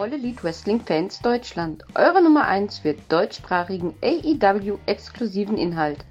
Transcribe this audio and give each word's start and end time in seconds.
All 0.00 0.14
Elite 0.14 0.42
Wrestling 0.42 0.80
Fans 0.80 1.20
Deutschland, 1.20 1.84
eure 1.94 2.22
Nummer 2.22 2.46
1 2.46 2.78
für 2.78 2.94
deutschsprachigen 3.10 3.94
AEW 4.02 4.78
exklusiven 4.86 5.58
Inhalt. 5.58 6.06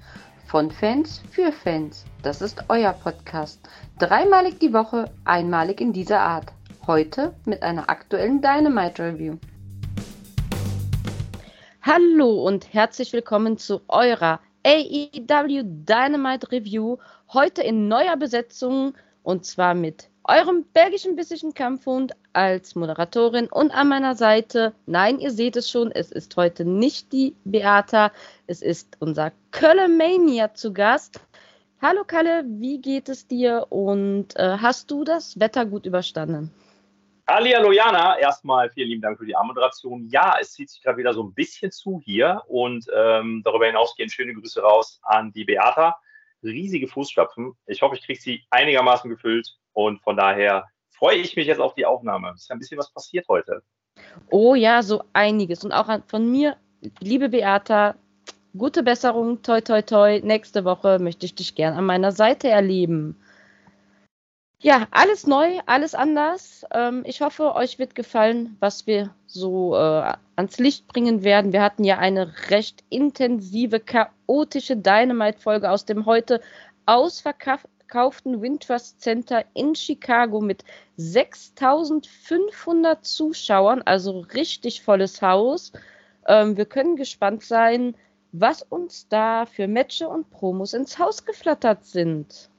Von 0.46 0.70
Fans 0.70 1.20
für 1.32 1.50
Fans. 1.50 2.04
Das 2.22 2.40
ist 2.40 2.62
euer 2.68 2.92
Podcast. 2.92 3.68
Dreimalig 3.98 4.60
die 4.60 4.72
Woche, 4.72 5.10
einmalig 5.24 5.80
in 5.80 5.92
dieser 5.92 6.20
Art. 6.20 6.52
Heute 6.86 7.34
mit 7.46 7.64
einer 7.64 7.90
aktuellen 7.90 8.40
Dynamite 8.40 9.02
Review. 9.02 9.38
Hallo 11.82 12.46
und 12.46 12.72
herzlich 12.72 13.12
willkommen 13.12 13.58
zu 13.58 13.80
eurer 13.88 14.38
AEW 14.64 15.64
Dynamite 15.64 16.52
Review. 16.52 16.98
Heute 17.32 17.62
in 17.62 17.88
neuer 17.88 18.16
Besetzung 18.16 18.94
und 19.24 19.44
zwar 19.44 19.74
mit 19.74 20.10
eurem 20.30 20.64
belgischen 20.72 21.16
bissischen 21.16 21.54
Kampfhund 21.54 22.12
als 22.32 22.76
Moderatorin 22.76 23.48
und 23.50 23.72
an 23.72 23.88
meiner 23.88 24.14
Seite, 24.14 24.72
nein, 24.86 25.18
ihr 25.18 25.32
seht 25.32 25.56
es 25.56 25.68
schon, 25.68 25.90
es 25.90 26.12
ist 26.12 26.36
heute 26.36 26.64
nicht 26.64 27.12
die 27.12 27.34
Beata, 27.44 28.12
es 28.46 28.62
ist 28.62 28.96
unser 29.00 29.32
Kölle 29.50 29.88
Mania 29.88 30.54
zu 30.54 30.72
Gast. 30.72 31.20
Hallo 31.82 32.04
Kalle, 32.06 32.44
wie 32.46 32.80
geht 32.80 33.08
es 33.08 33.26
dir 33.26 33.66
und 33.70 34.36
äh, 34.36 34.58
hast 34.58 34.92
du 34.92 35.02
das 35.02 35.40
Wetter 35.40 35.66
gut 35.66 35.84
überstanden? 35.84 36.54
Hallo 37.26 37.72
Jana, 37.72 38.16
erstmal 38.18 38.70
vielen 38.70 38.88
lieben 38.88 39.02
Dank 39.02 39.18
für 39.18 39.26
die 39.26 39.34
Anmoderation. 39.34 40.08
Ja, 40.10 40.36
es 40.40 40.52
zieht 40.52 40.70
sich 40.70 40.80
gerade 40.80 40.98
wieder 40.98 41.12
so 41.12 41.24
ein 41.24 41.34
bisschen 41.34 41.72
zu 41.72 42.00
hier 42.04 42.42
und 42.46 42.86
ähm, 42.94 43.42
darüber 43.44 43.66
hinaus 43.66 43.96
gehen 43.96 44.10
schöne 44.10 44.34
Grüße 44.34 44.62
raus 44.62 45.00
an 45.02 45.32
die 45.32 45.44
Beata. 45.44 45.96
Riesige 46.42 46.88
Fußstapfen. 46.88 47.52
Ich 47.66 47.82
hoffe, 47.82 47.96
ich 47.96 48.04
kriege 48.04 48.20
sie 48.20 48.42
einigermaßen 48.50 49.10
gefüllt 49.10 49.48
und 49.72 50.02
von 50.02 50.16
daher 50.16 50.66
freue 50.90 51.16
ich 51.16 51.36
mich 51.36 51.46
jetzt 51.46 51.60
auf 51.60 51.74
die 51.74 51.86
Aufnahme. 51.86 52.32
Es 52.34 52.42
ist 52.42 52.50
ein 52.50 52.58
bisschen 52.58 52.78
was 52.78 52.92
passiert 52.92 53.26
heute. 53.28 53.62
Oh 54.30 54.54
ja, 54.54 54.82
so 54.82 55.02
einiges. 55.12 55.64
Und 55.64 55.72
auch 55.72 55.88
von 56.06 56.30
mir, 56.30 56.56
liebe 57.00 57.28
Beata, 57.28 57.96
gute 58.56 58.82
Besserung, 58.82 59.42
toi, 59.42 59.60
toi, 59.60 59.82
toi. 59.82 60.20
Nächste 60.22 60.64
Woche 60.64 60.98
möchte 60.98 61.26
ich 61.26 61.34
dich 61.34 61.54
gern 61.54 61.74
an 61.74 61.86
meiner 61.86 62.12
Seite 62.12 62.48
erleben. 62.48 63.16
Ja, 64.62 64.86
alles 64.90 65.26
neu, 65.26 65.58
alles 65.64 65.94
anders. 65.94 66.66
Ähm, 66.70 67.02
ich 67.06 67.22
hoffe, 67.22 67.54
euch 67.54 67.78
wird 67.78 67.94
gefallen, 67.94 68.58
was 68.60 68.86
wir 68.86 69.14
so 69.26 69.74
äh, 69.74 70.12
ans 70.36 70.58
Licht 70.58 70.86
bringen 70.86 71.24
werden. 71.24 71.54
Wir 71.54 71.62
hatten 71.62 71.82
ja 71.82 71.96
eine 71.96 72.30
recht 72.50 72.84
intensive, 72.90 73.80
chaotische 73.80 74.76
Dynamite-Folge 74.76 75.70
aus 75.70 75.86
dem 75.86 76.04
heute 76.04 76.42
ausverkauften 76.84 78.42
Wintrust 78.42 79.00
Center 79.00 79.46
in 79.54 79.74
Chicago 79.74 80.42
mit 80.42 80.62
6500 80.96 83.02
Zuschauern, 83.02 83.80
also 83.80 84.20
richtig 84.34 84.82
volles 84.82 85.22
Haus. 85.22 85.72
Ähm, 86.26 86.58
wir 86.58 86.66
können 86.66 86.96
gespannt 86.96 87.44
sein, 87.44 87.96
was 88.32 88.60
uns 88.60 89.08
da 89.08 89.46
für 89.46 89.68
Matches 89.68 90.08
und 90.08 90.30
Promos 90.30 90.74
ins 90.74 90.98
Haus 90.98 91.24
geflattert 91.24 91.86
sind. 91.86 92.49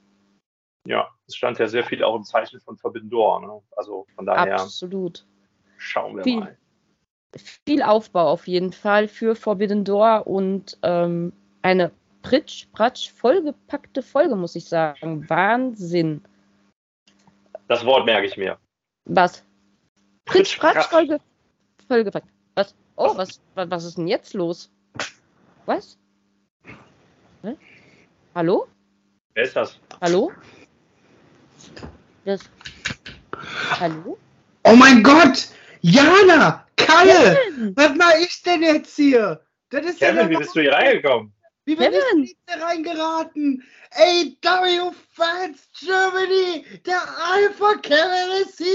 Ja, 0.86 1.08
es 1.26 1.36
stand 1.36 1.58
ja 1.58 1.68
sehr 1.68 1.84
viel 1.84 2.02
auch 2.02 2.16
im 2.16 2.24
Zeichen 2.24 2.60
von 2.60 2.76
Forbidden 2.76 3.10
Door. 3.10 3.40
Ne? 3.40 3.62
Also 3.76 4.06
von 4.14 4.26
daher. 4.26 4.54
Absolut. 4.54 5.24
Schauen 5.76 6.16
wir 6.16 6.24
viel, 6.24 6.40
mal. 6.40 6.58
Viel 7.64 7.82
Aufbau 7.82 8.28
auf 8.28 8.46
jeden 8.48 8.72
Fall 8.72 9.08
für 9.08 9.36
Forbidden 9.36 9.84
Door 9.84 10.26
und 10.26 10.78
ähm, 10.82 11.32
eine 11.62 11.92
Pritsch, 12.22 12.66
Pratsch, 12.72 13.10
vollgepackte 13.12 14.02
Folge, 14.02 14.36
muss 14.36 14.56
ich 14.56 14.64
sagen. 14.64 15.28
Wahnsinn. 15.28 16.22
Das 17.68 17.84
Wort 17.84 18.06
merke 18.06 18.26
ich 18.26 18.36
mir. 18.36 18.58
Was? 19.04 19.44
Pritsch, 20.24 20.58
Pratsch, 20.58 20.86
Folge, 20.86 21.18
vollgepackt. 21.88 22.28
Was? 22.54 22.74
Oh, 22.96 23.16
was, 23.16 23.40
was, 23.54 23.70
was 23.70 23.84
ist 23.84 23.98
denn 23.98 24.06
jetzt 24.06 24.34
los? 24.34 24.70
Was? 25.66 25.98
Hä? 27.42 27.56
Hallo? 28.34 28.66
Wer 29.34 29.44
ist 29.44 29.56
das? 29.56 29.80
Hallo? 30.00 30.30
Das. 32.24 32.40
Hallo? 33.80 34.18
Oh 34.64 34.76
mein 34.76 35.02
Gott! 35.02 35.48
Jana! 35.80 36.66
Kalle! 36.76 37.36
Was 37.74 37.94
mache 37.96 38.18
ich 38.20 38.42
denn 38.42 38.62
jetzt 38.62 38.94
hier? 38.96 39.44
Das 39.70 39.84
ist 39.84 39.98
Kevin, 39.98 40.16
ja 40.16 40.30
wie 40.30 40.36
bist 40.36 40.54
du 40.54 40.60
hier 40.60 40.72
reingekommen? 40.72 41.32
Wie 41.64 41.76
bin 41.76 41.90
Kevin. 41.90 42.24
ich 42.24 42.36
da 42.46 42.64
reingeraten? 42.64 43.62
AW 43.94 44.92
Fans 45.10 45.68
Germany, 45.78 46.64
der 46.86 47.00
Alpha 47.30 47.74
Kevin 47.82 48.42
ist 48.42 48.58
hier! 48.58 48.66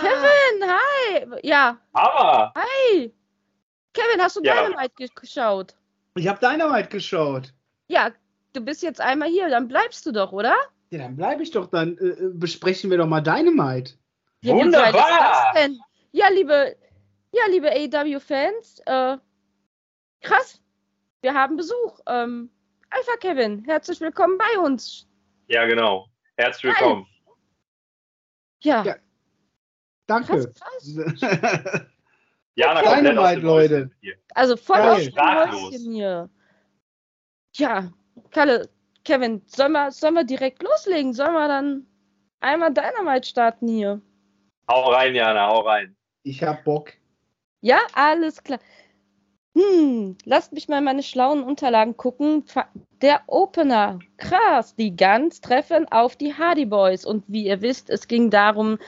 Kevin, 0.00 0.70
hi! 0.70 1.40
Ja. 1.42 1.78
Aber. 1.92 2.52
Hi! 2.56 3.12
Kevin, 3.92 4.20
hast 4.20 4.36
du 4.36 4.42
ja. 4.42 4.66
Dynamite 4.66 5.08
geschaut? 5.14 5.74
Ich 6.16 6.28
habe 6.28 6.38
Dynamite 6.40 6.88
geschaut. 6.88 7.52
Ja, 7.88 8.10
du 8.52 8.60
bist 8.60 8.82
jetzt 8.82 9.00
einmal 9.00 9.28
hier, 9.28 9.48
dann 9.48 9.68
bleibst 9.68 10.04
du 10.06 10.12
doch, 10.12 10.32
oder? 10.32 10.56
Ja, 10.94 11.00
dann 11.00 11.16
bleibe 11.16 11.42
ich 11.42 11.50
doch, 11.50 11.66
dann 11.66 11.98
äh, 11.98 12.04
äh 12.04 12.30
besprechen 12.32 12.88
wir 12.88 12.98
doch 12.98 13.08
mal 13.08 13.20
Dynamite. 13.20 13.94
Ja, 14.42 14.54
Wunderbar! 14.54 15.56
Ja, 16.12 16.28
liebe, 16.28 16.76
ja, 17.32 17.42
liebe 17.50 17.68
AW-Fans, 17.68 18.78
äh, 18.86 19.16
krass, 20.20 20.62
wir 21.20 21.34
haben 21.34 21.56
Besuch. 21.56 21.98
Ähm, 22.06 22.48
Alpha 22.90 23.16
Kevin, 23.18 23.64
herzlich 23.64 24.00
willkommen 24.00 24.38
bei 24.38 24.60
uns. 24.60 25.08
Ja, 25.48 25.66
genau. 25.66 26.06
Herzlich 26.36 26.62
willkommen. 26.62 27.08
Ja. 28.62 28.84
ja. 28.84 28.94
Danke. 30.06 30.52
Krass, 30.52 30.96
ja, 32.54 32.80
okay. 32.80 33.02
Dynamite, 33.02 33.40
Leute. 33.40 33.90
Also 34.32 34.56
voll 34.56 34.78
auf 34.78 35.00
Häuschen 35.00 35.92
hier. 35.92 36.30
Ja, 37.56 37.92
Kalle, 38.30 38.68
Kevin, 39.04 39.42
sollen 39.46 39.72
wir, 39.72 39.90
sollen 39.90 40.14
wir 40.14 40.24
direkt 40.24 40.62
loslegen? 40.62 41.12
Sollen 41.12 41.34
wir 41.34 41.48
dann 41.48 41.86
einmal 42.40 42.72
Dynamite 42.72 43.28
starten 43.28 43.68
hier? 43.68 44.00
Hau 44.68 44.90
rein, 44.90 45.14
Jana, 45.14 45.48
hau 45.48 45.60
rein. 45.60 45.94
Ich 46.22 46.42
hab 46.42 46.64
Bock. 46.64 46.92
Ja, 47.60 47.78
alles 47.92 48.42
klar. 48.42 48.60
Hm, 49.54 50.16
lasst 50.24 50.52
mich 50.52 50.68
mal 50.68 50.80
meine 50.80 51.02
schlauen 51.02 51.42
Unterlagen 51.42 51.96
gucken. 51.96 52.44
Der 53.02 53.22
Opener, 53.26 54.00
krass, 54.16 54.74
die 54.74 54.96
Guns 54.96 55.40
treffen 55.40 55.86
auf 55.92 56.16
die 56.16 56.34
Hardy 56.34 56.64
Boys. 56.64 57.04
Und 57.04 57.24
wie 57.28 57.46
ihr 57.46 57.60
wisst, 57.60 57.90
es 57.90 58.08
ging 58.08 58.30
darum, 58.30 58.78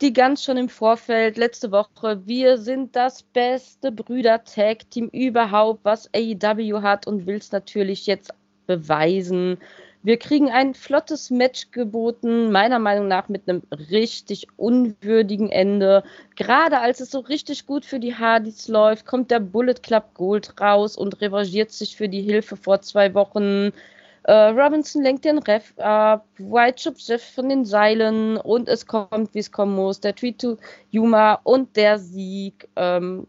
die 0.00 0.12
Guns 0.12 0.44
schon 0.44 0.56
im 0.56 0.68
Vorfeld, 0.68 1.36
letzte 1.36 1.70
Woche, 1.72 2.26
wir 2.26 2.58
sind 2.58 2.96
das 2.96 3.22
beste 3.22 3.92
Brüder-Tag-Team 3.92 5.08
überhaupt, 5.08 5.84
was 5.84 6.10
AEW 6.14 6.82
hat 6.82 7.06
und 7.06 7.26
will 7.26 7.36
es 7.36 7.52
natürlich 7.52 8.06
jetzt 8.06 8.32
beweisen. 8.70 9.58
Wir 10.04 10.16
kriegen 10.16 10.48
ein 10.48 10.74
flottes 10.74 11.28
Match 11.28 11.72
geboten, 11.72 12.52
meiner 12.52 12.78
Meinung 12.78 13.08
nach 13.08 13.28
mit 13.28 13.48
einem 13.48 13.62
richtig 13.90 14.46
unwürdigen 14.56 15.50
Ende. 15.50 16.04
Gerade 16.36 16.78
als 16.78 17.00
es 17.00 17.10
so 17.10 17.18
richtig 17.18 17.66
gut 17.66 17.84
für 17.84 17.98
die 17.98 18.14
Hardys 18.14 18.68
läuft, 18.68 19.06
kommt 19.06 19.32
der 19.32 19.40
Bullet 19.40 19.74
Club 19.82 20.14
Gold 20.14 20.60
raus 20.60 20.96
und 20.96 21.20
revanchiert 21.20 21.72
sich 21.72 21.96
für 21.96 22.08
die 22.08 22.22
Hilfe 22.22 22.56
vor 22.56 22.80
zwei 22.80 23.12
Wochen. 23.12 23.72
Äh, 24.22 24.32
Robinson 24.32 25.02
lenkt 25.02 25.24
den 25.24 25.38
Ref 25.38 25.76
ab, 25.78 26.24
White 26.38 26.80
schubst 26.80 27.08
Jeff 27.08 27.34
von 27.34 27.48
den 27.48 27.64
Seilen 27.64 28.36
und 28.36 28.68
es 28.68 28.86
kommt, 28.86 29.34
wie 29.34 29.40
es 29.40 29.50
kommen 29.50 29.74
muss. 29.74 30.00
Der 30.00 30.14
Tweet 30.14 30.40
to 30.40 30.56
Yuma 30.90 31.40
und 31.42 31.76
der 31.76 31.98
Sieg. 31.98 32.68
Ähm, 32.76 33.26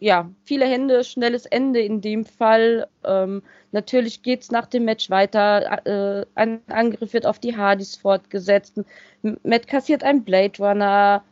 ja, 0.00 0.30
viele 0.44 0.64
Hände, 0.66 1.04
schnelles 1.04 1.44
Ende 1.46 1.80
in 1.80 2.00
dem 2.00 2.24
Fall. 2.24 2.88
Ähm, 3.04 3.42
natürlich 3.70 4.22
geht 4.22 4.40
es 4.40 4.50
nach 4.50 4.66
dem 4.66 4.86
Match 4.86 5.10
weiter. 5.10 5.86
Äh, 5.86 6.26
ein 6.34 6.62
Angriff 6.68 7.12
wird 7.12 7.26
auf 7.26 7.38
die 7.38 7.56
Hardys 7.56 7.96
fortgesetzt. 7.96 8.80
Matt 9.22 9.68
kassiert 9.68 10.02
einen 10.02 10.24
Blade 10.24 10.58
Runner. 10.58 11.22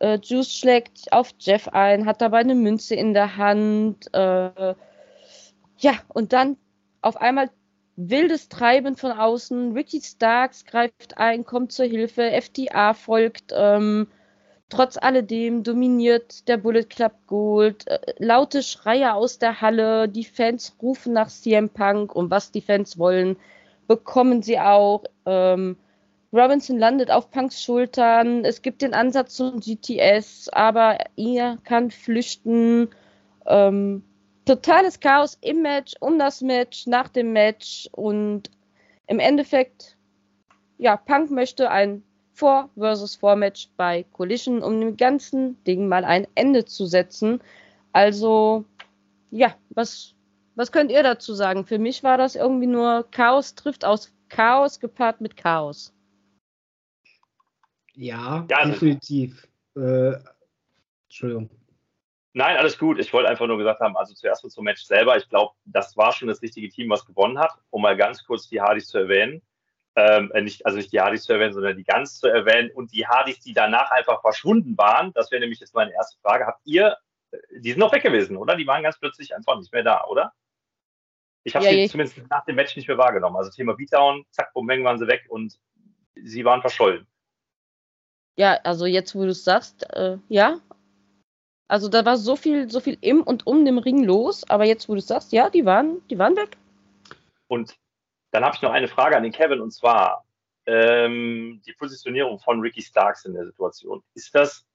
Äh, 0.00 0.18
Juice 0.22 0.52
schlägt 0.52 1.12
auf 1.12 1.32
Jeff 1.38 1.68
ein, 1.68 2.06
hat 2.06 2.22
dabei 2.22 2.38
eine 2.38 2.54
Münze 2.54 2.94
in 2.94 3.12
der 3.12 3.36
Hand. 3.36 4.12
Äh, 4.14 4.74
ja, 5.78 5.92
und 6.08 6.32
dann 6.32 6.56
auf 7.02 7.18
einmal 7.18 7.50
wildes 7.96 8.48
Treiben 8.48 8.96
von 8.96 9.12
außen. 9.12 9.72
Ricky 9.72 10.00
Starks 10.00 10.64
greift 10.64 11.18
ein, 11.18 11.44
kommt 11.44 11.72
zur 11.72 11.84
Hilfe. 11.84 12.30
FTA 12.40 12.94
folgt. 12.94 13.52
Ähm, 13.54 14.08
Trotz 14.74 14.96
alledem 14.96 15.62
dominiert 15.62 16.48
der 16.48 16.56
Bullet 16.56 16.82
Club 16.84 17.12
Gold. 17.28 17.86
Äh, 17.86 18.00
laute 18.18 18.60
Schreie 18.64 19.14
aus 19.14 19.38
der 19.38 19.60
Halle. 19.60 20.08
Die 20.08 20.24
Fans 20.24 20.76
rufen 20.82 21.12
nach 21.12 21.28
CM 21.28 21.68
Punk 21.68 22.12
und 22.14 22.30
was 22.32 22.50
die 22.50 22.60
Fans 22.60 22.98
wollen, 22.98 23.36
bekommen 23.86 24.42
sie 24.42 24.58
auch. 24.58 25.04
Ähm, 25.26 25.76
Robinson 26.32 26.76
landet 26.76 27.12
auf 27.12 27.30
Punks 27.30 27.62
Schultern. 27.62 28.44
Es 28.44 28.62
gibt 28.62 28.82
den 28.82 28.94
Ansatz 28.94 29.34
zum 29.34 29.60
GTS, 29.60 30.48
aber 30.48 30.98
er 31.16 31.58
kann 31.62 31.92
flüchten. 31.92 32.88
Ähm, 33.46 34.02
totales 34.44 34.98
Chaos 34.98 35.38
im 35.40 35.62
Match, 35.62 35.92
um 36.00 36.18
das 36.18 36.40
Match, 36.40 36.88
nach 36.88 37.08
dem 37.08 37.32
Match 37.32 37.88
und 37.92 38.50
im 39.06 39.20
Endeffekt, 39.20 39.96
ja, 40.78 40.96
Punk 40.96 41.30
möchte 41.30 41.70
ein 41.70 42.02
4 42.34 42.68
vs 42.76 43.16
4 43.16 43.36
Match 43.36 43.68
bei 43.76 44.04
Collision, 44.12 44.62
um 44.62 44.80
dem 44.80 44.96
ganzen 44.96 45.62
Ding 45.64 45.88
mal 45.88 46.04
ein 46.04 46.26
Ende 46.34 46.64
zu 46.64 46.86
setzen. 46.86 47.40
Also, 47.92 48.64
ja, 49.30 49.54
was, 49.70 50.14
was 50.54 50.72
könnt 50.72 50.90
ihr 50.90 51.02
dazu 51.02 51.34
sagen? 51.34 51.64
Für 51.64 51.78
mich 51.78 52.02
war 52.02 52.18
das 52.18 52.34
irgendwie 52.34 52.66
nur 52.66 53.06
Chaos 53.10 53.54
trifft 53.54 53.84
aus 53.84 54.12
Chaos 54.28 54.80
gepaart 54.80 55.20
mit 55.20 55.36
Chaos. 55.36 55.92
Ja, 57.94 58.46
ja 58.50 58.56
also 58.56 58.72
definitiv. 58.72 59.46
Äh, 59.76 60.14
Entschuldigung. 61.04 61.50
Nein, 62.32 62.56
alles 62.56 62.76
gut. 62.76 62.98
Ich 62.98 63.12
wollte 63.12 63.28
einfach 63.28 63.46
nur 63.46 63.58
gesagt 63.58 63.80
haben, 63.80 63.96
also 63.96 64.12
zuerst 64.12 64.50
zum 64.50 64.64
Match 64.64 64.82
selber. 64.82 65.16
Ich 65.16 65.28
glaube, 65.28 65.54
das 65.66 65.96
war 65.96 66.12
schon 66.12 66.26
das 66.26 66.42
richtige 66.42 66.68
Team, 66.68 66.90
was 66.90 67.06
gewonnen 67.06 67.38
hat. 67.38 67.52
Um 67.70 67.82
mal 67.82 67.96
ganz 67.96 68.24
kurz 68.24 68.48
die 68.48 68.60
Hardys 68.60 68.88
zu 68.88 68.98
erwähnen. 68.98 69.40
Ähm, 69.96 70.32
äh, 70.32 70.42
nicht, 70.42 70.66
also 70.66 70.76
nicht 70.76 70.92
die 70.92 71.00
Hardys 71.00 71.22
zu 71.22 71.32
erwähnen, 71.32 71.52
sondern 71.52 71.76
die 71.76 71.84
Guns 71.84 72.18
zu 72.18 72.26
erwähnen 72.26 72.70
und 72.72 72.92
die 72.92 73.06
Hardys, 73.06 73.38
die 73.40 73.52
danach 73.52 73.92
einfach 73.92 74.20
verschwunden 74.22 74.76
waren. 74.76 75.12
Das 75.12 75.30
wäre 75.30 75.40
nämlich 75.40 75.60
jetzt 75.60 75.74
meine 75.74 75.92
erste 75.92 76.18
Frage. 76.20 76.46
Habt 76.46 76.62
ihr, 76.64 76.96
äh, 77.30 77.38
die 77.60 77.70
sind 77.70 77.78
noch 77.78 77.92
weg 77.92 78.02
gewesen, 78.02 78.36
oder? 78.36 78.56
Die 78.56 78.66
waren 78.66 78.82
ganz 78.82 78.98
plötzlich 78.98 79.34
einfach 79.34 79.56
nicht 79.56 79.72
mehr 79.72 79.84
da, 79.84 80.04
oder? 80.04 80.32
Ich 81.44 81.54
habe 81.54 81.66
ja, 81.66 81.72
sie 81.72 81.88
zumindest 81.88 82.18
nach 82.28 82.44
dem 82.44 82.56
Match 82.56 82.74
nicht 82.74 82.88
mehr 82.88 82.98
wahrgenommen. 82.98 83.36
Also 83.36 83.50
Thema 83.50 83.74
Beatdown, 83.74 84.24
zack, 84.30 84.52
bumm, 84.52 84.66
waren 84.66 84.98
sie 84.98 85.06
weg 85.06 85.26
und 85.28 85.58
sie 86.16 86.44
waren 86.44 86.60
verschollen. 86.60 87.06
Ja, 88.36 88.54
also 88.64 88.86
jetzt, 88.86 89.14
wo 89.14 89.22
du 89.22 89.28
es 89.28 89.44
sagst, 89.44 89.88
äh, 89.92 90.18
ja, 90.28 90.58
also 91.68 91.88
da 91.88 92.04
war 92.04 92.16
so 92.16 92.34
viel, 92.34 92.70
so 92.70 92.80
viel 92.80 92.98
im 93.00 93.22
und 93.22 93.46
um 93.46 93.64
dem 93.64 93.78
Ring 93.78 94.04
los, 94.04 94.48
aber 94.48 94.64
jetzt, 94.64 94.88
wo 94.88 94.94
du 94.94 95.00
sagst, 95.00 95.32
ja, 95.32 95.50
die 95.50 95.64
waren, 95.64 96.06
die 96.08 96.18
waren 96.18 96.36
weg. 96.36 96.56
Und 97.46 97.76
dann 98.34 98.44
habe 98.44 98.56
ich 98.56 98.62
noch 98.62 98.72
eine 98.72 98.88
Frage 98.88 99.16
an 99.16 99.22
den 99.22 99.30
Kevin 99.30 99.60
und 99.60 99.70
zwar 99.70 100.24
ähm, 100.66 101.62
die 101.64 101.72
Positionierung 101.72 102.40
von 102.40 102.58
Ricky 102.58 102.82
Starks 102.82 103.24
in 103.24 103.34
der 103.34 103.46
Situation. 103.46 104.02
Ist 104.14 104.34
das 104.34 104.66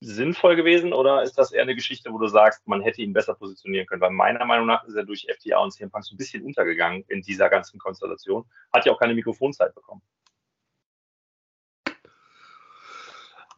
sinnvoll 0.00 0.54
gewesen 0.54 0.92
oder 0.92 1.22
ist 1.22 1.38
das 1.38 1.52
eher 1.52 1.62
eine 1.62 1.74
Geschichte, 1.74 2.12
wo 2.12 2.18
du 2.18 2.26
sagst, 2.26 2.60
man 2.68 2.82
hätte 2.82 3.00
ihn 3.00 3.14
besser 3.14 3.32
positionieren 3.32 3.86
können? 3.86 4.02
Weil 4.02 4.10
meiner 4.10 4.44
Meinung 4.44 4.66
nach 4.66 4.84
ist 4.84 4.96
er 4.96 5.04
durch 5.04 5.26
FTA 5.34 5.60
und 5.60 5.70
CM 5.70 5.90
Punk 5.90 6.04
so 6.04 6.14
ein 6.14 6.18
bisschen 6.18 6.44
untergegangen 6.44 7.06
in 7.08 7.22
dieser 7.22 7.48
ganzen 7.48 7.78
Konstellation. 7.78 8.44
Hat 8.70 8.84
ja 8.84 8.92
auch 8.92 9.00
keine 9.00 9.14
Mikrofonzeit 9.14 9.74
bekommen. 9.74 10.02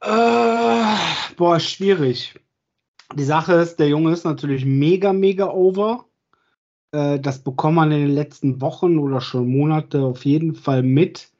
Äh, 0.03 0.95
boah, 1.37 1.59
schwierig. 1.59 2.39
Die 3.15 3.25
Sache 3.25 3.55
ist, 3.55 3.81
der 3.81 3.89
Junge 3.89 4.13
ist 4.13 4.23
natürlich 4.23 4.65
mega, 4.65 5.13
mega 5.13 5.49
over. 5.49 6.05
Äh, 6.97 7.21
das 7.21 7.41
bekommt 7.41 7.77
man 7.77 7.93
in 7.93 8.07
den 8.07 8.15
letzten 8.15 8.61
Wochen 8.61 8.99
oder 8.99 9.21
schon 9.21 9.49
Monate 9.49 10.03
auf 10.03 10.25
jeden 10.25 10.55
Fall 10.55 10.83
mit. 10.83 11.31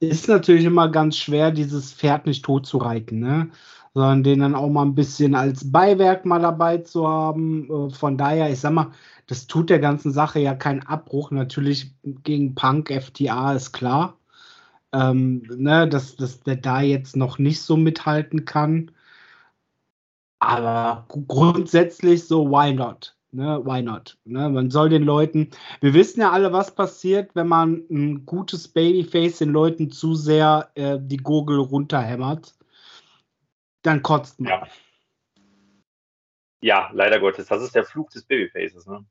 Ist 0.00 0.28
natürlich 0.28 0.64
immer 0.64 0.88
ganz 0.90 1.16
schwer, 1.16 1.50
dieses 1.50 1.92
Pferd 1.92 2.26
nicht 2.26 2.44
tot 2.44 2.66
zu 2.66 2.78
reiten, 2.78 3.20
ne? 3.20 3.50
sondern 3.94 4.22
den 4.22 4.40
dann 4.40 4.54
auch 4.54 4.68
mal 4.68 4.84
ein 4.84 4.94
bisschen 4.94 5.34
als 5.34 5.72
Beiwerk 5.72 6.24
mal 6.24 6.40
dabei 6.40 6.78
zu 6.78 7.08
haben. 7.08 7.88
Äh, 7.88 7.90
von 7.94 8.16
daher, 8.16 8.50
ich 8.50 8.60
sag 8.60 8.72
mal, 8.72 8.92
das 9.26 9.46
tut 9.48 9.70
der 9.70 9.80
ganzen 9.80 10.12
Sache 10.12 10.40
ja 10.40 10.54
keinen 10.54 10.82
Abbruch. 10.84 11.30
Natürlich 11.32 11.94
gegen 12.04 12.54
Punk, 12.54 12.90
FTA 12.90 13.54
ist 13.54 13.72
klar, 13.72 14.16
ähm, 14.92 15.42
ne, 15.56 15.88
dass, 15.88 16.16
dass 16.16 16.40
der 16.40 16.56
da 16.56 16.80
jetzt 16.82 17.16
noch 17.16 17.38
nicht 17.38 17.60
so 17.62 17.76
mithalten 17.76 18.44
kann. 18.44 18.92
Aber 20.40 21.06
grundsätzlich 21.08 22.24
so, 22.26 22.50
why 22.50 22.72
not? 22.72 23.17
Ne, 23.30 23.60
why 23.64 23.82
not? 23.82 24.16
Ne, 24.24 24.48
man 24.48 24.70
soll 24.70 24.88
den 24.88 25.02
Leuten, 25.02 25.50
wir 25.80 25.92
wissen 25.92 26.20
ja 26.20 26.32
alle, 26.32 26.52
was 26.52 26.74
passiert, 26.74 27.34
wenn 27.34 27.46
man 27.46 27.84
ein 27.90 28.24
gutes 28.24 28.68
Babyface 28.68 29.38
den 29.38 29.50
Leuten 29.50 29.90
zu 29.90 30.14
sehr 30.14 30.70
äh, 30.74 30.98
die 31.00 31.18
Gurgel 31.18 31.58
runterhämmert. 31.58 32.54
Dann 33.82 34.02
kotzt 34.02 34.40
man. 34.40 34.50
Ja. 34.50 34.68
ja, 36.62 36.90
leider 36.92 37.20
Gottes. 37.20 37.48
Das 37.48 37.62
ist 37.62 37.74
der 37.74 37.84
Fluch 37.84 38.10
des 38.10 38.24
Babyfaces. 38.24 38.86
Ne? 38.86 39.04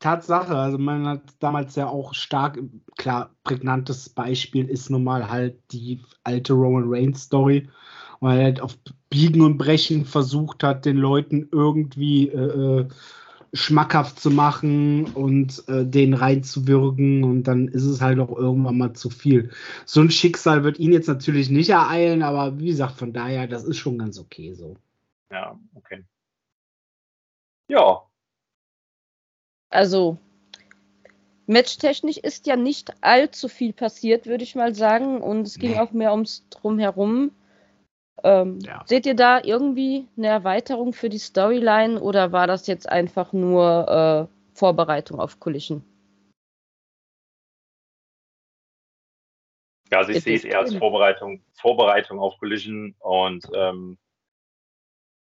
Tatsache, 0.00 0.54
also 0.54 0.78
man 0.78 1.08
hat 1.08 1.22
damals 1.40 1.74
ja 1.74 1.88
auch 1.88 2.14
stark, 2.14 2.58
klar, 2.96 3.34
prägnantes 3.42 4.08
Beispiel 4.10 4.68
ist 4.68 4.90
nun 4.90 5.02
mal 5.02 5.28
halt 5.28 5.60
die 5.72 6.02
alte 6.22 6.52
Roman 6.52 6.84
Reigns 6.86 7.22
Story 7.22 7.68
weil 8.20 8.38
er 8.38 8.44
halt 8.44 8.60
auf 8.60 8.76
Biegen 9.10 9.42
und 9.42 9.58
Brechen 9.58 10.04
versucht 10.04 10.62
hat, 10.62 10.84
den 10.84 10.96
Leuten 10.96 11.48
irgendwie 11.52 12.28
äh, 12.28 12.80
äh, 12.80 12.88
schmackhaft 13.52 14.20
zu 14.20 14.30
machen 14.30 15.06
und 15.06 15.66
äh, 15.68 15.86
den 15.86 16.14
reinzuwürgen 16.14 17.24
und 17.24 17.44
dann 17.44 17.68
ist 17.68 17.84
es 17.84 18.00
halt 18.00 18.18
auch 18.18 18.36
irgendwann 18.36 18.76
mal 18.76 18.92
zu 18.92 19.10
viel. 19.10 19.50
So 19.86 20.00
ein 20.00 20.10
Schicksal 20.10 20.64
wird 20.64 20.78
ihn 20.78 20.92
jetzt 20.92 21.08
natürlich 21.08 21.48
nicht 21.48 21.70
ereilen, 21.70 22.22
aber 22.22 22.58
wie 22.58 22.66
gesagt, 22.66 22.98
von 22.98 23.12
daher, 23.12 23.46
das 23.46 23.64
ist 23.64 23.78
schon 23.78 23.98
ganz 23.98 24.18
okay 24.18 24.52
so. 24.52 24.76
Ja, 25.30 25.58
okay. 25.74 26.04
Ja. 27.68 28.02
Also, 29.70 30.18
matchtechnisch 31.46 32.16
ist 32.16 32.46
ja 32.46 32.56
nicht 32.56 32.92
allzu 33.02 33.48
viel 33.48 33.72
passiert, 33.72 34.26
würde 34.26 34.44
ich 34.44 34.54
mal 34.54 34.74
sagen. 34.74 35.20
Und 35.20 35.46
es 35.46 35.58
ging 35.58 35.72
nee. 35.72 35.78
auch 35.78 35.92
mehr 35.92 36.12
ums 36.12 36.48
Drumherum. 36.48 37.32
Ähm, 38.24 38.58
ja. 38.60 38.82
Seht 38.86 39.06
ihr 39.06 39.14
da 39.14 39.40
irgendwie 39.42 40.06
eine 40.16 40.28
Erweiterung 40.28 40.92
für 40.92 41.08
die 41.08 41.18
Storyline 41.18 42.00
oder 42.00 42.32
war 42.32 42.46
das 42.46 42.66
jetzt 42.66 42.88
einfach 42.88 43.32
nur 43.32 44.28
äh, 44.28 44.56
Vorbereitung 44.56 45.20
auf 45.20 45.38
Collision? 45.40 45.84
Ja, 49.90 49.98
also 49.98 50.12
ich 50.12 50.22
sehe 50.22 50.36
es 50.36 50.44
eher 50.44 50.58
als 50.58 50.74
Vorbereitung, 50.74 51.42
Vorbereitung 51.54 52.18
auf 52.18 52.38
Collision 52.38 52.94
und 52.98 53.46
ähm, 53.54 53.96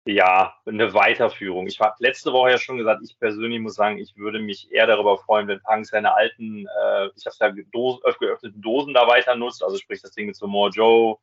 ja, 0.05 0.55
eine 0.65 0.93
Weiterführung. 0.93 1.67
Ich 1.67 1.79
habe 1.79 1.95
letzte 1.99 2.33
Woche 2.33 2.51
ja 2.51 2.57
schon 2.57 2.77
gesagt, 2.77 3.01
ich 3.03 3.19
persönlich 3.19 3.59
muss 3.59 3.75
sagen, 3.75 3.99
ich 3.99 4.17
würde 4.17 4.39
mich 4.39 4.71
eher 4.71 4.87
darüber 4.87 5.17
freuen, 5.17 5.47
wenn 5.47 5.61
Punk 5.61 5.85
seine 5.85 6.13
alten, 6.13 6.65
äh, 6.65 7.07
ich 7.15 7.25
habe 7.25 7.33
es 7.33 7.39
ja 7.39 7.51
Dosen, 7.71 8.01
geöffneten 8.19 8.61
Dosen 8.61 8.93
da 8.93 9.07
weiter 9.07 9.35
nutzt, 9.35 9.63
also 9.63 9.77
sprich 9.77 10.01
das 10.01 10.11
Ding 10.11 10.27
mit 10.27 10.35
so 10.35 10.47
More 10.47 10.71
Joe, 10.71 11.17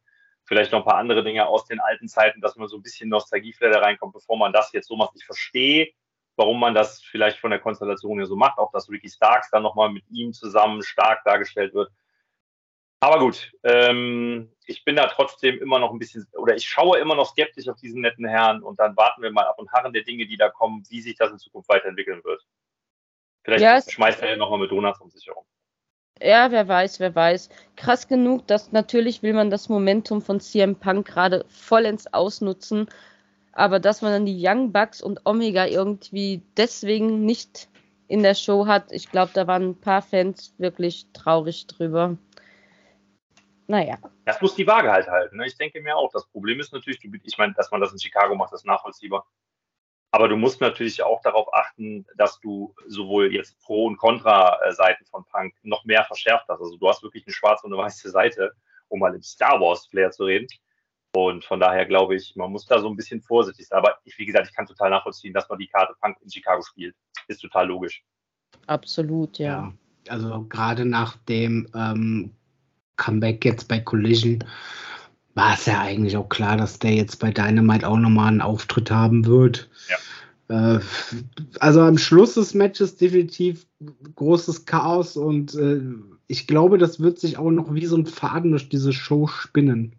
vielleicht 0.49 0.73
noch 0.73 0.81
ein 0.81 0.85
paar 0.85 0.97
andere 0.97 1.23
Dinge 1.23 1.47
aus 1.47 1.67
den 1.67 1.79
alten 1.79 2.09
Zeiten, 2.09 2.41
dass 2.41 2.57
man 2.57 2.69
so 2.69 2.77
ein 2.77 2.83
bisschen 2.83 3.11
Nostalgieflair 3.11 3.83
reinkommt, 3.83 4.15
bevor 4.15 4.39
man 4.39 4.53
das 4.53 4.73
jetzt 4.73 4.89
so 4.89 4.97
macht. 4.97 5.13
Ich 5.15 5.25
verstehe, 5.25 5.93
warum 6.37 6.59
man 6.59 6.75
das 6.75 7.03
vielleicht 7.03 7.39
von 7.39 7.51
der 7.51 7.61
Konstellation 7.61 8.19
hier 8.19 8.27
so 8.27 8.35
macht, 8.35 8.59
auch 8.59 8.73
dass 8.73 8.89
Ricky 8.89 9.11
Starks 9.11 9.51
dann 9.51 9.63
nochmal 9.63 9.91
mit 9.91 10.05
ihm 10.11 10.33
zusammen 10.33 10.83
stark 10.83 11.23
dargestellt 11.25 11.75
wird. 11.75 11.91
Aber 13.01 13.21
gut, 13.21 13.53
ähm, 13.63 14.51
ich 14.67 14.85
bin 14.85 14.97
da 14.97 15.07
trotzdem 15.07 15.59
immer 15.61 15.79
noch 15.79 15.93
ein 15.93 15.99
bisschen, 15.99 16.27
oder 16.33 16.57
ich 16.57 16.65
schaue 16.65 16.99
immer 16.99 17.15
noch 17.15 17.31
skeptisch 17.31 17.69
auf 17.69 17.77
diesen 17.77 18.01
netten 18.01 18.27
Herrn 18.27 18.63
und 18.63 18.81
dann 18.81 18.97
warten 18.97 19.23
wir 19.23 19.31
mal 19.31 19.47
ab 19.47 19.59
und 19.59 19.71
harren 19.71 19.93
der 19.93 20.03
Dinge, 20.03 20.27
die 20.27 20.37
da 20.37 20.49
kommen, 20.49 20.83
wie 20.89 21.01
sich 21.01 21.15
das 21.17 21.31
in 21.31 21.39
Zukunft 21.39 21.69
weiterentwickeln 21.69 22.25
wird. 22.25 22.45
Vielleicht 23.45 23.63
ja, 23.63 23.81
schmeißt 23.81 24.23
er 24.23 24.31
ja 24.31 24.37
nochmal 24.37 24.59
mit 24.59 24.71
Donuts 24.71 25.01
um 25.01 25.11
sich 25.11 25.27
herum. 25.27 25.45
Ja, 26.21 26.51
wer 26.51 26.67
weiß, 26.67 27.01
wer 27.01 27.15
weiß. 27.15 27.49
Krass 27.77 28.09
genug, 28.09 28.47
dass 28.47 28.73
natürlich 28.73 29.23
will 29.23 29.35
man 29.35 29.51
das 29.51 29.69
Momentum 29.69 30.21
von 30.21 30.41
CM 30.41 30.77
Punk 30.77 31.07
gerade 31.07 31.45
vollends 31.49 32.13
ausnutzen, 32.13 32.89
aber 33.53 33.81
dass 33.81 34.03
man 34.03 34.13
dann 34.13 34.27
die 34.27 34.39
Young 34.41 34.73
Bucks 34.73 35.01
und 35.01 35.27
Omega 35.27 35.67
irgendwie 35.67 36.43
deswegen 36.57 37.25
nicht 37.25 37.69
in 38.09 38.23
der 38.23 38.35
Show 38.35 38.67
hat, 38.67 38.91
ich 38.91 39.11
glaube, 39.11 39.33
da 39.35 39.47
waren 39.47 39.71
ein 39.71 39.81
paar 39.81 40.03
Fans 40.03 40.55
wirklich 40.59 41.07
traurig 41.13 41.67
drüber. 41.67 42.17
Naja. 43.67 43.99
Das 44.25 44.41
muss 44.41 44.55
die 44.55 44.67
Waage 44.67 44.91
halt 44.91 45.09
halten. 45.09 45.37
Ne? 45.37 45.47
Ich 45.47 45.57
denke 45.57 45.81
mir 45.83 45.95
auch. 45.95 46.11
Das 46.13 46.27
Problem 46.27 46.59
ist 46.59 46.73
natürlich, 46.73 46.99
ich 47.23 47.39
meine, 47.39 47.53
dass 47.53 47.71
man 47.71 47.83
das 47.83 47.93
in 47.93 47.99
Chicago 47.99 48.35
macht, 48.35 48.55
ist 48.55 48.65
nachvollziehbar. 48.65 49.27
Aber 50.11 50.29
du 50.29 50.37
musst 50.37 50.61
natürlich 50.61 51.03
auch 51.03 51.21
darauf 51.23 51.53
achten, 51.53 52.07
dass 52.17 52.41
du 52.41 52.75
sowohl 52.87 53.35
jetzt 53.35 53.61
Pro- 53.61 53.87
und 53.87 53.99
Kontra-Seiten 53.99 55.05
von 55.07 55.25
Punk 55.27 55.55
noch 55.63 55.85
mehr 55.85 56.05
verschärft 56.05 56.47
hast. 56.49 56.61
Also 56.61 56.77
du 56.77 56.89
hast 56.89 57.03
wirklich 57.03 57.27
eine 57.27 57.35
schwarze 57.35 57.67
und 57.67 57.75
eine 57.75 57.83
weiße 57.83 58.11
Seite, 58.11 58.53
um 58.89 59.01
mal 59.01 59.15
im 59.15 59.23
Star 59.23 59.61
Wars-Flair 59.61 60.11
zu 60.11 60.25
reden. 60.25 60.47
Und 61.15 61.45
von 61.45 61.61
daher 61.61 61.85
glaube 61.85 62.17
ich, 62.17 62.35
man 62.37 62.51
muss 62.51 62.67
da 62.67 62.79
so 62.79 62.89
ein 62.89 62.97
bisschen 62.97 63.21
vorsichtig 63.21 63.67
sein. 63.69 63.79
Aber 63.79 63.99
ich, 64.05 64.17
wie 64.19 64.27
gesagt, 64.27 64.49
ich 64.49 64.55
kann 64.55 64.67
total 64.67 64.91
nachvollziehen, 64.91 65.35
dass 65.35 65.49
man 65.49 65.59
die 65.59 65.69
Karte 65.69 65.95
Punk 66.01 66.17
in 66.23 66.31
Chicago 66.31 66.63
spielt. 66.63 66.95
Ist 67.27 67.43
total 67.43 67.69
logisch. 67.69 68.03
Absolut, 68.67 69.39
ja. 69.39 69.47
ja 69.47 69.73
also 70.09 70.45
gerade 70.49 70.87
nach 70.87 71.17
dem 71.29 71.69
ähm, 71.75 72.35
Comeback 72.97 73.45
jetzt 73.45 73.69
bei 73.69 73.81
Collision 73.81 74.45
war 75.35 75.55
es 75.55 75.67
ja 75.67 75.81
eigentlich 75.81 76.17
auch 76.17 76.29
klar, 76.29 76.57
dass 76.57 76.79
der 76.79 76.95
jetzt 76.95 77.17
bei 77.17 77.31
Dynamite 77.31 77.87
auch 77.87 77.97
nochmal 77.97 78.29
einen 78.29 78.41
Auftritt 78.41 78.91
haben 78.91 79.27
wird. 79.27 79.69
Ja. 79.89 80.77
Äh, 80.77 80.81
also 81.61 81.81
am 81.83 81.99
Schluss 81.99 82.35
des 82.35 82.55
Matches 82.55 82.97
definitiv 82.97 83.67
großes 84.17 84.65
Chaos 84.65 85.17
und 85.17 85.55
äh, 85.55 85.81
ich 86.27 86.47
glaube, 86.47 86.79
das 86.79 87.01
wird 87.01 87.19
sich 87.19 87.39
auch 87.39 87.51
noch 87.51 87.75
wie 87.75 87.87
so 87.87 87.97
ein 87.97 88.07
Faden 88.07 88.51
durch 88.51 88.69
diese 88.69 88.93
Show 88.93 89.27
spinnen. 89.27 89.95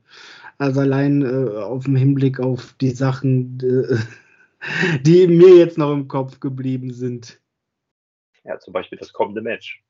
Also 0.58 0.82
allein 0.82 1.22
äh, 1.24 1.58
auf 1.58 1.86
dem 1.86 1.96
Hinblick 1.96 2.40
auf 2.40 2.74
die 2.82 2.92
Sachen, 2.92 3.60
äh, 3.62 5.00
die 5.02 5.28
mir 5.28 5.56
jetzt 5.56 5.78
noch 5.78 5.94
im 5.94 6.08
Kopf 6.08 6.40
geblieben 6.40 6.92
sind. 6.92 7.40
Ja, 8.44 8.60
zum 8.60 8.74
Beispiel 8.74 8.98
das 8.98 9.14
kommende 9.14 9.42
Match. 9.42 9.84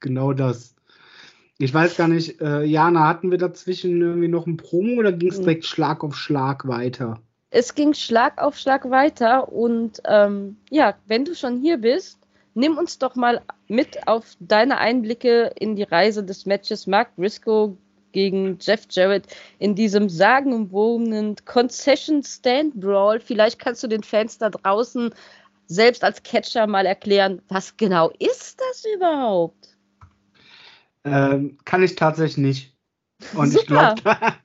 Genau 0.00 0.32
das. 0.32 0.74
Ich 1.62 1.74
weiß 1.74 1.98
gar 1.98 2.08
nicht, 2.08 2.40
äh, 2.40 2.62
Jana, 2.62 3.06
hatten 3.06 3.30
wir 3.30 3.36
dazwischen 3.36 4.00
irgendwie 4.00 4.28
noch 4.28 4.46
ein 4.46 4.56
Promo 4.56 4.98
oder 4.98 5.12
ging 5.12 5.28
es 5.28 5.36
Mhm. 5.38 5.42
direkt 5.42 5.66
Schlag 5.66 6.02
auf 6.02 6.16
Schlag 6.16 6.66
weiter? 6.66 7.20
Es 7.50 7.74
ging 7.74 7.92
Schlag 7.92 8.40
auf 8.40 8.56
Schlag 8.56 8.88
weiter 8.90 9.52
und 9.52 10.00
ähm, 10.06 10.56
ja, 10.70 10.94
wenn 11.06 11.26
du 11.26 11.34
schon 11.34 11.60
hier 11.60 11.76
bist, 11.76 12.18
nimm 12.54 12.78
uns 12.78 12.98
doch 12.98 13.14
mal 13.14 13.42
mit 13.68 14.08
auf 14.08 14.36
deine 14.40 14.78
Einblicke 14.78 15.52
in 15.58 15.76
die 15.76 15.82
Reise 15.82 16.24
des 16.24 16.46
Matches 16.46 16.86
Mark 16.86 17.14
Briscoe 17.16 17.76
gegen 18.12 18.56
Jeff 18.58 18.86
Jarrett 18.90 19.26
in 19.58 19.74
diesem 19.74 20.08
sagenumwobenen 20.08 21.36
Concession 21.44 22.22
Stand 22.22 22.80
Brawl. 22.80 23.20
Vielleicht 23.20 23.58
kannst 23.58 23.82
du 23.82 23.86
den 23.86 24.02
Fans 24.02 24.38
da 24.38 24.48
draußen 24.48 25.14
selbst 25.66 26.04
als 26.04 26.22
Catcher 26.22 26.66
mal 26.66 26.86
erklären, 26.86 27.42
was 27.48 27.76
genau 27.76 28.10
ist 28.18 28.58
das 28.58 28.84
überhaupt? 28.96 29.76
Ähm, 31.04 31.58
kann 31.64 31.82
ich 31.82 31.94
tatsächlich 31.94 32.38
nicht. 32.38 32.76
Und 33.34 33.54
ich 33.54 33.60
Super. 33.60 33.94
glaube, 33.94 34.36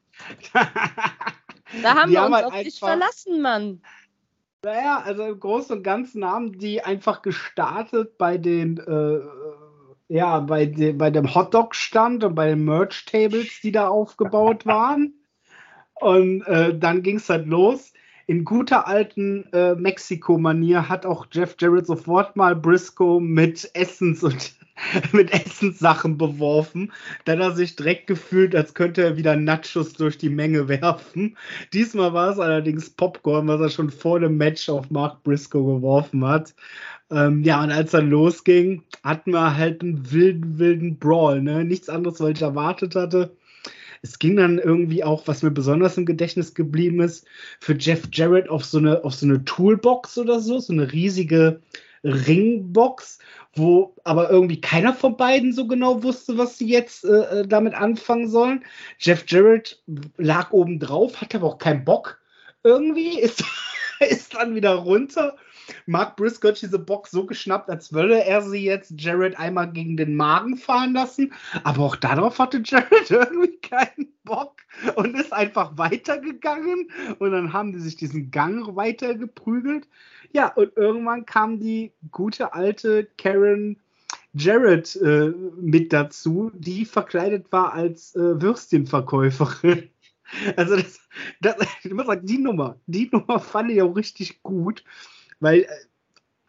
Da 1.82 1.96
haben 1.96 2.10
Die 2.10 2.14
wir 2.14 2.22
haben 2.22 2.34
uns 2.34 2.44
halt 2.44 2.46
auf 2.46 2.62
dich 2.62 2.80
verlassen, 2.80 3.42
Mann. 3.42 3.82
Naja, 4.64 5.02
also 5.06 5.24
im 5.24 5.40
Großen 5.40 5.78
und 5.78 5.84
Ganzen 5.84 6.26
haben 6.26 6.58
die 6.58 6.82
einfach 6.82 7.22
gestartet 7.22 8.18
bei 8.18 8.38
den, 8.38 8.78
äh, 8.80 9.20
ja, 10.08 10.40
bei, 10.40 10.66
de, 10.66 10.94
bei 10.94 11.12
dem 11.12 11.34
Hotdog-Stand 11.36 12.24
und 12.24 12.36
bei 12.36 12.48
den 12.50 12.66
Merch-Tables, 12.66 13.62
die 13.62 13.72
da 13.72 13.88
aufgebaut 13.88 14.66
waren. 14.66 15.14
Und 15.96 16.42
äh, 16.44 16.78
dann 16.78 17.04
ging 17.04 17.18
es 17.18 17.30
halt 17.30 17.48
los. 17.48 17.94
In 18.28 18.44
guter 18.44 18.88
alten 18.88 19.46
äh, 19.54 19.76
Mexiko-Manier 19.76 20.90
hat 20.90 21.06
auch 21.06 21.28
Jeff 21.32 21.56
Jarrett 21.60 21.86
sofort 21.86 22.36
mal 22.36 22.56
Briscoe 22.56 23.20
mit 23.20 23.70
Essens 23.76 24.24
und 24.24 24.56
mit 25.12 25.34
Essenssachen 25.34 26.18
beworfen. 26.18 26.92
Dann 27.26 27.40
hat 27.40 27.52
er 27.52 27.56
sich 27.56 27.76
direkt 27.76 28.08
gefühlt, 28.08 28.56
als 28.56 28.74
könnte 28.74 29.04
er 29.04 29.18
wieder 29.18 29.36
Nachos 29.36 29.94
durch 29.94 30.18
die 30.18 30.30
Menge 30.30 30.68
werfen. 30.68 31.38
Diesmal 31.74 32.14
war 32.14 32.32
es 32.32 32.40
allerdings 32.40 32.90
Popcorn, 32.90 33.48
was 33.48 33.62
er 33.62 33.70
schon 33.70 33.90
vor 33.90 34.20
dem 34.20 34.38
Match 34.38 34.70
auf 34.70 34.90
Mark 34.90 35.24
Briscoe 35.24 35.76
geworfen 35.76 36.26
hat. 36.26 36.54
Ähm, 37.12 37.44
ja, 37.44 37.64
und 37.64 37.72
als 37.72 37.92
dann 37.92 38.10
losging, 38.10 38.84
hatten 39.04 39.32
wir 39.32 39.56
halt 39.56 39.82
einen 39.82 40.12
wilden, 40.12 40.60
wilden 40.60 40.98
Brawl. 40.98 41.42
Ne? 41.42 41.64
Nichts 41.64 41.90
anderes, 41.90 42.20
was 42.20 42.32
ich 42.32 42.42
erwartet 42.42 42.96
hatte. 42.96 43.36
Es 44.02 44.20
ging 44.20 44.36
dann 44.36 44.60
irgendwie 44.60 45.04
auch, 45.04 45.28
was 45.28 45.42
mir 45.42 45.52
besonders 45.52 45.98
im 45.98 46.06
Gedächtnis 46.06 46.54
geblieben 46.54 47.02
ist, 47.02 47.26
für 47.60 47.74
Jeff 47.74 48.08
Jarrett 48.12 48.50
auf 48.50 48.64
so 48.64 48.78
eine, 48.78 49.04
auf 49.04 49.16
so 49.16 49.26
eine 49.26 49.44
Toolbox 49.46 50.18
oder 50.18 50.40
so, 50.40 50.60
so 50.60 50.74
eine 50.74 50.92
riesige 50.92 51.62
Ringbox, 52.04 53.18
wo 53.56 53.96
aber 54.04 54.30
irgendwie 54.30 54.60
keiner 54.60 54.94
von 54.94 55.18
beiden 55.18 55.54
so 55.54 55.68
genau 55.68 56.04
wusste, 56.04 56.38
was 56.38 56.58
sie 56.58 56.68
jetzt 56.68 57.06
äh, 57.06 57.42
äh, 57.42 57.48
damit 57.48 57.74
anfangen 57.74 58.30
sollen. 58.30 58.64
Jeff 59.00 59.24
Jarrett 59.28 59.82
lag 60.18 60.52
oben 60.52 60.80
drauf, 60.80 61.22
hatte 61.22 61.38
aber 61.38 61.48
auch 61.48 61.58
keinen 61.58 61.86
Bock 61.86 62.20
irgendwie, 62.64 63.20
ist, 63.20 63.44
ist 64.00 64.36
dann 64.36 64.56
wieder 64.56 64.74
runter. 64.74 65.36
Mark 65.88 66.16
Briscoe 66.16 66.50
hat 66.50 66.62
diese 66.62 66.78
Box 66.78 67.12
so 67.12 67.26
geschnappt, 67.26 67.70
als 67.70 67.94
wolle 67.94 68.24
er 68.24 68.42
sie 68.42 68.64
jetzt 68.64 68.94
Jarrett 68.98 69.38
einmal 69.40 69.72
gegen 69.72 69.98
den 69.98 70.16
Magen 70.16 70.58
fahren 70.58 70.94
lassen. 70.94 71.34
Aber 71.64 71.84
auch 71.84 71.96
darauf 71.96 72.38
hatte 72.40 72.62
Jarrett 72.64 73.10
irgendwie 73.10 73.58
keinen 73.58 74.14
Bock 74.24 74.58
und 74.96 75.16
ist 75.16 75.34
einfach 75.34 75.78
weitergegangen. 75.78 76.92
Und 77.20 77.32
dann 77.32 77.54
haben 77.54 77.72
die 77.72 77.80
sich 77.80 77.96
diesen 77.96 78.32
Gang 78.32 78.76
weiter 78.76 79.16
geprügelt. 79.16 79.88
Ja, 80.36 80.50
und 80.50 80.76
irgendwann 80.76 81.26
kam 81.26 81.62
die 81.62 81.94
gute 82.12 82.54
alte 82.54 83.08
Karen 83.18 83.78
Jarrett 84.34 84.94
äh, 84.98 85.30
mit 85.56 85.94
dazu, 85.94 86.52
die 86.54 86.84
verkleidet 86.84 87.50
war 87.54 87.72
als 87.72 88.14
äh, 88.18 88.42
Würstchenverkäuferin. 88.42 89.90
Also 90.58 90.76
das, 90.76 91.00
das, 91.40 91.56
ich 91.84 91.94
muss 91.94 92.08
sagen, 92.08 92.26
die 92.26 92.40
Nummer, 92.40 92.78
die 92.88 93.08
Nummer 93.12 93.40
fand 93.40 93.70
ich 93.70 93.82
auch 93.82 93.96
richtig 93.96 94.42
gut, 94.42 94.84
weil, 95.40 95.62
äh, 95.62 95.68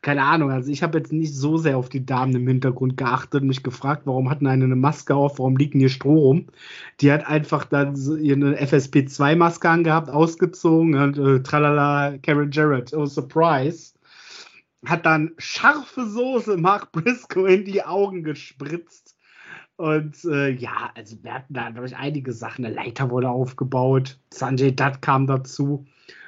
keine 0.06 0.22
Ahnung, 0.22 0.52
also 0.52 0.70
ich 0.70 0.84
habe 0.84 0.98
jetzt 0.98 1.12
nicht 1.12 1.34
so 1.34 1.56
sehr 1.56 1.76
auf 1.76 1.88
die 1.88 2.06
Damen 2.06 2.36
im 2.36 2.46
Hintergrund 2.46 2.96
geachtet 2.96 3.42
und 3.42 3.48
mich 3.48 3.64
gefragt, 3.64 4.02
warum 4.04 4.30
hatten 4.30 4.46
eine 4.46 4.64
eine 4.64 4.76
Maske 4.76 5.16
auf, 5.16 5.40
warum 5.40 5.56
liegt 5.56 5.74
denn 5.74 5.80
hier 5.80 5.88
Stroh 5.88 6.20
rum? 6.20 6.46
Die 7.00 7.10
hat 7.10 7.26
einfach 7.26 7.64
dann 7.64 7.96
ihre 8.22 8.56
FSP2-Maske 8.56 9.68
angehabt, 9.68 10.08
ausgezogen 10.08 10.94
und 10.94 11.18
äh, 11.18 11.42
tralala, 11.42 12.18
Karen 12.18 12.52
Jarrett, 12.52 12.94
oh 12.94 13.06
surprise. 13.06 13.94
Hat 14.86 15.04
dann 15.04 15.32
scharfe 15.38 16.06
Soße 16.06 16.56
Mark 16.56 16.92
Briscoe 16.92 17.48
in 17.48 17.64
die 17.64 17.82
Augen 17.82 18.22
gespritzt. 18.22 19.16
Und 19.74 20.24
äh, 20.24 20.50
ja, 20.50 20.92
also 20.94 21.16
wir 21.24 21.34
hatten 21.34 21.52
da 21.52 21.68
durch 21.70 21.96
einige 21.96 22.32
Sachen. 22.32 22.64
Eine 22.64 22.76
Leiter 22.76 23.10
wurde 23.10 23.28
aufgebaut. 23.28 24.20
Sanjay 24.32 24.70
Dutt 24.70 25.02
kam 25.02 25.26
dazu. 25.26 25.84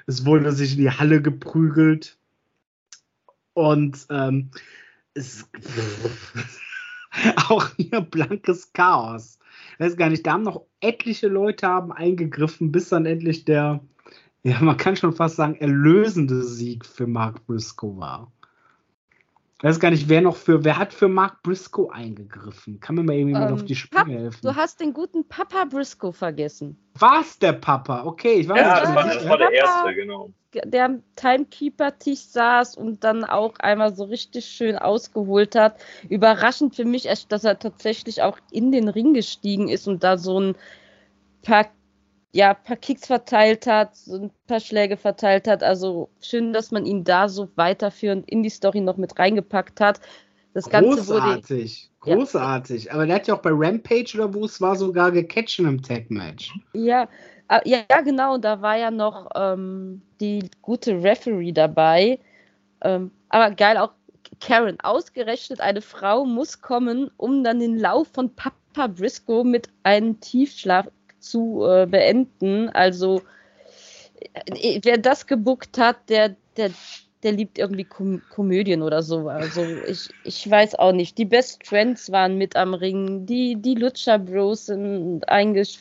Es 0.08 0.26
wurde 0.26 0.50
sich 0.50 0.72
in 0.72 0.80
die 0.80 0.90
Halle 0.90 1.22
geprügelt. 1.22 2.17
Und 3.58 4.06
ähm, 4.08 4.50
es 5.14 5.50
auch 7.48 7.66
hier 7.76 8.02
blankes 8.02 8.72
Chaos. 8.72 9.40
Ich 9.72 9.80
weiß 9.80 9.96
gar 9.96 10.10
nicht, 10.10 10.24
da 10.24 10.34
haben 10.34 10.44
noch 10.44 10.62
etliche 10.80 11.26
Leute 11.26 11.66
haben 11.66 11.90
eingegriffen, 11.90 12.70
bis 12.70 12.90
dann 12.90 13.04
endlich 13.04 13.44
der, 13.46 13.80
ja, 14.44 14.60
man 14.60 14.76
kann 14.76 14.94
schon 14.94 15.12
fast 15.12 15.34
sagen, 15.34 15.56
erlösende 15.56 16.44
Sieg 16.44 16.86
für 16.86 17.08
Mark 17.08 17.44
Briscoe 17.48 17.98
war. 17.98 18.30
Ich 19.58 19.64
weiß 19.64 19.80
gar 19.80 19.90
nicht, 19.90 20.08
wer 20.08 20.20
noch 20.20 20.36
für, 20.36 20.64
wer 20.64 20.78
hat 20.78 20.92
für 20.92 21.08
Mark 21.08 21.42
Briscoe 21.42 21.90
eingegriffen? 21.90 22.78
Kann 22.78 22.94
mir 22.94 23.02
mal 23.02 23.14
irgendjemand 23.14 23.50
Ähm, 23.50 23.54
auf 23.56 23.64
die 23.64 23.74
Sprünge 23.74 24.16
helfen? 24.18 24.38
Du 24.46 24.54
hast 24.54 24.78
den 24.80 24.92
guten 24.92 25.26
Papa 25.26 25.64
Briscoe 25.64 26.12
vergessen. 26.12 26.78
War's 26.96 27.38
der 27.40 27.54
Papa? 27.54 28.04
Okay, 28.04 28.34
ich 28.34 28.48
weiß 28.48 28.56
Ja, 28.56 28.74
nicht. 28.74 28.82
das 28.82 28.88
Ja, 28.90 28.94
war, 28.94 29.04
mehr 29.04 29.14
das 29.14 29.22
sicher. 29.22 29.30
war 29.30 29.38
der 29.38 29.52
erste, 29.52 29.94
genau. 29.96 30.30
der 30.64 30.84
am 30.84 31.02
Timekeeper-Tisch 31.16 32.20
saß 32.20 32.76
und 32.76 33.02
dann 33.02 33.24
auch 33.24 33.54
einmal 33.58 33.94
so 33.96 34.04
richtig 34.04 34.46
schön 34.46 34.78
ausgeholt 34.78 35.56
hat. 35.56 35.80
Überraschend 36.08 36.76
für 36.76 36.84
mich, 36.84 37.08
dass 37.28 37.42
er 37.44 37.58
tatsächlich 37.58 38.22
auch 38.22 38.38
in 38.52 38.70
den 38.70 38.88
Ring 38.88 39.12
gestiegen 39.12 39.68
ist 39.68 39.88
und 39.88 40.04
da 40.04 40.18
so 40.18 40.38
ein 40.40 40.54
paar, 41.42 41.66
ja, 42.32 42.54
paar 42.54 42.76
Kicks 42.76 43.06
verteilt 43.06 43.66
hat, 43.66 43.96
so 43.96 44.16
ein 44.16 44.30
paar 44.46 44.60
Schläge 44.60 44.96
verteilt 44.96 45.48
hat. 45.48 45.62
Also 45.62 46.10
schön, 46.20 46.52
dass 46.52 46.70
man 46.70 46.84
ihn 46.84 47.04
da 47.04 47.28
so 47.28 47.48
weiterführend 47.56 48.28
in 48.28 48.42
die 48.42 48.50
Story 48.50 48.80
noch 48.80 48.96
mit 48.96 49.18
reingepackt 49.18 49.80
hat. 49.80 50.00
Das 50.54 50.68
Ganze 50.68 51.06
wurde. 51.08 51.20
Großartig, 51.20 51.90
Ja. 52.04 52.16
großartig. 52.16 52.92
Aber 52.92 53.06
der 53.06 53.16
hat 53.16 53.28
ja 53.28 53.34
auch 53.34 53.42
bei 53.42 53.50
Rampage 53.52 54.12
oder 54.14 54.32
wo 54.34 54.44
es 54.44 54.60
war 54.60 54.76
sogar 54.76 55.10
gecatcht 55.10 55.58
in 55.58 55.66
einem 55.66 55.82
Tag-Match. 55.82 56.52
Ja, 56.72 57.08
ah, 57.48 57.60
ja, 57.64 57.80
ja, 57.90 58.00
genau, 58.00 58.38
da 58.38 58.60
war 58.60 58.76
ja 58.76 58.90
noch 58.90 59.30
ähm, 59.34 60.02
die 60.20 60.50
gute 60.60 61.02
Referee 61.02 61.52
dabei. 61.52 62.18
Ähm, 62.82 63.10
aber 63.28 63.54
geil 63.54 63.76
auch, 63.76 63.92
Karen, 64.40 64.78
ausgerechnet 64.80 65.60
eine 65.60 65.80
Frau 65.80 66.24
muss 66.24 66.60
kommen, 66.60 67.10
um 67.16 67.42
dann 67.42 67.60
den 67.60 67.78
Lauf 67.78 68.08
von 68.12 68.34
Papa 68.34 68.86
Briscoe 68.86 69.44
mit 69.44 69.68
einem 69.82 70.20
Tiefschlaf 70.20 70.88
zu 71.20 71.64
äh, 71.66 71.86
beenden. 71.86 72.68
Also, 72.70 73.22
äh, 74.44 74.80
wer 74.82 74.98
das 74.98 75.26
gebuckt 75.26 75.78
hat, 75.78 76.08
der, 76.08 76.36
der, 76.56 76.70
der 77.22 77.32
liebt 77.32 77.58
irgendwie 77.58 77.84
Kom 77.84 78.22
Komödien 78.30 78.82
oder 78.82 79.02
so. 79.02 79.28
Also, 79.28 79.64
ich, 79.86 80.08
ich 80.24 80.50
weiß 80.50 80.76
auch 80.76 80.92
nicht. 80.92 81.18
Die 81.18 81.24
Best 81.24 81.66
Friends 81.66 82.10
waren 82.12 82.38
mit 82.38 82.56
am 82.56 82.74
Ring, 82.74 83.26
die, 83.26 83.56
die 83.56 83.74
Lucha 83.74 84.18
Bros 84.18 84.66
sind 84.66 85.28
eingesch 85.28 85.78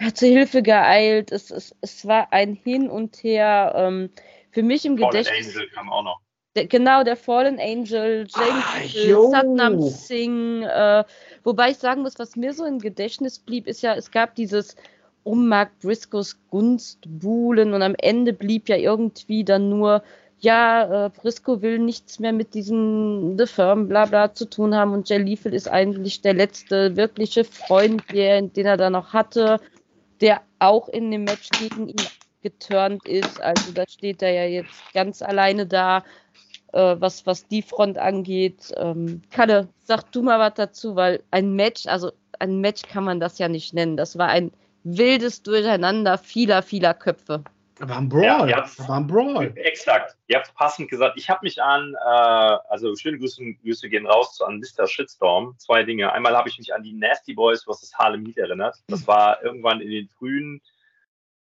ja, 0.00 0.14
zur 0.14 0.28
Hilfe 0.28 0.62
geeilt. 0.62 1.32
Es, 1.32 1.50
es, 1.50 1.74
es 1.80 2.06
war 2.06 2.32
ein 2.32 2.54
Hin 2.54 2.88
und 2.88 3.16
Her. 3.22 3.72
Ähm, 3.76 4.10
für 4.50 4.62
mich 4.62 4.84
im 4.84 4.96
Gedächtnis. 4.96 5.54
Angel 5.54 5.68
kam 5.70 5.90
auch 5.90 6.02
noch. 6.02 6.20
Der, 6.58 6.66
genau, 6.66 7.04
der 7.04 7.16
Fallen 7.16 7.60
Angel, 7.60 8.26
James 8.26 8.64
Ah, 8.66 8.78
Hill, 8.78 9.10
jo. 9.10 9.30
Satnam 9.30 9.80
Singh. 9.80 10.66
Äh, 10.66 11.04
wobei 11.44 11.70
ich 11.70 11.76
sagen 11.76 12.02
muss, 12.02 12.18
was 12.18 12.34
mir 12.34 12.52
so 12.52 12.64
im 12.64 12.80
Gedächtnis 12.80 13.38
blieb, 13.38 13.68
ist 13.68 13.80
ja, 13.82 13.94
es 13.94 14.10
gab 14.10 14.34
dieses 14.34 14.74
um 15.22 15.46
Mark 15.46 15.70
Briscoes 15.80 16.36
Gunst 16.50 16.98
buhlen 17.06 17.74
und 17.74 17.82
am 17.82 17.94
Ende 17.98 18.32
blieb 18.32 18.68
ja 18.68 18.76
irgendwie 18.76 19.44
dann 19.44 19.68
nur, 19.68 20.02
ja, 20.40 21.06
äh, 21.06 21.10
Briscoe 21.10 21.62
will 21.62 21.78
nichts 21.78 22.18
mehr 22.18 22.32
mit 22.32 22.54
diesem 22.54 23.36
The 23.38 23.46
Firm 23.46 23.86
bla 23.86 24.06
bla 24.06 24.34
zu 24.34 24.50
tun 24.50 24.74
haben 24.74 24.94
und 24.94 25.08
Jay 25.08 25.18
Lethal 25.18 25.54
ist 25.54 25.68
eigentlich 25.68 26.22
der 26.22 26.34
letzte 26.34 26.96
wirkliche 26.96 27.44
Freund, 27.44 28.02
der, 28.12 28.42
den 28.42 28.66
er 28.66 28.76
da 28.76 28.90
noch 28.90 29.12
hatte, 29.12 29.60
der 30.20 30.40
auch 30.58 30.88
in 30.88 31.12
dem 31.12 31.22
Match 31.22 31.50
gegen 31.50 31.88
ihn 31.88 32.06
geturnt 32.42 33.06
ist. 33.06 33.40
Also 33.40 33.70
da 33.72 33.84
steht 33.88 34.22
er 34.22 34.32
ja 34.32 34.44
jetzt 34.44 34.92
ganz 34.92 35.22
alleine 35.22 35.66
da 35.66 36.02
äh, 36.72 36.96
was, 36.98 37.26
was 37.26 37.46
die 37.46 37.62
Front 37.62 37.98
angeht. 37.98 38.72
Ähm, 38.76 39.22
Kalle, 39.30 39.68
sag 39.84 40.10
du 40.12 40.22
mal 40.22 40.38
was 40.38 40.54
dazu, 40.54 40.96
weil 40.96 41.22
ein 41.30 41.54
Match, 41.54 41.86
also 41.86 42.12
ein 42.38 42.60
Match 42.60 42.82
kann 42.82 43.04
man 43.04 43.20
das 43.20 43.38
ja 43.38 43.48
nicht 43.48 43.74
nennen. 43.74 43.96
Das 43.96 44.18
war 44.18 44.28
ein 44.28 44.52
wildes 44.84 45.42
Durcheinander 45.42 46.18
vieler, 46.18 46.62
vieler 46.62 46.94
Köpfe. 46.94 47.42
war 47.78 47.98
ein 47.98 48.08
Brawl. 48.08 48.50
Ja, 48.50 48.68
war 48.86 48.96
ein 48.96 49.06
Brawl. 49.06 49.52
Exakt. 49.56 50.16
Ihr 50.28 50.36
habt 50.36 50.54
passend 50.54 50.88
gesagt. 50.90 51.14
Ich 51.16 51.28
habe 51.28 51.40
mich 51.42 51.62
an, 51.62 51.94
äh, 51.94 52.08
also 52.68 52.94
schöne 52.96 53.18
Grüße, 53.18 53.42
Grüße 53.62 53.88
gehen 53.88 54.06
raus 54.06 54.40
an 54.40 54.60
Mr. 54.60 54.86
Shitstorm. 54.86 55.54
Zwei 55.58 55.82
Dinge. 55.82 56.12
Einmal 56.12 56.36
habe 56.36 56.48
ich 56.48 56.58
mich 56.58 56.74
an 56.74 56.82
die 56.82 56.92
Nasty 56.92 57.34
Boys 57.34 57.64
vs. 57.64 57.94
Harlem 57.94 58.24
Heat 58.26 58.38
erinnert. 58.38 58.76
Das 58.88 59.06
war 59.06 59.42
irgendwann 59.42 59.80
in 59.80 59.90
den 59.90 60.08
frühen, 60.18 60.60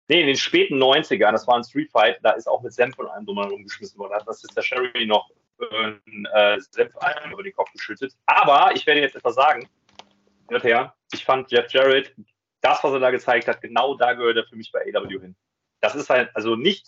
nee, 0.07 0.21
in 0.21 0.27
den 0.27 0.37
späten 0.37 0.81
90ern. 0.81 1.31
Das 1.31 1.47
war 1.47 1.55
ein 1.55 1.63
Street 1.63 1.91
Fight. 1.91 2.19
Da 2.23 2.31
ist 2.31 2.47
auch 2.47 2.61
mit 2.61 2.73
Senf 2.73 2.95
von 2.95 3.07
einem 3.07 3.25
drumherum 3.25 3.51
rumgeschmissen 3.51 3.99
worden. 3.99 4.23
Das 4.25 4.43
ist 4.43 4.55
der 4.55 4.61
Sherry 4.61 5.05
noch 5.05 5.29
äh, 5.59 6.59
Senf 6.59 6.93
über 7.31 7.43
den 7.43 7.53
Kopf 7.53 7.71
geschüttet. 7.71 8.13
Aber 8.25 8.71
ich 8.75 8.85
werde 8.85 9.01
jetzt 9.01 9.15
etwas 9.15 9.35
sagen. 9.35 9.67
Her. 10.49 10.95
Ich 11.11 11.25
fand 11.25 11.51
Jeff 11.51 11.69
Jarrett, 11.73 12.15
das, 12.61 12.81
was 12.81 12.93
er 12.93 12.99
da 12.99 13.11
gezeigt 13.11 13.49
hat, 13.49 13.61
genau 13.61 13.95
da 13.95 14.13
gehört 14.13 14.37
er 14.37 14.45
für 14.45 14.55
mich 14.55 14.71
bei 14.71 14.81
AW 14.93 15.19
hin. 15.19 15.35
Das 15.81 15.93
ist 15.93 16.09
halt 16.09 16.33
also 16.35 16.55
nicht 16.55 16.87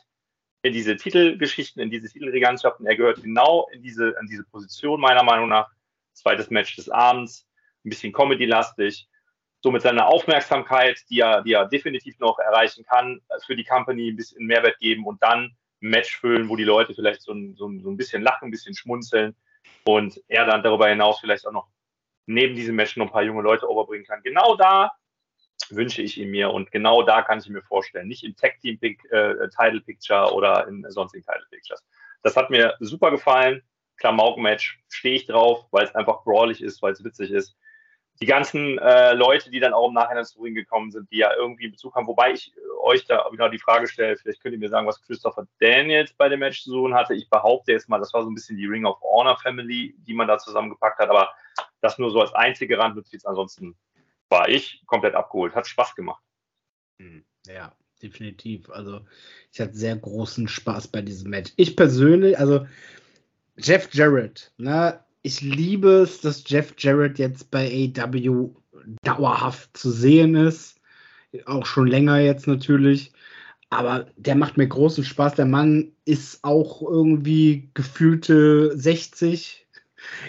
in 0.62 0.72
diese 0.72 0.96
Titelgeschichten, 0.96 1.82
in 1.82 1.90
diese 1.90 2.08
Titelregantschaften. 2.08 2.86
Er 2.86 2.96
gehört 2.96 3.22
genau 3.22 3.68
in 3.74 3.84
diese, 3.84 4.16
in 4.22 4.28
diese 4.28 4.46
Position, 4.46 5.02
meiner 5.02 5.24
Meinung 5.24 5.50
nach. 5.50 5.70
Zweites 6.14 6.50
Match 6.50 6.76
des 6.78 6.90
Abends, 6.90 7.46
ein 7.84 7.90
bisschen 7.90 8.14
Comedy-lastig. 8.14 9.09
So 9.62 9.72
mit 9.72 9.82
seiner 9.82 10.08
Aufmerksamkeit, 10.08 11.02
die 11.10 11.20
er, 11.20 11.42
die 11.42 11.54
er 11.54 11.66
definitiv 11.66 12.18
noch 12.20 12.40
erreichen 12.40 12.86
kann, 12.86 13.22
für 13.46 13.56
die 13.56 13.66
Company 13.66 14.10
ein 14.10 14.16
bisschen 14.16 14.46
Mehrwert 14.46 14.80
geben 14.80 15.06
und 15.06 15.22
dann 15.22 15.56
ein 15.82 15.90
Match 15.90 16.18
füllen, 16.18 16.50
wo 16.50 16.56
die 16.56 16.64
Leute 16.64 16.94
vielleicht 16.94 17.22
so 17.22 17.34
ein, 17.34 17.56
so 17.56 17.68
ein, 17.68 17.82
so 17.82 17.90
ein 17.90 17.98
bisschen 17.98 18.22
lachen, 18.22 18.48
ein 18.48 18.52
bisschen 18.52 18.76
schmunzeln 18.76 19.36
und 19.84 20.22
er 20.28 20.46
dann 20.46 20.64
darüber 20.64 20.88
hinaus 20.88 21.20
vielleicht 21.20 21.46
auch 21.46 21.52
noch 21.52 21.68
neben 22.26 22.56
diesem 22.56 22.76
Match 22.76 22.96
noch 22.96 23.08
ein 23.08 23.12
paar 23.12 23.24
junge 23.24 23.42
Leute 23.42 23.70
overbringen 23.70 24.06
kann. 24.06 24.22
Genau 24.24 24.56
da 24.56 24.92
wünsche 25.70 26.02
ich 26.02 26.18
ihn 26.18 26.30
mir 26.30 26.52
und 26.52 26.72
genau 26.72 27.04
da 27.04 27.22
kann 27.22 27.40
ich 27.40 27.48
ihn 27.48 27.54
mir 27.54 27.62
vorstellen. 27.62 28.08
Nicht 28.08 28.24
im 28.24 28.36
Tech 28.36 28.60
Team 28.62 28.80
Pick, 28.80 29.04
äh, 29.12 29.50
Title 29.50 29.82
Picture 29.82 30.34
oder 30.34 30.68
in 30.68 30.86
sonstigen 30.90 31.26
Title 31.26 31.46
Pictures. 31.50 31.84
Das 32.24 32.36
hat 32.36 32.50
mir 32.50 32.76
super 32.80 33.12
gefallen. 33.12 33.62
Klamauk-Match 33.98 34.80
stehe 34.88 35.16
ich 35.16 35.26
drauf, 35.26 35.66
weil 35.72 35.86
es 35.86 35.96
einfach 35.96 36.24
brawlig 36.24 36.62
ist, 36.62 36.82
weil 36.82 36.94
es 36.94 37.04
witzig 37.04 37.32
ist. 37.32 37.58
Die 38.22 38.26
ganzen 38.26 38.78
äh, 38.80 39.14
Leute, 39.14 39.50
die 39.50 39.62
dann 39.62 39.74
auch 39.74 39.88
im 39.88 39.94
Nachhinein 39.94 40.26
zu 40.26 40.42
Ring 40.42 40.54
gekommen 40.54 40.92
sind, 40.92 41.10
die 41.10 41.18
ja 41.18 41.34
irgendwie 41.38 41.70
Bezug 41.70 41.96
haben, 41.96 42.08
wobei 42.08 42.34
ich 42.34 42.54
äh, 42.56 42.60
euch 42.82 43.06
da 43.06 43.26
wieder 43.32 43.50
die 43.50 43.60
Frage 43.60 43.88
stelle, 43.88 44.18
vielleicht 44.18 44.42
könnt 44.42 44.54
ihr 44.54 44.60
mir 44.60 44.70
sagen, 44.70 44.88
was 44.88 45.02
Christopher 45.02 45.48
Daniels 45.60 46.12
bei 46.14 46.28
dem 46.28 46.42
Match 46.42 46.64
zu 46.64 46.72
suchen 46.72 46.94
hatte. 46.94 47.14
Ich 47.14 47.30
behaupte 47.30 47.72
jetzt 47.72 47.88
mal, 47.88 48.00
das 48.00 48.14
war 48.14 48.24
so 48.24 48.30
ein 48.30 48.36
bisschen 48.36 48.58
die 48.58 48.66
Ring 48.66 48.86
of 48.86 49.00
Honor 49.02 49.38
Family, 49.38 49.96
die 50.06 50.14
man 50.14 50.28
da 50.28 50.38
zusammengepackt 50.38 51.00
hat, 51.00 51.10
aber 51.10 51.30
das 51.82 51.98
nur 51.98 52.12
so 52.12 52.20
als 52.20 52.34
einzige 52.34 52.78
Randnotiz. 52.78 53.26
Ansonsten 53.26 53.78
war 54.30 54.50
ich 54.50 54.84
komplett 54.86 55.16
abgeholt. 55.16 55.56
Hat 55.56 55.68
Spaß 55.68 55.96
gemacht. 55.96 56.22
Hm, 57.00 57.26
ja, 57.48 57.74
definitiv. 58.02 58.70
Also 58.70 59.02
ich 59.52 59.60
hatte 59.60 59.74
sehr 59.74 59.96
großen 59.96 60.48
Spaß 60.48 60.90
bei 60.90 61.02
diesem 61.02 61.32
Match. 61.32 61.52
Ich 61.56 61.76
persönlich, 61.76 62.38
also 62.38 62.68
Jeff 63.58 63.94
Jarrett, 63.94 64.54
ne, 64.58 65.04
ich 65.22 65.42
liebe 65.42 65.90
es, 66.02 66.22
dass 66.22 66.44
Jeff 66.48 66.74
Jarrett 66.78 67.20
jetzt 67.20 67.52
bei 67.52 67.92
AW 67.96 68.50
dauerhaft 69.04 69.76
zu 69.76 69.92
sehen 69.92 70.36
ist. 70.36 70.80
Auch 71.46 71.66
schon 71.66 71.88
länger 71.88 72.20
jetzt 72.20 72.48
natürlich. 72.48 73.12
Aber 73.70 74.08
der 74.16 74.36
macht 74.36 74.58
mir 74.58 74.68
großen 74.68 75.04
Spaß. 75.04 75.36
Der 75.36 75.46
Mann 75.46 75.92
ist 76.06 76.44
auch 76.44 76.82
irgendwie 76.82 77.70
gefühlte 77.74 78.76
60. 78.78 79.68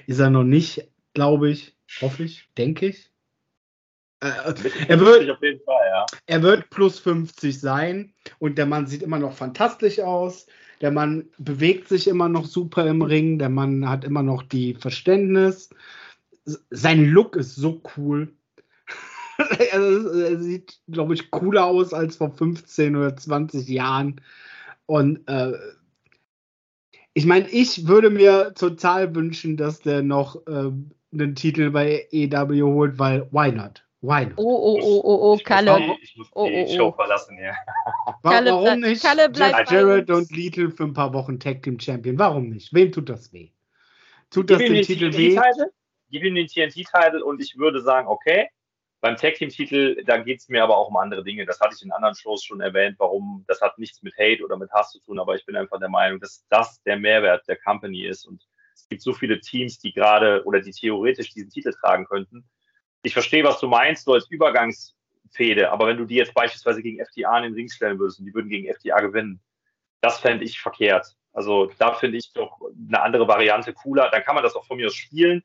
Ist 0.06 0.18
er 0.18 0.30
noch 0.30 0.44
nicht, 0.44 0.88
glaube 1.14 1.50
ich. 1.50 1.74
Hoffe 2.00 2.24
ich, 2.24 2.48
denke 2.58 2.86
ich. 2.86 3.10
Äh, 4.20 4.28
er, 4.88 5.00
wird, 5.00 5.40
Fall, 5.64 5.86
ja. 5.90 6.06
er 6.26 6.42
wird 6.42 6.68
plus 6.68 6.98
50 6.98 7.58
sein 7.58 8.12
und 8.38 8.58
der 8.58 8.66
Mann 8.66 8.86
sieht 8.86 9.02
immer 9.02 9.18
noch 9.18 9.32
fantastisch 9.32 9.98
aus. 10.00 10.46
Der 10.80 10.90
Mann 10.90 11.28
bewegt 11.38 11.88
sich 11.88 12.08
immer 12.08 12.28
noch 12.28 12.46
super 12.46 12.86
im 12.86 13.02
Ring. 13.02 13.38
Der 13.38 13.50
Mann 13.50 13.88
hat 13.88 14.04
immer 14.04 14.22
noch 14.22 14.42
die 14.42 14.74
Verständnis. 14.74 15.70
Sein 16.70 17.04
Look 17.04 17.36
ist 17.36 17.54
so 17.56 17.82
cool. 17.96 18.32
er 19.72 20.40
sieht, 20.40 20.80
glaube 20.88 21.14
ich, 21.14 21.30
cooler 21.30 21.66
aus 21.66 21.92
als 21.92 22.16
vor 22.16 22.30
15 22.30 22.96
oder 22.96 23.16
20 23.16 23.68
Jahren. 23.68 24.20
Und 24.86 25.28
äh, 25.28 25.52
ich 27.12 27.26
meine, 27.26 27.48
ich 27.48 27.86
würde 27.86 28.10
mir 28.10 28.54
total 28.54 29.14
wünschen, 29.14 29.56
dass 29.56 29.80
der 29.80 30.02
noch 30.02 30.46
äh, 30.46 30.70
einen 31.12 31.34
Titel 31.34 31.70
bei 31.70 32.08
EW 32.10 32.62
holt, 32.62 32.98
weil 32.98 33.28
why 33.32 33.52
not? 33.52 33.84
Why 34.02 34.24
not? 34.24 34.34
Oh, 34.36 34.42
oh, 34.44 34.78
oh, 34.80 35.00
oh, 35.04 35.32
oh, 35.32 35.38
Kalle. 35.44 35.98
Ich 36.00 36.16
muss 36.16 36.28
die, 36.28 36.32
oh, 36.34 36.48
oh, 36.50 36.74
Show 36.74 36.86
oh. 36.88 36.92
verlassen 36.92 37.36
hier. 37.36 37.54
Kalle, 38.22 38.52
Warum 38.52 38.80
nicht? 38.80 39.02
Kalle 39.02 39.28
bleibt 39.28 39.70
Jared 39.70 40.10
und 40.10 40.30
Little 40.30 40.70
für 40.70 40.84
ein 40.84 40.94
paar 40.94 41.12
Wochen 41.12 41.38
Tag 41.38 41.62
Team 41.62 41.78
Champion. 41.78 42.18
Warum 42.18 42.48
nicht? 42.48 42.72
Wem 42.72 42.90
tut 42.92 43.10
das 43.10 43.30
weh? 43.32 43.50
Tut 44.30 44.48
das 44.48 44.58
den, 44.58 44.72
den 44.72 44.84
Titel 44.84 45.12
weh? 45.12 45.38
Gib 46.10 46.24
ihm 46.24 46.34
den 46.34 46.46
TNT-Titel 46.46 47.22
und 47.22 47.40
ich 47.40 47.56
würde 47.58 47.82
sagen, 47.82 48.08
okay. 48.08 48.48
Beim 49.02 49.16
Tag 49.16 49.34
Team-Titel, 49.34 50.02
da 50.04 50.18
geht 50.18 50.40
es 50.40 50.48
mir 50.48 50.62
aber 50.62 50.76
auch 50.76 50.88
um 50.88 50.96
andere 50.96 51.22
Dinge. 51.22 51.46
Das 51.46 51.60
hatte 51.60 51.74
ich 51.74 51.82
in 51.82 51.92
anderen 51.92 52.14
Shows 52.14 52.44
schon 52.44 52.60
erwähnt, 52.60 52.96
warum. 52.98 53.44
Das 53.48 53.60
hat 53.60 53.78
nichts 53.78 54.02
mit 54.02 54.14
Hate 54.18 54.42
oder 54.42 54.56
mit 54.56 54.70
Hass 54.72 54.92
zu 54.92 55.00
tun, 55.00 55.18
aber 55.18 55.34
ich 55.36 55.44
bin 55.46 55.56
einfach 55.56 55.78
der 55.78 55.88
Meinung, 55.88 56.20
dass 56.20 56.44
das 56.48 56.82
der 56.82 56.98
Mehrwert 56.98 57.46
der 57.48 57.56
Company 57.56 58.06
ist. 58.06 58.26
Und 58.26 58.46
es 58.74 58.88
gibt 58.88 59.02
so 59.02 59.12
viele 59.12 59.40
Teams, 59.40 59.78
die 59.78 59.92
gerade 59.92 60.42
oder 60.44 60.60
die 60.60 60.72
theoretisch 60.72 61.32
diesen 61.32 61.50
Titel 61.50 61.72
tragen 61.72 62.06
könnten 62.06 62.48
ich 63.02 63.12
verstehe, 63.12 63.44
was 63.44 63.60
du 63.60 63.68
meinst, 63.68 64.04
so 64.04 64.12
als 64.12 64.30
Übergangsfehde, 64.30 65.70
aber 65.70 65.86
wenn 65.86 65.96
du 65.96 66.04
die 66.04 66.16
jetzt 66.16 66.34
beispielsweise 66.34 66.82
gegen 66.82 67.04
FTA 67.04 67.38
in 67.38 67.44
den 67.44 67.54
Ring 67.54 67.68
stellen 67.68 67.98
würdest 67.98 68.20
und 68.20 68.26
die 68.26 68.34
würden 68.34 68.48
gegen 68.48 68.72
FTA 68.72 69.00
gewinnen, 69.00 69.40
das 70.00 70.18
fände 70.18 70.44
ich 70.44 70.60
verkehrt. 70.60 71.16
Also 71.32 71.70
da 71.78 71.94
finde 71.94 72.18
ich 72.18 72.32
doch 72.32 72.60
eine 72.88 73.00
andere 73.00 73.28
Variante 73.28 73.72
cooler. 73.72 74.10
Dann 74.10 74.24
kann 74.24 74.34
man 74.34 74.44
das 74.44 74.54
auch 74.56 74.64
von 74.64 74.78
mir 74.78 74.86
aus 74.86 74.94
spielen, 74.94 75.44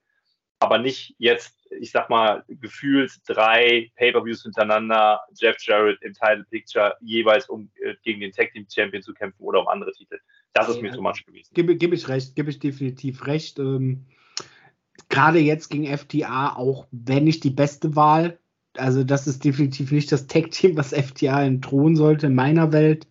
aber 0.60 0.78
nicht 0.80 1.16
jetzt, 1.20 1.68
ich 1.70 1.92
sag 1.92 2.10
mal, 2.10 2.44
gefühlt 2.48 3.12
drei 3.28 3.92
Pay-Per-Views 3.96 4.44
hintereinander, 4.44 5.22
Jeff 5.36 5.58
Jarrett 5.60 6.02
im 6.02 6.14
Title 6.14 6.46
Picture, 6.50 6.96
jeweils 7.02 7.50
um 7.50 7.70
äh, 7.84 7.94
gegen 8.04 8.22
den 8.22 8.32
Tag 8.32 8.52
Team 8.54 8.66
Champion 8.74 9.04
zu 9.04 9.14
kämpfen 9.14 9.44
oder 9.44 9.62
um 9.62 9.68
andere 9.68 9.92
Titel. 9.92 10.20
Das 10.54 10.70
ist 10.70 10.78
ja, 10.78 10.82
mir 10.84 10.94
zu 10.94 11.02
much 11.02 11.26
gewesen. 11.26 11.54
Gebe, 11.54 11.76
gebe 11.76 11.96
ich 11.96 12.08
recht, 12.08 12.36
gebe 12.36 12.50
ich 12.50 12.60
definitiv 12.60 13.28
recht. 13.28 13.60
Ähm, 13.60 14.08
gerade 15.10 15.40
jetzt 15.40 15.70
gegen 15.70 15.86
FTA 15.86 16.56
auch, 16.56 16.88
wenn 16.92 17.24
nicht 17.24 17.44
die 17.44 17.50
beste 17.50 17.96
Wahl. 17.96 18.40
Also, 18.78 19.04
das 19.04 19.28
ist 19.28 19.44
definitiv 19.44 19.92
nicht 19.92 20.12
das 20.12 20.28
Tag-Team, 20.28 20.78
was 20.78 20.94
FTA 20.94 21.44
entthronen 21.44 21.96
sollte 21.96 22.28
in 22.28 22.36
meiner 22.36 22.72
Welt. 22.72 23.08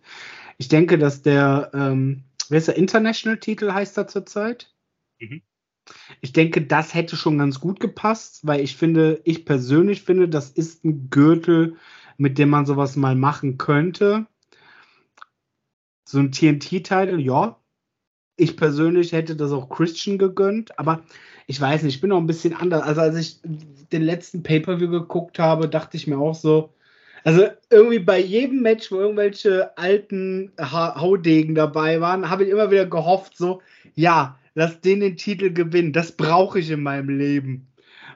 Ich 0.57 0.67
denke, 0.67 0.97
dass 0.97 1.21
der, 1.21 1.71
ähm, 1.73 2.23
wer 2.49 2.59
ist 2.59 2.67
der 2.67 2.77
International-Titel 2.77 3.71
heißt 3.71 3.97
er 3.97 4.07
zurzeit? 4.07 4.73
Mhm. 5.19 5.41
Ich 6.21 6.33
denke, 6.33 6.65
das 6.65 6.93
hätte 6.93 7.15
schon 7.15 7.37
ganz 7.37 7.59
gut 7.59 7.79
gepasst, 7.79 8.39
weil 8.43 8.61
ich 8.61 8.75
finde, 8.75 9.21
ich 9.23 9.45
persönlich 9.45 10.01
finde, 10.01 10.27
das 10.27 10.49
ist 10.49 10.83
ein 10.83 11.09
Gürtel, 11.09 11.77
mit 12.17 12.37
dem 12.37 12.49
man 12.49 12.65
sowas 12.65 12.95
mal 12.95 13.15
machen 13.15 13.57
könnte. 13.57 14.25
So 16.07 16.19
ein 16.19 16.31
TNT-Titel, 16.31 17.19
ja. 17.19 17.59
Ich 18.37 18.57
persönlich 18.57 19.11
hätte 19.11 19.35
das 19.35 19.51
auch 19.51 19.69
Christian 19.69 20.17
gegönnt, 20.17 20.77
aber 20.79 21.03
ich 21.47 21.61
weiß 21.61 21.83
nicht, 21.83 21.95
ich 21.95 22.01
bin 22.01 22.09
noch 22.09 22.17
ein 22.17 22.27
bisschen 22.27 22.53
anders. 22.53 22.83
Also 22.83 23.01
als 23.01 23.17
ich 23.17 23.39
den 23.91 24.01
letzten 24.01 24.43
Pay-Per-View 24.43 24.89
geguckt 24.89 25.39
habe, 25.39 25.67
dachte 25.67 25.97
ich 25.97 26.07
mir 26.07 26.17
auch 26.17 26.35
so, 26.35 26.73
also 27.23 27.47
irgendwie 27.71 27.99
bei 27.99 28.19
jedem 28.19 28.61
Match, 28.61 28.91
wo 28.91 28.97
irgendwelche 28.97 29.75
alten 29.77 30.51
ha 30.59 30.99
Haudegen 30.99 31.55
dabei 31.55 31.99
waren, 31.99 32.29
habe 32.29 32.43
ich 32.43 32.51
immer 32.51 32.69
wieder 32.69 32.85
gehofft, 32.85 33.35
so, 33.35 33.61
ja, 33.95 34.37
lass 34.53 34.79
den 34.81 34.99
den 34.99 35.17
Titel 35.17 35.51
gewinnen. 35.51 35.93
Das 35.93 36.11
brauche 36.11 36.59
ich 36.59 36.69
in 36.69 36.83
meinem 36.83 37.09
Leben. 37.09 37.67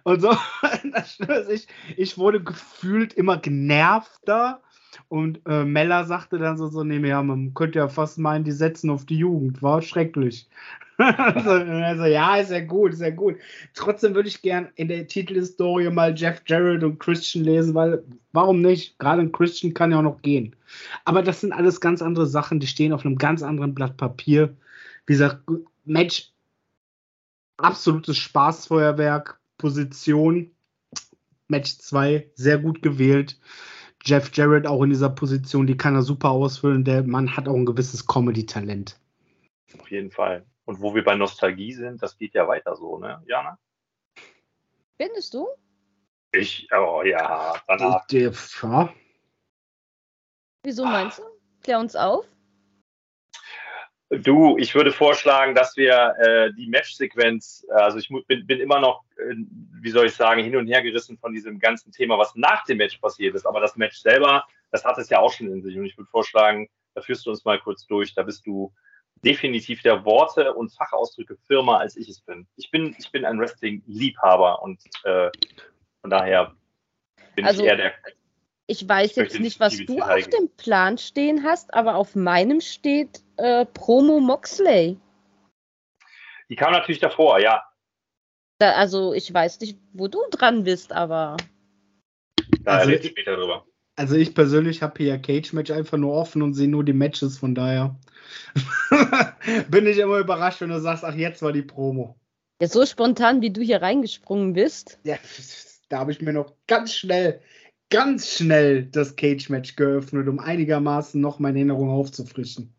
Und 0.03 0.21
so, 0.21 0.31
ich, 1.51 1.67
ich 1.97 2.17
wurde 2.17 2.41
gefühlt 2.43 3.13
immer 3.13 3.37
genervter 3.37 4.61
und 5.07 5.41
äh, 5.45 5.65
Meller 5.65 6.05
sagte 6.05 6.37
dann 6.37 6.57
so, 6.57 6.67
so, 6.67 6.83
nee, 6.83 7.05
ja, 7.07 7.21
man 7.23 7.53
könnte 7.53 7.79
ja 7.79 7.89
fast 7.89 8.17
meinen, 8.17 8.43
die 8.43 8.51
setzen 8.51 8.89
auf 8.89 9.05
die 9.05 9.17
Jugend. 9.17 9.61
War 9.61 9.81
schrecklich. 9.81 10.47
also, 10.97 11.51
also, 11.51 12.05
ja, 12.05 12.35
ist 12.37 12.51
ja 12.51 12.59
gut, 12.59 12.93
ist 12.93 13.01
ja 13.01 13.09
gut. 13.09 13.37
Trotzdem 13.73 14.15
würde 14.15 14.27
ich 14.27 14.41
gern 14.41 14.69
in 14.75 14.89
der 14.89 15.07
Titelhistorie 15.07 15.89
mal 15.89 16.13
Jeff 16.15 16.41
Jarrett 16.45 16.83
und 16.83 16.99
Christian 16.99 17.45
lesen, 17.45 17.73
weil 17.73 18.03
warum 18.33 18.61
nicht? 18.61 18.99
Gerade 18.99 19.21
ein 19.21 19.31
Christian 19.31 19.73
kann 19.73 19.91
ja 19.91 19.99
auch 19.99 20.03
noch 20.03 20.21
gehen. 20.21 20.55
Aber 21.05 21.23
das 21.23 21.39
sind 21.41 21.53
alles 21.53 21.79
ganz 21.79 22.01
andere 22.01 22.27
Sachen, 22.27 22.59
die 22.59 22.67
stehen 22.67 22.91
auf 22.91 23.05
einem 23.05 23.17
ganz 23.17 23.43
anderen 23.43 23.73
Blatt 23.73 23.95
Papier. 23.95 24.57
Wie 25.05 25.13
gesagt, 25.13 25.41
Match, 25.85 26.33
absolutes 27.57 28.17
Spaßfeuerwerk, 28.17 29.39
Position. 29.57 30.51
Match 31.47 31.77
2, 31.79 32.29
sehr 32.35 32.59
gut 32.59 32.81
gewählt. 32.81 33.39
Jeff 34.03 34.31
Jarrett 34.33 34.65
auch 34.65 34.81
in 34.83 34.89
dieser 34.89 35.09
Position, 35.09 35.67
die 35.67 35.77
kann 35.77 35.95
er 35.95 36.01
super 36.01 36.29
ausfüllen. 36.29 36.83
Der 36.83 37.03
Mann 37.03 37.35
hat 37.35 37.47
auch 37.47 37.55
ein 37.55 37.65
gewisses 37.65 38.07
Comedy-Talent. 38.07 38.97
Auf 39.77 39.91
jeden 39.91 40.11
Fall. 40.11 40.45
Und 40.65 40.81
wo 40.81 40.95
wir 40.95 41.03
bei 41.03 41.15
Nostalgie 41.15 41.73
sind, 41.73 42.01
das 42.01 42.17
geht 42.17 42.33
ja 42.33 42.47
weiter 42.47 42.75
so, 42.75 42.97
ne, 42.97 43.21
Jana? 43.27 43.57
Findest 44.97 45.33
du? 45.33 45.47
Ich, 46.31 46.67
oh 46.71 47.01
ja, 47.03 47.55
danach. 47.67 48.05
Der, 48.07 48.31
ja. 48.61 48.93
Wieso 50.63 50.85
meinst 50.85 51.19
du? 51.19 51.23
Klär 51.61 51.79
uns 51.79 51.95
auf. 51.95 52.25
Du, 54.09 54.57
ich 54.57 54.73
würde 54.73 54.91
vorschlagen, 54.91 55.53
dass 55.53 55.77
wir 55.77 56.15
äh, 56.19 56.53
die 56.53 56.67
Match-Sequenz, 56.67 57.65
äh, 57.69 57.73
also 57.73 57.99
ich 57.99 58.09
bin, 58.27 58.47
bin 58.47 58.59
immer 58.59 58.79
noch, 58.79 59.03
äh, 59.17 59.35
wie 59.81 59.91
soll 59.91 60.07
ich 60.07 60.15
sagen, 60.15 60.43
hin 60.43 60.55
und 60.55 60.67
her 60.67 60.81
gerissen 60.81 61.19
von 61.19 61.31
diesem 61.31 61.59
ganzen 61.59 61.91
Thema, 61.91 62.17
was 62.17 62.33
nach 62.33 62.65
dem 62.65 62.77
Match 62.77 62.97
passiert 62.97 63.35
ist. 63.35 63.45
Aber 63.45 63.59
das 63.59 63.75
Match 63.75 63.99
selber, 63.99 64.45
das 64.71 64.83
hat 64.83 64.97
es 64.97 65.09
ja 65.09 65.19
auch 65.19 65.31
schon 65.31 65.51
in 65.51 65.61
sich. 65.61 65.77
Und 65.77 65.85
ich 65.85 65.95
würde 65.95 66.09
vorschlagen, 66.09 66.67
da 66.95 67.01
führst 67.01 67.27
du 67.27 67.29
uns 67.29 67.45
mal 67.45 67.59
kurz 67.59 67.85
durch. 67.85 68.15
Da 68.15 68.23
bist 68.23 68.47
du 68.47 68.73
definitiv 69.23 69.83
der 69.83 70.03
Worte 70.05 70.55
und 70.55 70.73
Fachausdrücke 70.73 71.37
Firma, 71.45 71.77
als 71.77 71.95
ich 71.95 72.09
es 72.09 72.19
bin. 72.21 72.47
Ich 72.55 72.71
bin, 72.71 72.95
ich 72.97 73.11
bin 73.11 73.25
ein 73.25 73.39
Wrestling-Liebhaber 73.39 74.63
und 74.63 74.81
äh, 75.03 75.29
von 76.01 76.09
daher 76.09 76.55
bin 77.35 77.45
also, 77.45 77.61
ich 77.61 77.67
eher 77.67 77.75
der 77.75 77.93
ich 78.69 78.87
weiß 78.87 79.15
jetzt 79.15 79.39
nicht, 79.39 79.59
was 79.59 79.75
du 79.83 79.99
auf 79.99 80.27
dem 80.27 80.47
Plan 80.55 80.99
stehen 80.99 81.43
hast, 81.43 81.73
aber 81.73 81.95
auf 81.95 82.15
meinem 82.15 82.61
steht 82.61 83.23
äh, 83.39 83.65
Promo 83.65 84.19
Moxley. 84.19 84.97
Die 86.49 86.55
kam 86.55 86.71
natürlich 86.71 86.99
davor, 86.99 87.39
ja. 87.39 87.63
Da, 88.59 88.73
also 88.73 89.13
ich 89.13 89.33
weiß 89.33 89.59
nicht, 89.61 89.79
wo 89.93 90.07
du 90.07 90.19
dran 90.31 90.63
bist, 90.63 90.91
aber. 90.91 91.37
Da 92.63 92.77
also, 92.77 92.91
ich 92.91 93.05
später 93.05 93.35
drüber. 93.35 93.65
Also 93.95 94.15
ich 94.15 94.33
persönlich 94.33 94.81
habe 94.81 94.93
hier 94.97 95.19
Cage-Match 95.19 95.71
einfach 95.71 95.97
nur 95.97 96.13
offen 96.13 96.41
und 96.41 96.53
sehe 96.53 96.69
nur 96.69 96.85
die 96.85 96.93
Matches, 96.93 97.37
von 97.37 97.53
daher 97.53 97.99
bin 99.69 99.85
ich 99.87 99.97
immer 99.97 100.19
überrascht, 100.19 100.61
wenn 100.61 100.69
du 100.69 100.79
sagst, 100.79 101.03
ach 101.03 101.15
jetzt 101.15 101.41
war 101.41 101.51
die 101.51 101.63
Promo. 101.63 102.17
Ja, 102.61 102.67
so 102.67 102.85
spontan, 102.85 103.41
wie 103.41 103.51
du 103.51 103.61
hier 103.61 103.81
reingesprungen 103.81 104.53
bist. 104.53 104.99
Ja, 105.03 105.17
da 105.89 105.99
habe 105.99 106.11
ich 106.11 106.21
mir 106.21 106.33
noch 106.33 106.53
ganz 106.67 106.93
schnell 106.93 107.41
ganz 107.89 108.35
schnell 108.35 108.85
das 108.85 109.15
Cage-Match 109.15 109.75
geöffnet, 109.75 110.27
um 110.27 110.39
einigermaßen 110.39 111.19
noch 111.19 111.39
meine 111.39 111.59
Erinnerung 111.59 111.89
aufzufrischen. 111.89 112.73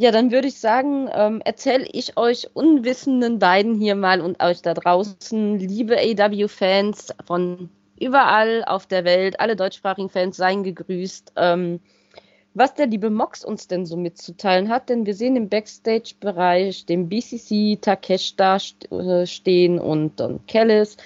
Ja, 0.00 0.12
dann 0.12 0.30
würde 0.30 0.48
ich 0.48 0.58
sagen, 0.58 1.10
ähm, 1.12 1.42
erzähle 1.44 1.86
ich 1.92 2.16
euch 2.16 2.48
unwissenden 2.54 3.38
beiden 3.38 3.78
hier 3.78 3.94
mal 3.94 4.22
und 4.22 4.42
euch 4.42 4.62
da 4.62 4.72
draußen, 4.72 5.58
liebe 5.58 5.98
AW-Fans 5.98 7.12
von 7.26 7.68
überall 7.98 8.64
auf 8.64 8.86
der 8.86 9.04
Welt, 9.04 9.38
alle 9.40 9.56
deutschsprachigen 9.56 10.08
Fans 10.08 10.38
seien 10.38 10.64
gegrüßt, 10.64 11.34
ähm, 11.36 11.80
was 12.54 12.72
der 12.72 12.86
liebe 12.86 13.10
Mox 13.10 13.44
uns 13.44 13.68
denn 13.68 13.84
so 13.84 13.98
mitzuteilen 13.98 14.70
hat, 14.70 14.88
denn 14.88 15.04
wir 15.04 15.12
sehen 15.12 15.36
im 15.36 15.50
Backstage-Bereich 15.50 16.86
den 16.86 17.10
BCC 17.10 17.76
Takesh 17.78 18.36
da 18.36 18.56
äh, 18.56 19.26
stehen 19.26 19.78
und 19.78 20.18
Don 20.18 20.40
Kellis 20.46 20.96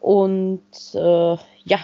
und 0.00 0.64
äh, 0.94 1.36
ja, 1.62 1.78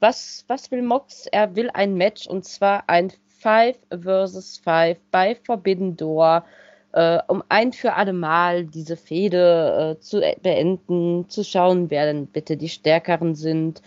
was, 0.00 0.44
was 0.48 0.68
will 0.72 0.82
Mox? 0.82 1.28
Er 1.30 1.54
will 1.54 1.70
ein 1.72 1.94
Match 1.94 2.26
und 2.26 2.44
zwar 2.44 2.88
ein 2.88 3.12
5 3.42 3.76
versus 4.02 4.58
5 4.58 4.98
bei 5.10 5.34
Forbidden 5.34 5.96
Door, 5.96 6.44
äh, 6.92 7.18
um 7.28 7.42
ein 7.48 7.72
für 7.72 7.94
alle 7.94 8.12
Mal 8.12 8.66
diese 8.66 8.96
Fehde 8.96 9.96
äh, 9.96 10.00
zu 10.00 10.20
beenden, 10.42 11.28
zu 11.28 11.44
schauen, 11.44 11.90
wer 11.90 12.06
denn 12.06 12.26
bitte 12.26 12.56
die 12.56 12.68
Stärkeren 12.68 13.34
sind. 13.34 13.82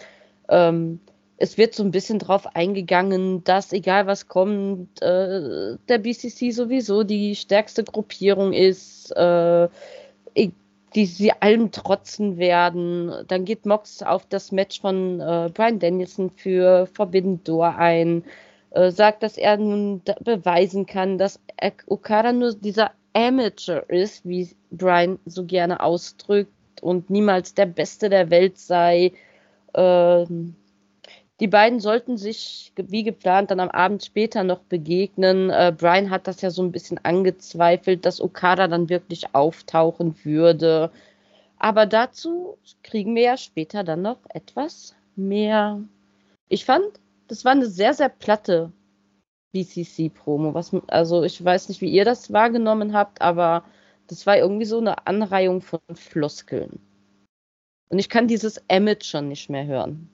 Ähm, 0.50 1.00
es 1.38 1.58
wird 1.58 1.74
so 1.74 1.84
ein 1.84 1.92
bisschen 1.92 2.20
drauf 2.20 2.56
eingegangen, 2.56 3.44
dass 3.44 3.74
egal 3.74 4.08
was 4.08 4.28
kommt, 4.28 5.02
äh, 5.02 5.78
der 5.90 5.98
BCC 5.98 6.52
sowieso 6.52 7.04
die 7.04 7.36
stärkste 7.36 7.84
Gruppierung 7.84 8.54
ist. 8.54 9.12
Äh, 9.12 9.68
die 10.96 11.06
sie 11.06 11.34
allem 11.34 11.72
trotzen 11.72 12.38
werden. 12.38 13.12
Dann 13.28 13.44
geht 13.44 13.66
Mox 13.66 14.02
auf 14.02 14.26
das 14.28 14.52
Match 14.54 14.80
von 14.80 15.20
äh, 15.20 15.50
Brian 15.54 15.80
Danielson 15.80 16.30
für 16.30 16.88
Forbidden 16.88 17.44
Door 17.44 17.76
ein, 17.76 18.24
äh, 18.76 18.92
sagt, 18.92 19.24
dass 19.24 19.38
er 19.38 19.58
nun 19.58 20.02
beweisen 20.24 20.86
kann, 20.86 21.18
dass 21.18 21.40
Okada 21.88 22.34
nur 22.34 22.54
dieser 22.54 22.92
Amateur 23.14 23.90
ist, 23.90 24.28
wie 24.28 24.50
Brian 24.70 25.18
so 25.26 25.46
gerne 25.46 25.82
ausdrückt, 25.82 26.52
und 26.82 27.10
niemals 27.10 27.54
der 27.54 27.66
Beste 27.66 28.10
der 28.10 28.30
Welt 28.30 28.58
sei. 28.58 29.14
Ähm, 29.74 30.56
die 31.40 31.48
beiden 31.48 31.80
sollten 31.80 32.18
sich 32.18 32.72
wie 32.76 33.04
geplant 33.04 33.52
dann 33.52 33.60
am 33.60 33.70
Abend 33.70 34.06
später 34.06 34.44
noch 34.44 34.60
begegnen. 34.60 35.50
Äh, 35.50 35.74
Brian 35.76 36.10
hat 36.10 36.28
das 36.28 36.42
ja 36.42 36.50
so 36.50 36.62
ein 36.64 36.72
bisschen 36.72 37.00
angezweifelt, 37.04 38.06
dass 38.06 38.22
Okada 38.22 38.68
dann 38.68 38.90
wirklich 38.90 39.34
auftauchen 39.34 40.16
würde. 40.24 40.92
Aber 41.58 41.86
dazu 41.86 42.58
kriegen 42.84 43.16
wir 43.16 43.24
ja 43.24 43.38
später 43.38 43.84
dann 43.84 44.02
noch 44.02 44.20
etwas 44.30 44.96
mehr. 45.16 45.82
Ich 46.50 46.66
fand, 46.66 46.86
das 47.28 47.46
war 47.46 47.52
eine 47.52 47.68
sehr, 47.68 47.94
sehr 47.94 48.10
platte 48.10 48.72
BCC-Promo. 49.54 50.58
Also 50.88 51.24
ich 51.24 51.44
weiß 51.44 51.70
nicht, 51.70 51.82
wie 51.82 51.92
ihr 51.92 52.06
das 52.06 52.32
wahrgenommen 52.34 52.94
habt, 52.94 53.22
aber 53.22 53.64
das 54.08 54.26
war 54.28 54.38
irgendwie 54.38 54.66
so 54.66 54.78
eine 54.80 55.08
Anreihung 55.08 55.62
von 55.62 55.80
Floskeln. 55.94 56.80
Und 57.90 58.00
ich 58.00 58.10
kann 58.10 58.28
dieses 58.28 58.58
Emmett 58.68 59.06
schon 59.06 59.28
nicht 59.28 59.50
mehr 59.50 59.66
hören 59.66 60.10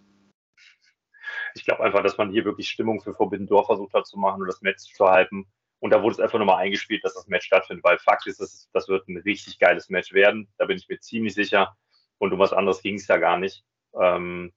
ich 1.56 1.66
glaube 1.66 1.84
einfach, 1.84 2.04
dass 2.04 2.18
man 2.18 2.32
hier 2.32 2.46
wirklich 2.46 2.70
Stimmung 2.70 3.02
für 3.02 3.14
Forbidden 3.14 3.48
Door 3.48 3.66
versucht 3.66 3.94
hat 3.94 4.08
zu 4.08 4.18
machen 4.18 4.42
und 4.42 4.48
das 4.48 4.62
Match 4.62 4.94
zu 4.94 5.06
halten. 5.06 5.46
Und 5.80 5.92
da 5.92 6.02
wurde 6.02 6.14
es 6.14 6.20
einfach 6.20 6.38
nochmal 6.38 6.64
eingespielt, 6.64 7.04
dass 7.04 7.16
das 7.16 7.28
Match 7.28 7.48
stattfindet, 7.48 7.84
weil 7.84 7.98
Fakt 7.98 8.28
ist, 8.28 8.40
das, 8.40 8.70
das 8.74 8.88
wird 8.88 9.08
ein 9.08 9.18
richtig 9.18 9.58
geiles 9.60 9.90
Match 9.90 10.14
werden. 10.14 10.48
Da 10.58 10.66
bin 10.66 10.78
ich 10.78 10.88
mir 10.88 11.00
ziemlich 11.00 11.34
sicher. 11.34 11.76
Und 12.20 12.34
um 12.34 12.40
was 12.40 12.54
anderes 12.54 12.82
ging 12.82 12.96
es 12.96 13.08
ja 13.08 13.18
gar 13.18 13.38
nicht. 13.38 13.64
Ähm, 14.00 14.54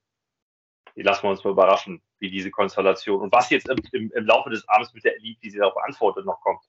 lassen 0.94 1.22
wir 1.22 1.30
uns 1.30 1.42
mal 1.42 1.50
überraschen, 1.50 2.02
wie 2.24 2.30
diese 2.30 2.50
Konstellation 2.50 3.20
und 3.20 3.32
was 3.32 3.50
jetzt 3.50 3.68
im, 3.68 3.78
im, 3.92 4.10
im 4.12 4.26
Laufe 4.26 4.50
des 4.50 4.66
Abends 4.68 4.92
mit 4.94 5.04
der 5.04 5.16
Elite, 5.16 5.40
die 5.42 5.50
sie 5.50 5.58
darauf 5.58 5.76
antwortet, 5.84 6.24
noch 6.24 6.40
kommt. 6.40 6.60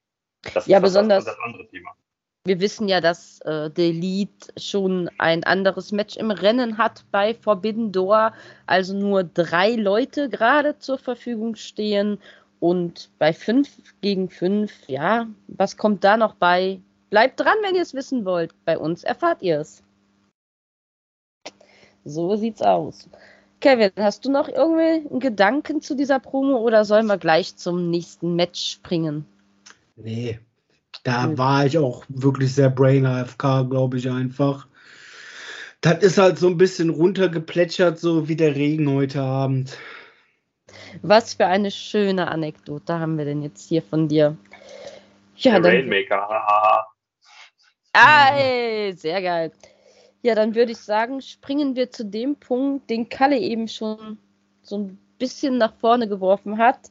Das 0.53 0.67
ja, 0.67 0.77
ist 0.77 0.83
besonders. 0.83 1.25
Das, 1.25 1.35
das 1.35 1.43
andere 1.43 1.67
Thema 1.67 1.95
wir 2.45 2.59
wissen 2.59 2.87
ja, 2.87 3.01
dass 3.01 3.41
äh, 3.41 3.71
The 3.75 3.89
Elite 3.89 4.53
schon 4.57 5.09
ein 5.17 5.43
anderes 5.43 5.91
Match 5.91 6.15
im 6.15 6.29
Rennen 6.29 6.77
hat 6.77 7.03
bei 7.11 7.33
Forbidden 7.33 7.91
Door, 7.91 8.33
also 8.67 8.95
nur 8.95 9.23
drei 9.23 9.71
Leute 9.71 10.29
gerade 10.29 10.77
zur 10.77 10.99
Verfügung 10.99 11.55
stehen. 11.55 12.19
Und 12.59 13.09
bei 13.17 13.33
5 13.33 13.67
gegen 14.01 14.29
5, 14.29 14.87
ja, 14.87 15.27
was 15.47 15.75
kommt 15.75 16.03
da 16.03 16.17
noch 16.17 16.35
bei? 16.35 16.79
Bleibt 17.09 17.39
dran, 17.39 17.57
wenn 17.63 17.75
ihr 17.75 17.81
es 17.81 17.93
wissen 17.93 18.25
wollt. 18.25 18.53
Bei 18.63 18.77
uns 18.77 19.03
erfahrt 19.03 19.41
ihr 19.41 19.59
es. 19.59 19.83
So 22.03 22.35
sieht's 22.35 22.61
aus. 22.61 23.09
Kevin, 23.65 23.89
hast 23.97 24.23
du 24.23 24.31
noch 24.31 24.47
irgendwie 24.47 25.09
einen 25.09 25.19
Gedanken 25.19 25.81
zu 25.81 25.95
dieser 25.95 26.19
Promo 26.19 26.57
oder 26.57 26.85
sollen 26.85 27.07
wir 27.07 27.17
gleich 27.17 27.55
zum 27.55 27.89
nächsten 27.89 28.35
Match 28.35 28.73
springen? 28.73 29.25
Nee, 29.95 30.39
da 31.03 31.25
mhm. 31.25 31.39
war 31.39 31.65
ich 31.65 31.75
auch 31.79 32.05
wirklich 32.07 32.53
sehr 32.53 32.69
Brain 32.69 33.07
AFK, 33.07 33.63
glaube 33.67 33.97
ich 33.97 34.07
einfach. 34.07 34.67
Das 35.81 36.03
ist 36.03 36.19
halt 36.19 36.37
so 36.37 36.45
ein 36.45 36.57
bisschen 36.59 36.91
runtergeplätschert, 36.91 37.97
so 37.97 38.27
wie 38.29 38.35
der 38.35 38.55
Regen 38.55 38.87
heute 38.91 39.23
Abend. 39.23 39.75
Was 41.01 41.33
für 41.33 41.47
eine 41.47 41.71
schöne 41.71 42.27
Anekdote 42.27 42.99
haben 42.99 43.17
wir 43.17 43.25
denn 43.25 43.41
jetzt 43.41 43.67
hier 43.67 43.81
von 43.81 44.07
dir? 44.07 44.37
Ja, 45.37 45.59
der 45.59 45.71
Rainmaker, 45.71 46.17
haha. 46.17 46.85
Ah, 47.93 48.91
sehr 48.93 49.23
geil. 49.23 49.51
Ja, 50.25 50.33
dann 50.33 50.55
würde 50.55 50.71
ich 50.71 50.79
sagen, 50.79 51.21
springen 51.21 51.75
wir 51.75 51.91
zu 51.91 52.03
dem 52.03 52.35
Punkt, 52.35 52.89
den 52.89 53.09
Kalle 53.09 53.37
eben 53.37 53.67
schon 53.67 54.17
so 54.63 54.79
ein 54.79 54.97
bisschen 55.19 55.59
nach 55.59 55.75
vorne 55.75 56.07
geworfen 56.07 56.57
hat. 56.57 56.89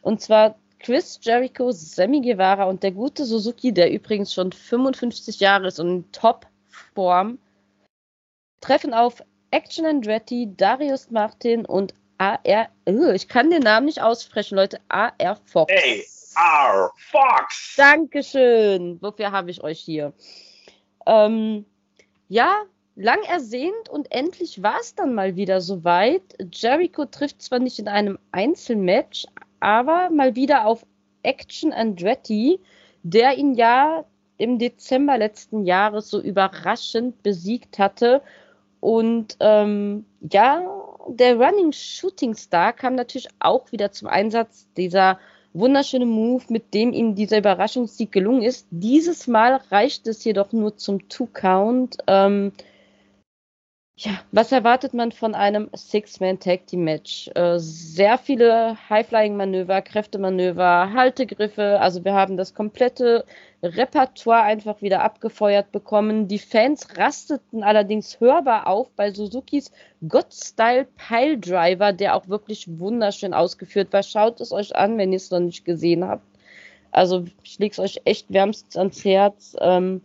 Und 0.00 0.22
zwar 0.22 0.58
Chris 0.78 1.20
Jericho, 1.20 1.70
Sammy 1.70 2.22
Guevara 2.22 2.64
und 2.64 2.82
der 2.82 2.92
gute 2.92 3.26
Suzuki, 3.26 3.74
der 3.74 3.92
übrigens 3.92 4.32
schon 4.32 4.52
55 4.52 5.38
Jahre 5.38 5.66
ist 5.66 5.80
und 5.80 5.88
in 5.90 6.12
Top-Form, 6.12 7.38
treffen 8.62 8.94
auf 8.94 9.22
Action 9.50 9.84
Andretti, 9.84 10.54
Darius 10.56 11.10
Martin 11.10 11.66
und 11.66 11.92
AR. 12.16 12.70
Ich 13.12 13.28
kann 13.28 13.50
den 13.50 13.64
Namen 13.64 13.84
nicht 13.84 14.00
aussprechen, 14.00 14.56
Leute. 14.56 14.80
AR 14.88 15.36
Fox. 15.44 16.34
AR 16.36 16.90
Fox. 16.96 17.74
Dankeschön. 17.76 18.96
Wofür 19.02 19.30
habe 19.30 19.50
ich 19.50 19.62
euch 19.62 19.78
hier? 19.78 20.14
Ähm, 21.04 21.66
ja, 22.28 22.62
lang 22.94 23.22
ersehnt 23.28 23.88
und 23.90 24.12
endlich 24.12 24.62
war 24.62 24.78
es 24.80 24.94
dann 24.94 25.14
mal 25.14 25.36
wieder 25.36 25.60
soweit. 25.60 26.22
Jericho 26.52 27.06
trifft 27.06 27.42
zwar 27.42 27.58
nicht 27.58 27.78
in 27.78 27.88
einem 27.88 28.18
Einzelmatch, 28.32 29.26
aber 29.60 30.10
mal 30.10 30.36
wieder 30.36 30.66
auf 30.66 30.84
Action 31.22 31.72
Andretti, 31.72 32.60
der 33.02 33.38
ihn 33.38 33.54
ja 33.54 34.04
im 34.36 34.58
Dezember 34.58 35.18
letzten 35.18 35.64
Jahres 35.64 36.10
so 36.10 36.20
überraschend 36.20 37.22
besiegt 37.22 37.78
hatte. 37.78 38.22
Und 38.80 39.36
ähm, 39.40 40.04
ja, 40.20 40.62
der 41.08 41.36
Running 41.36 41.72
Shooting 41.72 42.34
Star 42.34 42.72
kam 42.72 42.94
natürlich 42.96 43.28
auch 43.38 43.70
wieder 43.70 43.92
zum 43.92 44.08
Einsatz. 44.08 44.66
Dieser 44.76 45.18
wunderschöne 45.54 46.06
Move, 46.06 46.44
mit 46.48 46.74
dem 46.74 46.92
ihm 46.92 47.14
dieser 47.14 47.38
Überraschungssieg 47.38 48.12
gelungen 48.12 48.42
ist. 48.42 48.66
Dieses 48.70 49.26
Mal 49.26 49.60
reicht 49.70 50.06
es 50.06 50.24
jedoch 50.24 50.52
nur 50.52 50.76
zum 50.76 51.08
Two-Count. 51.08 51.98
Ähm, 52.06 52.52
ja, 54.04 54.18
was 54.32 54.50
erwartet 54.50 54.94
man 54.94 55.12
von 55.12 55.36
einem 55.36 55.70
Six-Man-Tag-Team-Match? 55.72 57.30
Äh, 57.36 57.58
sehr 57.58 58.18
viele 58.18 58.76
High-Flying-Manöver, 58.90 59.80
Kräftemanöver, 59.80 60.92
Haltegriffe. 60.92 61.78
Also 61.80 62.04
wir 62.04 62.12
haben 62.12 62.36
das 62.36 62.52
komplette 62.52 63.24
Repertoire 63.62 64.42
einfach 64.42 64.82
wieder 64.82 65.02
abgefeuert 65.02 65.70
bekommen. 65.70 66.26
Die 66.26 66.40
Fans 66.40 66.88
rasteten 66.96 67.62
allerdings 67.62 68.18
hörbar 68.18 68.66
auf 68.66 68.90
bei 68.96 69.12
Suzukis 69.12 69.70
God-Style 70.08 70.88
Piledriver, 70.96 71.92
der 71.92 72.16
auch 72.16 72.26
wirklich 72.26 72.66
wunderschön 72.80 73.32
ausgeführt 73.32 73.92
war. 73.92 74.02
Schaut 74.02 74.40
es 74.40 74.50
euch 74.50 74.74
an, 74.74 74.98
wenn 74.98 75.12
ihr 75.12 75.18
es 75.18 75.30
noch 75.30 75.38
nicht 75.38 75.64
gesehen 75.64 76.04
habt. 76.04 76.26
Also 76.90 77.24
ich 77.44 77.60
lege 77.60 77.72
es 77.72 77.78
euch 77.78 78.00
echt 78.04 78.32
wärmstens 78.32 78.76
ans 78.76 79.04
Herz. 79.04 79.56
Ähm, 79.60 80.02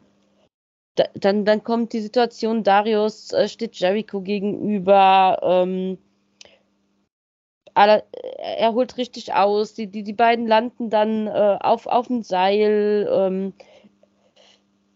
da, 0.97 1.05
dann, 1.13 1.45
dann 1.45 1.63
kommt 1.63 1.93
die 1.93 2.01
Situation, 2.01 2.63
Darius 2.63 3.31
äh, 3.31 3.47
steht 3.47 3.75
Jericho 3.75 4.21
gegenüber. 4.21 5.39
Ähm, 5.41 5.97
alle, 7.75 8.03
er 8.39 8.73
holt 8.73 8.97
richtig 8.97 9.33
aus. 9.33 9.75
Die, 9.75 9.87
die, 9.87 10.03
die 10.03 10.13
beiden 10.13 10.47
landen 10.47 10.89
dann 10.89 11.27
äh, 11.27 11.57
auf, 11.61 11.85
auf 11.85 12.07
dem 12.07 12.23
Seil. 12.23 13.07
Ähm, 13.11 13.53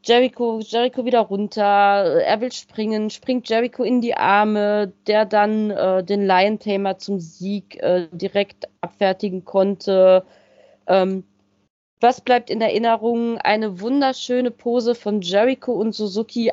Jericho, 0.04 0.60
Jericho 0.62 1.06
wieder 1.06 1.20
runter. 1.20 1.62
Er 1.64 2.42
will 2.42 2.52
springen, 2.52 3.12
springt 3.12 3.48
Jericho 3.48 3.84
in 3.84 4.02
die 4.02 4.16
Arme, 4.16 4.92
der 5.06 5.26
dann 5.26 5.70
äh, 5.70 6.04
den 6.04 6.26
Lion 6.26 6.58
Tamer 6.58 6.98
zum 6.98 7.20
Sieg 7.20 7.78
äh, 7.84 8.08
direkt 8.12 8.68
abfertigen 8.82 9.46
konnte. 9.46 10.26
Ähm, 10.88 11.24
was 12.02 12.22
bleibt 12.22 12.50
in 12.50 12.62
Erinnerung? 12.62 13.38
Eine 13.38 13.80
wunderschöne 13.80 14.52
Pose 14.52 14.96
von 14.96 15.22
Jericho 15.22 15.72
und 15.72 15.94
Suzuki, 15.94 16.52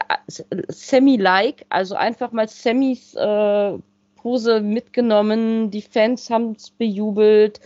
Sammy-like, 0.68 1.64
also 1.70 1.94
einfach 1.94 2.32
mal 2.32 2.48
Sammys 2.48 3.14
äh, 3.14 3.78
Pose 4.16 4.60
mitgenommen. 4.60 5.70
Die 5.70 5.82
Fans 5.82 6.28
haben 6.28 6.52
es 6.52 6.70
bejubelt. 6.70 7.60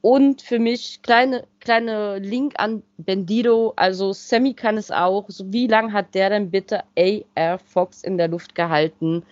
Und 0.00 0.42
für 0.42 0.58
mich 0.58 1.00
kleine, 1.02 1.44
kleine 1.60 2.18
Link 2.18 2.54
an 2.56 2.82
Bendido. 2.96 3.72
Also 3.76 4.12
Sammy 4.12 4.52
kann 4.52 4.76
es 4.76 4.90
auch. 4.90 5.26
So, 5.28 5.52
wie 5.52 5.68
lange 5.68 5.92
hat 5.92 6.14
der 6.16 6.30
denn 6.30 6.50
bitte 6.50 6.82
AR 6.98 7.58
Fox 7.60 8.02
in 8.02 8.18
der 8.18 8.26
Luft 8.26 8.56
gehalten? 8.56 9.22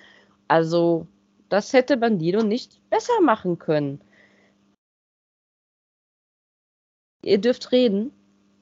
Also, 0.46 1.06
das 1.48 1.72
hätte 1.72 1.96
Bandido 1.96 2.44
nicht 2.44 2.78
besser 2.88 3.20
machen 3.20 3.58
können. 3.58 4.00
Ihr 7.22 7.38
dürft 7.38 7.72
reden. 7.72 8.12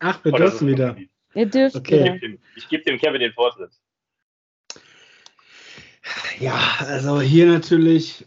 Ach, 0.00 0.24
wir 0.24 0.32
oh, 0.34 0.36
dürfen 0.36 0.68
wieder. 0.68 0.96
Ihr 1.34 1.46
dürft 1.46 1.76
okay. 1.76 2.18
wieder. 2.20 2.38
Ich 2.56 2.68
gebe 2.68 2.84
dem 2.84 2.98
Kevin 2.98 3.20
den 3.20 3.32
Vortritt. 3.32 3.70
Ja, 6.40 6.58
also 6.78 7.20
hier 7.20 7.46
natürlich, 7.46 8.24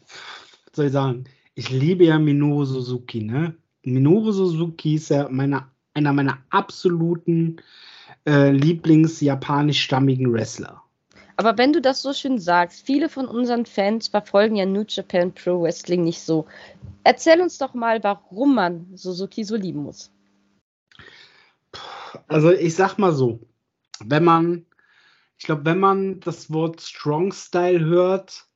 was 0.66 0.76
soll 0.76 0.86
ich 0.88 0.92
sagen, 0.92 1.26
ich 1.56 1.70
liebe 1.70 2.06
ja 2.06 2.20
Minoru 2.20 2.66
Suzuki, 2.66 3.24
ne? 3.24 3.56
Minoru 3.84 4.32
Suzuki 4.32 4.96
ist 4.96 5.10
ja 5.10 5.28
meine, 5.30 5.68
einer 5.94 6.14
meiner 6.14 6.38
absoluten 6.50 7.58
äh, 8.26 8.52
Lieblings-japanischstammigen 8.52 10.32
Wrestler. 10.32 10.84
Aber 11.38 11.58
wenn 11.58 11.74
du 11.74 11.82
das 11.82 12.04
so 12.04 12.14
schön 12.14 12.38
sagst, 12.38 12.86
viele 12.86 13.10
von 13.10 13.28
unseren 13.28 13.66
Fans 13.66 14.10
verfolgen 14.10 14.58
ja 14.58 14.66
New 14.66 14.84
Japan 14.88 15.34
Pro 15.34 15.64
Wrestling 15.64 16.04
nicht 16.04 16.22
so. 16.22 16.46
Erzähl 17.04 17.42
uns 17.42 17.58
doch 17.58 17.74
mal, 17.74 18.04
warum 18.04 18.54
man 18.54 18.86
Suzuki 18.94 19.44
so 19.44 19.56
lieben 19.56 19.82
muss. 19.82 20.12
Also 22.28 22.52
ich 22.52 22.76
sag 22.76 22.98
mal 22.98 23.14
so, 23.14 23.40
wenn 24.04 24.24
man, 24.24 24.66
ich 25.38 25.46
glaube, 25.46 25.66
wenn 25.66 25.80
man 25.80 26.20
das 26.20 26.52
Wort 26.52 26.82
Strong 26.82 27.32
Style 27.32 27.84
hört, 27.86 28.48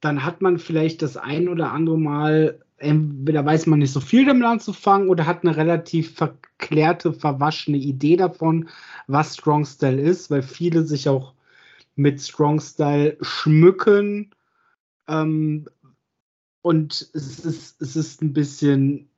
dann 0.00 0.24
hat 0.24 0.42
man 0.42 0.58
vielleicht 0.58 1.02
das 1.02 1.16
ein 1.16 1.48
oder 1.48 1.72
andere 1.72 1.98
Mal, 1.98 2.60
entweder 2.76 3.44
weiß 3.44 3.66
man 3.66 3.78
nicht 3.78 3.92
so 3.92 4.00
viel 4.00 4.26
damit 4.26 4.44
anzufangen 4.44 5.08
oder 5.08 5.26
hat 5.26 5.44
eine 5.44 5.56
relativ 5.56 6.14
verklärte, 6.16 7.12
verwaschene 7.12 7.78
Idee 7.78 8.16
davon, 8.16 8.68
was 9.06 9.34
Strong 9.34 9.64
Style 9.64 10.00
ist, 10.00 10.30
weil 10.30 10.42
viele 10.42 10.84
sich 10.84 11.08
auch 11.08 11.34
mit 11.94 12.20
Strong 12.20 12.60
Style 12.60 13.16
schmücken. 13.20 14.34
Ähm, 15.06 15.68
und 16.62 17.10
es 17.12 17.40
ist, 17.40 17.80
es 17.80 17.96
ist 17.96 18.22
ein 18.22 18.32
bisschen, 18.32 19.08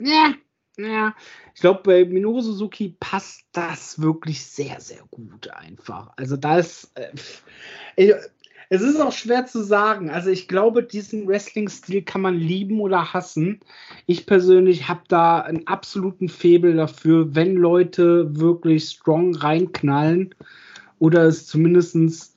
ja, 0.00 0.34
ja, 0.76 1.14
ich 1.54 1.60
glaube, 1.60 1.82
bei 1.84 2.04
Minoru 2.04 2.40
Suzuki 2.40 2.96
passt 2.98 3.44
das 3.52 4.00
wirklich 4.00 4.44
sehr, 4.44 4.80
sehr 4.80 5.02
gut 5.10 5.48
einfach. 5.48 6.12
Also 6.16 6.36
da 6.36 6.58
ist, 6.58 6.90
äh, 7.96 8.14
es 8.70 8.82
ist 8.82 9.00
auch 9.00 9.12
schwer 9.12 9.46
zu 9.46 9.62
sagen. 9.62 10.10
Also 10.10 10.30
ich 10.30 10.48
glaube, 10.48 10.82
diesen 10.82 11.28
Wrestling-Stil 11.28 12.02
kann 12.02 12.22
man 12.22 12.34
lieben 12.34 12.80
oder 12.80 13.12
hassen. 13.12 13.60
Ich 14.06 14.26
persönlich 14.26 14.88
habe 14.88 15.02
da 15.08 15.40
einen 15.40 15.66
absoluten 15.66 16.28
Febel 16.28 16.74
dafür, 16.74 17.34
wenn 17.34 17.54
Leute 17.54 18.36
wirklich 18.36 18.84
strong 18.84 19.34
reinknallen 19.36 20.34
oder 20.98 21.24
es 21.24 21.46
zumindest 21.46 22.36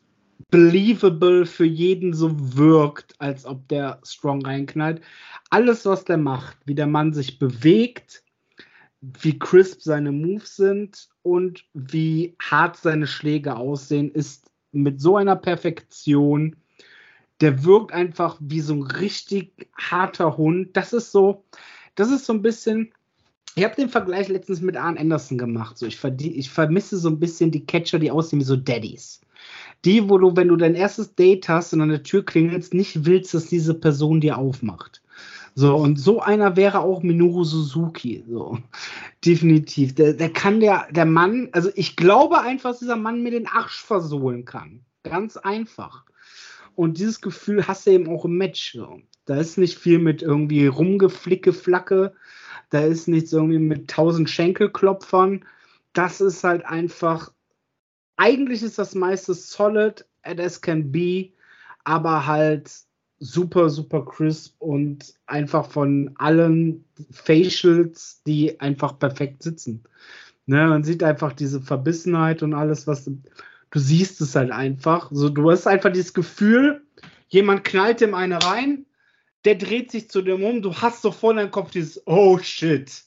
believable 0.50 1.46
für 1.46 1.66
jeden 1.66 2.14
so 2.14 2.32
wirkt, 2.58 3.16
als 3.20 3.46
ob 3.46 3.68
der 3.68 4.00
strong 4.04 4.46
reinknallt. 4.46 5.02
Alles, 5.50 5.86
was 5.86 6.06
der 6.06 6.18
macht, 6.18 6.58
wie 6.66 6.76
der 6.76 6.88
Mann 6.88 7.14
sich 7.14 7.40
bewegt, 7.40 8.24
wie 9.22 9.38
crisp 9.38 9.82
seine 9.82 10.12
Moves 10.12 10.56
sind 10.56 11.10
und 11.24 11.66
wie 11.74 12.36
hart 12.40 12.78
seine 12.78 13.08
Schläge 13.08 13.56
aussehen, 13.56 14.12
ist 14.12 14.52
mit 14.72 15.02
so 15.02 15.18
einer 15.18 15.36
Perfektion. 15.36 16.56
Der 17.42 17.64
wirkt 17.64 17.94
einfach 17.94 18.38
wie 18.40 18.62
so 18.62 18.74
ein 18.74 18.82
richtig 18.82 19.52
harter 19.78 20.38
Hund. 20.38 20.76
Das 20.76 20.94
ist 20.94 21.12
so, 21.12 21.44
das 21.96 22.12
ist 22.12 22.26
so 22.26 22.34
ein 22.34 22.42
bisschen. 22.42 22.92
Ich 23.56 23.64
habe 23.64 23.76
den 23.76 23.90
Vergleich 23.90 24.28
letztens 24.28 24.62
mit 24.62 24.78
Arn 24.78 24.98
Anderson 24.98 25.38
gemacht. 25.38 25.78
So, 25.78 25.88
ich, 25.88 26.04
ich 26.04 26.50
vermisse 26.50 26.98
so 26.98 27.10
ein 27.10 27.20
bisschen 27.20 27.50
die 27.50 27.66
Catcher, 27.66 27.98
die 27.98 28.12
aussehen 28.12 28.40
wie 28.40 28.46
so 28.46 28.56
Daddies. 28.56 29.22
Die, 29.86 30.10
wo 30.10 30.18
du, 30.18 30.36
wenn 30.36 30.48
du 30.48 30.56
dein 30.56 30.76
erstes 30.76 31.16
Date 31.16 31.50
hast 31.50 31.74
und 31.74 31.82
an 31.82 31.90
der 31.90 32.04
Tür 32.04 32.26
klingelst, 32.26 32.74
nicht 32.74 33.06
willst, 33.06 33.34
dass 33.34 33.48
diese 33.48 33.74
Person 33.74 34.22
dir 34.22 34.38
aufmacht. 34.38 35.02
So, 35.60 35.76
und 35.76 36.00
so 36.00 36.22
einer 36.22 36.56
wäre 36.56 36.82
auch 36.82 37.02
Minoru 37.02 37.44
Suzuki. 37.44 38.24
So, 38.30 38.60
definitiv. 39.26 39.96
Der, 39.96 40.14
der 40.14 40.32
kann 40.32 40.60
der, 40.60 40.88
der 40.92 41.06
Mann, 41.06 41.50
also 41.52 41.72
ich 41.74 41.96
glaube 41.96 42.42
einfach, 42.42 42.70
dass 42.70 42.80
dieser 42.80 42.96
Mann 42.96 43.24
mir 43.24 43.32
den 43.32 43.48
Arsch 43.48 43.82
versohlen 43.84 44.46
kann. 44.46 44.86
Ganz 45.02 45.36
einfach. 45.36 46.06
Und 46.76 47.00
dieses 47.00 47.22
Gefühl 47.22 47.68
hast 47.68 47.88
du 47.88 47.92
eben 47.92 48.08
auch 48.08 48.26
im 48.26 48.38
Match. 48.38 48.74
So. 48.74 49.02
Da 49.26 49.38
ist 49.38 49.58
nicht 49.58 49.80
viel 49.80 49.98
mit 49.98 50.22
irgendwie 50.22 50.68
rumgeflicke, 50.68 51.54
flacke. 51.54 52.14
Da 52.70 52.82
ist 52.82 53.08
nichts 53.08 53.34
irgendwie 53.34 53.58
mit 53.58 53.90
tausend 53.90 54.30
Schenkelklopfern. 54.30 55.44
Das 55.92 56.22
ist 56.22 56.44
halt 56.44 56.66
einfach, 56.66 57.32
eigentlich 58.16 58.62
ist 58.62 58.78
das 58.78 58.94
meiste 58.94 59.34
solid 59.34 60.06
as 60.22 60.62
can 60.62 60.92
be, 60.92 61.32
aber 61.84 62.28
halt 62.28 62.70
super, 63.20 63.70
super 63.70 64.06
crisp 64.06 64.56
und 64.60 65.14
einfach 65.26 65.70
von 65.70 66.12
allen 66.18 66.86
Facials, 67.12 68.22
die 68.26 68.60
einfach 68.60 69.00
perfekt 69.00 69.44
sitzen. 69.44 69.84
Ne, 70.46 70.66
man 70.68 70.84
sieht 70.84 71.04
einfach 71.04 71.34
diese 71.34 71.62
Verbissenheit 71.62 72.42
und 72.42 72.54
alles, 72.54 72.88
was 72.88 73.04
du, 73.06 73.22
du 73.72 73.80
siehst 73.80 74.22
es 74.22 74.36
halt 74.36 74.52
einfach. 74.52 75.10
So, 75.12 75.30
du 75.30 75.52
hast 75.52 75.68
einfach 75.68 75.92
dieses 75.92 76.14
Gefühl, 76.14 76.84
jemand 77.28 77.64
knallt 77.66 78.00
dem 78.02 78.14
eine 78.14 78.42
rein, 78.42 78.86
der 79.46 79.56
dreht 79.56 79.92
sich 79.92 80.10
zu 80.10 80.22
dem 80.22 80.44
um, 80.44 80.62
du 80.62 80.74
hast 80.74 81.02
so 81.02 81.14
in 81.30 81.38
deinem 81.38 81.52
Kopf 81.52 81.72
dieses 81.72 82.02
Oh 82.06 82.38
shit. 82.38 83.04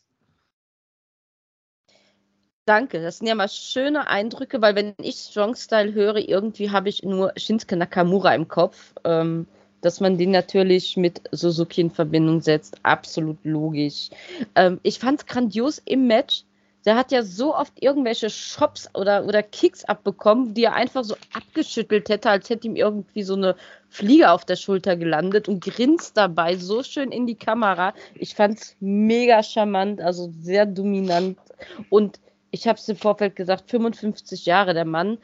Danke, 2.66 3.02
das 3.02 3.18
sind 3.18 3.26
ja 3.26 3.34
mal 3.34 3.48
schöne 3.48 4.06
Eindrücke, 4.06 4.62
weil 4.62 4.74
wenn 4.74 4.94
ich 4.98 5.16
Strong 5.16 5.56
Style 5.56 5.92
höre, 5.92 6.16
irgendwie 6.16 6.70
habe 6.70 6.88
ich 6.88 7.02
nur 7.02 7.32
Shinsuke 7.36 7.76
Nakamura 7.76 8.34
im 8.34 8.48
Kopf. 8.48 8.94
Ähm, 9.02 9.46
dass 9.80 10.00
man 10.00 10.18
den 10.18 10.30
natürlich 10.30 10.96
mit 10.96 11.22
Suzuki 11.32 11.80
in 11.80 11.90
Verbindung 11.90 12.40
setzt. 12.40 12.78
Absolut 12.82 13.38
logisch. 13.44 14.10
Ähm, 14.54 14.80
ich 14.82 14.98
fand 14.98 15.20
es 15.20 15.26
grandios 15.26 15.80
im 15.84 16.06
Match. 16.06 16.44
Der 16.86 16.96
hat 16.96 17.12
ja 17.12 17.22
so 17.22 17.54
oft 17.54 17.74
irgendwelche 17.82 18.30
Shops 18.30 18.88
oder, 18.94 19.26
oder 19.26 19.42
Kicks 19.42 19.84
abbekommen, 19.84 20.54
die 20.54 20.64
er 20.64 20.72
einfach 20.72 21.04
so 21.04 21.14
abgeschüttelt 21.34 22.08
hätte, 22.08 22.30
als 22.30 22.48
hätte 22.48 22.68
ihm 22.68 22.76
irgendwie 22.76 23.22
so 23.22 23.34
eine 23.34 23.54
Fliege 23.90 24.30
auf 24.30 24.46
der 24.46 24.56
Schulter 24.56 24.96
gelandet 24.96 25.46
und 25.46 25.62
grinst 25.62 26.16
dabei 26.16 26.56
so 26.56 26.82
schön 26.82 27.12
in 27.12 27.26
die 27.26 27.34
Kamera. 27.34 27.92
Ich 28.14 28.34
fand 28.34 28.58
es 28.58 28.76
mega 28.80 29.42
charmant, 29.42 30.00
also 30.00 30.32
sehr 30.40 30.64
dominant. 30.64 31.38
Und 31.90 32.18
ich 32.50 32.66
habe 32.66 32.78
es 32.78 32.88
im 32.88 32.96
Vorfeld 32.96 33.36
gesagt, 33.36 33.70
55 33.70 34.46
Jahre 34.46 34.72
der 34.72 34.84
Mann. 34.84 35.18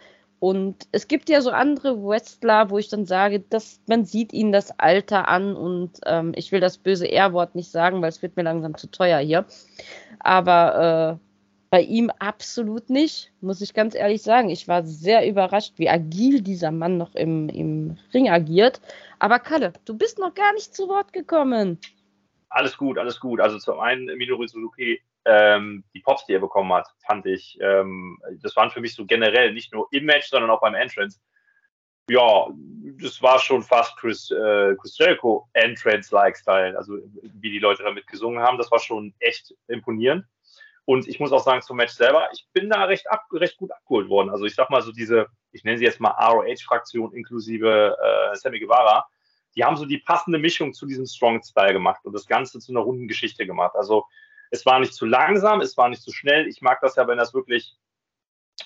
Und 0.47 0.87
es 0.93 1.09
gibt 1.09 1.29
ja 1.29 1.41
so 1.41 1.51
andere 1.51 2.01
Wrestler, 2.05 2.71
wo 2.71 2.79
ich 2.79 2.89
dann 2.89 3.05
sage, 3.05 3.41
dass 3.41 3.81
man 3.89 4.05
sieht 4.05 4.33
ihnen 4.33 4.53
das 4.53 4.79
Alter 4.79 5.27
an 5.27 5.57
und 5.57 5.99
ähm, 6.07 6.35
ich 6.37 6.53
will 6.53 6.61
das 6.61 6.79
böse 6.79 7.11
R-Wort 7.11 7.57
nicht 7.57 7.73
sagen, 7.73 8.01
weil 8.01 8.11
es 8.11 8.23
wird 8.23 8.37
mir 8.37 8.45
langsam 8.45 8.77
zu 8.77 8.89
teuer 8.89 9.19
hier. 9.19 9.45
Aber 10.21 11.19
Bei 11.71 11.83
ihm 11.83 12.11
absolut 12.21 12.91
nicht, 12.91 13.33
muss 13.41 13.61
ich 13.61 13.75
ganz 13.75 13.95
ehrlich 13.97 14.23
sagen. 14.23 14.51
Ich 14.51 14.69
war 14.69 14.85
sehr 14.85 15.29
überrascht, 15.29 15.75
wie 15.79 15.89
agil 15.89 16.41
dieser 16.41 16.71
Mann 16.71 16.97
noch 16.97 17.15
im, 17.17 17.49
im 17.49 17.99
Ring 18.15 18.31
agiert. 18.31 18.81
Aber 19.19 19.41
Kalle, 19.41 19.73
du 19.85 19.99
bist 19.99 20.19
noch 20.19 20.35
gar 20.35 20.53
nicht 20.55 20.75
zu 20.75 20.89
Wort 20.89 21.13
gekommen. 21.13 21.79
Alles 22.51 22.77
gut, 22.77 22.99
alles 22.99 23.19
gut. 23.19 23.41
Also 23.41 23.59
zum 23.59 23.81
einen 23.81 24.07
Minoru 24.17 24.47
Suzuki, 24.47 25.03
ähm, 25.27 25.85
die 25.93 26.01
Pops, 26.01 26.25
die 26.27 26.35
er 26.35 26.41
bekommen 26.41 26.73
hat, 26.73 26.89
fand 27.07 27.27
ich, 27.27 27.59
ähm, 27.61 28.19
das 28.43 28.55
waren 28.57 28.71
für 28.71 28.81
mich 28.81 28.95
so 28.95 29.05
generell 29.05 29.53
nicht 29.53 29.73
nur 29.73 29.89
im 29.91 30.05
Match, 30.05 30.29
sondern 30.29 30.51
auch 30.51 30.61
beim 30.61 30.75
Entrance. 30.75 31.21
Ja, 32.09 32.47
das 33.01 33.21
war 33.21 33.39
schon 33.41 33.63
fast 33.63 33.97
Chris, 33.97 34.31
äh, 34.31 34.77
Chris 34.77 34.97
Jericho 34.97 35.49
Entrance-like 35.55 36.37
Style. 36.37 36.79
Also 36.79 36.99
wie 37.23 37.51
die 37.51 37.59
Leute 37.59 37.83
damit 37.83 38.07
gesungen 38.07 38.43
haben, 38.43 38.59
das 38.59 38.71
war 38.71 38.79
schon 38.79 39.13
echt 39.19 39.53
imponierend. 39.67 40.25
Und 40.85 41.09
ich 41.09 41.19
muss 41.19 41.33
auch 41.33 41.43
sagen, 41.43 41.63
zum 41.63 41.79
Match 41.79 41.95
selber, 41.95 42.29
ich 42.33 42.47
bin 42.53 42.71
da 42.71 42.85
recht, 42.85 43.11
ab, 43.11 43.25
recht 43.33 43.57
gut 43.57 43.73
abgeholt 43.73 44.09
worden. 44.09 44.31
Also 44.31 44.45
ich 44.45 44.55
sag 44.55 44.71
mal 44.71 44.83
so 44.83 44.93
diese, 44.93 45.27
ich 45.51 45.65
nenne 45.65 45.79
sie 45.79 45.85
jetzt 45.85 45.99
mal 45.99 46.13
ROH-Fraktion 46.13 47.13
inklusive 47.13 47.97
äh, 48.01 48.37
Sammy 48.37 48.61
Guevara, 48.61 49.05
die 49.57 49.65
haben 49.65 49.77
so 49.77 49.85
die 49.85 49.99
passende 49.99 50.39
Mischung 50.39 50.73
zu 50.73 50.87
diesem 50.87 51.07
Strong-Style 51.07 51.73
gemacht 51.73 52.05
und 52.05 52.13
das 52.13 52.27
Ganze 52.27 52.61
zu 52.61 52.71
einer 52.71 52.83
runden 52.83 53.09
Geschichte 53.09 53.47
gemacht. 53.47 53.75
Also 53.75 54.05
es 54.51 54.67
war 54.67 54.81
nicht 54.81 54.95
zu 54.95 55.07
langsam, 55.07 55.61
es 55.61 55.77
war 55.77 55.89
nicht 55.89 56.03
zu 56.03 56.13
schnell. 56.13 56.47
Ich 56.49 56.63
mag 56.63 56.81
das 56.81 56.97
ja, 56.97 57.07
wenn 57.09 57.19
das 57.19 57.35
wirklich, 57.35 57.77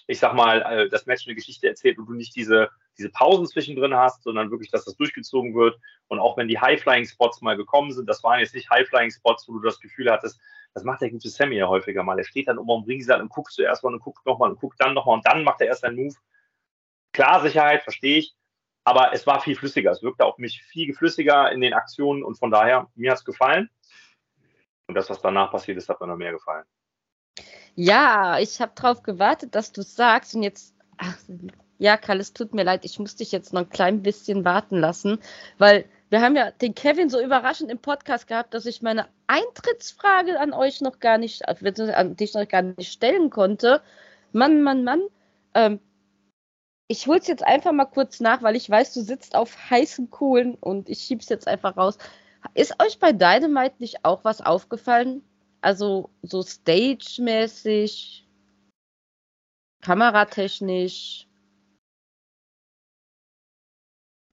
ich 0.06 0.18
sag 0.18 0.34
mal, 0.34 0.62
äh, 0.62 0.88
das 0.88 1.06
Match 1.06 1.26
eine 1.26 1.34
Geschichte 1.34 1.68
erzählt 1.68 1.98
und 1.98 2.06
du 2.06 2.14
nicht 2.14 2.34
diese, 2.36 2.70
diese 2.98 3.10
Pausen 3.10 3.46
zwischendrin 3.46 3.94
hast, 3.94 4.22
sondern 4.22 4.50
wirklich, 4.50 4.70
dass 4.70 4.84
das 4.84 4.96
durchgezogen 4.96 5.54
wird. 5.54 5.78
Und 6.08 6.18
auch 6.18 6.36
wenn 6.36 6.48
die 6.48 6.58
High-Flying-Spots 6.58 7.40
mal 7.42 7.56
gekommen 7.56 7.92
sind, 7.92 8.08
das 8.08 8.22
waren 8.22 8.40
jetzt 8.40 8.54
nicht 8.54 8.70
High-Flying-Spots, 8.70 9.48
wo 9.48 9.54
du 9.54 9.60
das 9.60 9.80
Gefühl 9.80 10.10
hattest, 10.10 10.40
das 10.74 10.84
macht 10.84 11.00
der 11.00 11.10
gute 11.10 11.28
Sammy 11.28 11.56
ja 11.56 11.68
häufiger 11.68 12.02
mal. 12.02 12.18
Er 12.18 12.24
steht 12.24 12.48
dann 12.48 12.58
um 12.58 12.70
am 12.70 12.84
Ringseil 12.84 13.20
und 13.20 13.28
guckt 13.28 13.52
zuerst 13.52 13.82
mal 13.82 13.92
und 13.92 14.00
guckt 14.00 14.24
nochmal 14.24 14.50
und 14.50 14.60
guckt 14.60 14.80
dann 14.80 14.94
nochmal 14.94 15.16
und 15.16 15.26
dann 15.26 15.42
macht 15.42 15.60
er 15.60 15.68
erst 15.68 15.84
einen 15.84 15.96
Move. 15.96 16.14
Klar, 17.12 17.42
Sicherheit, 17.42 17.82
verstehe 17.82 18.18
ich, 18.18 18.36
aber 18.84 19.12
es 19.12 19.26
war 19.26 19.40
viel 19.40 19.56
flüssiger. 19.56 19.90
Es 19.90 20.02
wirkte 20.02 20.24
auf 20.24 20.38
mich 20.38 20.62
viel 20.62 20.94
flüssiger 20.94 21.50
in 21.50 21.60
den 21.60 21.74
Aktionen 21.74 22.22
und 22.22 22.38
von 22.38 22.50
daher, 22.50 22.88
mir 22.94 23.10
hat 23.10 23.18
es 23.18 23.24
gefallen. 23.24 23.68
Und 24.90 24.94
das, 24.94 25.08
was 25.08 25.22
danach 25.22 25.52
passiert 25.52 25.78
ist, 25.78 25.88
hat 25.88 26.00
mir 26.00 26.08
noch 26.08 26.16
mehr 26.16 26.32
gefallen. 26.32 26.64
Ja, 27.76 28.40
ich 28.40 28.60
habe 28.60 28.72
darauf 28.74 29.04
gewartet, 29.04 29.54
dass 29.54 29.70
du 29.70 29.82
sagst 29.82 30.34
und 30.34 30.42
jetzt, 30.42 30.74
ach, 30.96 31.16
ja, 31.78 31.96
Karl, 31.96 32.18
es 32.18 32.32
tut 32.32 32.54
mir 32.54 32.64
leid, 32.64 32.84
ich 32.84 32.98
muss 32.98 33.14
dich 33.14 33.30
jetzt 33.30 33.52
noch 33.52 33.60
ein 33.60 33.68
klein 33.68 34.02
bisschen 34.02 34.44
warten 34.44 34.76
lassen, 34.78 35.20
weil 35.58 35.84
wir 36.08 36.22
haben 36.22 36.34
ja 36.34 36.50
den 36.50 36.74
Kevin 36.74 37.08
so 37.08 37.20
überraschend 37.22 37.70
im 37.70 37.78
Podcast 37.78 38.26
gehabt, 38.26 38.52
dass 38.52 38.66
ich 38.66 38.82
meine 38.82 39.06
Eintrittsfrage 39.28 40.40
an 40.40 40.52
euch 40.52 40.80
noch 40.80 40.98
gar 40.98 41.18
nicht, 41.18 41.46
an 41.46 42.16
dich 42.16 42.34
noch 42.34 42.48
gar 42.48 42.62
nicht 42.62 42.92
stellen 42.92 43.30
konnte. 43.30 43.82
Mann, 44.32 44.60
Mann, 44.60 44.82
Mann. 44.82 45.02
Ähm, 45.54 45.78
ich 46.88 47.06
hol's 47.06 47.28
jetzt 47.28 47.44
einfach 47.44 47.70
mal 47.70 47.84
kurz 47.84 48.18
nach, 48.18 48.42
weil 48.42 48.56
ich 48.56 48.68
weiß, 48.68 48.92
du 48.92 49.02
sitzt 49.02 49.36
auf 49.36 49.70
heißen 49.70 50.10
Kohlen 50.10 50.54
und 50.54 50.88
ich 50.88 50.98
schieb's 50.98 51.28
jetzt 51.28 51.46
einfach 51.46 51.76
raus. 51.76 51.96
Ist 52.54 52.82
euch 52.82 52.98
bei 52.98 53.12
Dynamite 53.12 53.76
nicht 53.78 54.04
auch 54.04 54.24
was 54.24 54.40
aufgefallen? 54.40 55.22
Also 55.60 56.10
so 56.22 56.42
stage-mäßig, 56.42 58.26
kameratechnisch, 59.82 61.28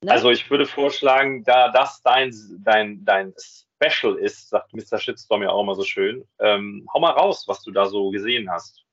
Ne? 0.04 0.12
Also 0.12 0.30
ich 0.30 0.50
würde 0.50 0.66
vorschlagen, 0.66 1.44
da 1.44 1.70
das 1.72 2.02
dein, 2.04 2.32
dein, 2.64 3.04
dein 3.04 3.34
Special 3.38 4.16
ist, 4.16 4.50
sagt 4.50 4.74
Mr. 4.74 5.00
Shitstorm 5.00 5.42
ja 5.42 5.50
auch 5.50 5.64
immer 5.64 5.76
so 5.76 5.84
schön, 5.84 6.24
ähm, 6.40 6.88
hau 6.94 7.00
mal 7.00 7.12
raus, 7.12 7.46
was 7.48 7.64
du 7.64 7.72
da 7.72 7.88
so 7.88 8.10
gesehen 8.12 8.50
hast. 8.50 8.84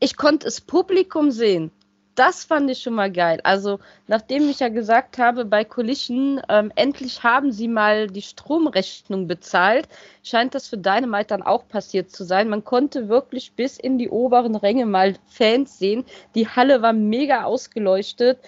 Ich 0.00 0.16
konnte 0.16 0.46
das 0.46 0.60
Publikum 0.60 1.30
sehen. 1.30 1.70
Das 2.14 2.44
fand 2.44 2.70
ich 2.70 2.80
schon 2.80 2.94
mal 2.94 3.10
geil. 3.10 3.40
Also, 3.42 3.80
nachdem 4.06 4.48
ich 4.48 4.60
ja 4.60 4.68
gesagt 4.68 5.18
habe, 5.18 5.44
bei 5.44 5.64
Collision, 5.64 6.40
ähm, 6.48 6.70
endlich 6.76 7.24
haben 7.24 7.50
sie 7.50 7.66
mal 7.66 8.06
die 8.06 8.22
Stromrechnung 8.22 9.26
bezahlt, 9.26 9.88
scheint 10.22 10.54
das 10.54 10.68
für 10.68 10.78
Dynamite 10.78 11.28
dann 11.28 11.42
auch 11.42 11.66
passiert 11.66 12.10
zu 12.10 12.22
sein. 12.24 12.48
Man 12.48 12.62
konnte 12.62 13.08
wirklich 13.08 13.52
bis 13.54 13.78
in 13.78 13.98
die 13.98 14.08
oberen 14.10 14.54
Ränge 14.54 14.86
mal 14.86 15.16
Fans 15.26 15.78
sehen. 15.78 16.04
Die 16.36 16.46
Halle 16.48 16.82
war 16.82 16.92
mega 16.92 17.44
ausgeleuchtet. 17.44 18.38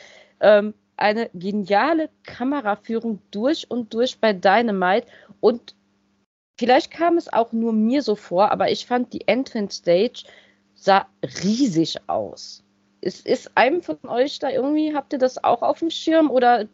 Ähm, 0.41 0.75
eine 0.97 1.29
geniale 1.35 2.09
Kameraführung 2.23 3.21
durch 3.31 3.71
und 3.71 3.93
durch 3.93 4.19
bei 4.19 4.33
Dynamite 4.33 5.07
und 5.41 5.75
vielleicht 6.59 6.91
kam 6.91 7.19
es 7.19 7.33
auch 7.33 7.53
nur 7.53 7.73
mir 7.73 8.03
so 8.03 8.15
vor, 8.17 8.51
aber 8.51 8.71
ich 8.71 8.87
fand 8.87 9.13
die 9.13 9.27
Entrance 9.29 9.79
Stage 9.79 10.25
sah 10.75 11.07
riesig 11.43 11.97
aus. 12.09 12.66
Ist, 13.07 13.25
ist 13.25 13.57
einem 13.57 13.83
von 13.83 13.99
euch 14.09 14.41
da 14.41 14.51
irgendwie, 14.51 14.93
habt 14.93 15.13
ihr 15.13 15.21
das 15.21 15.45
auch 15.45 15.63
auf 15.63 15.79
dem 15.79 15.91
Schirm 15.91 16.29
oder 16.29 16.67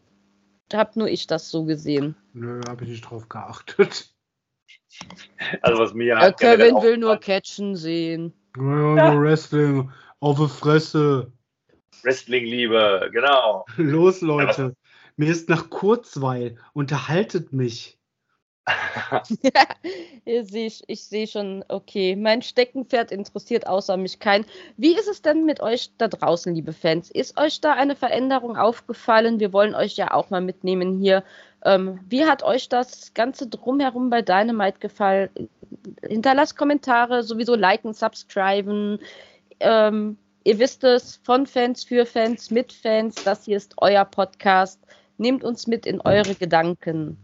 habt 0.73 0.97
nur 0.97 1.07
ich 1.07 1.27
das 1.27 1.51
so 1.51 1.67
gesehen? 1.67 2.17
Nö, 2.33 2.63
habe 2.67 2.85
ich 2.85 2.91
nicht 2.91 3.03
drauf 3.03 3.29
geachtet. 3.29 4.09
Also 5.63 5.83
was 5.83 5.95
mir 5.95 6.05
ja, 6.05 6.33
Kevin 6.33 6.75
will 6.83 6.99
nur 6.99 7.17
Catchen 7.17 7.77
sehen. 7.77 8.35
Ja, 8.59 8.95
ja, 8.95 9.15
nur 9.15 9.23
Wrestling 9.23 9.91
auf 10.21 10.39
die 10.39 10.49
Fresse. 10.49 11.33
Wrestling-Liebe, 12.03 13.09
genau. 13.11 13.65
Los, 13.79 14.21
Leute. 14.21 14.63
Ja, 14.63 14.73
Mir 15.17 15.31
ist 15.31 15.49
nach 15.49 15.71
Kurzweil. 15.71 16.59
Unterhaltet 16.75 17.55
mich. 17.55 17.99
ja, 19.43 19.67
ich, 20.25 20.83
ich 20.87 21.05
sehe 21.05 21.27
schon, 21.27 21.65
okay. 21.69 22.15
Mein 22.15 22.43
Steckenpferd 22.43 23.11
interessiert 23.11 23.67
außer 23.67 23.97
mich 23.97 24.21
keinen. 24.21 24.45
Wie 24.77 24.95
ist 24.95 25.09
es 25.09 25.23
denn 25.23 25.45
mit 25.45 25.61
euch 25.61 25.91
da 25.99 26.09
draußen, 26.09 26.55
liebe 26.55 26.73
Fans? 26.73 27.11
Ist 27.11 27.39
euch 27.39 27.61
da 27.61 27.73
eine 27.73 27.97
Veränderung 27.97 28.57
aufgefallen? 28.57 29.41
Wir 29.41 29.53
wollen 29.53 29.75
euch 29.75 29.97
ja 29.97 30.13
auch 30.13 30.31
mal 30.31 30.41
mitnehmen 30.41 31.01
hier. 31.01 31.25
Ähm, 31.65 32.01
wie 32.09 32.25
hat 32.25 32.43
euch 32.43 32.69
das 32.69 33.15
Ganze 33.15 33.49
drumherum 33.49 34.11
bei 34.11 34.23
Dynamite 34.23 34.79
gefallen? 34.79 35.31
Hinterlasst 36.07 36.57
Kommentare, 36.57 37.25
sowieso 37.25 37.55
liken, 37.55 37.95
subscriben. 37.95 39.01
Ähm, 39.61 40.17
Ihr 40.45 40.59
wisst 40.59 40.83
es, 40.83 41.21
von 41.23 41.47
Fans, 41.47 41.85
für 41.85 42.05
Fans, 42.05 42.51
mit 42.51 42.73
Fans, 42.73 43.15
das 43.23 43.45
hier 43.45 43.57
ist 43.57 43.75
euer 43.77 44.05
Podcast. 44.05 44.81
Nehmt 45.17 45.45
uns 45.45 45.69
mit 45.69 45.87
in 45.87 46.01
eure 46.01 46.35
Gedanken. 46.35 47.17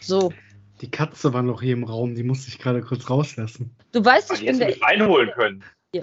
So. 0.00 0.32
Die 0.80 0.90
Katze 0.90 1.32
war 1.32 1.42
noch 1.42 1.62
hier 1.62 1.72
im 1.72 1.84
Raum, 1.84 2.14
die 2.14 2.22
musste 2.22 2.48
ich 2.48 2.58
gerade 2.58 2.82
kurz 2.82 3.08
rauslassen. 3.08 3.74
Du 3.92 4.04
weißt, 4.04 4.32
ich 4.32 4.44
bin 4.44 4.58
der. 4.58 4.74
einholen 4.82 5.30
können. 5.30 5.64
Ja. 5.94 6.02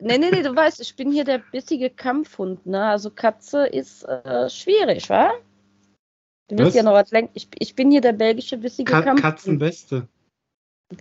Nee, 0.00 0.18
nee, 0.18 0.30
nee, 0.30 0.42
du 0.42 0.54
weißt, 0.54 0.80
ich 0.80 0.96
bin 0.96 1.12
hier 1.12 1.24
der 1.24 1.38
bissige 1.38 1.90
Kampfhund, 1.90 2.64
ne? 2.66 2.82
Also 2.84 3.10
Katze 3.10 3.66
ist 3.66 4.04
äh, 4.04 4.48
schwierig, 4.48 5.10
wa? 5.10 5.32
Du 6.48 6.58
willst 6.58 6.68
was? 6.70 6.74
ja 6.74 6.82
noch 6.82 6.92
was 6.92 7.10
lenken. 7.10 7.32
Ich, 7.34 7.48
ich 7.58 7.74
bin 7.74 7.90
hier 7.90 8.00
der 8.00 8.12
belgische 8.12 8.56
bissige 8.56 8.90
Ka 8.90 9.02
Kampfhund. 9.02 9.22
Katzenbeste. 9.22 10.08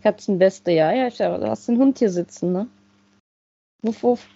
Katzenbeste, 0.01 0.71
ja, 0.71 0.91
ja. 0.91 1.09
Du 1.09 1.47
hast 1.47 1.67
den 1.67 1.77
Hund 1.77 1.99
hier 1.99 2.09
sitzen, 2.09 2.51
ne? 2.51 2.67
Wuff, 3.81 4.03
wuff. 4.03 4.27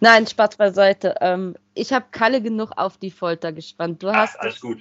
Nein, 0.00 0.26
Spaß 0.26 0.56
beiseite. 0.56 1.14
Ähm, 1.20 1.56
ich 1.74 1.92
habe 1.92 2.06
Kalle 2.10 2.42
genug 2.42 2.72
auf 2.76 2.98
die 2.98 3.12
Folter 3.12 3.52
gespannt. 3.52 4.02
Du 4.02 4.12
hast. 4.12 4.36
Ach, 4.36 4.42
alles 4.42 4.60
gut. 4.60 4.78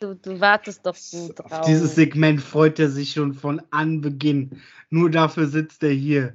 Du, 0.00 0.14
du, 0.14 0.40
wartest 0.40 0.84
doch 0.84 0.96
gut 1.10 1.38
drauf. 1.38 1.52
Auf 1.52 1.66
dieses 1.66 1.94
Segment 1.94 2.40
freut 2.40 2.78
er 2.78 2.88
sich 2.88 3.12
schon 3.12 3.34
von 3.34 3.62
Anbeginn. 3.70 4.62
Nur 4.90 5.10
dafür 5.10 5.46
sitzt 5.46 5.82
er 5.82 5.90
hier. 5.92 6.34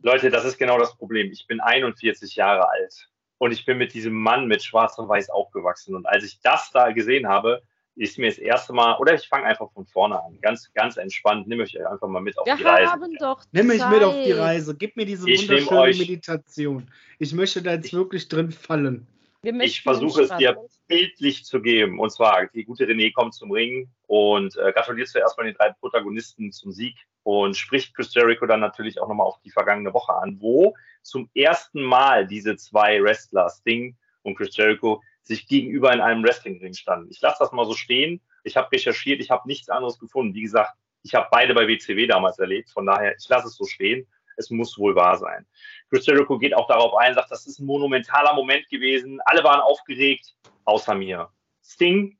Leute, 0.00 0.30
das 0.30 0.44
ist 0.44 0.58
genau 0.58 0.78
das 0.78 0.96
Problem. 0.96 1.30
Ich 1.30 1.46
bin 1.46 1.60
41 1.60 2.34
Jahre 2.36 2.68
alt 2.68 3.08
und 3.38 3.52
ich 3.52 3.64
bin 3.64 3.78
mit 3.78 3.94
diesem 3.94 4.14
Mann 4.14 4.46
mit 4.46 4.62
Schwarz 4.62 4.98
und 4.98 5.08
Weiß 5.08 5.30
aufgewachsen. 5.30 5.94
Und 5.94 6.06
als 6.06 6.24
ich 6.24 6.40
das 6.40 6.70
da 6.72 6.92
gesehen 6.92 7.28
habe, 7.28 7.62
ist 7.94 8.18
mir 8.18 8.28
das 8.28 8.38
erste 8.38 8.72
Mal, 8.72 8.96
oder 8.98 9.14
ich 9.14 9.28
fange 9.28 9.44
einfach 9.44 9.70
von 9.72 9.86
vorne 9.86 10.22
an, 10.22 10.38
ganz, 10.40 10.72
ganz 10.72 10.96
entspannt, 10.96 11.46
nehme 11.46 11.64
ich 11.64 11.78
einfach 11.86 12.08
mal 12.08 12.22
mit 12.22 12.38
auf 12.38 12.46
Wir 12.46 12.56
die 12.56 12.62
Reise. 12.62 12.90
Haben 12.90 13.16
doch 13.18 13.44
Nimm 13.52 13.66
mich 13.66 13.84
mit 13.86 14.02
auf 14.02 14.14
die 14.14 14.32
Reise, 14.32 14.74
gib 14.74 14.96
mir 14.96 15.04
diese 15.04 15.28
ich 15.28 15.48
wunderschöne 15.48 15.98
Meditation. 15.98 16.90
Ich 17.18 17.34
möchte 17.34 17.62
da 17.62 17.72
jetzt 17.72 17.86
ich, 17.86 17.92
wirklich 17.92 18.28
drin 18.28 18.50
fallen. 18.50 19.06
Ich 19.44 19.82
versuche 19.82 20.22
es 20.22 20.36
dir 20.36 20.56
bildlich 20.86 21.44
zu 21.44 21.60
geben. 21.60 21.98
Und 21.98 22.10
zwar, 22.10 22.46
die 22.46 22.64
gute 22.64 22.84
René 22.84 23.12
kommt 23.12 23.34
zum 23.34 23.50
Ring 23.50 23.90
und 24.06 24.56
äh, 24.56 24.72
gratuliert 24.72 25.08
zuerst 25.08 25.36
mal 25.36 25.44
den 25.44 25.54
drei 25.54 25.72
Protagonisten 25.72 26.52
zum 26.52 26.70
Sieg 26.70 26.96
und 27.24 27.56
spricht 27.56 27.94
Chris 27.94 28.14
Jericho 28.14 28.46
dann 28.46 28.60
natürlich 28.60 29.00
auch 29.00 29.08
nochmal 29.08 29.26
auf 29.26 29.40
die 29.40 29.50
vergangene 29.50 29.92
Woche 29.92 30.14
an, 30.14 30.36
wo 30.40 30.74
zum 31.02 31.28
ersten 31.34 31.82
Mal 31.82 32.26
diese 32.26 32.56
zwei 32.56 33.02
Wrestler, 33.02 33.48
Sting 33.50 33.96
und 34.22 34.36
Chris 34.36 34.56
Jericho, 34.56 35.02
sich 35.24 35.48
gegenüber 35.48 35.92
in 35.92 36.00
einem 36.00 36.22
Wrestlingring 36.22 36.74
standen. 36.74 37.10
Ich 37.10 37.20
lasse 37.20 37.38
das 37.40 37.52
mal 37.52 37.66
so 37.66 37.74
stehen. 37.74 38.20
Ich 38.44 38.56
habe 38.56 38.70
recherchiert, 38.70 39.20
ich 39.20 39.30
habe 39.30 39.48
nichts 39.48 39.68
anderes 39.68 39.98
gefunden. 39.98 40.34
Wie 40.34 40.42
gesagt, 40.42 40.72
ich 41.02 41.14
habe 41.14 41.28
beide 41.32 41.54
bei 41.54 41.66
WCW 41.66 42.06
damals 42.06 42.38
erlebt. 42.38 42.70
Von 42.70 42.86
daher, 42.86 43.16
ich 43.16 43.28
lasse 43.28 43.48
es 43.48 43.56
so 43.56 43.64
stehen. 43.64 44.06
Es 44.36 44.50
muss 44.50 44.78
wohl 44.78 44.94
wahr 44.94 45.16
sein. 45.16 45.46
Chris 45.90 46.06
Jericho 46.06 46.38
geht 46.38 46.54
auch 46.54 46.66
darauf 46.68 46.94
ein, 46.96 47.14
sagt, 47.14 47.30
das 47.30 47.46
ist 47.46 47.58
ein 47.58 47.66
monumentaler 47.66 48.34
Moment 48.34 48.68
gewesen. 48.68 49.20
Alle 49.24 49.44
waren 49.44 49.60
aufgeregt, 49.60 50.34
außer 50.64 50.94
mir. 50.94 51.30
Sting, 51.62 52.18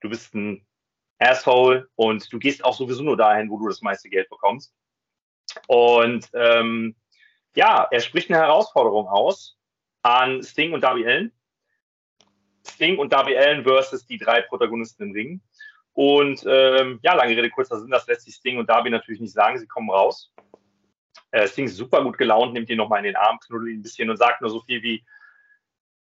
du 0.00 0.08
bist 0.08 0.34
ein 0.34 0.66
Asshole 1.18 1.88
und 1.96 2.30
du 2.32 2.38
gehst 2.38 2.64
auch 2.64 2.74
sowieso 2.74 3.02
nur 3.02 3.16
dahin, 3.16 3.50
wo 3.50 3.58
du 3.58 3.68
das 3.68 3.82
meiste 3.82 4.08
Geld 4.08 4.28
bekommst. 4.28 4.74
Und 5.66 6.28
ähm, 6.34 6.96
ja, 7.54 7.88
er 7.90 8.00
spricht 8.00 8.30
eine 8.30 8.38
Herausforderung 8.38 9.08
aus 9.08 9.58
an 10.02 10.42
Sting 10.42 10.72
und 10.72 10.82
Darby 10.82 11.06
Allen. 11.06 11.32
Sting 12.66 12.98
und 12.98 13.12
Darby 13.12 13.36
Allen 13.36 13.64
versus 13.64 14.06
die 14.06 14.18
drei 14.18 14.42
Protagonisten 14.42 15.04
im 15.04 15.12
Ring. 15.12 15.40
Und 15.92 16.44
ähm, 16.46 16.98
ja, 17.02 17.14
lange 17.14 17.34
Rede, 17.36 17.48
kurzer 17.48 17.80
Sinn, 17.80 17.90
das 17.90 18.06
lässt 18.06 18.22
sich 18.22 18.34
Sting 18.34 18.58
und 18.58 18.68
Darby 18.68 18.90
natürlich 18.90 19.20
nicht 19.20 19.32
sagen, 19.32 19.58
sie 19.58 19.66
kommen 19.66 19.90
raus. 19.90 20.30
Äh, 21.36 21.48
Sting 21.48 21.66
ist 21.66 21.76
super 21.76 22.02
gut 22.02 22.16
gelaunt, 22.16 22.54
nimmt 22.54 22.70
ihn 22.70 22.78
nochmal 22.78 23.00
in 23.00 23.04
den 23.04 23.16
Arm, 23.16 23.38
knuddelt 23.40 23.70
ihn 23.70 23.80
ein 23.80 23.82
bisschen 23.82 24.08
und 24.08 24.16
sagt 24.16 24.40
nur 24.40 24.48
so 24.48 24.60
viel 24.62 24.82
wie, 24.82 25.04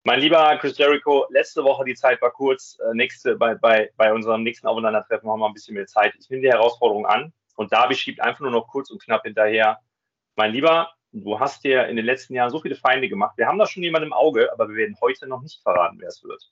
mein 0.04 0.20
lieber 0.20 0.56
Chris 0.58 0.78
Jericho, 0.78 1.26
letzte 1.32 1.64
Woche 1.64 1.84
die 1.84 1.96
Zeit 1.96 2.22
war 2.22 2.30
kurz. 2.30 2.78
Äh, 2.80 2.94
nächste, 2.94 3.36
bei, 3.36 3.56
bei, 3.56 3.90
bei 3.98 4.14
unserem 4.14 4.44
nächsten 4.44 4.68
Aufeinandertreffen 4.68 5.28
haben 5.28 5.40
wir 5.40 5.48
ein 5.48 5.54
bisschen 5.54 5.74
mehr 5.74 5.88
Zeit. 5.88 6.14
Ich 6.20 6.30
nehme 6.30 6.44
die 6.44 6.52
Herausforderung 6.52 7.08
an 7.08 7.34
und 7.56 7.74
Darby 7.74 7.96
schiebt 7.96 8.22
einfach 8.22 8.42
nur 8.42 8.52
noch 8.52 8.68
kurz 8.68 8.92
und 8.92 9.02
knapp 9.02 9.24
hinterher. 9.24 9.80
Mein 10.36 10.52
Lieber, 10.52 10.92
du 11.12 11.40
hast 11.40 11.64
dir 11.64 11.88
in 11.88 11.96
den 11.96 12.06
letzten 12.06 12.36
Jahren 12.36 12.52
so 12.52 12.62
viele 12.62 12.76
Feinde 12.76 13.10
gemacht. 13.10 13.36
Wir 13.36 13.48
haben 13.48 13.58
da 13.58 13.66
schon 13.66 13.82
jemanden 13.82 14.10
im 14.10 14.14
Auge, 14.14 14.54
aber 14.54 14.70
wir 14.70 14.76
werden 14.76 14.96
heute 15.02 15.26
noch 15.26 15.42
nicht 15.42 15.60
verraten, 15.64 15.98
wer 16.00 16.10
es 16.10 16.24
wird. 16.24 16.52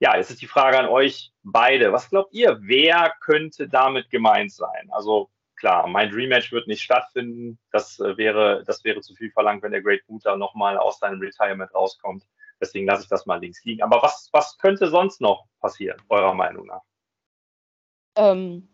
Ja, 0.00 0.16
jetzt 0.16 0.30
ist 0.30 0.42
die 0.42 0.48
Frage 0.48 0.76
an 0.76 0.88
euch 0.88 1.30
beide. 1.44 1.92
Was 1.92 2.10
glaubt 2.10 2.34
ihr, 2.34 2.58
wer 2.62 3.14
könnte 3.20 3.68
damit 3.68 4.10
gemeint 4.10 4.50
sein? 4.50 4.88
Also 4.90 5.30
klar, 5.60 5.86
mein 5.86 6.10
Dream 6.10 6.30
Match 6.30 6.50
wird 6.50 6.66
nicht 6.66 6.82
stattfinden. 6.82 7.58
Das 7.70 8.00
äh, 8.00 8.16
wäre, 8.16 8.64
das 8.66 8.82
wäre 8.82 9.00
zu 9.00 9.14
viel 9.14 9.30
verlangt, 9.30 9.62
wenn 9.62 9.72
der 9.72 9.82
Great 9.82 10.02
Muta 10.08 10.36
nochmal 10.36 10.76
aus 10.76 10.98
seinem 10.98 11.20
Retirement 11.20 11.72
rauskommt. 11.74 12.24
Deswegen 12.60 12.86
lasse 12.86 13.04
ich 13.04 13.08
das 13.08 13.26
mal 13.26 13.40
links 13.40 13.64
liegen. 13.64 13.82
Aber 13.82 14.02
was, 14.02 14.28
was 14.32 14.58
könnte 14.58 14.88
sonst 14.88 15.20
noch 15.20 15.46
passieren, 15.60 16.00
eurer 16.08 16.34
Meinung 16.34 16.66
nach? 16.66 16.82
Ähm, 18.16 18.68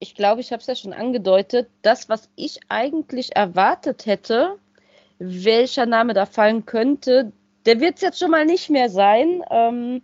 ich 0.00 0.14
glaube, 0.14 0.40
ich 0.40 0.52
habe 0.52 0.60
es 0.60 0.66
ja 0.66 0.76
schon 0.76 0.92
angedeutet. 0.92 1.70
Das, 1.82 2.08
was 2.08 2.28
ich 2.36 2.60
eigentlich 2.68 3.34
erwartet 3.34 4.06
hätte, 4.06 4.58
welcher 5.18 5.86
Name 5.86 6.14
da 6.14 6.26
fallen 6.26 6.66
könnte, 6.66 7.32
der 7.66 7.80
wird 7.80 7.96
es 7.96 8.02
jetzt 8.02 8.18
schon 8.18 8.30
mal 8.30 8.44
nicht 8.44 8.70
mehr 8.70 8.88
sein. 8.88 9.42
Ähm, 9.50 10.02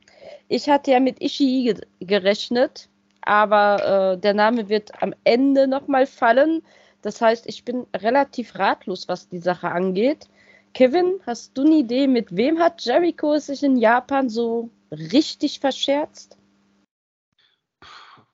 ich 0.49 0.69
hatte 0.69 0.91
ja 0.91 1.01
mit 1.01 1.23
Ishii 1.23 1.75
gerechnet, 2.01 2.89
aber 3.25 4.13
äh, 4.13 4.19
der 4.19 4.35
Name 4.35 4.69
wird 4.69 5.03
am 5.03 5.15
Ende 5.25 5.67
nochmal 5.67 6.07
fallen. 6.07 6.63
Das 7.03 7.21
heißt, 7.21 7.47
ich 7.47 7.65
bin 7.65 7.87
relativ 7.95 8.59
ratlos, 8.59 9.09
was 9.09 9.29
die 9.29 9.39
Sache 9.39 9.71
angeht. 9.71 10.29
Kevin, 10.73 11.21
hast 11.27 11.57
du 11.57 11.63
eine 11.63 11.77
Idee, 11.77 12.07
mit 12.07 12.37
wem 12.37 12.59
hat 12.59 12.85
Jericho 12.85 13.39
sich 13.39 13.63
in 13.63 13.77
Japan 13.77 14.29
so 14.29 14.71
richtig 14.91 15.61
verscherzt? 15.61 16.37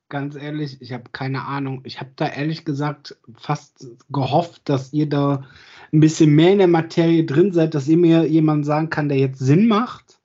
Ganz 0.09 0.34
ehrlich, 0.34 0.80
ich 0.80 0.93
habe 0.93 1.05
keine 1.12 1.45
Ahnung. 1.45 1.82
Ich 1.84 2.01
habe 2.01 2.11
da 2.16 2.26
ehrlich 2.26 2.64
gesagt 2.64 3.16
fast 3.36 3.86
gehofft, 4.09 4.68
dass 4.68 4.93
ihr 4.93 5.09
da 5.09 5.45
ein 5.93 6.01
bisschen 6.01 6.34
mehr 6.34 6.53
in 6.53 6.59
der 6.59 6.66
Materie 6.66 7.24
drin 7.24 7.53
seid, 7.53 7.74
dass 7.74 7.86
ihr 7.86 7.97
mir 7.97 8.24
jemanden 8.26 8.64
sagen 8.64 8.91
kann, 8.91 9.09
der 9.09 9.18
jetzt 9.18 9.38
Sinn 9.38 9.68
macht. 9.68 10.20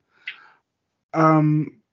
Ähm, 1.13 1.84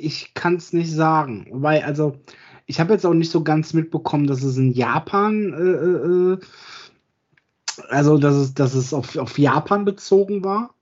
ich 0.00 0.34
kann 0.34 0.56
es 0.56 0.72
nicht 0.72 0.92
sagen, 0.92 1.46
weil 1.50 1.82
also 1.82 2.18
ich 2.66 2.80
habe 2.80 2.92
jetzt 2.92 3.04
auch 3.04 3.14
nicht 3.14 3.30
so 3.30 3.42
ganz 3.42 3.74
mitbekommen, 3.74 4.26
dass 4.26 4.42
es 4.42 4.56
in 4.56 4.72
Japan 4.72 5.52
äh, 5.52 5.56
äh, 5.56 6.34
äh 6.34 6.38
also, 7.88 8.18
dass 8.18 8.34
es, 8.34 8.54
dass 8.54 8.74
es 8.74 8.92
auf, 8.92 9.16
auf 9.16 9.38
Japan 9.38 9.84
bezogen 9.84 10.44
war. 10.44 10.74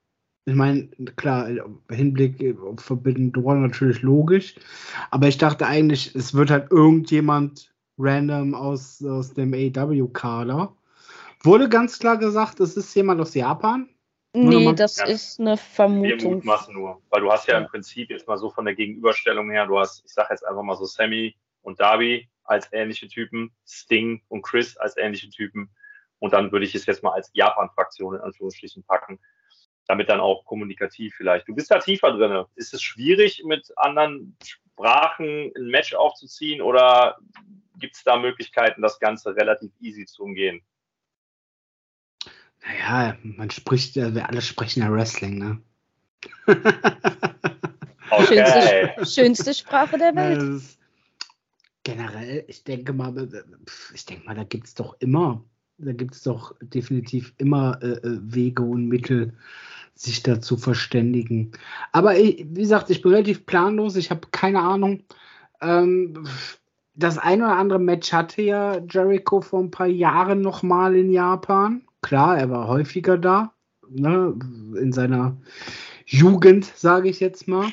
Ich 0.44 0.54
meine, 0.54 0.88
klar, 1.16 1.48
Hinblick 1.90 2.56
auf 2.60 2.80
Forbidden 2.80 3.32
Door 3.32 3.56
natürlich 3.56 4.02
logisch. 4.02 4.54
Aber 5.10 5.28
ich 5.28 5.38
dachte 5.38 5.66
eigentlich, 5.66 6.14
es 6.14 6.34
wird 6.34 6.50
halt 6.50 6.70
irgendjemand 6.70 7.72
random 7.98 8.54
aus, 8.54 9.04
aus 9.04 9.34
dem 9.34 9.52
AW-Kader. 9.52 10.74
Wurde 11.42 11.68
ganz 11.68 11.98
klar 11.98 12.16
gesagt, 12.16 12.60
es 12.60 12.76
ist 12.76 12.94
jemand 12.94 13.20
aus 13.20 13.34
Japan. 13.34 13.88
Nee, 14.34 14.72
das 14.74 14.98
ja. 14.98 15.06
ist 15.06 15.40
eine 15.40 15.56
Vermutung. 15.56 16.44
Wir 16.44 16.72
nur. 16.72 17.02
Weil 17.10 17.22
du 17.22 17.32
hast 17.32 17.48
ja, 17.48 17.58
im 17.58 17.66
Prinzip 17.66 18.10
jetzt 18.10 18.28
mal 18.28 18.36
so 18.36 18.50
von 18.50 18.64
der 18.64 18.74
Gegenüberstellung 18.74 19.50
her, 19.50 19.66
du 19.66 19.78
hast, 19.78 20.04
ich 20.04 20.12
sag 20.12 20.30
jetzt 20.30 20.46
einfach 20.46 20.62
mal 20.62 20.76
so 20.76 20.84
Sammy 20.84 21.36
und 21.62 21.80
Darby 21.80 22.28
als 22.44 22.68
ähnliche 22.72 23.08
Typen, 23.08 23.52
Sting 23.66 24.22
und 24.28 24.42
Chris 24.42 24.76
als 24.76 24.96
ähnliche 24.96 25.30
Typen. 25.30 25.70
Und 26.18 26.32
dann 26.32 26.52
würde 26.52 26.66
ich 26.66 26.74
es 26.74 26.86
jetzt 26.86 27.02
mal 27.02 27.12
als 27.12 27.30
Japan-Fraktion 27.32 28.16
in 28.16 28.20
Anführungsstrichen 28.20 28.82
packen. 28.84 29.18
Damit 29.86 30.10
dann 30.10 30.20
auch 30.20 30.44
kommunikativ 30.44 31.14
vielleicht. 31.16 31.48
Du 31.48 31.54
bist 31.54 31.70
da 31.70 31.78
tiefer 31.78 32.12
drin. 32.12 32.44
Ist 32.56 32.74
es 32.74 32.82
schwierig, 32.82 33.42
mit 33.44 33.70
anderen 33.76 34.36
Sprachen 34.44 35.50
ein 35.56 35.66
Match 35.66 35.94
aufzuziehen 35.94 36.60
oder 36.60 37.18
gibt 37.78 37.96
es 37.96 38.04
da 38.04 38.16
Möglichkeiten, 38.16 38.82
das 38.82 38.98
Ganze 38.98 39.34
relativ 39.34 39.72
easy 39.80 40.04
zu 40.04 40.24
umgehen? 40.24 40.62
Naja, 42.68 43.16
man 43.22 43.50
spricht, 43.50 43.96
wir 43.96 44.28
alle 44.28 44.42
sprechen 44.42 44.82
ja 44.82 44.92
Wrestling, 44.92 45.38
ne? 45.38 45.60
okay. 48.10 48.24
schönste, 48.26 49.06
schönste 49.06 49.54
Sprache 49.54 49.98
der 49.98 50.14
Welt. 50.14 50.62
generell, 51.82 52.44
ich 52.46 52.64
denke 52.64 52.92
mal, 52.92 53.28
ich 53.94 54.04
denke 54.04 54.26
mal, 54.26 54.34
da 54.34 54.44
gibt 54.44 54.66
es 54.66 54.74
doch 54.74 54.96
immer 55.00 55.42
da 55.78 55.92
gibt 55.92 56.14
es 56.14 56.22
doch 56.22 56.54
definitiv 56.60 57.32
immer 57.38 57.78
äh, 57.82 57.92
äh, 57.92 58.18
Wege 58.22 58.62
und 58.62 58.88
Mittel, 58.88 59.32
sich 59.94 60.22
da 60.22 60.40
zu 60.40 60.56
verständigen. 60.56 61.52
Aber 61.92 62.16
ich, 62.18 62.44
wie 62.50 62.62
gesagt, 62.62 62.90
ich 62.90 63.02
bin 63.02 63.12
relativ 63.12 63.46
planlos, 63.46 63.96
ich 63.96 64.10
habe 64.10 64.28
keine 64.30 64.60
Ahnung. 64.60 65.02
Ähm, 65.60 66.26
das 66.94 67.18
ein 67.18 67.42
oder 67.42 67.56
andere 67.56 67.78
Match 67.78 68.12
hatte 68.12 68.42
ja 68.42 68.78
Jericho 68.78 69.40
vor 69.40 69.60
ein 69.60 69.70
paar 69.70 69.86
Jahren 69.86 70.40
nochmal 70.40 70.96
in 70.96 71.12
Japan. 71.12 71.82
Klar, 72.02 72.38
er 72.38 72.50
war 72.50 72.68
häufiger 72.68 73.18
da, 73.18 73.52
ne, 73.88 74.34
in 74.80 74.92
seiner 74.92 75.36
Jugend, 76.06 76.64
sage 76.64 77.08
ich 77.08 77.20
jetzt 77.20 77.48
mal. 77.48 77.72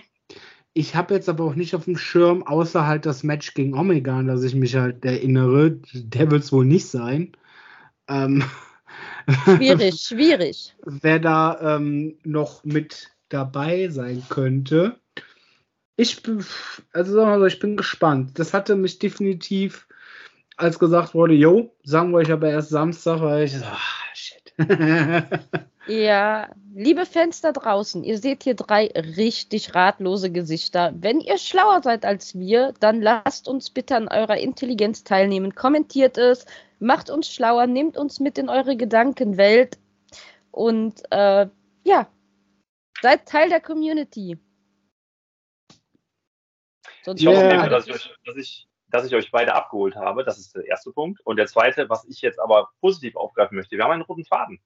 Ich 0.73 0.95
habe 0.95 1.13
jetzt 1.13 1.29
aber 1.29 1.45
auch 1.45 1.55
nicht 1.55 1.73
auf 1.73 1.85
dem 1.85 1.97
Schirm, 1.97 2.43
außer 2.43 2.85
halt 2.85 3.05
das 3.05 3.23
Match 3.23 3.53
gegen 3.53 3.77
Omega, 3.77 4.19
an 4.19 4.27
das 4.27 4.43
ich 4.43 4.55
mich 4.55 4.75
halt 4.75 5.05
erinnere. 5.05 5.79
Der 5.93 6.31
wird 6.31 6.43
es 6.43 6.51
wohl 6.51 6.65
nicht 6.65 6.87
sein. 6.87 7.31
Ähm, 8.09 8.43
schwierig, 9.45 9.95
schwierig. 10.01 10.75
Wer 10.83 11.19
da 11.19 11.77
ähm, 11.77 12.17
noch 12.23 12.65
mit 12.65 13.09
dabei 13.29 13.87
sein 13.89 14.23
könnte. 14.27 14.99
Ich, 15.95 16.21
also 16.91 17.13
sagen 17.13 17.31
wir 17.31 17.39
so, 17.39 17.45
ich 17.45 17.59
bin 17.59 17.77
gespannt. 17.77 18.37
Das 18.37 18.53
hatte 18.53 18.75
mich 18.75 18.99
definitiv, 18.99 19.87
als 20.57 20.77
gesagt 20.77 21.13
wurde, 21.13 21.35
yo, 21.35 21.73
sagen 21.83 22.11
wir 22.11 22.17
euch 22.17 22.31
aber 22.31 22.49
erst 22.49 22.69
Samstag, 22.69 23.21
weil 23.21 23.45
ich 23.45 23.53
so, 23.53 23.63
shit. 23.63 24.04
Ja, 25.87 26.49
liebe 26.73 27.05
Fans 27.05 27.41
da 27.41 27.51
draußen, 27.51 28.03
ihr 28.03 28.17
seht 28.17 28.43
hier 28.43 28.55
drei 28.55 28.87
richtig 28.87 29.75
ratlose 29.75 30.31
Gesichter. 30.31 30.93
Wenn 30.95 31.19
ihr 31.19 31.37
schlauer 31.37 31.83
seid 31.83 32.05
als 32.05 32.33
wir, 32.33 32.73
dann 32.79 33.01
lasst 33.01 33.47
uns 33.47 33.69
bitte 33.69 33.95
an 33.95 34.07
eurer 34.07 34.37
Intelligenz 34.37 35.03
teilnehmen. 35.03 35.53
Kommentiert 35.53 36.17
es, 36.17 36.45
macht 36.79 37.11
uns 37.11 37.29
schlauer, 37.29 37.67
nehmt 37.67 37.97
uns 37.97 38.19
mit 38.19 38.39
in 38.39 38.49
eure 38.49 38.75
Gedankenwelt 38.75 39.77
und 40.49 41.03
äh, 41.11 41.47
ja, 41.83 42.07
seid 43.01 43.27
Teil 43.27 43.49
der 43.49 43.61
Community. 43.61 44.39
Sonst 47.03 47.21
ich 47.21 47.27
hoffe, 47.27 47.37
yeah. 47.37 47.69
dass, 47.69 47.87
ich, 47.87 48.13
dass, 48.25 48.35
ich, 48.37 48.67
dass 48.95 49.05
ich 49.05 49.15
euch 49.15 49.31
beide 49.31 49.53
abgeholt 49.53 49.95
habe. 49.95 50.23
Das 50.23 50.37
ist 50.37 50.55
der 50.55 50.65
erste 50.65 50.91
Punkt. 50.91 51.19
Und 51.25 51.37
der 51.37 51.47
zweite, 51.47 51.89
was 51.89 52.05
ich 52.05 52.21
jetzt 52.21 52.39
aber 52.39 52.69
positiv 52.79 53.15
aufgreifen 53.15 53.57
möchte, 53.57 53.75
wir 53.75 53.83
haben 53.83 53.91
einen 53.91 54.01
roten 54.03 54.25
Faden. 54.25 54.59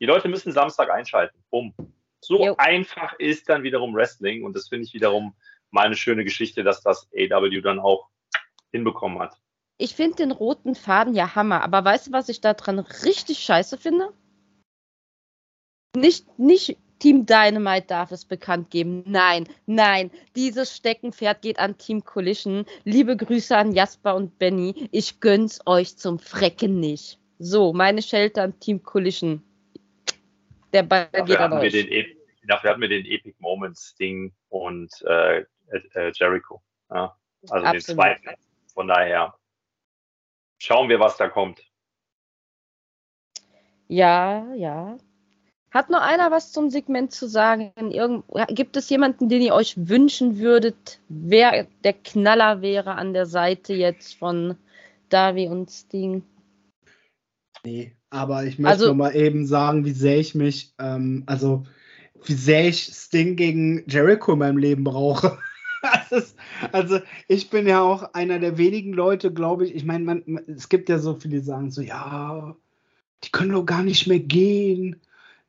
Die 0.00 0.06
Leute 0.06 0.28
müssen 0.28 0.52
Samstag 0.52 0.90
einschalten. 0.90 1.38
Bumm. 1.50 1.74
So 2.20 2.42
jo. 2.42 2.54
einfach 2.56 3.12
ist 3.18 3.48
dann 3.48 3.62
wiederum 3.62 3.94
Wrestling 3.94 4.44
und 4.44 4.56
das 4.56 4.68
finde 4.68 4.86
ich 4.86 4.94
wiederum 4.94 5.34
mal 5.70 5.84
eine 5.84 5.96
schöne 5.96 6.24
Geschichte, 6.24 6.64
dass 6.64 6.82
das 6.82 7.08
AW 7.12 7.60
dann 7.60 7.78
auch 7.78 8.08
hinbekommen 8.72 9.18
hat. 9.18 9.36
Ich 9.76 9.94
finde 9.94 10.16
den 10.16 10.30
roten 10.30 10.74
Faden 10.74 11.14
ja 11.14 11.34
Hammer, 11.34 11.62
aber 11.62 11.84
weißt 11.84 12.08
du, 12.08 12.12
was 12.12 12.28
ich 12.28 12.40
daran 12.40 12.78
richtig 12.78 13.40
scheiße 13.40 13.76
finde? 13.76 14.12
Nicht, 15.96 16.38
nicht 16.38 16.78
Team 17.04 17.26
Dynamite 17.26 17.86
darf 17.86 18.12
es 18.12 18.24
bekannt 18.24 18.70
geben. 18.70 19.02
Nein, 19.04 19.46
nein, 19.66 20.10
dieses 20.36 20.74
Steckenpferd 20.74 21.42
geht 21.42 21.58
an 21.58 21.76
Team 21.76 22.02
Collision. 22.02 22.64
Liebe 22.84 23.14
Grüße 23.14 23.54
an 23.54 23.72
Jasper 23.72 24.16
und 24.16 24.38
Benny. 24.38 24.88
Ich 24.90 25.20
gönn's 25.20 25.60
euch 25.66 25.98
zum 25.98 26.18
Frecken 26.18 26.80
nicht. 26.80 27.18
So, 27.38 27.74
meine 27.74 28.00
Shelter 28.00 28.44
an 28.44 28.58
Team 28.58 28.82
Collision. 28.82 29.42
Der 30.72 30.82
Ball 30.82 31.10
dafür 31.12 31.26
geht 31.26 31.38
an 31.40 31.52
euch. 31.52 31.72
Den, 31.72 32.06
dafür 32.44 32.70
hatten 32.70 32.80
wir 32.80 32.88
den 32.88 33.04
Epic 33.04 33.36
Moments 33.38 33.94
Ding 33.96 34.32
und 34.48 34.90
äh, 35.02 35.40
äh, 35.40 36.10
Jericho. 36.14 36.62
Ja, 36.88 37.14
also 37.50 37.66
Absolut. 37.66 37.74
den 37.74 37.80
zweiten. 37.82 38.30
Von 38.72 38.88
daher 38.88 39.34
schauen 40.56 40.88
wir, 40.88 40.98
was 41.00 41.18
da 41.18 41.28
kommt. 41.28 41.60
Ja, 43.88 44.54
ja. 44.54 44.96
Hat 45.74 45.90
noch 45.90 46.02
einer 46.02 46.30
was 46.30 46.52
zum 46.52 46.70
Segment 46.70 47.10
zu 47.10 47.26
sagen? 47.26 47.72
Irgend, 47.90 48.24
gibt 48.50 48.76
es 48.76 48.88
jemanden, 48.88 49.28
den 49.28 49.42
ihr 49.42 49.54
euch 49.54 49.74
wünschen 49.76 50.38
würdet, 50.38 51.00
wer 51.08 51.66
der 51.82 51.92
Knaller 51.94 52.62
wäre 52.62 52.92
an 52.94 53.12
der 53.12 53.26
Seite 53.26 53.74
jetzt 53.74 54.14
von 54.14 54.54
Davi 55.08 55.48
und 55.48 55.68
Sting? 55.72 56.22
Nee, 57.64 57.96
Aber 58.08 58.44
ich 58.44 58.60
möchte 58.60 58.72
also, 58.72 58.86
noch 58.86 58.94
mal 58.94 59.16
eben 59.16 59.46
sagen, 59.46 59.84
wie 59.84 59.90
sehr 59.90 60.20
ich 60.20 60.36
mich, 60.36 60.72
ähm, 60.78 61.24
also 61.26 61.64
wie 62.24 62.34
sehr 62.34 62.68
ich 62.68 62.84
Sting 62.84 63.34
gegen 63.34 63.82
Jericho 63.88 64.34
in 64.34 64.38
meinem 64.38 64.58
Leben 64.58 64.84
brauche. 64.84 65.38
ist, 66.10 66.36
also 66.70 67.00
ich 67.26 67.50
bin 67.50 67.66
ja 67.66 67.80
auch 67.80 68.14
einer 68.14 68.38
der 68.38 68.58
wenigen 68.58 68.92
Leute, 68.92 69.32
glaube 69.32 69.66
ich. 69.66 69.74
Ich 69.74 69.84
meine, 69.84 70.22
es 70.46 70.68
gibt 70.68 70.88
ja 70.88 71.00
so 71.00 71.14
viele, 71.16 71.40
die 71.40 71.44
sagen 71.44 71.72
so, 71.72 71.82
ja, 71.82 72.54
die 73.24 73.30
können 73.30 73.52
doch 73.52 73.66
gar 73.66 73.82
nicht 73.82 74.06
mehr 74.06 74.20
gehen. 74.20 75.00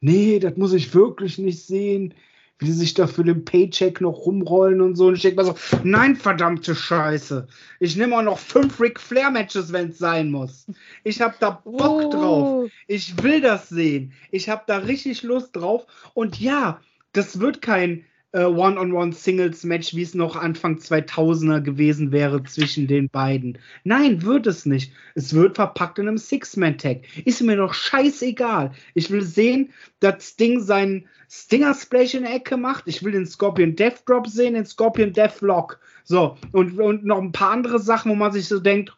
Nee, 0.05 0.39
das 0.39 0.55
muss 0.55 0.73
ich 0.73 0.93
wirklich 0.93 1.37
nicht 1.37 1.65
sehen 1.65 2.13
wie 2.59 2.65
die 2.65 2.71
sich 2.71 2.93
da 2.93 3.05
für 3.05 3.23
den 3.23 3.43
Paycheck 3.43 3.99
noch 3.99 4.25
rumrollen 4.25 4.79
und 4.79 4.95
so. 4.95 5.07
Und 5.07 5.15
ich 5.15 5.21
denke 5.21 5.37
mal 5.37 5.45
so, 5.45 5.55
nein, 5.83 6.15
verdammte 6.15 6.73
Scheiße. 6.73 7.47
Ich 7.79 7.97
nehme 7.97 8.17
auch 8.17 8.21
noch 8.21 8.39
fünf 8.39 8.79
Ric 8.79 8.99
Flair-Matches, 8.99 9.73
wenn 9.73 9.89
es 9.89 9.97
sein 9.97 10.31
muss. 10.31 10.65
Ich 11.03 11.21
habe 11.21 11.35
da 11.39 11.61
Bock 11.65 12.03
oh. 12.05 12.09
drauf. 12.09 12.71
Ich 12.87 13.21
will 13.21 13.41
das 13.41 13.67
sehen. 13.67 14.13
Ich 14.31 14.47
habe 14.47 14.63
da 14.67 14.77
richtig 14.77 15.23
Lust 15.23 15.55
drauf. 15.55 15.85
Und 16.13 16.39
ja, 16.39 16.79
das 17.11 17.39
wird 17.39 17.61
kein 17.61 18.05
One-on-One-Singles-Match, 18.43 19.95
wie 19.95 20.01
es 20.01 20.13
noch 20.13 20.35
Anfang 20.35 20.77
2000er 20.77 21.61
gewesen 21.61 22.11
wäre 22.11 22.43
zwischen 22.43 22.87
den 22.87 23.09
beiden. 23.09 23.57
Nein, 23.83 24.23
wird 24.23 24.47
es 24.47 24.65
nicht. 24.65 24.91
Es 25.13 25.33
wird 25.33 25.55
verpackt 25.55 25.99
in 25.99 26.07
einem 26.07 26.17
Six-Man-Tag. 26.17 27.01
Ist 27.25 27.41
mir 27.41 27.55
doch 27.55 27.73
scheißegal. 27.73 28.71
Ich 28.93 29.09
will 29.09 29.21
sehen, 29.21 29.71
dass 29.99 30.29
Sting 30.29 30.59
seinen 30.59 31.07
Stinger-Splash 31.29 32.15
in 32.15 32.23
der 32.23 32.35
Ecke 32.35 32.57
macht. 32.57 32.87
Ich 32.87 33.03
will 33.03 33.13
den 33.13 33.25
Scorpion 33.25 33.75
Death 33.75 34.03
Drop 34.05 34.27
sehen, 34.27 34.53
den 34.53 34.65
Scorpion 34.65 35.13
Death 35.13 35.41
Lock. 35.41 35.79
So, 36.03 36.37
und, 36.51 36.79
und 36.79 37.05
noch 37.05 37.21
ein 37.21 37.31
paar 37.31 37.51
andere 37.51 37.79
Sachen, 37.79 38.11
wo 38.11 38.15
man 38.15 38.31
sich 38.31 38.47
so 38.47 38.59
denkt, 38.59 38.95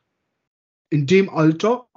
in 0.90 1.06
dem 1.06 1.30
Alter, 1.30 1.88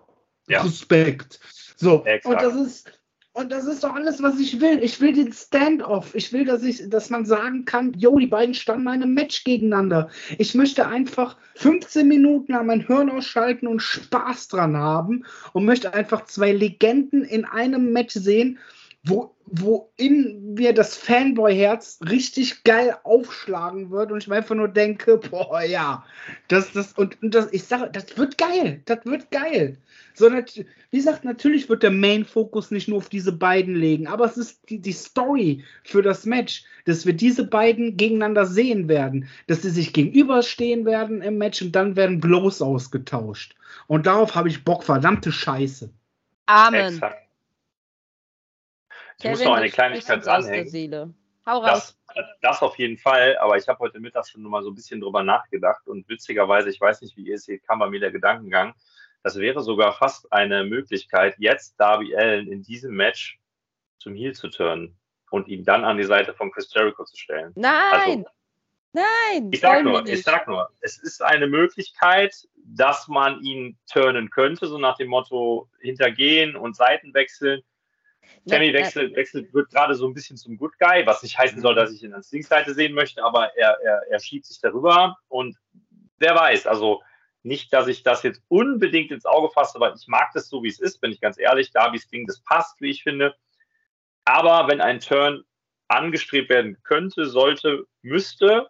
ja. 0.48 0.62
Respekt. 0.62 1.40
So, 1.76 2.04
Exakt. 2.04 2.26
und 2.26 2.42
das 2.42 2.66
ist, 2.66 2.99
und 3.32 3.52
das 3.52 3.64
ist 3.66 3.84
doch 3.84 3.94
alles, 3.94 4.22
was 4.22 4.40
ich 4.40 4.60
will. 4.60 4.82
Ich 4.82 5.00
will 5.00 5.12
den 5.12 5.32
Stand-off. 5.32 6.14
Ich 6.14 6.32
will, 6.32 6.44
dass, 6.44 6.64
ich, 6.64 6.88
dass 6.88 7.10
man 7.10 7.24
sagen 7.24 7.64
kann, 7.64 7.92
jo, 7.92 8.18
die 8.18 8.26
beiden 8.26 8.54
standen 8.54 8.82
in 8.82 8.88
einem 8.88 9.14
Match 9.14 9.44
gegeneinander. 9.44 10.10
Ich 10.38 10.54
möchte 10.54 10.86
einfach 10.86 11.36
15 11.54 12.08
Minuten 12.08 12.54
an 12.54 12.66
mein 12.66 12.80
Hirn 12.80 13.08
ausschalten 13.08 13.68
und 13.68 13.80
Spaß 13.80 14.48
dran 14.48 14.76
haben 14.76 15.24
und 15.52 15.64
möchte 15.64 15.94
einfach 15.94 16.24
zwei 16.24 16.52
Legenden 16.52 17.22
in 17.22 17.44
einem 17.44 17.92
Match 17.92 18.14
sehen, 18.14 18.58
wo, 19.02 19.34
wo 19.46 19.92
in 19.96 20.54
mir 20.54 20.74
das 20.74 20.96
Fanboy-Herz 20.96 22.00
richtig 22.08 22.64
geil 22.64 22.96
aufschlagen 23.02 23.90
wird 23.90 24.12
und 24.12 24.18
ich 24.18 24.28
mir 24.28 24.36
einfach 24.36 24.54
nur 24.54 24.68
denke, 24.68 25.16
boah, 25.16 25.62
ja, 25.62 26.04
das, 26.48 26.72
das, 26.72 26.92
und, 26.92 27.20
und 27.22 27.34
das, 27.34 27.50
ich 27.52 27.64
sage, 27.64 27.88
das 27.90 28.18
wird 28.18 28.36
geil, 28.36 28.82
das 28.84 29.04
wird 29.04 29.30
geil. 29.30 29.78
So, 30.14 30.30
wie 30.30 30.96
gesagt, 30.96 31.24
natürlich 31.24 31.68
wird 31.70 31.82
der 31.82 31.90
Main-Fokus 31.90 32.70
nicht 32.70 32.88
nur 32.88 32.98
auf 32.98 33.08
diese 33.08 33.32
beiden 33.32 33.74
legen, 33.74 34.06
aber 34.06 34.26
es 34.26 34.36
ist 34.36 34.68
die, 34.68 34.80
die 34.80 34.92
Story 34.92 35.64
für 35.82 36.02
das 36.02 36.26
Match, 36.26 36.64
dass 36.84 37.06
wir 37.06 37.14
diese 37.14 37.46
beiden 37.46 37.96
gegeneinander 37.96 38.44
sehen 38.44 38.88
werden, 38.88 39.28
dass 39.46 39.62
sie 39.62 39.70
sich 39.70 39.94
gegenüberstehen 39.94 40.84
werden 40.84 41.22
im 41.22 41.38
Match 41.38 41.62
und 41.62 41.74
dann 41.74 41.96
werden 41.96 42.20
Blows 42.20 42.60
ausgetauscht. 42.60 43.54
Und 43.86 44.06
darauf 44.06 44.34
habe 44.34 44.48
ich 44.48 44.64
Bock, 44.64 44.84
verdammte 44.84 45.32
Scheiße. 45.32 45.90
Amen. 46.46 46.94
Exakt. 46.94 47.19
Ich 49.22 49.30
muss 49.30 49.44
noch 49.44 49.54
eine 49.54 49.70
Kleinigkeit 49.70 50.24
dranhängen. 50.24 50.64
Das, 52.14 52.28
das, 52.42 52.62
auf 52.62 52.78
jeden 52.78 52.98
Fall, 52.98 53.36
aber 53.38 53.56
ich 53.56 53.66
habe 53.68 53.78
heute 53.78 54.00
Mittag 54.00 54.26
schon 54.28 54.42
mal 54.42 54.62
so 54.62 54.70
ein 54.70 54.74
bisschen 54.74 55.00
drüber 55.00 55.22
nachgedacht 55.22 55.86
und 55.86 56.08
witzigerweise, 56.08 56.68
ich 56.70 56.80
weiß 56.80 57.02
nicht, 57.02 57.16
wie 57.16 57.26
ihr 57.26 57.36
es 57.36 57.44
seht, 57.44 57.66
kam 57.66 57.78
bei 57.78 57.88
mir 57.88 58.00
der 58.00 58.10
Gedankengang, 58.10 58.74
das 59.22 59.36
wäre 59.36 59.60
sogar 59.62 59.92
fast 59.92 60.32
eine 60.32 60.64
Möglichkeit, 60.64 61.34
jetzt 61.38 61.78
Darby 61.78 62.16
Allen 62.16 62.50
in 62.50 62.62
diesem 62.62 62.94
Match 62.94 63.38
zum 63.98 64.14
Heel 64.14 64.34
zu 64.34 64.48
turnen 64.48 64.96
und 65.30 65.48
ihn 65.48 65.64
dann 65.64 65.84
an 65.84 65.98
die 65.98 66.04
Seite 66.04 66.34
von 66.34 66.50
Chris 66.50 66.72
Jericho 66.74 67.04
zu 67.04 67.16
stellen. 67.16 67.52
Nein! 67.54 67.72
Also, 67.92 68.24
Nein! 68.92 69.50
Ich 69.52 69.60
sag 69.60 69.84
nur, 69.84 70.04
ich 70.06 70.22
sag 70.22 70.48
nur, 70.48 70.68
es 70.80 70.98
ist 70.98 71.22
eine 71.22 71.46
Möglichkeit, 71.46 72.34
dass 72.56 73.06
man 73.06 73.40
ihn 73.42 73.78
turnen 73.90 74.30
könnte, 74.30 74.66
so 74.66 74.78
nach 74.78 74.96
dem 74.96 75.08
Motto 75.08 75.68
hintergehen 75.80 76.56
und 76.56 76.74
Seiten 76.76 77.14
wechseln. 77.14 77.62
Sammy 78.44 78.72
wechselt, 78.72 79.14
wechselt, 79.16 79.52
wird 79.52 79.70
gerade 79.70 79.94
so 79.94 80.06
ein 80.06 80.14
bisschen 80.14 80.36
zum 80.36 80.56
Good 80.56 80.78
Guy, 80.78 81.06
was 81.06 81.22
nicht 81.22 81.38
heißen 81.38 81.60
soll, 81.60 81.74
dass 81.74 81.92
ich 81.92 82.02
ihn 82.02 82.14
als 82.14 82.32
Linksseite 82.32 82.74
sehen 82.74 82.94
möchte, 82.94 83.22
aber 83.22 83.56
er, 83.56 83.78
er, 83.82 84.02
er 84.08 84.20
schiebt 84.20 84.46
sich 84.46 84.60
darüber 84.60 85.16
und 85.28 85.56
wer 86.18 86.34
weiß, 86.34 86.66
also 86.66 87.02
nicht, 87.42 87.72
dass 87.72 87.88
ich 87.88 88.02
das 88.02 88.22
jetzt 88.22 88.42
unbedingt 88.48 89.10
ins 89.10 89.24
Auge 89.24 89.50
fasse, 89.50 89.80
weil 89.80 89.94
ich 89.94 90.06
mag 90.08 90.30
das 90.34 90.48
so, 90.48 90.62
wie 90.62 90.68
es 90.68 90.78
ist, 90.78 91.00
bin 91.00 91.10
ich 91.10 91.20
ganz 91.20 91.38
ehrlich. 91.38 91.72
Darby's 91.72 92.08
Ding, 92.08 92.26
das 92.26 92.40
passt, 92.42 92.80
wie 92.80 92.90
ich 92.90 93.02
finde. 93.02 93.34
Aber 94.24 94.68
wenn 94.68 94.80
ein 94.80 95.00
Turn 95.00 95.44
angestrebt 95.88 96.50
werden 96.50 96.78
könnte, 96.82 97.26
sollte, 97.26 97.86
müsste, 98.02 98.68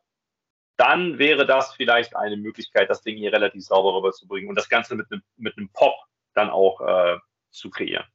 dann 0.77 1.19
wäre 1.19 1.47
das 1.47 1.75
vielleicht 1.75 2.17
eine 2.17 2.37
Möglichkeit, 2.37 2.89
das 2.89 3.03
Ding 3.03 3.19
hier 3.19 3.33
relativ 3.33 3.65
sauber 3.65 3.95
rüberzubringen 3.97 4.49
und 4.49 4.55
das 4.55 4.69
Ganze 4.69 4.95
mit 4.95 5.11
einem, 5.11 5.23
mit 5.37 5.57
einem 5.59 5.69
Pop 5.71 5.95
dann 6.35 6.49
auch 6.49 6.81
äh, 6.81 7.19
zu 7.51 7.69
kreieren. 7.69 8.07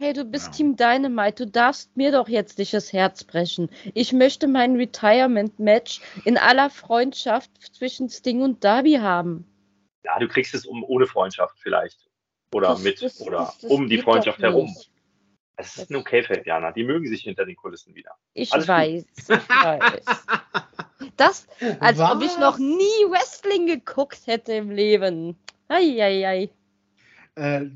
Hey, 0.00 0.12
du 0.12 0.24
bist 0.24 0.46
ja. 0.46 0.52
Team 0.52 0.76
Dynamite, 0.76 1.44
du 1.44 1.50
darfst 1.50 1.96
mir 1.96 2.12
doch 2.12 2.28
jetzt 2.28 2.58
nicht 2.58 2.72
das 2.72 2.92
Herz 2.92 3.24
brechen. 3.24 3.68
Ich 3.94 4.12
möchte 4.12 4.46
mein 4.46 4.76
Retirement-Match 4.76 6.00
in 6.24 6.38
aller 6.38 6.70
Freundschaft 6.70 7.50
zwischen 7.74 8.08
Sting 8.08 8.42
und 8.42 8.62
Darby 8.62 8.94
haben. 8.94 9.44
Ja, 10.04 10.16
du 10.20 10.28
kriegst 10.28 10.54
es 10.54 10.66
um, 10.66 10.84
ohne 10.84 11.08
Freundschaft 11.08 11.58
vielleicht. 11.58 12.08
Oder 12.54 12.68
das, 12.68 12.82
mit 12.82 13.02
das, 13.02 13.20
oder 13.20 13.52
das, 13.60 13.64
um 13.64 13.88
die 13.88 13.98
Freundschaft 13.98 14.40
herum. 14.40 14.72
Es 15.56 15.76
ist 15.76 15.90
ein 15.90 15.96
okay 15.96 16.24
Jana. 16.46 16.70
Die 16.70 16.84
mögen 16.84 17.08
sich 17.08 17.22
hinter 17.22 17.44
den 17.44 17.56
Kulissen 17.56 17.96
wieder. 17.96 18.12
Ich 18.34 18.52
Alles 18.52 18.68
weiß, 18.68 19.04
gut. 19.26 19.36
ich 19.36 19.48
weiß. 19.48 20.04
Das, 21.16 21.48
als 21.80 21.98
Was? 21.98 22.12
ob 22.12 22.22
ich 22.22 22.38
noch 22.38 22.58
nie 22.58 23.04
Wrestling 23.08 23.66
geguckt 23.66 24.26
hätte 24.26 24.52
im 24.52 24.70
Leben. 24.70 25.36
Eieiei. 25.66 26.50
Äh, 27.34 27.66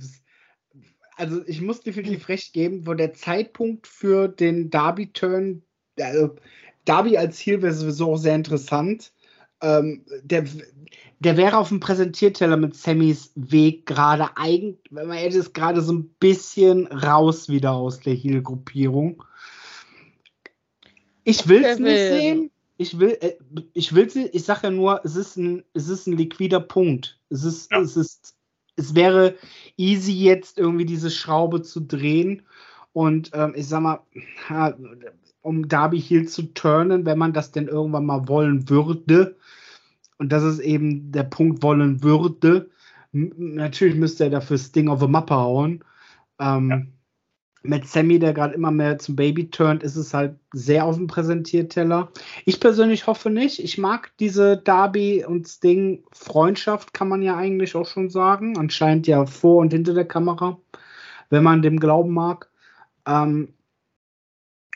also 1.16 1.42
ich 1.46 1.60
muss 1.60 1.80
definitiv 1.80 2.28
recht 2.28 2.52
geben, 2.52 2.86
wo 2.86 2.94
der 2.94 3.12
Zeitpunkt 3.12 3.86
für 3.86 4.28
den 4.28 4.70
Darby-Turn, 4.70 5.62
also 6.00 6.36
Darby 6.84 7.16
als 7.16 7.38
Heel 7.38 7.62
wäre 7.62 7.72
sowieso 7.72 8.12
auch 8.12 8.16
sehr 8.16 8.34
interessant. 8.34 9.12
Ähm, 9.60 10.04
der, 10.22 10.44
der 11.20 11.36
wäre 11.36 11.56
auf 11.58 11.68
dem 11.68 11.80
Präsentierteller 11.80 12.56
mit 12.56 12.74
Sammys 12.74 13.30
Weg 13.36 13.86
gerade 13.86 14.36
eigentlich, 14.36 14.80
wenn 14.90 15.06
man 15.06 15.18
ehrlich 15.18 15.36
ist, 15.36 15.54
gerade 15.54 15.80
so 15.80 15.92
ein 15.92 16.08
bisschen 16.18 16.88
raus 16.88 17.48
wieder 17.48 17.72
aus 17.72 18.00
der 18.00 18.14
Heel-Gruppierung. 18.14 19.22
Ich 21.24 21.46
will 21.46 21.64
es 21.64 21.78
nicht 21.78 21.96
sehen. 21.96 22.50
Ich 22.78 22.98
will, 22.98 23.16
äh, 23.20 23.34
ich 23.74 23.94
will 23.94 24.08
ich 24.32 24.42
sage 24.42 24.60
ja 24.64 24.70
nur, 24.70 25.00
es 25.04 25.14
ist 25.14 25.36
ein, 25.36 25.62
es 25.74 25.88
ist 25.88 26.08
ein 26.08 26.16
liquider 26.16 26.58
Punkt. 26.58 27.20
Es 27.28 27.44
ist, 27.44 27.70
ja. 27.70 27.80
es 27.80 27.96
ist, 27.96 28.34
es 28.82 28.94
wäre 28.94 29.36
easy 29.76 30.12
jetzt 30.12 30.58
irgendwie 30.58 30.84
diese 30.84 31.10
Schraube 31.10 31.62
zu 31.62 31.80
drehen 31.80 32.42
und 32.92 33.30
ähm, 33.34 33.54
ich 33.56 33.66
sag 33.68 33.80
mal, 33.80 34.00
um 35.40 35.68
Darby 35.68 36.00
Hill 36.00 36.28
zu 36.28 36.42
turnen, 36.54 37.06
wenn 37.06 37.18
man 37.18 37.32
das 37.32 37.52
denn 37.52 37.68
irgendwann 37.68 38.06
mal 38.06 38.28
wollen 38.28 38.68
würde, 38.68 39.36
und 40.22 40.30
das 40.30 40.44
ist 40.44 40.60
eben 40.60 41.10
der 41.10 41.24
Punkt 41.24 41.64
wollen 41.64 42.02
würde. 42.04 42.70
Natürlich 43.10 43.96
müsste 43.96 44.24
er 44.24 44.30
dafür 44.30 44.56
Sting 44.56 44.88
auf 44.88 45.00
die 45.00 45.08
Mappe 45.08 45.34
hauen. 45.34 45.84
Ähm, 46.38 46.70
ja. 46.70 46.82
Mit 47.64 47.86
Sammy, 47.86 48.18
der 48.18 48.34
gerade 48.34 48.54
immer 48.54 48.70
mehr 48.70 48.98
zum 48.98 49.14
Baby 49.14 49.50
turnt, 49.50 49.82
ist 49.82 49.96
es 49.96 50.12
halt 50.12 50.36
sehr 50.52 50.84
auf 50.84 50.96
dem 50.96 51.06
Präsentierteller. 51.06 52.10
Ich 52.44 52.58
persönlich 52.58 53.06
hoffe 53.06 53.30
nicht. 53.30 53.62
Ich 53.62 53.78
mag 53.78 54.12
diese 54.18 54.56
Darby 54.56 55.24
und 55.24 55.46
Sting 55.46 56.02
Freundschaft, 56.12 56.92
kann 56.92 57.08
man 57.08 57.22
ja 57.22 57.36
eigentlich 57.36 57.76
auch 57.76 57.86
schon 57.86 58.10
sagen. 58.10 58.58
Anscheinend 58.58 59.06
ja 59.06 59.26
vor 59.26 59.58
und 59.58 59.72
hinter 59.72 59.94
der 59.94 60.06
Kamera, 60.06 60.58
wenn 61.30 61.44
man 61.44 61.62
dem 61.62 61.78
glauben 61.78 62.12
mag. 62.12 62.50
Ähm, 63.06 63.54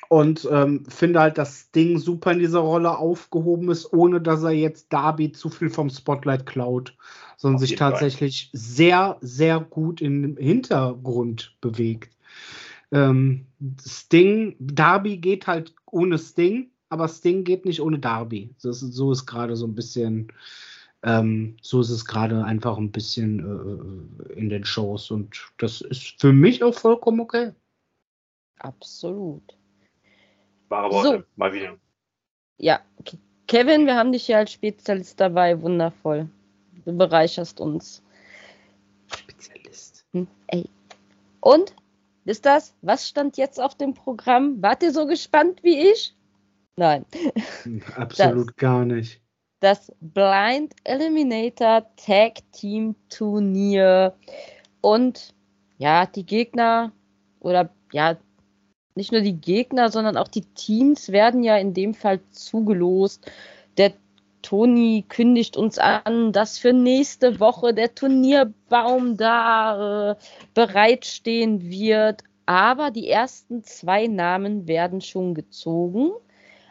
und 0.09 0.49
ähm, 0.51 0.85
finde 0.89 1.21
halt, 1.21 1.39
dass 1.39 1.71
Ding 1.73 1.99
super 1.99 2.33
in 2.33 2.39
dieser 2.39 2.61
Rolle 2.61 2.97
aufgehoben 2.97 3.71
ist, 3.71 3.93
ohne 3.93 4.21
dass 4.21 4.43
er 4.43 4.53
jetzt 4.53 4.93
Darby 4.93 5.33
zu 5.33 5.49
viel 5.49 5.71
vom 5.71 5.91
Spotlight 5.91 6.47
klaut, 6.47 6.97
sondern 7.37 7.59
sich 7.59 7.75
tatsächlich 7.75 8.51
Fall. 8.53 8.61
sehr, 8.61 9.17
sehr 9.21 9.61
gut 9.61 10.01
im 10.01 10.37
Hintergrund 10.37 11.57
bewegt. 11.61 12.16
Ähm, 12.93 13.47
Sting, 13.81 14.57
Darby 14.59 15.19
geht 15.19 15.47
halt 15.47 15.75
ohne 15.87 16.19
Sting, 16.19 16.71
aber 16.89 17.09
Sting 17.09 17.45
geht 17.45 17.65
nicht 17.65 17.81
ohne 17.81 17.99
Darby. 17.99 18.55
Das, 18.63 18.81
so 18.81 19.13
ist 19.13 19.27
gerade 19.27 19.57
so 19.57 19.67
ein 19.67 19.75
bisschen, 19.75 20.33
ähm, 21.03 21.57
so 21.61 21.81
ist 21.81 21.91
es 21.91 22.05
gerade 22.05 22.45
einfach 22.45 22.79
ein 22.79 22.93
bisschen 22.93 23.41
äh, 24.29 24.33
in 24.35 24.49
den 24.49 24.65
Shows 24.65 25.11
und 25.11 25.53
das 25.59 25.81
ist 25.81 26.21
für 26.21 26.33
mich 26.33 26.63
auch 26.63 26.75
vollkommen 26.75 27.21
okay. 27.21 27.53
Absolut. 28.59 29.57
Wahre 30.69 30.93
Worte, 30.93 31.19
so. 31.19 31.25
mal 31.37 31.53
wieder. 31.53 31.77
Ja, 32.59 32.81
Kevin, 33.47 33.87
wir 33.87 33.95
haben 33.95 34.13
dich 34.13 34.27
hier 34.27 34.39
als 34.39 34.53
Spezialist 34.53 35.21
dabei. 35.21 35.61
Wundervoll. 35.61 36.29
Du 36.85 36.97
bereicherst 36.97 37.61
uns. 37.61 38.03
Spezialist. 39.15 40.05
Hm, 40.13 40.27
ey. 40.49 40.65
Und 41.41 41.75
ist 42.27 42.45
das, 42.45 42.75
was 42.83 43.09
stand 43.09 43.37
jetzt 43.37 43.61
auf 43.61 43.75
dem 43.77 43.95
Programm? 43.95 44.61
Wart 44.61 44.83
ihr 44.83 44.93
so 44.93 45.07
gespannt 45.07 45.63
wie 45.63 45.79
ich? 45.79 46.15
Nein. 46.77 47.07
Absolut 47.97 48.49
das, 48.49 48.57
gar 48.57 48.85
nicht. 48.85 49.23
Das 49.61 49.93
Blind 50.01 50.75
Eliminator 50.85 51.87
Tag 51.97 52.41
Team 52.53 52.95
Turnier. 53.09 54.15
Und 54.81 55.35
ja, 55.79 56.07
die 56.07 56.27
Gegner 56.27 56.93
oder 57.41 57.71
ja, 57.93 58.17
nicht 58.97 59.13
nur 59.13 59.21
die 59.21 59.41
Gegner, 59.41 59.91
sondern 59.91 60.17
auch 60.17 60.29
die 60.29 60.45
Teams 60.55 61.13
werden 61.13 61.43
ja 61.43 61.57
in 61.57 61.75
dem 61.75 61.95
Fall 61.95 62.21
zugelost. 62.31 63.31
Der 63.79 63.93
Toni 64.47 65.05
kündigt 65.09 65.57
uns 65.57 65.77
an, 65.77 66.31
dass 66.31 66.57
für 66.57 66.73
nächste 66.73 67.41
Woche 67.41 67.75
der 67.75 67.97
Turnierbaum 67.97 69.17
da 69.17 70.13
äh, 70.13 70.17
bereitstehen 70.55 71.69
wird. 71.69 72.23
Aber 72.47 72.93
die 72.93 73.09
ersten 73.09 73.65
zwei 73.65 74.07
Namen 74.07 74.69
werden 74.69 75.01
schon 75.01 75.35
gezogen, 75.35 76.13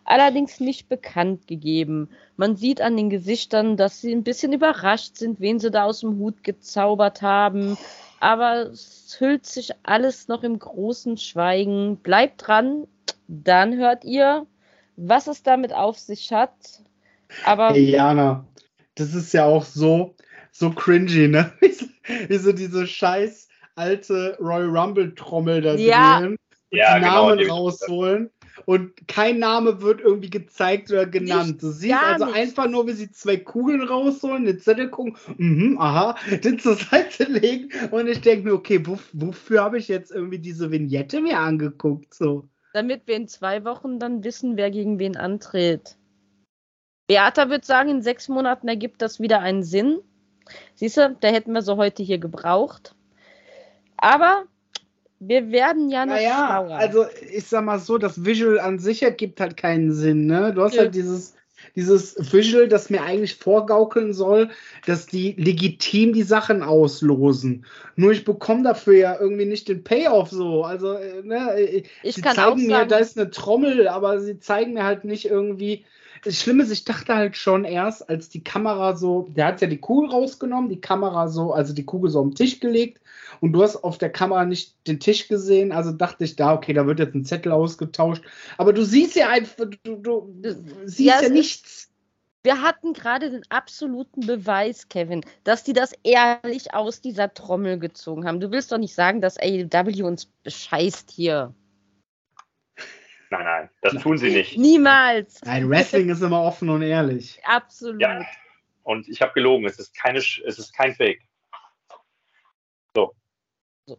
allerdings 0.05 0.61
nicht 0.61 0.87
bekannt 0.87 1.47
gegeben. 1.47 2.07
Man 2.37 2.55
sieht 2.55 2.79
an 2.79 2.95
den 2.95 3.09
Gesichtern, 3.09 3.75
dass 3.75 3.99
sie 3.99 4.13
ein 4.15 4.23
bisschen 4.23 4.53
überrascht 4.53 5.17
sind, 5.17 5.41
wen 5.41 5.59
sie 5.59 5.69
da 5.69 5.83
aus 5.83 5.99
dem 5.99 6.17
Hut 6.17 6.45
gezaubert 6.45 7.21
haben. 7.21 7.77
Aber 8.21 8.67
es 8.71 9.17
hüllt 9.19 9.45
sich 9.45 9.71
alles 9.83 10.29
noch 10.29 10.43
im 10.43 10.59
großen 10.59 11.17
Schweigen. 11.17 11.97
Bleibt 11.97 12.47
dran, 12.47 12.87
dann 13.27 13.75
hört 13.75 14.05
ihr, 14.05 14.47
was 14.95 15.27
es 15.27 15.43
damit 15.43 15.73
auf 15.73 15.99
sich 15.99 16.31
hat. 16.31 16.84
Aber 17.43 17.69
hey 17.69 17.91
Jana, 17.91 18.45
das 18.95 19.13
ist 19.13 19.33
ja 19.33 19.45
auch 19.45 19.63
so, 19.63 20.15
so 20.51 20.69
cringy, 20.71 21.27
ne? 21.27 21.51
Wie 22.27 22.37
so 22.37 22.51
diese 22.51 22.87
scheiß 22.87 23.49
alte 23.75 24.37
Royal 24.39 24.69
Rumble 24.69 25.13
Trommel 25.15 25.61
da 25.61 25.75
ja. 25.75 26.19
drehen 26.19 26.37
und 26.71 26.77
ja, 26.77 26.95
die 26.95 27.01
genau, 27.01 27.27
Namen 27.27 27.39
genau. 27.39 27.55
rausholen. 27.55 28.29
Und 28.65 29.07
kein 29.07 29.39
Name 29.39 29.81
wird 29.81 30.01
irgendwie 30.01 30.29
gezeigt 30.29 30.89
oder 30.89 31.05
genannt. 31.05 31.61
du 31.61 31.71
siehst 31.71 31.93
also 31.93 32.25
nicht. 32.25 32.35
einfach 32.35 32.69
nur, 32.69 32.87
wie 32.87 32.93
sie 32.93 33.11
zwei 33.11 33.37
Kugeln 33.37 33.81
rausholen, 33.81 34.47
eine 34.47 34.57
Zettel 34.57 34.89
gucken, 34.89 35.17
mhm, 35.37 35.77
aha, 35.79 36.15
den 36.43 36.57
zur 36.57 36.75
Seite 36.75 37.25
legen. 37.25 37.69
Und 37.91 38.07
ich 38.07 38.21
denke 38.21 38.47
mir, 38.47 38.53
okay, 38.53 38.81
wo, 38.85 38.97
wofür 39.13 39.63
habe 39.63 39.77
ich 39.77 39.87
jetzt 39.87 40.11
irgendwie 40.11 40.39
diese 40.39 40.71
Vignette 40.71 41.21
mir 41.21 41.37
angeguckt? 41.37 42.13
So. 42.13 42.47
Damit 42.73 43.03
wir 43.07 43.17
in 43.17 43.27
zwei 43.27 43.65
Wochen 43.65 43.99
dann 43.99 44.23
wissen, 44.23 44.57
wer 44.57 44.71
gegen 44.71 44.99
wen 44.99 45.17
antritt. 45.17 45.97
Beata 47.07 47.49
wird 47.49 47.65
sagen, 47.65 47.89
in 47.89 48.01
sechs 48.01 48.27
Monaten 48.29 48.67
ergibt 48.67 49.01
das 49.01 49.19
wieder 49.19 49.39
einen 49.39 49.63
Sinn. 49.63 49.99
Siehst 50.75 50.97
du, 50.97 51.15
der 51.21 51.31
hätten 51.31 51.53
wir 51.53 51.61
so 51.61 51.77
heute 51.77 52.03
hier 52.03 52.17
gebraucht. 52.17 52.95
Aber 53.97 54.45
wir 55.19 55.51
werden 55.51 55.89
ja 55.89 56.05
noch 56.05 56.15
naja, 56.15 56.47
schlauer. 56.47 56.77
Also 56.77 57.05
ich 57.31 57.45
sag 57.45 57.63
mal 57.63 57.79
so, 57.79 57.97
das 57.97 58.25
Visual 58.25 58.59
an 58.59 58.79
sich 58.79 59.03
ergibt 59.03 59.39
halt 59.39 59.57
keinen 59.57 59.93
Sinn. 59.93 60.25
Ne? 60.25 60.53
Du 60.53 60.61
hast 60.61 60.75
ja. 60.75 60.81
halt 60.81 60.95
dieses, 60.95 61.35
dieses 61.75 62.15
Visual, 62.33 62.67
das 62.67 62.89
mir 62.89 63.01
eigentlich 63.01 63.35
vorgaukeln 63.35 64.13
soll, 64.13 64.49
dass 64.85 65.07
die 65.07 65.33
legitim 65.33 66.13
die 66.13 66.23
Sachen 66.23 66.61
auslosen. 66.61 67.65
Nur 67.95 68.11
ich 68.11 68.25
bekomme 68.25 68.63
dafür 68.63 68.97
ja 68.97 69.19
irgendwie 69.19 69.45
nicht 69.45 69.67
den 69.67 69.83
Payoff 69.83 70.29
so. 70.29 70.63
Also, 70.63 70.93
äh, 70.93 71.23
ne, 71.23 71.83
ich 72.03 72.15
sie 72.15 72.21
zeigen 72.21 72.67
mir, 72.67 72.85
da 72.85 72.97
ist 72.97 73.17
eine 73.17 73.29
Trommel, 73.29 73.87
aber 73.87 74.19
sie 74.19 74.39
zeigen 74.39 74.73
mir 74.73 74.83
halt 74.83 75.05
nicht 75.05 75.25
irgendwie, 75.25 75.85
das 76.25 76.41
Schlimme 76.41 76.63
ist, 76.63 76.71
ich 76.71 76.83
dachte 76.85 77.15
halt 77.15 77.37
schon 77.37 77.65
erst, 77.65 78.09
als 78.09 78.29
die 78.29 78.43
Kamera 78.43 78.95
so, 78.95 79.27
der 79.29 79.45
hat 79.45 79.61
ja 79.61 79.67
die 79.67 79.77
Kugel 79.77 80.09
rausgenommen, 80.09 80.69
die 80.69 80.81
Kamera 80.81 81.27
so, 81.27 81.53
also 81.53 81.71
die 81.71 81.85
Kugel 81.85 82.09
so 82.09 82.19
am 82.19 82.33
Tisch 82.33 82.59
gelegt 82.59 82.99
und 83.41 83.53
du 83.53 83.61
hast 83.61 83.77
auf 83.83 83.99
der 83.99 84.09
Kamera 84.09 84.43
nicht 84.43 84.75
den 84.87 84.99
Tisch 84.99 85.27
gesehen, 85.27 85.71
also 85.71 85.91
dachte 85.91 86.23
ich 86.23 86.35
da, 86.35 86.53
okay, 86.53 86.73
da 86.73 86.87
wird 86.87 86.97
jetzt 86.97 87.13
ein 87.13 87.25
Zettel 87.25 87.51
ausgetauscht. 87.51 88.23
Aber 88.57 88.73
du 88.73 88.83
siehst 88.83 89.15
ja 89.15 89.29
einfach, 89.29 89.65
du, 89.83 89.97
du 89.97 90.33
siehst 90.85 90.99
ja, 90.99 91.21
ja 91.21 91.29
nichts. 91.29 91.91
Wir 92.41 92.61
hatten 92.63 92.93
gerade 92.93 93.29
den 93.29 93.43
absoluten 93.49 94.25
Beweis, 94.25 94.89
Kevin, 94.89 95.21
dass 95.43 95.63
die 95.63 95.73
das 95.73 95.93
ehrlich 96.03 96.73
aus 96.73 97.01
dieser 97.01 97.33
Trommel 97.35 97.77
gezogen 97.77 98.25
haben. 98.25 98.39
Du 98.39 98.49
willst 98.51 98.71
doch 98.71 98.77
nicht 98.79 98.95
sagen, 98.95 99.21
dass 99.21 99.37
AEW 99.37 100.05
uns 100.05 100.25
bescheißt 100.43 101.11
hier. 101.11 101.53
Nein, 103.37 103.45
nein, 103.45 103.69
das 103.81 104.01
tun 104.01 104.17
sie 104.17 104.31
nicht. 104.31 104.57
Niemals. 104.57 105.41
Nein, 105.43 105.69
Wrestling 105.69 106.09
ist 106.09 106.21
immer 106.21 106.41
offen 106.41 106.69
und 106.69 106.81
ehrlich. 106.81 107.39
Absolut. 107.43 108.01
Ja. 108.01 108.25
Und 108.83 109.09
ich 109.09 109.21
habe 109.21 109.33
gelogen, 109.33 109.65
es 109.65 109.77
ist, 109.79 109.95
keine, 109.95 110.19
es 110.19 110.59
ist 110.59 110.73
kein 110.73 110.93
Fake. 110.93 111.21
So. 112.95 113.13
so. 113.87 113.97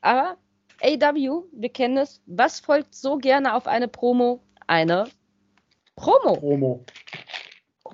Aber 0.00 0.38
AW, 0.80 1.42
wir 1.52 1.68
kennen 1.68 1.98
es. 1.98 2.22
Was 2.26 2.60
folgt 2.60 2.94
so 2.94 3.18
gerne 3.18 3.54
auf 3.54 3.66
eine 3.66 3.88
Promo? 3.88 4.42
Eine 4.66 5.08
Promo. 5.96 6.36
Promo. 6.36 6.84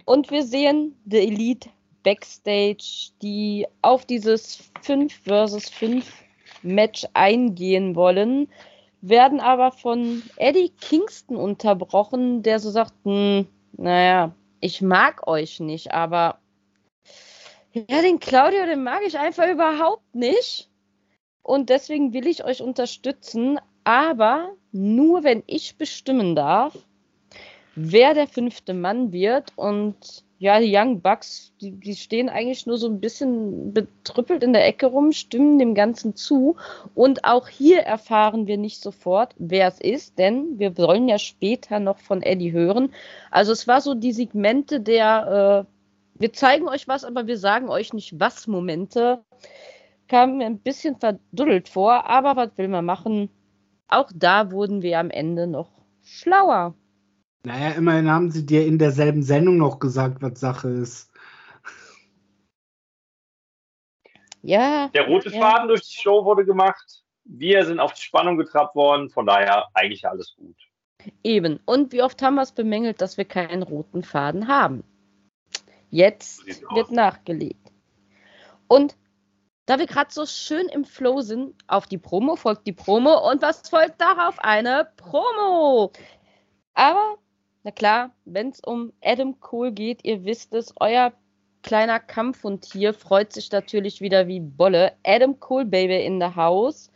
Und 0.05 0.31
wir 0.31 0.45
sehen 0.45 0.97
The 1.07 1.19
Elite 1.19 1.71
Backstage, 2.03 3.11
die 3.21 3.67
auf 3.83 4.07
dieses 4.07 4.71
5 4.83 5.13
versus 5.25 5.69
5 5.71 6.25
Match 6.63 7.05
eingehen 7.15 7.97
wollen 7.97 8.49
werden 9.01 9.41
aber 9.41 9.73
von 9.73 10.23
Eddie 10.37 10.71
Kingston 10.81 11.37
unterbrochen, 11.37 12.43
der 12.43 12.59
so 12.61 12.71
sagt, 12.71 12.95
hm, 13.05 13.47
naja, 13.73 14.33
ich 14.61 14.83
mag 14.83 15.27
euch 15.27 15.61
nicht, 15.61 15.93
aber 15.93 16.39
ja, 17.73 18.03
den 18.03 18.19
Claudio, 18.19 18.67
den 18.67 18.83
mag 18.83 19.01
ich 19.07 19.19
einfach 19.19 19.49
überhaupt 19.49 20.15
nicht. 20.15 20.69
Und 21.43 21.71
deswegen 21.71 22.13
will 22.13 22.27
ich 22.27 22.45
euch 22.45 22.61
unterstützen, 22.61 23.59
aber 23.85 24.55
nur 24.73 25.23
wenn 25.23 25.43
ich 25.47 25.77
bestimmen 25.77 26.35
darf, 26.35 26.77
wer 27.75 28.15
der 28.15 28.27
fünfte 28.27 28.75
Mann 28.75 29.13
wird. 29.13 29.53
Und 29.57 30.25
ja, 30.41 30.61
die 30.61 30.73
Young 30.75 31.01
Bucks, 31.01 31.53
die, 31.61 31.73
die 31.73 31.97
stehen 31.97 32.29
eigentlich 32.29 32.65
nur 32.65 32.79
so 32.79 32.87
ein 32.87 33.01
bisschen 33.01 33.75
betrüppelt 33.75 34.45
in 34.45 34.53
der 34.53 34.67
Ecke 34.67 34.87
rum, 34.87 35.11
stimmen 35.11 35.59
dem 35.59 35.75
Ganzen 35.75 36.15
zu. 36.15 36.55
Und 36.95 37.25
auch 37.25 37.49
hier 37.49 37.81
erfahren 37.81 38.47
wir 38.47 38.57
nicht 38.57 38.81
sofort, 38.81 39.35
wer 39.39 39.67
es 39.67 39.81
ist, 39.81 40.17
denn 40.17 40.61
wir 40.61 40.79
wollen 40.79 41.09
ja 41.09 41.19
später 41.19 41.81
noch 41.81 41.99
von 41.99 42.23
Eddie 42.23 42.53
hören. 42.53 42.95
Also 43.33 43.51
es 43.51 43.67
war 43.67 43.81
so 43.81 43.95
die 43.95 44.13
Segmente 44.13 44.81
der, 44.81 45.67
äh, 45.67 46.21
wir 46.21 46.33
zeigen 46.33 46.69
euch 46.69 46.87
was, 46.87 47.05
aber 47.05 47.27
wir 47.27 47.37
sagen 47.37 47.69
euch 47.69 47.93
nicht 47.93 48.21
was 48.21 48.47
Momente. 48.47 49.25
Kam 50.07 50.39
mir 50.39 50.47
ein 50.47 50.61
bisschen 50.61 50.97
verduddelt 50.97 51.69
vor, 51.69 52.09
aber 52.09 52.37
was 52.37 52.57
will 52.57 52.69
man 52.69 52.85
machen? 52.85 53.29
Auch 53.89 54.11
da 54.15 54.53
wurden 54.53 54.83
wir 54.83 55.01
am 55.01 55.11
Ende 55.11 55.49
noch 55.49 55.71
schlauer. 56.05 56.75
Naja, 57.49 57.71
immerhin 57.71 58.11
haben 58.11 58.31
sie 58.31 58.45
dir 58.45 58.67
in 58.67 58.79
derselben 58.79 59.23
Sendung 59.23 59.57
noch 59.57 59.79
gesagt, 59.79 60.21
was 60.21 60.39
Sache 60.39 60.69
ist. 60.69 61.11
Ja. 64.43 64.89
Der 64.89 65.07
rote 65.07 65.31
ja. 65.31 65.41
Faden 65.41 65.69
durch 65.69 65.81
die 65.81 65.97
Show 65.97 66.27
wurde 66.27 66.45
gemacht. 66.45 67.03
Wir 67.25 67.65
sind 67.65 67.81
auf 67.81 67.95
die 67.95 68.03
Spannung 68.03 68.37
getrabt 68.37 68.75
worden. 68.75 69.09
Von 69.09 69.25
daher 69.25 69.67
eigentlich 69.73 70.07
alles 70.07 70.35
gut. 70.37 70.57
Eben. 71.25 71.59
Und 71.65 71.93
wie 71.93 72.03
oft 72.03 72.21
haben 72.21 72.35
wir 72.35 72.43
es 72.43 72.53
bemängelt, 72.53 73.01
dass 73.01 73.17
wir 73.17 73.25
keinen 73.25 73.63
roten 73.63 74.03
Faden 74.03 74.47
haben? 74.47 74.85
Jetzt 75.89 76.47
wird 76.47 76.89
aus. 76.89 76.91
nachgelegt. 76.91 77.73
Und 78.67 78.95
da 79.65 79.79
wir 79.79 79.87
gerade 79.87 80.13
so 80.13 80.27
schön 80.27 80.69
im 80.69 80.85
Flow 80.85 81.23
sind, 81.23 81.55
auf 81.67 81.87
die 81.87 81.97
Promo 81.97 82.37
folgt 82.37 82.67
die 82.67 82.75
Promo 82.75 83.31
und 83.31 83.41
was 83.41 83.67
folgt 83.71 84.03
darauf? 84.03 84.39
Eine 84.39 84.87
Promo. 84.99 85.93
Aber 86.75 87.17
na 87.69 87.73
klar, 87.73 88.15
wenn 88.25 88.49
es 88.49 88.61
um 88.61 88.95
Adam 89.05 89.41
Cole 89.41 89.73
geht, 89.73 90.03
ihr 90.03 90.25
wisst 90.25 90.55
es, 90.55 90.73
euer 90.81 91.13
kleiner 91.61 92.01
Kampfhund 92.01 92.65
hier 92.65 92.95
freut 92.95 93.35
sich 93.35 93.53
natürlich 93.53 94.01
wieder 94.01 94.27
wie 94.27 94.41
Bolle. 94.41 94.95
Adam 95.05 95.39
Cole 95.39 95.67
Baby 95.67 96.03
in 96.03 96.19
the 96.19 96.35
house. 96.35 96.91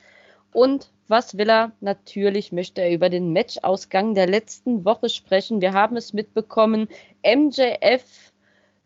Und 0.55 0.91
was 1.09 1.37
will 1.37 1.51
er? 1.51 1.73
Natürlich 1.83 2.53
möchte 2.53 2.81
er 2.81 2.91
über 2.91 3.11
den 3.11 3.35
Matchausgang 3.35 4.14
der 4.14 4.27
letzten 4.27 4.87
Woche 4.87 5.11
sprechen. 5.11 5.61
Wir 5.61 5.75
haben 5.75 5.99
es 5.99 6.14
mitbekommen. 6.14 6.89
MJF 7.23 8.33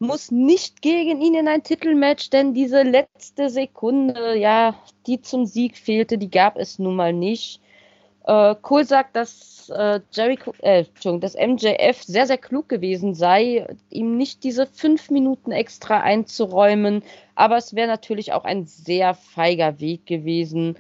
muss 0.01 0.33
nicht 0.33 0.83
gegen 0.83 1.21
ihn 1.21 1.37
in 1.37 1.47
ein 1.47 1.63
Titelmatch, 1.63 2.31
denn 2.31 2.53
diese 2.53 2.83
letzte 2.83 3.49
Sekunde, 3.49 4.37
ja, 4.37 4.75
die 5.07 5.23
zum 5.23 5.47
Sieg 5.47 5.77
fehlte, 5.77 6.19
die 6.19 6.31
gab 6.33 6.57
es 6.57 6.81
nun 6.81 6.97
mal 6.97 7.13
nicht. 7.13 7.61
Äh, 8.27 8.55
Cole 8.63 8.85
sagt, 8.85 9.17
dass 9.17 9.69
äh, 9.71 10.01
Jericho, 10.13 10.53
äh, 10.61 10.85
dass 11.21 11.35
MJF 11.37 12.03
sehr, 12.03 12.27
sehr 12.27 12.39
klug 12.39 12.69
gewesen 12.69 13.15
sei, 13.15 13.67
ihm 13.91 14.17
nicht 14.17 14.45
diese 14.45 14.67
fünf 14.67 15.11
Minuten 15.11 15.53
extra 15.53 16.01
einzuräumen. 16.01 17.03
Aber 17.37 17.57
es 17.57 17.75
wäre 17.75 17.89
natürlich 17.89 18.33
auch 18.33 18.45
ein 18.45 18.67
sehr 18.67 19.15
feiger 19.15 19.81
Weg 19.81 20.07
gewesen. 20.07 20.77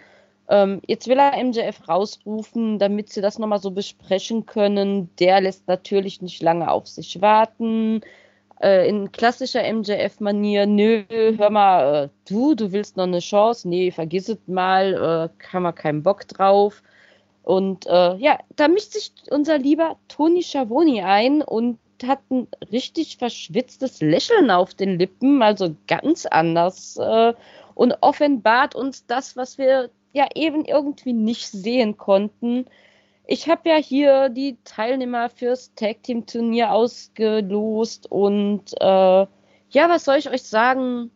Ähm, 0.49 0.81
jetzt 0.87 1.09
will 1.09 1.19
er 1.19 1.43
MJF 1.43 1.89
rausrufen, 1.89 2.79
damit 2.79 3.11
sie 3.11 3.21
das 3.21 3.39
nochmal 3.39 3.61
so 3.61 3.71
besprechen 3.73 4.47
können. 4.47 5.11
Der 5.19 5.41
lässt 5.41 5.67
natürlich 5.69 6.23
nicht 6.23 6.43
lange 6.43 6.71
auf 6.71 6.87
sich 6.89 7.21
warten. 7.21 8.01
äh, 8.63 8.89
in 8.89 9.13
klassischer 9.13 9.63
MJF-Manier, 9.73 10.67
nö, 10.67 11.05
hör 11.39 11.51
mal, 11.51 12.05
äh, 12.07 12.09
du, 12.29 12.55
du 12.55 12.73
willst 12.73 12.97
noch 12.97 13.05
eine 13.05 13.19
Chance, 13.21 13.69
nee, 13.69 13.91
vergiss 13.91 14.29
es 14.29 14.39
mal, 14.47 15.31
äh, 15.41 15.47
haben 15.53 15.63
wir 15.65 15.73
keinen 15.73 16.03
Bock 16.03 16.27
drauf. 16.29 16.83
Und 17.47 17.87
äh, 17.87 18.17
ja, 18.17 18.41
da 18.57 18.67
mischt 18.67 18.91
sich 18.91 19.13
unser 19.31 19.57
lieber 19.57 20.01
Toni 20.09 20.43
Schavoni 20.43 21.03
ein 21.03 21.43
und 21.43 21.79
hat 22.05 22.19
ein 22.29 22.49
richtig 22.73 23.19
verschwitztes 23.19 24.01
Lächeln 24.01 24.51
auf 24.51 24.75
den 24.75 24.99
Lippen, 24.99 25.41
also 25.43 25.77
ganz 25.87 26.27
anders. 26.27 26.97
Äh, 26.97 27.35
und 27.77 27.95
offenbart 28.01 28.75
uns 28.75 29.07
das, 29.07 29.37
was 29.37 29.59
wir 29.59 29.91
ja 30.13 30.27
eben 30.35 30.65
irgendwie 30.65 31.13
nicht 31.13 31.47
sehen 31.47 31.97
konnten. 31.97 32.67
Ich 33.29 33.49
habe 33.49 33.69
ja 33.69 33.77
hier 33.77 34.29
die 34.29 34.59
Teilnehmer 34.65 35.31
fürs 35.31 35.73
Tag 35.77 36.03
Team 36.03 36.27
Turnier 36.27 36.73
ausgelost 36.73 38.11
und 38.11 38.73
äh, 38.81 39.27
ja, 39.71 39.89
was 39.89 40.05
soll 40.05 40.17
ich 40.17 40.29
euch 40.29 40.43
sagen? 40.43 41.13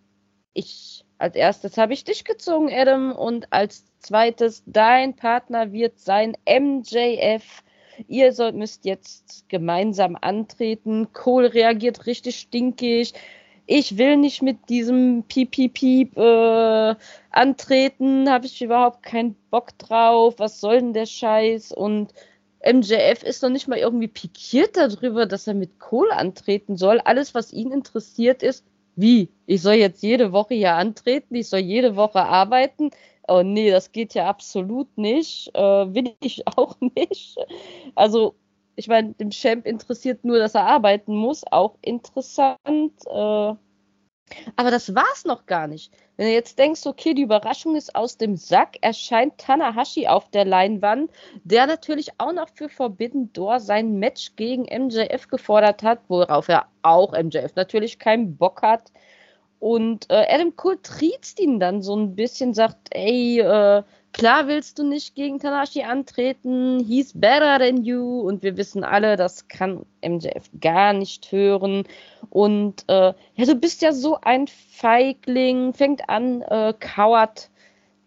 Ich 0.55 1.05
als 1.21 1.37
erstes 1.37 1.77
habe 1.77 1.93
ich 1.93 2.05
dich 2.05 2.25
gezogen, 2.25 2.71
Adam, 2.73 3.13
und 3.13 3.53
als 3.53 3.85
zweites 3.99 4.63
dein 4.67 5.15
Partner 5.15 5.73
wird 5.73 5.99
sein 5.99 6.37
MJF. 6.49 7.63
Ihr 8.09 8.33
sollt, 8.33 8.55
müsst 8.55 8.85
jetzt 8.85 9.49
gemeinsam 9.49 10.17
antreten. 10.21 11.13
Cole 11.13 11.53
reagiert 11.53 12.07
richtig 12.07 12.41
stinkig 12.41 13.15
ich 13.73 13.99
will 13.99 14.17
nicht 14.17 14.43
mit 14.43 14.69
diesem 14.69 15.23
Piep, 15.29 15.53
Piep, 15.53 15.75
Piep 15.75 16.19
äh, 16.19 16.95
antreten, 17.31 18.29
habe 18.29 18.47
ich 18.47 18.61
überhaupt 18.61 19.05
keinen 19.05 19.37
Bock 19.49 19.79
drauf, 19.79 20.35
was 20.39 20.61
soll 20.61 20.81
denn 20.81 20.93
der 20.93 21.07
Scheiß? 21.07 21.71
Und 21.71 22.13
MJF 22.67 23.23
ist 23.23 23.45
noch 23.45 23.49
nicht 23.49 23.69
mal 23.69 23.79
irgendwie 23.79 24.09
pikiert 24.09 24.77
darüber, 24.77 25.25
dass 25.25 25.47
er 25.47 25.55
mit 25.55 25.79
Kohl 25.79 26.11
antreten 26.11 26.77
soll. 26.77 26.99
Alles, 26.99 27.33
was 27.33 27.53
ihn 27.53 27.71
interessiert, 27.71 28.43
ist, 28.43 28.65
wie? 29.01 29.31
Ich 29.47 29.63
soll 29.63 29.75
jetzt 29.75 30.03
jede 30.03 30.33
Woche 30.33 30.55
hier 30.55 30.75
antreten, 30.75 31.35
ich 31.35 31.49
soll 31.49 31.61
jede 31.61 31.97
Woche 31.97 32.21
arbeiten. 32.23 32.91
Oh 33.29 33.43
nee, 33.43 33.71
das 33.71 33.93
geht 33.93 34.15
ja 34.15 34.29
absolut 34.29 34.97
nicht. 34.99 35.51
Äh, 35.55 35.61
will 35.95 36.15
ich 36.21 36.47
auch 36.57 36.77
nicht. 36.97 37.37
Also 37.95 38.35
ich 38.77 38.89
meine, 38.89 39.13
dem 39.15 39.31
Champ 39.31 39.67
interessiert 39.67 40.25
nur, 40.25 40.39
dass 40.39 40.55
er 40.55 40.67
arbeiten 40.67 41.15
muss. 41.15 41.45
Auch 41.51 41.77
interessant. 41.83 42.93
Äh, 43.07 43.55
aber 44.57 44.71
das 44.71 44.95
war's 44.95 45.25
noch 45.25 45.47
gar 45.47 45.67
nicht. 45.67 45.93
Wenn 46.17 46.27
du 46.27 46.33
jetzt 46.33 46.59
denkst, 46.59 46.87
okay, 46.87 47.15
die 47.15 47.23
Überraschung 47.23 47.77
ist 47.77 47.95
aus 47.95 48.17
dem 48.17 48.37
Sack, 48.37 48.77
erscheint 48.81 49.39
Tanahashi 49.39 50.07
auf 50.07 50.29
der 50.31 50.45
Leinwand, 50.45 51.11
der 51.45 51.67
natürlich 51.67 52.11
auch 52.19 52.33
noch 52.33 52.49
für 52.55 52.69
Forbidden 52.69 53.33
Door 53.33 53.61
sein 53.61 53.99
Match 53.99 54.37
gegen 54.37 54.65
MJF 54.65 55.29
gefordert 55.29 55.83
hat, 55.83 56.01
worauf 56.09 56.49
er 56.49 56.67
auch 56.83 57.13
MJF 57.13 57.55
natürlich 57.55 57.99
keinen 57.99 58.37
Bock 58.37 58.63
hat. 58.63 58.93
Und 59.59 60.11
äh, 60.11 60.27
Adam 60.29 60.57
Cole 60.57 60.81
triezt 60.83 61.39
ihn 61.39 61.61
dann 61.61 61.83
so 61.83 61.95
ein 61.95 62.17
bisschen, 62.17 62.55
sagt, 62.55 62.89
ey, 62.93 63.41
äh, 63.41 63.83
Klar 64.21 64.49
willst 64.49 64.79
du 64.79 64.83
nicht 64.83 65.15
gegen 65.15 65.39
Tanashi 65.39 65.83
antreten, 65.83 66.79
he's 66.87 67.19
better 67.19 67.59
than 67.59 67.85
you. 67.85 68.21
Und 68.21 68.43
wir 68.43 68.59
wissen 68.59 68.85
alle, 68.85 69.17
das 69.17 69.49
kann 69.49 69.87
MJF 70.07 70.51
gar 70.61 70.93
nicht 70.93 71.33
hören. 71.33 71.85
Und 72.29 72.85
äh, 72.89 73.15
ja, 73.37 73.47
du 73.47 73.55
bist 73.55 73.81
ja 73.81 73.93
so 73.93 74.19
ein 74.21 74.47
Feigling, 74.47 75.73
fängt 75.73 76.11
an, 76.11 76.43
äh, 76.43 76.75
Coward 76.79 77.49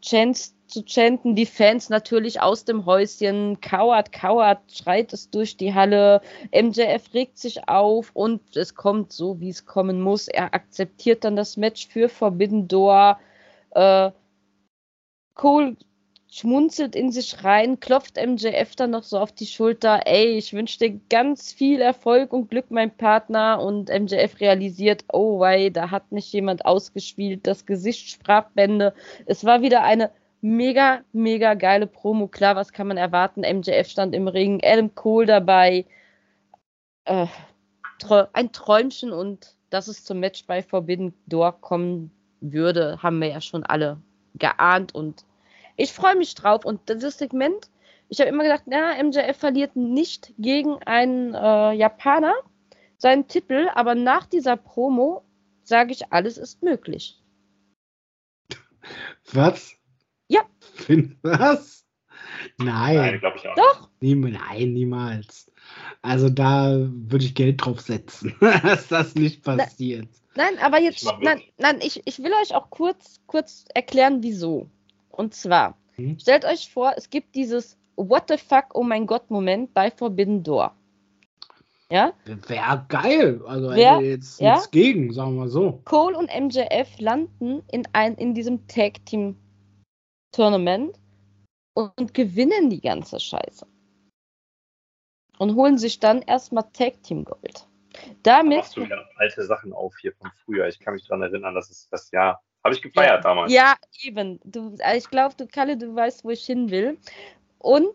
Chants 0.03 0.55
zu 0.67 0.83
chanten, 0.85 1.33
die 1.33 1.47
Fans 1.47 1.89
natürlich 1.89 2.39
aus 2.39 2.63
dem 2.63 2.85
Häuschen, 2.85 3.59
Coward, 3.59 4.11
Coward, 4.11 4.59
schreit 4.71 5.13
es 5.13 5.31
durch 5.31 5.57
die 5.57 5.73
Halle, 5.73 6.21
MJF 6.51 7.11
regt 7.15 7.39
sich 7.39 7.67
auf 7.67 8.11
und 8.13 8.55
es 8.55 8.75
kommt 8.75 9.11
so, 9.11 9.39
wie 9.39 9.49
es 9.49 9.65
kommen 9.65 9.99
muss, 9.99 10.27
er 10.27 10.53
akzeptiert 10.53 11.23
dann 11.23 11.35
das 11.35 11.57
Match 11.57 11.87
für 11.87 12.07
Forbidden 12.07 12.67
Door, 12.67 13.17
äh, 13.71 14.11
Cole 15.33 15.75
schmunzelt 16.33 16.95
in 16.95 17.11
sich 17.11 17.43
rein, 17.43 17.79
klopft 17.79 18.17
MJF 18.17 18.75
dann 18.75 18.89
noch 18.89 19.03
so 19.03 19.19
auf 19.19 19.31
die 19.31 19.45
Schulter, 19.45 20.01
ey, 20.07 20.35
ich 20.35 20.51
wünsche 20.51 20.79
dir 20.79 20.99
ganz 21.07 21.53
viel 21.53 21.79
Erfolg 21.79 22.33
und 22.33 22.49
Glück, 22.49 22.71
mein 22.71 22.89
Partner. 22.89 23.61
Und 23.61 23.89
MJF 23.89 24.39
realisiert, 24.39 25.05
oh 25.13 25.39
wei, 25.39 25.69
da 25.69 25.91
hat 25.91 26.11
mich 26.11 26.33
jemand 26.33 26.65
ausgespielt, 26.65 27.45
das 27.45 27.67
Gesicht 27.67 28.09
Sprachbände. 28.09 28.95
Es 29.27 29.45
war 29.45 29.61
wieder 29.61 29.83
eine 29.83 30.09
mega, 30.41 31.01
mega 31.11 31.53
geile 31.53 31.85
Promo. 31.85 32.27
Klar, 32.27 32.55
was 32.55 32.73
kann 32.73 32.87
man 32.87 32.97
erwarten? 32.97 33.41
MJF 33.41 33.87
stand 33.87 34.15
im 34.15 34.27
Ring, 34.27 34.59
Adam 34.63 34.95
Cole 34.95 35.27
dabei. 35.27 35.85
Äh, 37.05 37.27
ein 38.33 38.51
Träumchen 38.51 39.13
und 39.13 39.55
dass 39.69 39.87
es 39.87 40.03
zum 40.03 40.19
Match 40.19 40.47
bei 40.47 40.63
Forbidden 40.63 41.13
Door 41.27 41.61
kommen 41.61 42.09
würde, 42.41 43.03
haben 43.03 43.19
wir 43.19 43.27
ja 43.27 43.39
schon 43.39 43.63
alle 43.63 44.01
geahnt 44.33 44.95
und 44.95 45.25
ich 45.75 45.93
freue 45.93 46.15
mich 46.15 46.35
drauf. 46.35 46.65
Und 46.65 46.81
das 46.85 47.17
Segment, 47.17 47.69
ich 48.09 48.19
habe 48.19 48.29
immer 48.29 48.43
gedacht, 48.43 48.63
na, 48.65 49.01
MJF 49.01 49.37
verliert 49.37 49.75
nicht 49.75 50.33
gegen 50.37 50.81
einen 50.83 51.33
äh, 51.33 51.73
Japaner 51.73 52.33
seinen 52.97 53.27
Titel, 53.27 53.69
aber 53.73 53.95
nach 53.95 54.25
dieser 54.25 54.55
Promo 54.55 55.23
sage 55.63 55.91
ich, 55.91 56.11
alles 56.11 56.37
ist 56.37 56.63
möglich. 56.63 57.19
Was? 59.31 59.75
Ja. 60.27 60.41
Was? 61.21 61.85
Nein. 62.57 62.95
Nein, 62.95 63.19
glaube 63.19 63.37
ich 63.37 63.47
auch. 63.47 63.55
Doch. 63.55 63.89
Nie, 64.01 64.15
nein, 64.15 64.73
niemals. 64.73 65.51
Also 66.01 66.29
da 66.29 66.75
würde 66.77 67.25
ich 67.25 67.35
Geld 67.35 67.63
drauf 67.63 67.81
setzen, 67.81 68.35
dass 68.41 68.87
das 68.87 69.15
nicht 69.15 69.43
passiert. 69.43 70.09
Nein, 70.35 70.57
aber 70.59 70.79
jetzt, 70.79 71.05
nein, 71.21 71.41
nein, 71.57 71.79
ich, 71.81 72.01
ich 72.05 72.19
will 72.19 72.33
euch 72.41 72.55
auch 72.55 72.69
kurz, 72.69 73.21
kurz 73.27 73.65
erklären, 73.73 74.23
wieso. 74.23 74.69
Und 75.15 75.35
zwar, 75.35 75.77
mhm. 75.97 76.17
stellt 76.19 76.43
euch 76.43 76.71
vor, 76.71 76.93
es 76.97 77.09
gibt 77.09 77.35
dieses 77.35 77.77
What 77.95 78.25
the 78.29 78.37
fuck, 78.37 78.65
oh 78.73 78.83
mein 78.83 79.05
Gott 79.05 79.29
Moment 79.29 79.73
bei 79.73 79.91
Forbidden 79.91 80.43
Door. 80.43 80.75
Ja? 81.91 82.13
Wäre 82.25 82.85
geil. 82.89 83.41
Also 83.45 83.69
Wär, 83.69 84.01
jetzt 84.01 84.41
ja? 84.41 84.53
nichts 84.53 84.71
gegen, 84.71 85.13
sagen 85.13 85.35
wir 85.35 85.47
so. 85.47 85.81
Cole 85.85 86.17
und 86.17 86.31
MJF 86.33 86.99
landen 86.99 87.61
in, 87.71 87.87
ein, 87.93 88.15
in 88.15 88.33
diesem 88.33 88.67
Tag 88.67 89.05
Team 89.05 89.37
Tournament 90.31 90.99
und, 91.75 91.91
und 91.99 92.13
gewinnen 92.15 92.71
die 92.71 92.81
ganze 92.81 93.19
Scheiße. 93.19 93.67
Und 95.37 95.55
holen 95.55 95.77
sich 95.77 95.99
dann 95.99 96.23
erstmal 96.23 96.63
Tag 96.73 97.03
Team 97.03 97.25
Gold. 97.25 97.67
Damit. 98.23 98.57
Machst 98.57 98.77
du 98.77 98.85
wieder 98.85 99.07
alte 99.17 99.45
Sachen 99.45 99.73
auf 99.73 99.95
hier 100.01 100.13
von 100.13 100.31
früher. 100.43 100.67
Ich 100.67 100.79
kann 100.79 100.95
mich 100.95 101.05
daran 101.05 101.21
erinnern, 101.21 101.53
dass 101.53 101.69
es 101.69 101.87
das 101.89 102.09
Jahr 102.09 102.41
habe 102.63 102.75
ich 102.75 102.81
gefeiert 102.81 103.17
ja, 103.17 103.21
damals. 103.21 103.51
Ja, 103.51 103.75
eben. 104.01 104.39
Du, 104.43 104.75
also 104.79 104.97
ich 104.97 105.09
glaube, 105.09 105.35
du, 105.37 105.47
Kalle, 105.47 105.77
du 105.77 105.93
weißt, 105.93 106.23
wo 106.23 106.29
ich 106.29 106.45
hin 106.45 106.71
will. 106.71 106.97
Und 107.59 107.89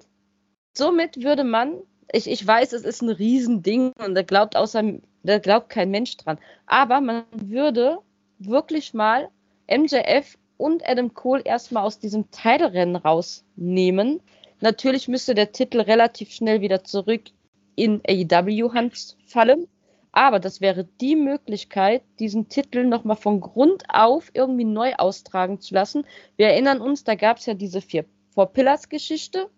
somit 0.77 1.23
würde 1.23 1.45
man, 1.45 1.75
ich, 2.13 2.29
ich 2.29 2.47
weiß, 2.47 2.73
es 2.73 2.83
ist 2.83 3.03
ein 3.03 3.11
Riesending 3.11 3.93
und 4.05 4.15
da 4.15 4.23
glaubt 4.23 4.57
außer, 4.57 4.83
da 5.23 5.39
glaubt 5.39 5.71
kein 5.71 5.91
Mensch 5.91 6.17
dran. 6.17 6.39
Aber 6.67 7.01
man 7.01 7.25
würde 7.33 7.99
wirklich 8.39 8.95
mal 8.95 9.29
MJF 9.71 10.37
und 10.57 10.87
Adam 10.89 11.15
Cole 11.15 11.43
erstmal 11.45 11.85
aus 11.85 11.99
diesem 11.99 12.31
Teilrennen 12.31 12.97
rausnehmen. 12.97 14.21
Natürlich 14.61 15.09
müsste 15.09 15.35
der 15.35 15.53
Titel 15.53 15.81
relativ 15.81 16.31
schnell 16.33 16.61
wieder 16.61 16.85
zurück 16.85 17.23
in 17.77 18.01
AEW-Hand 18.07 19.17
fallen. 19.27 19.69
Aber 20.13 20.41
das 20.41 20.61
wäre 20.61 20.85
die 21.01 21.17
Möglichkeit, 21.17 22.03
diesen 22.19 22.49
Titel 22.49 22.85
nochmal 22.85 23.17
von 23.17 23.41
Grund 23.41 23.85
auf 23.89 24.31
irgendwie 24.35 24.65
neu 24.65 24.95
austragen 24.95 25.61
zu 25.61 25.75
lassen. 25.75 26.05
Wir 26.37 26.49
erinnern 26.49 26.81
uns, 26.81 27.05
da 27.05 27.15
gab 27.15 27.39
es 27.39 27.47
ja 27.47 27.55
diese 27.55 27.81
vier 27.81 28.05
Four 28.31 28.53
Pillars 28.53 28.89
Geschichte 28.89 29.51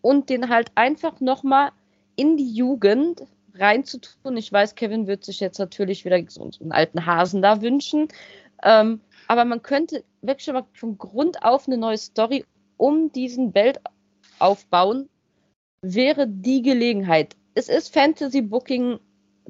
und 0.00 0.30
den 0.30 0.48
halt 0.48 0.72
einfach 0.74 1.20
nochmal 1.20 1.70
in 2.16 2.36
die 2.36 2.52
Jugend 2.52 3.24
reinzutun. 3.54 4.36
Ich 4.36 4.52
weiß, 4.52 4.74
Kevin 4.74 5.06
wird 5.06 5.24
sich 5.24 5.40
jetzt 5.40 5.58
natürlich 5.58 6.04
wieder 6.04 6.20
so 6.28 6.50
einen 6.60 6.72
alten 6.72 7.06
Hasen 7.06 7.42
da 7.42 7.60
wünschen. 7.60 8.08
Ähm, 8.62 9.00
aber 9.28 9.44
man 9.44 9.62
könnte 9.62 10.04
wirklich 10.22 10.44
schon 10.44 10.54
mal 10.54 10.66
von 10.72 10.98
Grund 10.98 11.42
auf 11.42 11.66
eine 11.66 11.76
neue 11.76 11.98
Story 11.98 12.44
um 12.76 13.12
diesen 13.12 13.52
Belt 13.52 13.80
aufbauen, 14.38 15.08
wäre 15.82 16.26
die 16.26 16.62
Gelegenheit. 16.62 17.36
Es 17.54 17.68
ist 17.68 17.92
Fantasy 17.92 18.42
Booking 18.42 18.98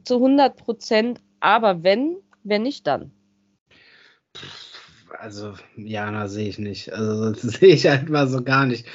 zu 0.04 0.16
100 0.16 0.56
Prozent, 0.56 1.20
aber 1.40 1.82
wenn, 1.82 2.16
wenn 2.42 2.62
nicht, 2.62 2.86
dann. 2.86 3.10
Also, 5.18 5.54
Jana 5.76 6.28
sehe 6.28 6.48
ich 6.48 6.58
nicht. 6.58 6.92
Also, 6.92 7.30
das 7.42 7.42
sehe 7.42 7.74
ich 7.74 7.86
halt 7.86 8.08
mal 8.08 8.28
so 8.28 8.42
gar 8.42 8.66
nicht. 8.66 8.86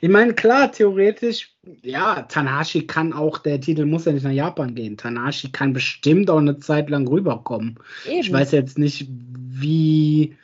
Ich 0.00 0.08
meine, 0.08 0.34
klar, 0.34 0.70
theoretisch, 0.70 1.54
ja, 1.82 2.22
Tanahashi 2.22 2.86
kann 2.86 3.12
auch, 3.12 3.38
der 3.38 3.60
Titel 3.60 3.86
muss 3.86 4.04
ja 4.04 4.12
nicht 4.12 4.24
nach 4.24 4.30
Japan 4.30 4.74
gehen. 4.74 4.96
Tanahashi 4.96 5.50
kann 5.50 5.72
bestimmt 5.72 6.30
auch 6.30 6.38
eine 6.38 6.58
Zeit 6.58 6.90
lang 6.90 7.06
rüberkommen. 7.08 7.78
Eben. 8.06 8.20
Ich 8.20 8.32
weiß 8.32 8.52
jetzt 8.52 8.78
nicht, 8.78 9.08
wie, 9.08 10.36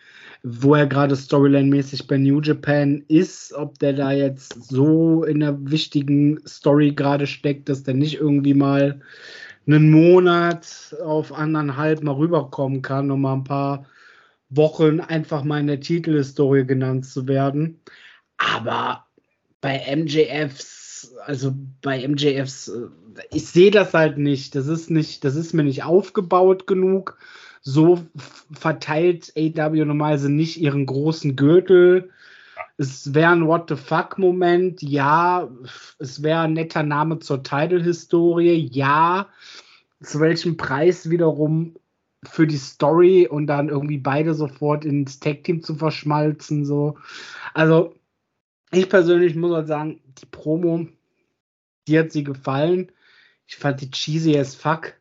wo 0.46 0.74
er 0.74 0.86
gerade 0.86 1.16
Storyline-mäßig 1.16 2.06
bei 2.06 2.18
New 2.18 2.42
Japan 2.42 3.02
ist, 3.08 3.54
ob 3.54 3.78
der 3.78 3.94
da 3.94 4.12
jetzt 4.12 4.62
so 4.62 5.24
in 5.24 5.42
einer 5.42 5.58
wichtigen 5.70 6.38
Story 6.46 6.92
gerade 6.92 7.26
steckt, 7.26 7.70
dass 7.70 7.82
der 7.82 7.94
nicht 7.94 8.16
irgendwie 8.16 8.52
mal 8.52 9.00
einen 9.66 9.90
Monat 9.90 10.94
auf 11.02 11.32
anderthalb 11.32 12.02
mal 12.02 12.14
rüberkommen 12.14 12.82
kann, 12.82 13.10
um 13.10 13.22
mal 13.22 13.32
ein 13.32 13.44
paar 13.44 13.86
Wochen 14.50 15.00
einfach 15.00 15.44
mal 15.44 15.60
in 15.60 15.66
der 15.66 15.80
Titelhistorie 15.80 16.66
genannt 16.66 17.06
zu 17.06 17.26
werden. 17.26 17.80
Aber 18.36 19.06
bei 19.62 19.80
MJFs, 19.96 21.14
also 21.24 21.54
bei 21.80 22.06
MJFs, 22.06 22.68
äh, 22.68 23.22
ich 23.30 23.46
sehe 23.46 23.70
das 23.70 23.94
halt 23.94 24.18
nicht. 24.18 24.54
Das 24.54 24.66
ist 24.66 24.90
nicht, 24.90 25.24
das 25.24 25.36
ist 25.36 25.54
mir 25.54 25.64
nicht 25.64 25.84
aufgebaut 25.84 26.66
genug. 26.66 27.16
So 27.64 28.04
verteilt 28.52 29.32
AW 29.36 29.84
normalerweise 29.84 30.30
nicht 30.30 30.60
ihren 30.60 30.84
großen 30.84 31.34
Gürtel. 31.34 32.10
Es 32.76 33.14
wäre 33.14 33.32
ein 33.32 33.46
What 33.46 33.70
the 33.70 33.76
fuck-Moment, 33.76 34.82
ja. 34.82 35.48
Es 35.98 36.22
wäre 36.22 36.40
ein 36.40 36.52
netter 36.52 36.82
Name 36.82 37.20
zur 37.20 37.42
Title-Historie, 37.42 38.68
ja. 38.70 39.28
Zu 40.02 40.20
welchem 40.20 40.58
Preis 40.58 41.08
wiederum 41.08 41.74
für 42.22 42.46
die 42.46 42.58
Story 42.58 43.26
und 43.26 43.46
dann 43.46 43.70
irgendwie 43.70 43.98
beide 43.98 44.34
sofort 44.34 44.84
ins 44.84 45.20
Tag-Team 45.20 45.62
zu 45.62 45.74
verschmalzen, 45.74 46.66
so. 46.66 46.98
Also, 47.54 47.94
ich 48.72 48.90
persönlich 48.90 49.36
muss 49.36 49.54
halt 49.54 49.68
sagen, 49.68 50.00
die 50.20 50.26
Promo, 50.26 50.86
die 51.88 51.98
hat 51.98 52.12
sie 52.12 52.24
gefallen. 52.24 52.92
Ich 53.46 53.56
fand 53.56 53.80
die 53.80 53.90
cheesy 53.90 54.38
as 54.38 54.54
fuck. 54.54 54.94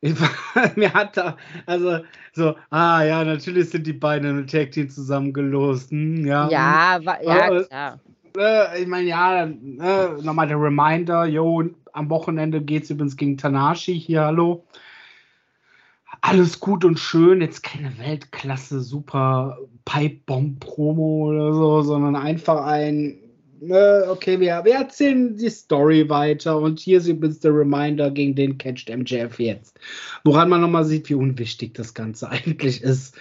Mir 0.76 0.94
hat 0.94 1.16
da, 1.16 1.36
also 1.66 1.98
so, 2.32 2.54
ah 2.70 3.02
ja, 3.02 3.24
natürlich 3.24 3.70
sind 3.70 3.86
die 3.86 3.92
beiden 3.92 4.38
im 4.38 4.46
Tag 4.46 4.70
Team 4.70 4.88
zusammengelost. 4.88 5.90
Hm, 5.90 6.24
ja, 6.24 6.48
ja, 6.48 7.00
war, 7.04 7.22
ja, 7.22 7.48
äh, 7.48 7.64
klar. 7.64 8.00
Äh, 8.36 8.82
ich 8.82 8.86
meine, 8.86 9.08
ja, 9.08 9.44
äh, 9.44 10.22
nochmal 10.22 10.46
der 10.46 10.60
Reminder, 10.60 11.24
jo, 11.26 11.64
am 11.92 12.10
Wochenende 12.10 12.60
geht 12.60 12.84
es 12.84 12.90
übrigens 12.90 13.16
gegen 13.16 13.36
Tanashi, 13.36 13.98
hier, 13.98 14.22
hallo. 14.22 14.64
Alles 16.20 16.60
gut 16.60 16.84
und 16.84 16.98
schön, 16.98 17.40
jetzt 17.40 17.62
keine 17.62 17.96
Weltklasse, 17.98 18.80
super 18.80 19.58
Pipe-Bomb-Promo 19.84 21.28
oder 21.28 21.52
so, 21.52 21.82
sondern 21.82 22.16
einfach 22.16 22.64
ein 22.64 23.18
okay, 23.62 24.40
wir, 24.40 24.64
wir 24.64 24.74
erzählen 24.74 25.36
die 25.36 25.50
Story 25.50 26.08
weiter 26.08 26.58
und 26.58 26.78
hier 26.78 26.98
ist 26.98 27.06
übrigens 27.06 27.40
der 27.40 27.54
Reminder, 27.54 28.10
gegen 28.10 28.34
den 28.34 28.58
catcht 28.58 28.88
MJF 28.88 29.38
jetzt. 29.38 29.78
Woran 30.24 30.48
man 30.48 30.60
nochmal 30.60 30.84
sieht, 30.84 31.08
wie 31.08 31.14
unwichtig 31.14 31.74
das 31.74 31.94
Ganze 31.94 32.28
eigentlich 32.30 32.82
ist, 32.82 33.16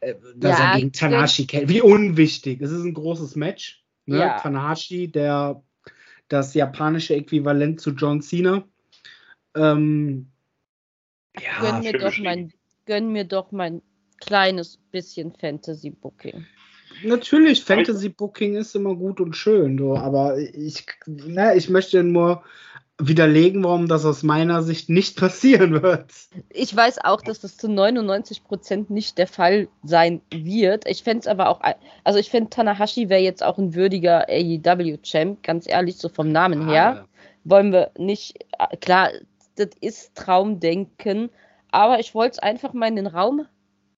äh, 0.00 0.14
dass 0.36 0.58
ja, 0.58 0.72
er 0.72 0.76
gegen 0.76 0.92
Tanashi 0.92 1.46
kennt. 1.46 1.68
Wie 1.68 1.82
unwichtig. 1.82 2.60
Es 2.60 2.70
ist 2.70 2.84
ein 2.84 2.94
großes 2.94 3.36
Match. 3.36 3.82
Ne? 4.06 4.18
Ja. 4.18 4.38
Tanashi, 4.38 5.08
der 5.08 5.62
das 6.28 6.54
japanische 6.54 7.14
Äquivalent 7.14 7.80
zu 7.80 7.90
John 7.90 8.22
Cena. 8.22 8.64
Ähm, 9.56 10.30
ja, 11.38 11.60
gönn 11.60 11.80
mir, 11.80 11.98
doch 11.98 12.18
mein, 12.18 12.52
gönn 12.86 13.12
mir 13.12 13.24
doch 13.24 13.50
mein 13.52 13.82
kleines 14.20 14.76
bisschen 14.76 15.32
Fantasy-Booking 15.32 16.46
natürlich, 17.04 17.64
Fantasy 17.64 18.08
Booking 18.08 18.56
ist 18.56 18.74
immer 18.74 18.94
gut 18.94 19.20
und 19.20 19.34
schön, 19.34 19.78
so, 19.78 19.96
aber 19.96 20.38
ich, 20.38 20.86
na, 21.06 21.54
ich 21.54 21.68
möchte 21.68 22.02
nur 22.02 22.42
widerlegen, 22.98 23.64
warum 23.64 23.88
das 23.88 24.04
aus 24.04 24.22
meiner 24.22 24.62
Sicht 24.62 24.88
nicht 24.88 25.16
passieren 25.20 25.82
wird. 25.82 26.12
Ich 26.50 26.74
weiß 26.74 26.98
auch, 27.04 27.20
dass 27.22 27.40
das 27.40 27.56
zu 27.56 27.68
99 27.68 28.44
Prozent 28.44 28.90
nicht 28.90 29.18
der 29.18 29.26
Fall 29.26 29.68
sein 29.82 30.20
wird. 30.30 30.86
Ich 30.86 31.02
fände 31.02 31.20
es 31.20 31.26
aber 31.26 31.48
auch, 31.48 31.60
also 32.04 32.18
ich 32.18 32.30
finde 32.30 32.50
Tanahashi 32.50 33.08
wäre 33.08 33.22
jetzt 33.22 33.42
auch 33.42 33.58
ein 33.58 33.74
würdiger 33.74 34.26
AEW-Champ, 34.28 35.42
ganz 35.42 35.68
ehrlich, 35.68 35.96
so 35.96 36.08
vom 36.08 36.30
Namen 36.30 36.68
her. 36.68 37.04
Ah. 37.04 37.08
Wollen 37.44 37.72
wir 37.72 37.90
nicht, 37.96 38.44
klar, 38.80 39.10
das 39.56 39.70
ist 39.80 40.14
Traumdenken, 40.14 41.30
aber 41.70 42.00
ich 42.00 42.14
wollte 42.14 42.32
es 42.32 42.38
einfach 42.38 42.72
mal 42.72 42.88
in 42.88 42.96
den 42.96 43.06
Raum 43.06 43.46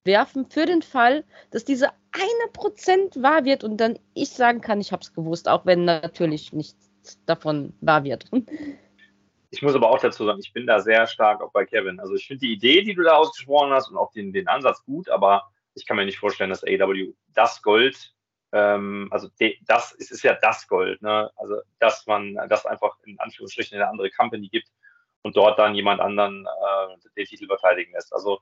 werfen 0.05 0.47
für 0.49 0.67
den 0.67 0.83
Fall, 0.83 1.25
dass 1.51 1.65
diese 1.65 1.89
eine 2.13 2.53
Prozent 2.53 3.23
wahr 3.23 3.45
wird 3.45 3.65
und 3.65 3.79
dann 3.79 3.99
ich 4.15 4.31
sagen 4.31 4.61
kann, 4.61 4.81
ich 4.81 4.93
habe 4.93 5.03
es 5.03 5.13
gewusst, 5.15 5.49
auch 5.49 5.67
wenn 5.67 5.85
natürlich 5.85 6.53
nichts 6.53 6.91
davon 7.27 7.75
wahr 7.81 8.05
wird. 8.05 8.27
Ich 9.51 9.61
muss 9.61 9.75
aber 9.75 9.91
auch 9.91 9.99
dazu 9.99 10.25
sagen, 10.25 10.41
ich 10.41 10.53
bin 10.53 10.67
da 10.67 10.81
sehr 10.81 11.07
stark 11.07 11.43
auch 11.43 11.53
bei 11.53 11.67
Kevin. 11.67 12.01
Also 12.01 12.15
ich 12.15 12.27
finde 12.27 12.47
die 12.47 12.53
Idee, 12.53 12.83
die 12.83 12.95
du 12.95 13.03
da 13.03 13.17
ausgesprochen 13.17 13.71
hast 13.71 13.91
und 13.91 13.99
auch 13.99 14.11
den, 14.13 14.33
den 14.33 14.49
Ansatz 14.49 14.83
gut, 14.85 15.11
aber 15.11 15.43
ich 15.75 15.87
kann 15.87 15.97
mir 15.97 16.05
nicht 16.05 16.19
vorstellen, 16.19 16.51
dass 16.51 16.65
AW 16.65 17.13
das 17.35 17.63
Gold, 17.63 18.15
ähm, 18.53 19.09
also 19.11 19.29
de, 19.41 19.59
das 19.67 19.95
es 19.99 20.11
ist 20.11 20.23
ja 20.23 20.39
das 20.41 20.69
Gold, 20.69 21.03
ne? 21.03 21.31
Also 21.37 21.57
dass 21.81 22.07
man 22.07 22.35
das 22.49 22.67
einfach 22.67 22.97
in 23.05 23.19
Anführungsstrichen 23.21 23.77
in 23.77 23.83
eine 23.83 23.91
andere 23.91 24.11
Company 24.11 24.49
gibt 24.49 24.69
und 25.23 25.37
dort 25.37 25.59
dann 25.59 25.75
jemand 25.75 26.01
anderen 26.01 26.47
äh, 26.47 27.09
den 27.17 27.27
Titel 27.27 27.47
verteidigen 27.47 27.93
lässt. 27.93 28.13
Also 28.13 28.41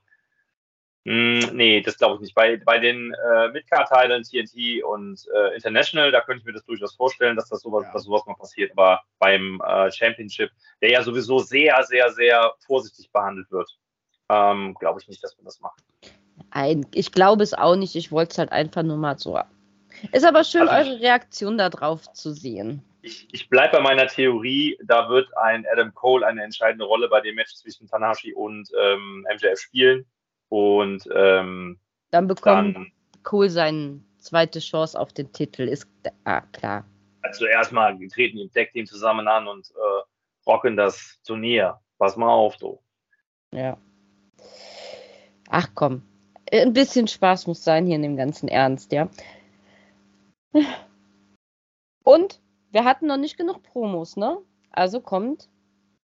Mm, 1.03 1.39
nee, 1.53 1.81
das 1.81 1.97
glaube 1.97 2.15
ich 2.15 2.21
nicht. 2.21 2.35
Bei, 2.35 2.57
bei 2.57 2.77
den 2.77 3.13
äh, 3.13 3.49
Midcard-Teilen, 3.49 4.23
TNT 4.23 4.83
und 4.83 5.19
äh, 5.33 5.55
International, 5.55 6.11
da 6.11 6.21
könnte 6.21 6.41
ich 6.41 6.45
mir 6.45 6.53
das 6.53 6.65
durchaus 6.65 6.95
vorstellen, 6.95 7.35
dass 7.35 7.49
das 7.49 7.61
sowas, 7.61 7.85
ja. 7.85 7.93
dass 7.93 8.03
sowas 8.03 8.23
mal 8.27 8.35
passiert. 8.35 8.71
Aber 8.73 9.01
beim 9.17 9.59
äh, 9.65 9.91
Championship, 9.91 10.51
der 10.81 10.91
ja 10.91 11.01
sowieso 11.01 11.39
sehr, 11.39 11.81
sehr, 11.83 12.11
sehr 12.11 12.53
vorsichtig 12.65 13.11
behandelt 13.11 13.51
wird, 13.51 13.69
ähm, 14.29 14.75
glaube 14.79 14.99
ich 15.01 15.07
nicht, 15.07 15.23
dass 15.23 15.35
wir 15.37 15.43
das 15.43 15.59
machen. 15.59 15.81
Nein, 16.53 16.85
ich 16.93 17.11
glaube 17.11 17.43
es 17.43 17.53
auch 17.53 17.75
nicht. 17.75 17.95
Ich 17.95 18.11
wollte 18.11 18.31
es 18.31 18.37
halt 18.37 18.51
einfach 18.51 18.83
nur 18.83 18.97
mal 18.97 19.17
so. 19.17 19.39
Ist 20.11 20.25
aber 20.25 20.43
schön, 20.43 20.67
also 20.67 20.91
eure 20.91 21.01
Reaktion 21.01 21.57
darauf 21.57 22.11
zu 22.13 22.31
sehen. 22.31 22.83
Ich, 23.01 23.27
ich 23.31 23.49
bleibe 23.49 23.77
bei 23.77 23.83
meiner 23.83 24.07
Theorie, 24.07 24.77
da 24.83 25.09
wird 25.09 25.35
ein 25.37 25.65
Adam 25.71 25.93
Cole 25.93 26.25
eine 26.25 26.43
entscheidende 26.43 26.85
Rolle 26.85 27.09
bei 27.09 27.21
dem 27.21 27.35
Match 27.35 27.55
zwischen 27.55 27.87
Tanashi 27.87 28.33
und 28.33 28.69
ähm, 28.79 29.25
MJF 29.33 29.59
spielen. 29.59 30.05
Und 30.51 31.07
ähm, 31.15 31.79
dann 32.09 32.27
bekommt 32.27 32.75
dann, 32.75 32.91
Cole 33.23 33.49
seine 33.49 34.01
zweite 34.17 34.59
Chance 34.59 34.99
auf 34.99 35.13
den 35.13 35.31
Titel, 35.31 35.61
ist 35.61 35.87
ah, 36.25 36.41
klar. 36.51 36.85
Also 37.21 37.45
erstmal, 37.45 37.97
wir 37.97 38.09
treten 38.09 38.37
im 38.37 38.51
Deck-Team 38.51 38.85
zusammen 38.85 39.29
an 39.29 39.47
und 39.47 39.69
äh, 39.69 40.03
rocken 40.45 40.75
das 40.75 41.21
Turnier. 41.25 41.79
Pass 41.97 42.17
mal 42.17 42.27
auf, 42.27 42.57
du. 42.57 42.81
Ja. 43.53 43.77
Ach 45.49 45.69
komm, 45.73 46.01
ein 46.51 46.73
bisschen 46.73 47.07
Spaß 47.07 47.47
muss 47.47 47.63
sein 47.63 47.85
hier 47.85 47.95
in 47.95 48.03
dem 48.03 48.17
ganzen 48.17 48.49
Ernst, 48.49 48.91
ja. 48.91 49.09
Und 52.03 52.41
wir 52.71 52.83
hatten 52.83 53.07
noch 53.07 53.17
nicht 53.17 53.37
genug 53.37 53.63
Promos, 53.63 54.17
ne? 54.17 54.37
Also 54.69 54.99
kommt 54.99 55.47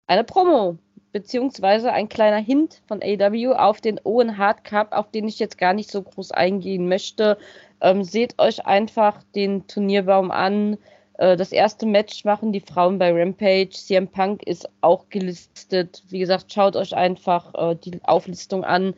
eine 0.08 0.24
Promo 0.24 0.78
beziehungsweise 1.12 1.92
ein 1.92 2.10
kleiner 2.10 2.38
Hint 2.38 2.82
von 2.88 3.02
AW 3.02 3.56
auf 3.56 3.82
den 3.82 4.00
Owen 4.04 4.38
Hard 4.38 4.64
Cup, 4.64 4.92
auf 4.92 5.12
den 5.12 5.28
ich 5.28 5.40
jetzt 5.40 5.58
gar 5.58 5.74
nicht 5.74 5.92
so 5.92 6.02
groß 6.02 6.32
eingehen 6.32 6.88
möchte. 6.88 7.38
Ähm, 7.82 8.04
seht 8.04 8.40
euch 8.40 8.66
einfach 8.66 9.24
den 9.36 9.68
Turnierbaum 9.68 10.32
an. 10.32 10.78
Äh, 11.18 11.36
das 11.38 11.52
erste 11.52 11.86
Match 11.86 12.26
machen 12.26 12.52
die 12.52 12.60
Frauen 12.60 13.00
bei 13.00 13.12
Rampage. 13.12 13.72
CM 13.72 14.08
Punk 14.08 14.44
ist 14.44 14.70
auch 14.82 15.10
gelistet. 15.10 16.04
Wie 16.10 16.20
gesagt, 16.20 16.52
schaut 16.54 16.76
euch 16.76 16.96
einfach 16.96 17.54
äh, 17.56 17.76
die 17.76 18.00
Auflistung 18.04 18.64
an. 18.64 18.94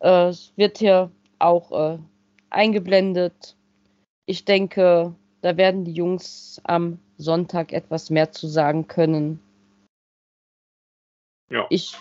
Äh, 0.00 0.28
es 0.28 0.52
wird 0.56 0.78
hier 0.78 1.10
auch 1.38 1.72
äh, 1.72 1.98
eingeblendet. 2.50 3.56
Ich 4.26 4.44
denke, 4.44 5.14
da 5.42 5.56
werden 5.56 5.84
die 5.84 5.92
Jungs 5.92 6.60
am 6.64 6.98
Sonntag 7.18 7.72
etwas 7.72 8.10
mehr 8.10 8.32
zu 8.32 8.46
sagen 8.46 8.88
können. 8.88 9.40
Ja. 11.54 11.66
Ich, 11.70 11.94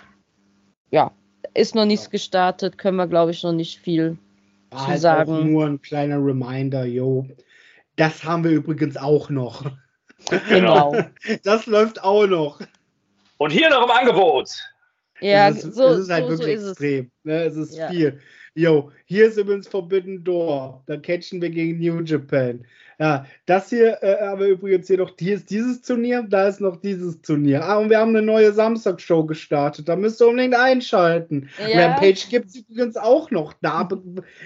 ja, 0.90 1.12
ist 1.54 1.76
noch 1.76 1.86
nichts 1.86 2.10
gestartet, 2.10 2.80
können 2.80 2.98
wir, 2.98 3.08
glaube 3.08 3.30
ich, 3.30 3.44
noch 3.44 3.54
nicht 3.54 3.80
viel 3.80 4.18
War 4.72 4.80
zu 4.80 4.88
halt 4.88 5.02
sagen. 5.02 5.52
nur 5.52 5.68
ein 5.68 5.80
kleiner 5.80 6.18
Reminder, 6.18 6.86
yo. 6.86 7.28
Das 7.96 8.24
haben 8.24 8.44
wir 8.44 8.50
übrigens 8.50 8.98
auch 8.98 9.30
noch. 9.30 9.72
Genau. 10.50 10.96
das 11.44 11.68
läuft 11.68 12.04
auch 12.04 12.26
noch. 12.26 12.62
Und 13.38 13.52
hier 13.52 13.70
noch 13.70 13.84
im 13.84 13.92
Angebot. 13.92 14.50
Ja, 15.22 15.50
es 15.50 15.64
ist, 15.64 15.76
so, 15.76 15.90
es 15.90 16.00
ist 16.00 16.10
halt 16.10 16.24
so, 16.24 16.30
wirklich 16.32 16.60
so 16.60 16.66
ist 16.66 16.72
extrem. 16.72 17.06
Es. 17.06 17.24
Ne? 17.24 17.44
es 17.44 17.56
ist 17.56 17.76
ja. 17.76 17.90
viel. 17.90 18.20
Yo, 18.56 18.92
hier 19.06 19.26
ist 19.26 19.38
übrigens 19.38 19.68
Forbidden 19.68 20.24
Door. 20.24 20.84
Da 20.86 20.98
catchen 20.98 21.42
wir 21.42 21.50
gegen 21.50 21.80
New 21.80 22.02
Japan. 22.04 22.64
Ja, 23.00 23.26
das 23.48 23.72
hier 23.72 23.98
äh, 24.04 24.18
haben 24.22 24.42
wir 24.42 24.48
übrigens 24.48 24.86
hier 24.86 25.00
noch, 25.00 25.12
hier 25.18 25.34
ist 25.34 25.50
dieses 25.50 25.82
Turnier, 25.82 26.24
da 26.30 26.48
ist 26.48 26.62
noch 26.62 26.78
dieses 26.78 27.20
Turnier. 27.24 27.64
Ah, 27.64 27.78
und 27.78 27.90
wir 27.90 27.98
haben 27.98 28.16
eine 28.16 28.22
neue 28.22 28.54
Samstagsshow 28.54 29.26
gestartet. 29.26 29.90
Da 29.90 29.96
müsst 29.96 30.22
ihr 30.22 30.28
unbedingt 30.28 30.54
einschalten. 30.54 31.50
Ja. 31.68 31.94
Rampage 31.94 32.28
gibt 32.30 32.50
es 32.50 32.58
übrigens 32.58 32.96
auch 32.96 33.32
noch. 33.32 33.54
Da 33.62 33.90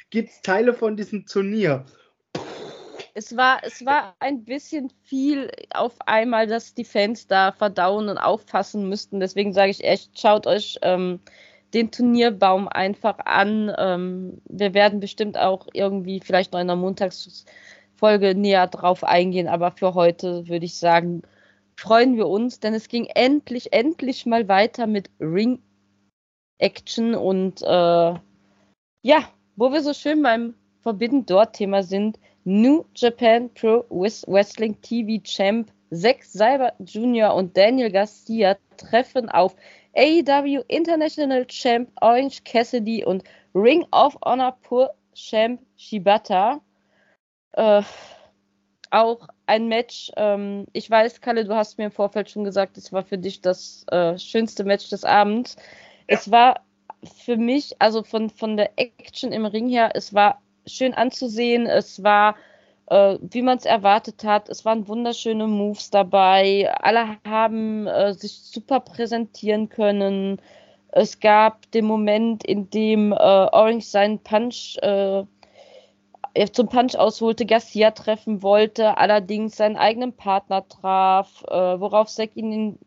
gibt 0.10 0.30
es 0.30 0.42
Teile 0.42 0.74
von 0.74 0.96
diesem 0.96 1.26
Turnier. 1.26 1.84
Es 3.14 3.36
war, 3.36 3.60
es 3.64 3.86
war 3.86 4.16
ein 4.20 4.46
bisschen 4.46 4.90
viel 5.04 5.52
auf 5.74 5.96
einmal, 6.06 6.48
dass 6.48 6.74
die 6.74 6.86
Fans 6.86 7.28
da 7.28 7.52
verdauen 7.52 8.08
und 8.08 8.18
auffassen 8.18 8.88
müssten. 8.88 9.20
Deswegen 9.20 9.52
sage 9.52 9.72
ich 9.72 9.84
echt, 9.84 10.18
schaut 10.18 10.48
euch 10.48 10.78
ähm, 10.82 11.20
den 11.74 11.92
Turnierbaum 11.92 12.68
einfach 12.68 13.20
an. 13.20 13.74
Ähm, 13.78 14.42
wir 14.46 14.74
werden 14.74 15.00
bestimmt 15.00 15.38
auch 15.38 15.68
irgendwie 15.74 16.20
vielleicht 16.20 16.54
noch 16.54 16.60
in 16.60 16.68
der 16.68 16.76
Montagsfolge 16.76 18.36
näher 18.36 18.68
drauf 18.68 19.04
eingehen, 19.04 19.48
aber 19.48 19.72
für 19.72 19.94
heute 19.94 20.48
würde 20.48 20.66
ich 20.66 20.78
sagen, 20.78 21.24
freuen 21.76 22.18
wir 22.18 22.28
uns, 22.28 22.60
denn 22.60 22.74
es 22.74 22.88
ging 22.88 23.06
endlich, 23.06 23.74
endlich 23.74 24.26
mal 24.26 24.48
weiter 24.48 24.88
mit 24.88 25.10
Ring 25.20 25.62
Action 26.60 27.14
und 27.14 27.62
äh, 27.62 28.14
ja, 29.04 29.30
wo 29.56 29.72
wir 29.72 29.82
so 29.82 29.94
schön 29.94 30.24
beim 30.24 30.56
Forbidden 30.82 31.26
Door 31.26 31.52
Thema 31.52 31.84
sind, 31.84 32.20
New 32.46 32.86
Japan 32.96 33.50
Pro 33.54 33.86
Wrestling 33.90 34.80
TV 34.82 35.22
Champ 35.24 35.72
Zack 35.92 36.24
Cyber 36.24 36.74
Jr. 36.80 37.34
und 37.34 37.56
Daniel 37.56 37.92
Garcia 37.92 38.58
treffen 38.78 39.30
auf 39.30 39.56
AEW 39.98 40.64
International 40.68 41.46
Champ 41.46 41.90
Orange 42.02 42.44
Cassidy 42.44 43.04
und 43.04 43.24
Ring 43.56 43.86
of 43.92 44.16
Honor 44.24 44.58
Pur 44.62 44.94
Champ 45.14 45.62
Shibata. 45.76 46.62
Äh, 47.54 47.82
auch 48.92 49.28
ein 49.48 49.68
Match. 49.68 50.12
Ähm, 50.16 50.68
ich 50.74 50.90
weiß, 50.90 51.22
Kalle, 51.22 51.46
du 51.46 51.56
hast 51.56 51.78
mir 51.78 51.86
im 51.86 51.92
Vorfeld 51.92 52.30
schon 52.30 52.44
gesagt, 52.44 52.78
es 52.78 52.94
war 52.94 53.04
für 53.04 53.18
dich 53.18 53.42
das 53.42 53.86
äh, 53.92 54.18
schönste 54.18 54.64
Match 54.64 54.90
des 54.90 55.04
Abends. 55.04 55.56
Ja. 55.58 55.64
Es 56.08 56.32
war 56.32 56.62
für 57.24 57.38
mich, 57.38 57.76
also 57.80 58.04
von, 58.04 58.30
von 58.30 58.58
der 58.58 58.72
Action 58.78 59.32
im 59.32 59.46
Ring 59.46 59.68
her, 59.68 59.92
es 59.94 60.14
war 60.14 60.42
schön 60.68 60.94
anzusehen. 60.94 61.66
Es 61.66 62.04
war, 62.04 62.36
äh, 62.88 63.18
wie 63.22 63.42
man 63.42 63.58
es 63.58 63.66
erwartet 63.66 64.24
hat. 64.24 64.50
Es 64.50 64.66
waren 64.66 64.88
wunderschöne 64.88 65.48
Moves 65.48 65.90
dabei. 65.90 66.74
Alle 66.82 67.18
haben 67.26 67.88
äh, 67.88 68.14
sich 68.14 68.34
super 68.34 68.80
präsentieren 68.80 69.70
können. 69.70 70.42
Es 70.92 71.20
gab 71.20 71.70
den 71.72 71.86
Moment, 71.86 72.44
in 72.44 72.70
dem 72.70 73.12
äh, 73.12 73.16
Orange 73.16 73.86
seinen 73.86 74.20
Punch 74.20 74.78
äh, 74.82 75.24
zum 76.52 76.70
Punch 76.70 76.96
ausholte, 76.96 77.46
Garcia 77.46 77.92
treffen 77.92 78.44
wollte, 78.44 78.98
allerdings 78.98 79.58
seinen 79.58 79.76
eigenen 79.76 80.14
Partner 80.14 80.68
traf, 80.68 81.44
äh, 81.48 81.80
worauf 81.80 82.10
Zack 82.10 82.32
ihn 82.36 82.52
in 82.52 82.80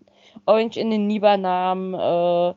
Orange 0.46 0.78
in 0.78 0.90
den 0.90 1.06
Nieber 1.06 1.36
nahm, 1.36 1.94
äh, 1.94 2.54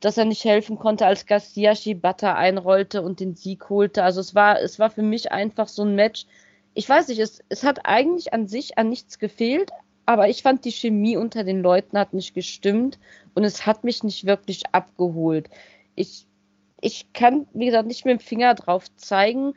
dass 0.00 0.18
er 0.18 0.26
nicht 0.26 0.44
helfen 0.44 0.78
konnte, 0.78 1.06
als 1.06 1.26
Garcia 1.26 1.74
Shibata 1.74 2.34
einrollte 2.34 3.02
und 3.02 3.20
den 3.20 3.34
Sieg 3.34 3.68
holte. 3.68 4.04
Also 4.04 4.20
es 4.20 4.34
war, 4.34 4.60
es 4.60 4.78
war 4.78 4.90
für 4.90 5.02
mich 5.02 5.32
einfach 5.32 5.68
so 5.68 5.82
ein 5.82 5.94
Match. 5.94 6.26
Ich 6.78 6.88
weiß 6.88 7.08
nicht, 7.08 7.18
es, 7.18 7.40
es 7.48 7.64
hat 7.64 7.86
eigentlich 7.86 8.32
an 8.32 8.46
sich 8.46 8.78
an 8.78 8.88
nichts 8.88 9.18
gefehlt, 9.18 9.72
aber 10.06 10.28
ich 10.28 10.42
fand 10.44 10.64
die 10.64 10.70
Chemie 10.70 11.16
unter 11.16 11.42
den 11.42 11.60
Leuten 11.60 11.98
hat 11.98 12.14
nicht 12.14 12.34
gestimmt 12.34 13.00
und 13.34 13.42
es 13.42 13.66
hat 13.66 13.82
mich 13.82 14.04
nicht 14.04 14.26
wirklich 14.26 14.62
abgeholt. 14.70 15.50
Ich 15.96 16.24
ich 16.80 17.12
kann, 17.12 17.48
wie 17.52 17.66
gesagt, 17.66 17.88
nicht 17.88 18.04
mit 18.04 18.20
dem 18.20 18.24
Finger 18.24 18.54
drauf 18.54 18.84
zeigen. 18.94 19.54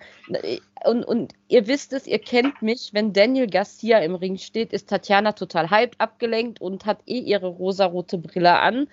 Und, 0.83 1.03
und 1.03 1.33
ihr 1.47 1.67
wisst 1.67 1.93
es, 1.93 2.07
ihr 2.07 2.17
kennt 2.17 2.63
mich, 2.63 2.89
wenn 2.93 3.13
Daniel 3.13 3.45
Garcia 3.45 3.99
im 3.99 4.15
Ring 4.15 4.39
steht, 4.39 4.73
ist 4.73 4.89
Tatjana 4.89 5.33
total 5.33 5.69
hyped, 5.69 6.01
abgelenkt 6.01 6.59
und 6.59 6.87
hat 6.87 7.03
eh 7.05 7.19
ihre 7.19 7.49
rosarote 7.49 8.17
Brille 8.17 8.57
an. 8.57 8.87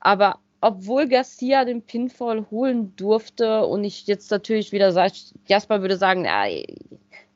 Aber 0.00 0.38
obwohl 0.60 1.08
Garcia 1.08 1.64
den 1.64 1.80
Pinfall 1.80 2.44
holen 2.50 2.94
durfte 2.96 3.64
und 3.64 3.84
ich 3.84 4.06
jetzt 4.06 4.30
natürlich 4.30 4.70
wieder 4.72 4.92
sage, 4.92 5.14
Jasper 5.46 5.80
würde 5.80 5.96
sagen, 5.96 6.26
ja, 6.26 6.44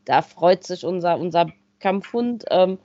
da 0.05 0.23
freut 0.23 0.65
sich 0.65 0.85
unser, 0.85 1.19
unser 1.19 1.53
Kampfhund. 1.81 2.45
Ähm, 2.51 2.79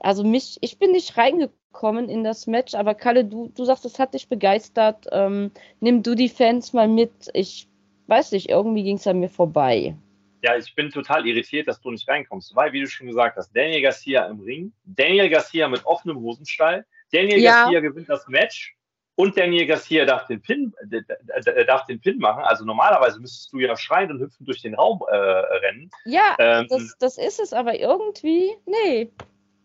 also 0.00 0.24
mich, 0.24 0.58
ich 0.60 0.78
bin 0.78 0.92
nicht 0.92 1.16
reingekommen 1.16 1.56
kommen 1.76 2.08
in 2.08 2.24
das 2.24 2.46
Match. 2.46 2.74
Aber 2.74 2.94
Kalle, 2.94 3.24
du, 3.24 3.52
du 3.54 3.64
sagst, 3.64 3.84
es 3.84 3.98
hat 3.98 4.14
dich 4.14 4.28
begeistert. 4.28 5.06
Ähm, 5.12 5.52
nimm 5.80 6.02
du 6.02 6.14
die 6.14 6.28
Fans 6.28 6.72
mal 6.72 6.88
mit. 6.88 7.28
Ich 7.34 7.68
weiß 8.08 8.32
nicht, 8.32 8.48
irgendwie 8.48 8.82
ging 8.82 8.96
es 8.96 9.06
an 9.06 9.20
mir 9.20 9.28
vorbei. 9.28 9.94
Ja, 10.42 10.56
ich 10.56 10.74
bin 10.74 10.90
total 10.90 11.26
irritiert, 11.26 11.68
dass 11.68 11.80
du 11.80 11.90
nicht 11.90 12.08
reinkommst, 12.08 12.54
weil, 12.56 12.72
wie 12.72 12.80
du 12.80 12.86
schon 12.86 13.06
gesagt 13.06 13.36
hast, 13.36 13.54
Daniel 13.54 13.82
Garcia 13.82 14.26
im 14.26 14.40
Ring, 14.40 14.72
Daniel 14.84 15.28
Garcia 15.28 15.68
mit 15.68 15.84
offenem 15.84 16.18
Hosenstall, 16.18 16.84
Daniel 17.12 17.40
ja. 17.40 17.64
Garcia 17.64 17.80
gewinnt 17.80 18.08
das 18.08 18.26
Match 18.28 18.76
und 19.16 19.36
Daniel 19.36 19.66
Garcia 19.66 20.04
darf 20.04 20.26
den 20.26 20.42
Pin, 20.42 20.74
äh, 20.90 21.64
darf 21.64 21.86
den 21.86 22.00
Pin 22.00 22.18
machen. 22.18 22.44
Also 22.44 22.64
normalerweise 22.64 23.18
müsstest 23.18 23.52
du 23.52 23.58
ja 23.58 23.76
schreien 23.76 24.10
und 24.10 24.20
hüpfen 24.20 24.44
durch 24.44 24.60
den 24.60 24.74
Raum 24.74 25.02
äh, 25.08 25.16
rennen. 25.16 25.90
Ja, 26.04 26.36
ähm, 26.38 26.66
das, 26.68 26.96
das 26.98 27.18
ist 27.18 27.40
es, 27.40 27.52
aber 27.54 27.78
irgendwie, 27.78 28.54
nee. 28.66 29.10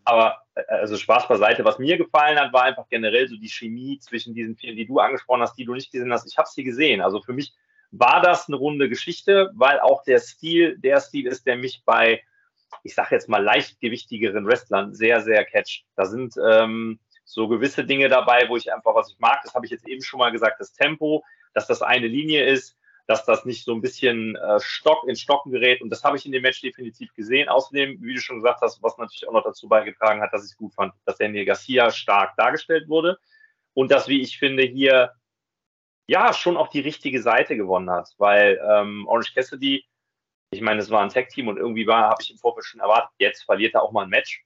Aber 0.04 0.42
äh, 0.54 0.62
also 0.68 0.96
Spaß 0.96 1.28
beiseite. 1.28 1.64
Was 1.66 1.78
mir 1.78 1.98
gefallen 1.98 2.38
hat, 2.40 2.52
war 2.54 2.62
einfach 2.62 2.88
generell 2.88 3.28
so 3.28 3.36
die 3.36 3.48
Chemie 3.48 3.98
zwischen 3.98 4.34
diesen 4.34 4.56
vielen, 4.56 4.76
die 4.76 4.86
du 4.86 4.98
angesprochen 4.98 5.42
hast, 5.42 5.56
die 5.56 5.66
du 5.66 5.74
nicht 5.74 5.92
gesehen 5.92 6.12
hast. 6.12 6.26
Ich 6.26 6.38
habe 6.38 6.48
sie 6.48 6.64
gesehen. 6.64 7.02
Also 7.02 7.20
für 7.20 7.34
mich 7.34 7.52
war 7.90 8.22
das 8.22 8.48
eine 8.48 8.56
runde 8.56 8.88
Geschichte, 8.88 9.50
weil 9.54 9.80
auch 9.80 10.02
der 10.02 10.18
Stil 10.18 10.78
der 10.78 11.00
Stil 11.00 11.26
ist, 11.26 11.46
der 11.46 11.56
mich 11.56 11.82
bei, 11.84 12.22
ich 12.84 12.94
sage 12.94 13.14
jetzt 13.14 13.28
mal, 13.28 13.42
leichtgewichtigeren 13.42 14.46
Wrestlern 14.46 14.94
sehr, 14.94 15.20
sehr 15.20 15.44
catcht. 15.44 15.84
Da 15.94 16.06
sind 16.06 16.34
ähm, 16.42 16.98
so 17.32 17.48
gewisse 17.48 17.84
Dinge 17.84 18.08
dabei, 18.08 18.48
wo 18.48 18.56
ich 18.56 18.72
einfach, 18.72 18.94
was 18.94 19.10
ich 19.10 19.18
mag, 19.18 19.40
das 19.42 19.54
habe 19.54 19.64
ich 19.64 19.72
jetzt 19.72 19.88
eben 19.88 20.02
schon 20.02 20.18
mal 20.18 20.30
gesagt, 20.30 20.60
das 20.60 20.72
Tempo, 20.72 21.24
dass 21.54 21.66
das 21.66 21.82
eine 21.82 22.06
Linie 22.06 22.44
ist, 22.44 22.76
dass 23.06 23.24
das 23.24 23.44
nicht 23.44 23.64
so 23.64 23.74
ein 23.74 23.80
bisschen 23.80 24.36
äh, 24.36 24.60
Stock 24.60 25.04
in 25.08 25.16
Stocken 25.16 25.50
gerät. 25.50 25.82
Und 25.82 25.90
das 25.90 26.04
habe 26.04 26.16
ich 26.16 26.26
in 26.26 26.32
dem 26.32 26.42
Match 26.42 26.60
definitiv 26.60 27.12
gesehen. 27.14 27.48
Außerdem, 27.48 27.98
wie 28.00 28.14
du 28.14 28.20
schon 28.20 28.36
gesagt 28.36 28.60
hast, 28.60 28.82
was 28.82 28.96
natürlich 28.98 29.26
auch 29.26 29.32
noch 29.32 29.44
dazu 29.44 29.68
beigetragen 29.68 30.20
hat, 30.20 30.32
dass 30.32 30.44
ich 30.44 30.52
es 30.52 30.56
gut 30.56 30.74
fand, 30.74 30.94
dass 31.04 31.18
Daniel 31.18 31.44
Garcia 31.44 31.90
stark 31.90 32.36
dargestellt 32.36 32.88
wurde. 32.88 33.18
Und 33.74 33.90
dass, 33.90 34.08
wie 34.08 34.20
ich 34.20 34.38
finde, 34.38 34.62
hier 34.62 35.12
ja 36.06 36.32
schon 36.32 36.56
auch 36.56 36.68
die 36.68 36.80
richtige 36.80 37.22
Seite 37.22 37.56
gewonnen 37.56 37.90
hat. 37.90 38.10
Weil 38.18 38.60
ähm, 38.70 39.06
Orange 39.08 39.34
Cassidy, 39.34 39.84
ich 40.50 40.60
meine, 40.60 40.80
es 40.80 40.90
war 40.90 41.02
ein 41.02 41.08
Tag-Team 41.08 41.48
und 41.48 41.56
irgendwie 41.56 41.86
habe 41.88 42.22
ich 42.22 42.30
im 42.30 42.38
Vorfeld 42.38 42.66
schon 42.66 42.80
erwartet, 42.80 43.10
jetzt 43.18 43.44
verliert 43.44 43.74
er 43.74 43.82
auch 43.82 43.92
mal 43.92 44.04
ein 44.04 44.10
Match. 44.10 44.44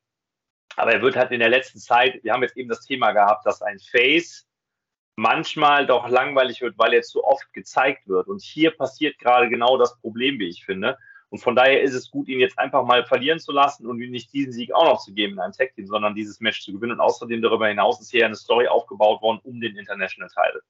Aber 0.74 0.92
er 0.92 1.02
wird 1.02 1.16
halt 1.16 1.30
in 1.30 1.40
der 1.40 1.48
letzten 1.48 1.78
Zeit, 1.78 2.22
wir 2.22 2.32
haben 2.32 2.42
jetzt 2.42 2.56
eben 2.56 2.68
das 2.68 2.84
Thema 2.84 3.12
gehabt, 3.12 3.46
dass 3.46 3.62
ein 3.62 3.78
Face 3.78 4.46
manchmal 5.16 5.86
doch 5.86 6.08
langweilig 6.08 6.60
wird, 6.60 6.76
weil 6.78 6.92
er 6.92 7.02
zu 7.02 7.24
oft 7.24 7.52
gezeigt 7.52 8.06
wird. 8.06 8.28
Und 8.28 8.42
hier 8.42 8.70
passiert 8.70 9.18
gerade 9.18 9.48
genau 9.48 9.78
das 9.78 9.98
Problem, 10.00 10.38
wie 10.38 10.48
ich 10.48 10.64
finde. 10.64 10.98
Und 11.30 11.38
von 11.38 11.56
daher 11.56 11.82
ist 11.82 11.94
es 11.94 12.10
gut, 12.10 12.28
ihn 12.28 12.38
jetzt 12.38 12.58
einfach 12.58 12.84
mal 12.84 13.04
verlieren 13.04 13.38
zu 13.38 13.50
lassen 13.52 13.86
und 13.86 14.00
ihm 14.00 14.10
nicht 14.10 14.32
diesen 14.32 14.52
Sieg 14.52 14.72
auch 14.72 14.84
noch 14.84 15.00
zu 15.02 15.12
geben 15.12 15.34
in 15.34 15.40
einem 15.40 15.52
Tag-Team, 15.52 15.86
sondern 15.86 16.14
dieses 16.14 16.40
Match 16.40 16.62
zu 16.62 16.72
gewinnen. 16.72 16.92
Und 16.92 17.00
außerdem 17.00 17.42
darüber 17.42 17.66
hinaus 17.68 18.00
ist 18.00 18.10
hier 18.10 18.26
eine 18.26 18.36
Story 18.36 18.68
aufgebaut 18.68 19.22
worden 19.22 19.40
um 19.42 19.60
den 19.60 19.76
International 19.76 20.30
Title. 20.30 20.62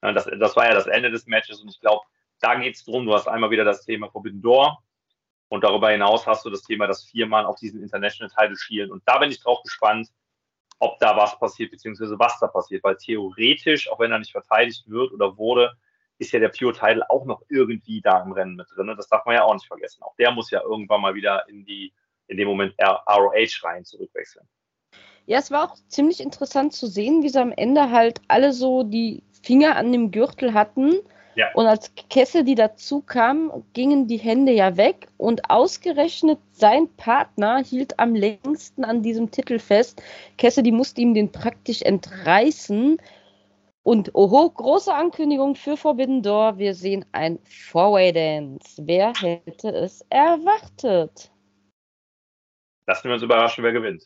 Das, 0.00 0.28
das 0.38 0.56
war 0.56 0.66
ja 0.66 0.74
das 0.74 0.86
Ende 0.88 1.10
des 1.10 1.26
Matches 1.26 1.60
und 1.60 1.68
ich 1.68 1.80
glaube, 1.80 2.04
da 2.40 2.56
geht 2.56 2.74
es 2.74 2.84
drum. 2.84 3.06
Du 3.06 3.14
hast 3.14 3.28
einmal 3.28 3.50
wieder 3.50 3.64
das 3.64 3.84
Thema 3.84 4.10
Forbidden 4.10 4.42
Door 4.42 4.82
und 5.52 5.62
darüber 5.64 5.90
hinaus 5.90 6.26
hast 6.26 6.46
du 6.46 6.50
das 6.50 6.62
Thema, 6.62 6.86
dass 6.86 7.04
vier 7.04 7.26
Mann 7.26 7.44
auf 7.44 7.56
diesen 7.56 7.82
International 7.82 8.32
Title 8.34 8.56
schielen. 8.56 8.90
Und 8.90 9.02
da 9.04 9.18
bin 9.18 9.30
ich 9.30 9.38
drauf 9.38 9.62
gespannt, 9.62 10.08
ob 10.78 10.98
da 10.98 11.14
was 11.14 11.38
passiert, 11.38 11.70
beziehungsweise 11.70 12.18
was 12.18 12.40
da 12.40 12.46
passiert. 12.46 12.82
Weil 12.82 12.96
theoretisch, 12.96 13.86
auch 13.90 13.98
wenn 13.98 14.10
er 14.10 14.18
nicht 14.18 14.32
verteidigt 14.32 14.88
wird 14.88 15.12
oder 15.12 15.36
wurde, 15.36 15.72
ist 16.16 16.32
ja 16.32 16.40
der 16.40 16.48
Pure 16.48 16.72
Title 16.72 17.04
auch 17.10 17.26
noch 17.26 17.42
irgendwie 17.50 18.00
da 18.00 18.22
im 18.22 18.32
Rennen 18.32 18.56
mit 18.56 18.66
drin. 18.74 18.94
Das 18.96 19.08
darf 19.08 19.26
man 19.26 19.34
ja 19.34 19.44
auch 19.44 19.52
nicht 19.52 19.66
vergessen. 19.66 20.02
Auch 20.04 20.16
der 20.16 20.30
muss 20.30 20.50
ja 20.50 20.62
irgendwann 20.62 21.02
mal 21.02 21.14
wieder 21.14 21.46
in 21.50 21.66
die, 21.66 21.92
in 22.28 22.38
dem 22.38 22.48
Moment 22.48 22.74
ROH 22.80 23.62
rein 23.62 23.84
zurückwechseln. 23.84 24.48
Ja, 25.26 25.38
es 25.38 25.50
war 25.50 25.70
auch 25.70 25.76
ziemlich 25.88 26.20
interessant 26.20 26.72
zu 26.72 26.86
sehen, 26.86 27.22
wie 27.22 27.28
sie 27.28 27.38
am 27.38 27.52
Ende 27.52 27.90
halt 27.90 28.22
alle 28.28 28.54
so 28.54 28.84
die 28.84 29.22
Finger 29.42 29.76
an 29.76 29.92
dem 29.92 30.12
Gürtel 30.12 30.54
hatten 30.54 30.94
ja. 31.34 31.52
Und 31.54 31.66
als 31.66 31.92
Cassidy 32.10 32.54
dazu 32.54 33.00
kam, 33.00 33.64
gingen 33.72 34.06
die 34.06 34.18
Hände 34.18 34.52
ja 34.52 34.76
weg 34.76 35.08
und 35.16 35.50
ausgerechnet 35.50 36.38
sein 36.52 36.88
Partner 36.96 37.62
hielt 37.64 37.98
am 37.98 38.14
längsten 38.14 38.84
an 38.84 39.02
diesem 39.02 39.30
Titel 39.30 39.58
fest. 39.58 40.02
Cassidy 40.38 40.72
musste 40.72 41.00
ihm 41.00 41.14
den 41.14 41.32
praktisch 41.32 41.82
entreißen. 41.82 42.98
Und 43.84 44.14
oho, 44.14 44.48
große 44.48 44.94
Ankündigung 44.94 45.56
für 45.56 45.76
Forbidden 45.76 46.22
Door. 46.22 46.58
Wir 46.58 46.74
sehen 46.74 47.04
ein 47.10 47.38
Four-Way 47.44 48.12
Dance. 48.12 48.82
Wer 48.86 49.12
hätte 49.14 49.70
es 49.70 50.04
erwartet? 50.08 51.32
Lassen 52.86 53.08
wir 53.08 53.14
uns 53.14 53.22
überraschen, 53.22 53.64
wer 53.64 53.72
gewinnt. 53.72 54.04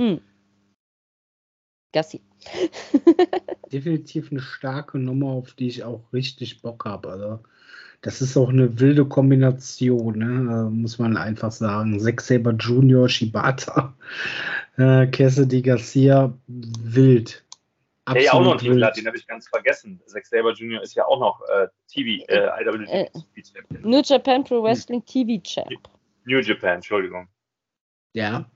Hm. 0.00 0.20
Gassi. 1.92 2.20
Definitiv 3.72 4.30
eine 4.30 4.40
starke 4.40 4.98
Nummer, 4.98 5.28
auf 5.28 5.52
die 5.54 5.68
ich 5.68 5.84
auch 5.84 6.12
richtig 6.12 6.62
Bock 6.62 6.84
habe. 6.84 7.10
Also, 7.10 7.40
das 8.00 8.20
ist 8.22 8.36
auch 8.36 8.48
eine 8.50 8.78
wilde 8.78 9.04
Kombination, 9.04 10.18
ne? 10.18 10.70
muss 10.70 10.98
man 10.98 11.16
einfach 11.16 11.50
sagen. 11.50 11.98
Zack 11.98 12.20
Saber 12.20 12.52
Junior, 12.52 13.08
Shibata, 13.08 13.94
äh, 14.76 15.06
Cassidy 15.08 15.62
Garcia, 15.62 16.32
wild. 16.46 17.44
Der 18.12 18.22
ja 18.22 18.32
auch 18.32 18.42
noch 18.42 18.52
einen 18.52 18.60
Titel 18.60 18.82
hat, 18.82 18.96
den 18.96 19.06
habe 19.06 19.18
ich 19.18 19.26
ganz 19.26 19.48
vergessen. 19.48 20.00
Zack 20.06 20.24
Saber 20.26 20.54
Junior 20.54 20.82
ist 20.82 20.94
ja 20.94 21.04
auch 21.04 21.20
noch 21.20 21.42
äh, 21.48 21.68
TV, 21.88 22.24
äh, 22.28 22.62
IWGP 22.62 22.88
äh, 22.88 23.08
New 23.82 24.00
Japan 24.02 24.44
Pro 24.44 24.62
Wrestling 24.62 25.04
TV 25.04 25.42
Champ. 25.42 25.88
New 26.24 26.38
Japan, 26.38 26.76
Entschuldigung. 26.76 27.28
Ja, 28.14 28.48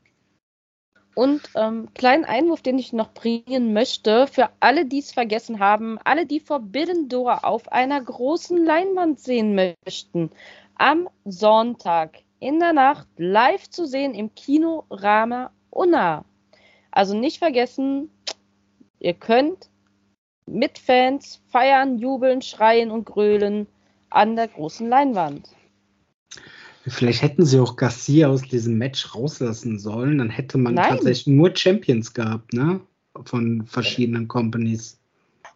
und 1.14 1.42
ähm, 1.54 1.88
kleinen 1.94 2.24
Einwurf, 2.24 2.62
den 2.62 2.78
ich 2.78 2.92
noch 2.92 3.12
bringen 3.12 3.72
möchte, 3.72 4.26
für 4.26 4.50
alle, 4.60 4.86
die 4.86 4.98
es 4.98 5.12
vergessen 5.12 5.58
haben, 5.58 5.98
alle, 6.04 6.26
die 6.26 6.40
Forbidden 6.40 7.08
Door 7.08 7.44
auf 7.44 7.70
einer 7.70 8.00
großen 8.00 8.64
Leinwand 8.64 9.20
sehen 9.20 9.54
möchten, 9.54 10.30
am 10.76 11.08
Sonntag 11.24 12.18
in 12.40 12.58
der 12.58 12.72
Nacht 12.72 13.06
live 13.16 13.68
zu 13.68 13.86
sehen 13.86 14.14
im 14.14 14.34
Kino 14.34 14.84
Rama 14.90 15.52
Unna. 15.70 16.24
Also 16.90 17.16
nicht 17.16 17.38
vergessen, 17.38 18.10
ihr 18.98 19.14
könnt 19.14 19.68
mit 20.46 20.78
Fans 20.78 21.40
feiern, 21.48 21.98
jubeln, 21.98 22.42
schreien 22.42 22.90
und 22.90 23.04
grölen 23.04 23.66
an 24.10 24.36
der 24.36 24.48
großen 24.48 24.88
Leinwand. 24.88 25.48
Vielleicht 26.86 27.22
hätten 27.22 27.44
sie 27.44 27.60
auch 27.60 27.76
Garcia 27.76 28.28
aus 28.28 28.42
diesem 28.42 28.76
Match 28.76 29.14
rauslassen 29.14 29.78
sollen, 29.78 30.18
dann 30.18 30.30
hätte 30.30 30.58
man 30.58 30.74
Nein. 30.74 30.88
tatsächlich 30.90 31.28
nur 31.28 31.54
Champions 31.54 32.12
gehabt, 32.12 32.52
ne? 32.52 32.80
Von 33.24 33.66
verschiedenen 33.66 34.26
Companies. 34.26 35.00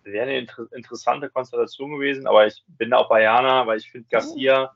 Wäre 0.04 0.26
eine 0.26 0.38
inter 0.38 0.66
interessante 0.72 1.28
Konstellation 1.30 1.90
gewesen, 1.90 2.26
aber 2.28 2.46
ich 2.46 2.62
bin 2.78 2.90
da 2.90 2.98
auch 2.98 3.08
bei 3.08 3.22
Jana, 3.22 3.66
weil 3.66 3.78
ich 3.78 3.90
finde 3.90 4.06
Garcia, 4.08 4.72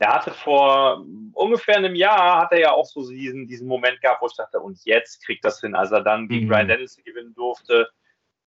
der 0.00 0.08
hatte 0.08 0.32
vor 0.32 1.06
ungefähr 1.32 1.76
einem 1.76 1.94
Jahr, 1.94 2.40
hat 2.40 2.52
er 2.52 2.60
ja 2.60 2.72
auch 2.72 2.86
so 2.86 3.08
diesen, 3.08 3.46
diesen 3.46 3.68
Moment 3.68 4.00
gehabt, 4.00 4.20
wo 4.20 4.26
ich 4.26 4.34
dachte, 4.34 4.58
und 4.58 4.84
jetzt 4.84 5.24
kriegt 5.24 5.44
das 5.44 5.60
hin, 5.60 5.76
als 5.76 5.92
er 5.92 6.02
dann 6.02 6.26
gegen 6.26 6.46
Mhm. 6.46 6.50
Brian 6.50 6.68
Dennison 6.68 7.04
gewinnen 7.04 7.34
durfte. 7.34 7.88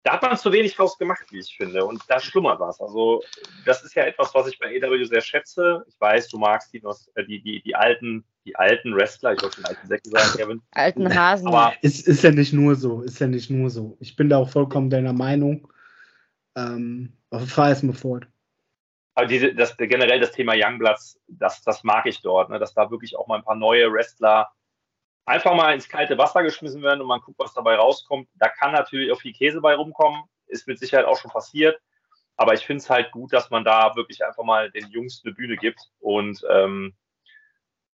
Da 0.04 0.12
hat 0.12 0.22
man 0.22 0.36
zu 0.36 0.52
wenig 0.52 0.76
draus 0.76 0.96
gemacht, 0.96 1.26
wie 1.30 1.40
ich 1.40 1.56
finde. 1.56 1.84
Und 1.84 2.02
da 2.08 2.20
schlummert 2.20 2.60
was. 2.60 2.80
Also, 2.80 3.22
das 3.64 3.82
ist 3.82 3.94
ja 3.94 4.04
etwas, 4.04 4.34
was 4.34 4.46
ich 4.46 4.58
bei 4.58 4.80
AW 4.80 5.04
sehr 5.04 5.20
schätze. 5.20 5.84
Ich 5.88 6.00
weiß, 6.00 6.28
du 6.28 6.38
magst 6.38 6.72
die, 6.72 6.78
äh, 6.78 7.24
die, 7.26 7.42
die, 7.42 7.62
die 7.62 7.74
alten, 7.74 8.24
die 8.44 8.56
alten 8.56 8.94
Wrestler, 8.94 9.34
ich 9.34 9.42
wollte 9.42 9.56
schon 9.56 9.64
alten 9.66 9.86
Säcke 9.86 10.08
sagen, 10.08 10.36
Kevin. 10.36 10.62
Alten 10.70 11.14
Hasen. 11.14 11.48
Aber 11.48 11.74
Ist, 11.82 12.06
ist 12.06 12.22
ja 12.22 12.30
nicht 12.30 12.52
nur 12.52 12.76
so, 12.76 13.02
ist 13.02 13.18
ja 13.18 13.26
nicht 13.26 13.50
nur 13.50 13.70
so. 13.70 13.96
Ich 14.00 14.16
bin 14.16 14.28
da 14.28 14.38
auch 14.38 14.48
vollkommen 14.48 14.88
deiner 14.88 15.12
Meinung. 15.12 15.68
Ähm, 16.56 17.12
aber 17.30 17.46
fahr 17.46 17.68
erst 17.68 17.84
mal 17.84 17.92
fort. 17.92 18.26
Aber 19.14 19.26
diese, 19.26 19.52
das, 19.52 19.76
generell 19.76 20.20
das 20.20 20.32
Thema 20.32 20.54
Youngbloods, 20.56 21.20
das, 21.26 21.60
das 21.62 21.82
mag 21.82 22.06
ich 22.06 22.22
dort, 22.22 22.50
ne? 22.50 22.58
dass 22.58 22.72
da 22.72 22.90
wirklich 22.90 23.16
auch 23.16 23.26
mal 23.26 23.38
ein 23.38 23.44
paar 23.44 23.56
neue 23.56 23.92
Wrestler 23.92 24.48
einfach 25.28 25.54
mal 25.54 25.72
ins 25.74 25.88
kalte 25.88 26.18
Wasser 26.18 26.42
geschmissen 26.42 26.82
werden 26.82 27.00
und 27.00 27.06
man 27.06 27.20
guckt, 27.20 27.38
was 27.38 27.54
dabei 27.54 27.76
rauskommt. 27.76 28.28
Da 28.34 28.48
kann 28.48 28.72
natürlich 28.72 29.12
auch 29.12 29.20
viel 29.20 29.32
Käse 29.32 29.60
bei 29.60 29.74
rumkommen, 29.74 30.22
ist 30.46 30.66
mit 30.66 30.78
Sicherheit 30.78 31.06
auch 31.06 31.18
schon 31.18 31.30
passiert. 31.30 31.80
Aber 32.36 32.54
ich 32.54 32.64
finde 32.64 32.82
es 32.82 32.90
halt 32.90 33.10
gut, 33.10 33.32
dass 33.32 33.50
man 33.50 33.64
da 33.64 33.94
wirklich 33.96 34.24
einfach 34.24 34.44
mal 34.44 34.70
den 34.70 34.88
Jungs 34.90 35.22
eine 35.24 35.34
Bühne 35.34 35.56
gibt. 35.56 35.80
Und 36.00 36.44
ähm, 36.48 36.94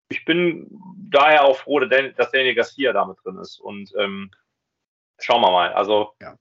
ich 0.09 0.25
bin 0.25 0.69
daher 1.11 1.45
auch 1.45 1.57
froh, 1.57 1.79
dass 1.81 1.91
Dan- 1.91 2.15
dass 2.17 2.31
Daniel 2.33 2.55
Garcia 2.55 2.93
da 2.93 3.05
mit 3.05 3.19
drin 3.25 3.39
ist. 3.39 3.59
Und 3.61 3.93
ähm, 3.99 4.31
schauen 5.19 5.41
wir 5.41 5.51
mal. 5.51 5.73
Also 5.73 6.15
Ja. 6.21 6.37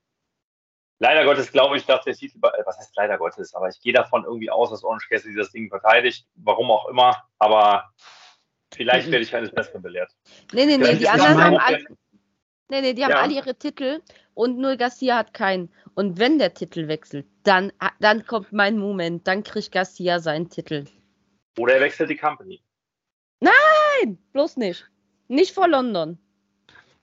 leider 0.98 1.24
Gottes 1.24 1.52
glaube 1.52 1.76
ich, 1.76 1.86
dass 1.86 2.04
der 2.04 2.14
Titel, 2.14 2.38
äh, 2.38 2.66
was 2.66 2.76
heißt 2.78 2.94
leider 2.96 3.18
Gottes, 3.18 3.54
aber 3.54 3.68
ich 3.68 3.80
gehe 3.80 3.92
davon 3.92 4.24
irgendwie 4.24 4.50
aus, 4.50 4.70
dass 4.70 4.82
Orange 4.84 5.08
Cassidy 5.08 5.36
das 5.36 5.52
Ding 5.52 5.68
verteidigt, 5.68 6.26
warum 6.34 6.70
auch 6.70 6.88
immer, 6.88 7.22
aber 7.38 7.92
vielleicht 8.74 9.10
werde 9.10 9.24
ich 9.24 9.34
eines 9.34 9.50
Besseren 9.50 9.82
belehrt. 9.82 10.10
nee, 10.52 10.66
nee, 10.66 10.76
nee, 10.76 10.96
die 10.96 11.08
anderen 11.08 11.42
haben 11.42 11.56
alle, 11.56 11.84
nee, 12.68 12.80
nee, 12.80 12.94
die 12.94 13.04
haben 13.04 13.12
Ja. 13.12 13.22
alle 13.22 13.34
ihre 13.34 13.54
Titel 13.54 14.00
und 14.34 14.58
nur 14.58 14.76
Garcia 14.76 15.16
hat 15.18 15.34
keinen. 15.34 15.70
Und 15.94 16.18
wenn 16.18 16.38
der 16.38 16.54
Titel 16.54 16.88
wechselt, 16.88 17.26
dann, 17.42 17.72
dann 18.00 18.24
kommt 18.26 18.52
mein 18.52 18.78
Moment, 18.78 19.26
dann 19.26 19.42
kriegt 19.42 19.72
Garcia 19.72 20.20
seinen 20.20 20.48
Titel. 20.48 20.84
Oder 21.58 21.74
er 21.74 21.80
wechselt 21.82 22.10
die 22.10 22.16
Company. 22.16 22.62
Nein, 23.40 24.18
bloß 24.32 24.56
nicht. 24.56 24.88
Nicht 25.28 25.52
vor 25.52 25.68
London. 25.68 26.18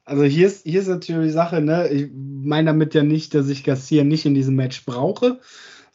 Also 0.05 0.23
hier 0.23 0.47
ist, 0.47 0.63
hier 0.63 0.79
ist 0.79 0.87
natürlich 0.87 1.27
die 1.27 1.33
Sache, 1.33 1.61
ne? 1.61 1.87
Ich 1.89 2.09
meine 2.11 2.67
damit 2.71 2.95
ja 2.95 3.03
nicht, 3.03 3.35
dass 3.35 3.47
ich 3.47 3.63
Garcia 3.63 4.03
nicht 4.03 4.25
in 4.25 4.33
diesem 4.33 4.55
Match 4.55 4.85
brauche, 4.85 5.39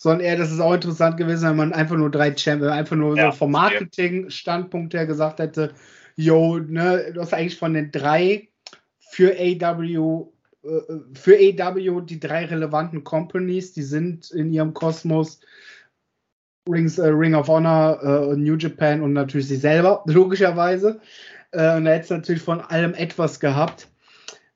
sondern 0.04 0.20
eher, 0.20 0.36
das 0.36 0.52
ist 0.52 0.60
auch 0.60 0.74
interessant 0.74 1.16
gewesen, 1.16 1.48
wenn 1.48 1.56
man 1.56 1.72
einfach 1.72 1.96
nur 1.96 2.10
drei 2.10 2.36
Champions, 2.36 2.70
einfach 2.72 2.94
nur 2.94 3.16
Ja, 3.16 3.32
so 3.32 3.38
vom 3.38 3.52
Marketing-Standpunkt 3.52 4.92
her 4.92 5.06
gesagt 5.06 5.38
hätte, 5.38 5.72
yo, 6.14 6.58
ne, 6.58 7.10
du 7.14 7.22
hast 7.22 7.32
eigentlich 7.32 7.58
von 7.58 7.72
den 7.72 7.90
drei 7.90 8.50
für 9.12 9.32
AW, 9.32 10.26
äh, 10.62 10.68
für 11.14 11.38
AW 11.38 12.02
die 12.02 12.20
drei 12.20 12.44
relevanten 12.44 13.02
Companies, 13.02 13.72
die 13.72 13.82
sind 13.82 14.30
in 14.30 14.52
ihrem 14.52 14.74
Kosmos 14.74 15.40
Rings, 16.68 16.98
äh, 16.98 17.06
Ring 17.06 17.34
of 17.34 17.48
Honor, 17.48 17.98
äh, 18.02 18.36
New 18.36 18.56
Japan 18.56 19.00
und 19.00 19.14
natürlich 19.14 19.48
sie 19.48 19.56
selber, 19.56 20.02
logischerweise. 20.06 21.00
Äh, 21.52 21.78
und 21.78 21.86
da 21.86 21.92
hätte 21.92 22.04
es 22.04 22.10
natürlich 22.10 22.42
von 22.42 22.60
allem 22.60 22.92
etwas 22.92 23.40
gehabt. 23.40 23.88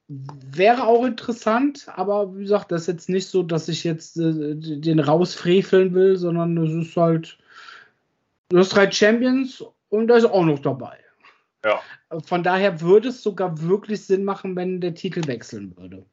Wäre 0.09 0.87
auch 0.87 1.05
interessant, 1.05 1.87
aber 1.95 2.35
wie 2.35 2.43
gesagt, 2.43 2.73
das 2.73 2.83
ist 2.83 2.87
jetzt 2.87 3.09
nicht 3.11 3.29
so, 3.29 3.43
dass 3.43 3.69
ich 3.69 3.85
jetzt 3.85 4.17
äh, 4.17 4.55
den 4.55 5.01
rausfreveln 5.01 5.93
will, 5.93 6.17
sondern 6.17 6.57
es 6.57 6.73
ist 6.73 6.97
halt, 6.97 7.37
du 8.49 8.59
hast 8.59 8.71
drei 8.71 8.91
Champions 8.91 9.63
und 9.91 10.09
da 10.09 10.17
ist 10.17 10.25
auch 10.25 10.45
noch 10.45 10.61
dabei. 10.61 10.97
Ja. 11.63 11.81
Von 12.25 12.43
daher 12.43 12.81
würde 12.81 13.09
es 13.09 13.23
sogar 13.23 13.61
wirklich 13.61 14.03
Sinn 14.03 14.25
machen, 14.25 14.57
wenn 14.57 14.81
der 14.81 14.95
Titel 14.95 15.27
wechseln 15.27 15.77
würde. 15.77 16.07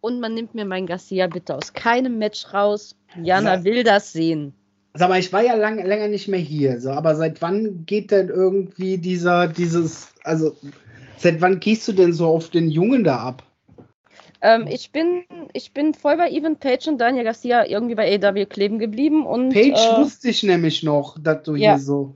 Und 0.00 0.20
man 0.20 0.34
nimmt 0.34 0.54
mir 0.54 0.64
mein 0.64 0.86
Garcia 0.86 1.26
bitte 1.26 1.56
aus 1.56 1.72
keinem 1.72 2.18
Match 2.18 2.52
raus. 2.52 2.94
Jana 3.20 3.56
Ja. 3.56 3.64
will 3.64 3.82
das 3.82 4.12
sehen. 4.12 4.54
Sag 4.94 5.08
mal, 5.08 5.18
ich 5.18 5.32
war 5.32 5.42
ja 5.42 5.54
lang, 5.54 5.84
länger 5.84 6.08
nicht 6.08 6.28
mehr 6.28 6.40
hier, 6.40 6.80
so, 6.80 6.90
aber 6.90 7.14
seit 7.14 7.42
wann 7.42 7.84
geht 7.84 8.10
denn 8.10 8.28
irgendwie 8.28 8.98
dieser, 8.98 9.48
dieses, 9.48 10.08
also 10.24 10.56
seit 11.18 11.40
wann 11.40 11.60
gehst 11.60 11.86
du 11.88 11.92
denn 11.92 12.12
so 12.12 12.26
auf 12.26 12.50
den 12.50 12.70
Jungen 12.70 13.04
da 13.04 13.18
ab? 13.18 13.42
Ähm, 14.40 14.66
ich, 14.68 14.92
bin, 14.92 15.24
ich 15.52 15.72
bin 15.72 15.94
voll 15.94 16.16
bei 16.16 16.30
Evan 16.30 16.58
Page 16.58 16.86
und 16.86 16.98
Daniel 16.98 17.24
Garcia 17.24 17.66
irgendwie 17.66 17.96
bei 17.96 18.14
AW 18.14 18.46
kleben 18.46 18.78
geblieben. 18.78 19.26
Und, 19.26 19.52
Page 19.52 19.72
äh, 19.72 20.00
wusste 20.00 20.28
ich 20.28 20.42
nämlich 20.42 20.82
noch, 20.82 21.18
dass 21.18 21.42
du 21.42 21.56
ja. 21.56 21.74
hier 21.74 21.82
so. 21.82 22.14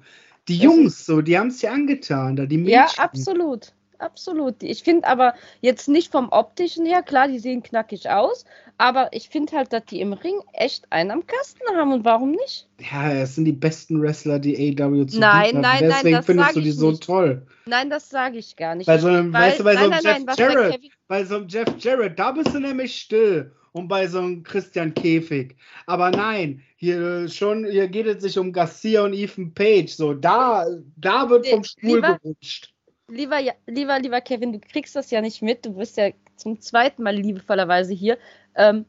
Die 0.48 0.56
Jungs, 0.56 1.06
so, 1.06 1.20
die 1.20 1.38
haben 1.38 1.48
es 1.48 1.58
dir 1.58 1.72
angetan, 1.72 2.36
da 2.36 2.46
die 2.46 2.58
Mädchen. 2.58 2.74
Ja, 2.74 2.88
absolut. 2.96 3.72
Absolut. 4.02 4.62
Ich 4.62 4.82
finde 4.82 5.06
aber 5.06 5.34
jetzt 5.60 5.88
nicht 5.88 6.10
vom 6.10 6.28
optischen 6.30 6.84
her, 6.84 7.02
klar, 7.02 7.28
die 7.28 7.38
sehen 7.38 7.62
knackig 7.62 8.10
aus, 8.10 8.44
aber 8.78 9.08
ich 9.12 9.28
finde 9.28 9.56
halt, 9.56 9.72
dass 9.72 9.84
die 9.84 10.00
im 10.00 10.12
Ring 10.12 10.40
echt 10.52 10.90
einen 10.90 11.12
am 11.12 11.26
Kasten 11.26 11.60
haben 11.76 11.92
und 11.92 12.04
warum 12.04 12.32
nicht? 12.32 12.68
Ja, 12.90 13.12
es 13.12 13.36
sind 13.36 13.44
die 13.44 13.52
besten 13.52 14.02
Wrestler, 14.02 14.38
die 14.40 14.56
AW 14.76 15.06
zu 15.06 15.20
Nein, 15.20 15.42
bieten 15.44 15.56
hat. 15.58 15.62
nein, 15.62 15.88
nein, 15.88 15.90
Deswegen 16.02 16.22
findest 16.24 16.56
du 16.56 16.60
die 16.60 16.72
so 16.72 16.90
nicht. 16.90 17.02
toll. 17.04 17.46
Nein, 17.66 17.90
das 17.90 18.10
sage 18.10 18.38
ich 18.38 18.56
gar 18.56 18.74
nicht. 18.74 18.86
Bei 18.86 18.98
so 18.98 19.06
einem, 19.08 19.32
Weil- 19.32 19.50
weißt 19.50 19.60
du, 19.60 19.64
bei 19.64 19.74
so 19.76 19.88
nein, 19.88 19.92
einem 20.04 20.24
nein, 20.24 20.36
Jeff 20.36 20.48
nein, 20.48 20.56
Jarrett, 20.56 20.80
bei 21.06 21.24
so 21.24 21.36
einem 21.36 21.48
Jeff 21.48 21.68
Jarrett, 21.78 22.18
da 22.18 22.32
bist 22.32 22.52
du 22.52 22.58
nämlich 22.58 22.94
still. 22.96 23.52
Und 23.74 23.88
bei 23.88 24.06
so 24.06 24.18
einem 24.18 24.42
Christian 24.42 24.92
Käfig. 24.92 25.56
Aber 25.86 26.10
nein, 26.10 26.60
hier 26.76 27.26
schon, 27.30 27.64
hier 27.64 27.88
geht 27.88 28.04
es 28.06 28.22
sich 28.22 28.38
um 28.38 28.52
Garcia 28.52 29.02
und 29.02 29.14
Ethan 29.14 29.54
Page. 29.54 29.88
So, 29.88 30.12
da, 30.12 30.66
da 30.96 31.30
wird 31.30 31.46
vom 31.46 31.64
Stuhl 31.64 31.94
lieber- 31.96 32.18
gerutscht. 32.22 32.74
Lieber, 33.12 33.40
lieber, 33.66 33.98
lieber 33.98 34.20
Kevin, 34.22 34.54
du 34.54 34.58
kriegst 34.58 34.96
das 34.96 35.10
ja 35.10 35.20
nicht 35.20 35.42
mit. 35.42 35.66
Du 35.66 35.74
bist 35.74 35.98
ja 35.98 36.10
zum 36.36 36.60
zweiten 36.60 37.02
Mal 37.02 37.14
liebevollerweise 37.14 37.92
hier. 37.92 38.16
Ähm, 38.56 38.86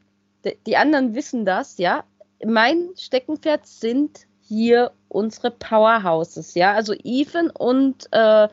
die 0.66 0.76
anderen 0.78 1.14
wissen 1.14 1.44
das, 1.44 1.76
ja. 1.76 2.04
Mein 2.42 2.90
Steckenpferd 2.96 3.66
sind 3.66 4.26
hier 4.40 4.92
unsere 5.08 5.50
Powerhouses, 5.50 6.54
ja. 6.54 6.72
Also 6.72 6.94
Ethan 7.04 7.50
und 7.50 8.06
äh, 8.12 8.48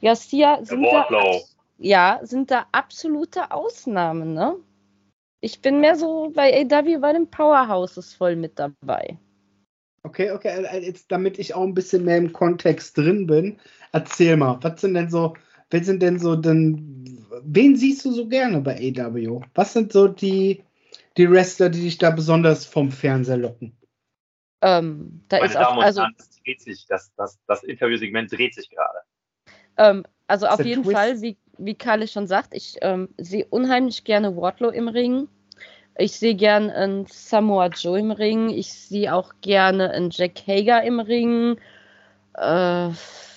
Garcia 0.00 0.64
sind 0.64 0.84
da, 0.84 1.08
ja, 1.78 2.20
sind 2.22 2.52
da 2.52 2.66
absolute 2.70 3.50
Ausnahmen, 3.50 4.34
ne? 4.34 4.56
Ich 5.40 5.60
bin 5.60 5.80
mehr 5.80 5.96
so 5.96 6.30
bei 6.32 6.64
AW 6.64 6.98
bei 6.98 7.12
den 7.12 7.28
Powerhouses 7.28 8.14
voll 8.14 8.36
mit 8.36 8.58
dabei. 8.58 9.18
Okay, 10.04 10.30
okay, 10.30 10.64
äh, 10.64 10.78
jetzt 10.78 11.10
damit 11.10 11.40
ich 11.40 11.54
auch 11.54 11.64
ein 11.64 11.74
bisschen 11.74 12.04
mehr 12.04 12.18
im 12.18 12.32
Kontext 12.32 12.96
drin 12.96 13.26
bin, 13.26 13.58
erzähl 13.92 14.36
mal, 14.36 14.58
was 14.62 14.80
sind 14.80 14.94
denn 14.94 15.10
so, 15.10 15.34
wer 15.70 15.84
sind 15.84 16.02
denn 16.02 16.18
so 16.18 16.36
denn, 16.36 17.26
wen 17.42 17.76
siehst 17.76 18.04
du 18.04 18.12
so 18.12 18.28
gerne 18.28 18.60
bei 18.60 18.76
AW? 18.76 19.40
Was 19.54 19.72
sind 19.72 19.92
so 19.92 20.08
die, 20.08 20.62
die 21.16 21.30
Wrestler, 21.30 21.68
die 21.68 21.82
dich 21.82 21.98
da 21.98 22.10
besonders 22.10 22.66
vom 22.66 22.90
Fernseher 22.90 23.38
locken? 23.38 23.76
Ähm, 24.62 25.22
da 25.28 25.38
Meine 25.38 25.50
ist 25.50 25.56
auch, 25.56 25.62
Damen 25.62 25.78
und 25.78 25.84
also, 25.84 26.00
Herren, 26.02 26.14
das 26.16 26.30
dreht 26.30 26.60
sich, 26.60 26.86
das, 26.86 27.12
das, 27.16 27.38
das 27.46 27.62
Interviewsegment 27.62 28.32
dreht 28.32 28.54
sich 28.54 28.70
gerade. 28.70 28.98
Ähm, 29.76 30.04
also 30.26 30.46
auf 30.46 30.64
jeden 30.64 30.82
Twist. 30.82 30.96
Fall, 30.96 31.20
wie, 31.22 31.36
wie 31.58 31.74
Kalle 31.74 32.08
schon 32.08 32.26
sagt, 32.26 32.54
ich 32.54 32.76
ähm, 32.82 33.08
sehe 33.18 33.46
unheimlich 33.46 34.04
gerne 34.04 34.36
Wardlow 34.36 34.70
im 34.70 34.88
Ring. 34.88 35.28
Ich 35.98 36.12
sehe 36.12 36.34
gern 36.34 36.68
einen 36.70 37.06
Samoa 37.06 37.68
Joe 37.68 37.98
im 37.98 38.10
Ring. 38.10 38.50
Ich 38.50 38.72
sehe 38.72 39.14
auch 39.14 39.34
gerne 39.40 39.90
einen 39.90 40.10
Jack 40.10 40.46
Hager 40.46 40.82
im 40.82 41.00
Ring. 41.00 41.58
Äh, 42.34 42.90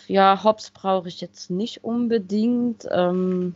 ja, 0.09 0.43
Hobbs 0.43 0.71
brauche 0.71 1.07
ich 1.07 1.21
jetzt 1.21 1.51
nicht 1.51 1.83
unbedingt. 1.83 2.87
Ähm, 2.91 3.53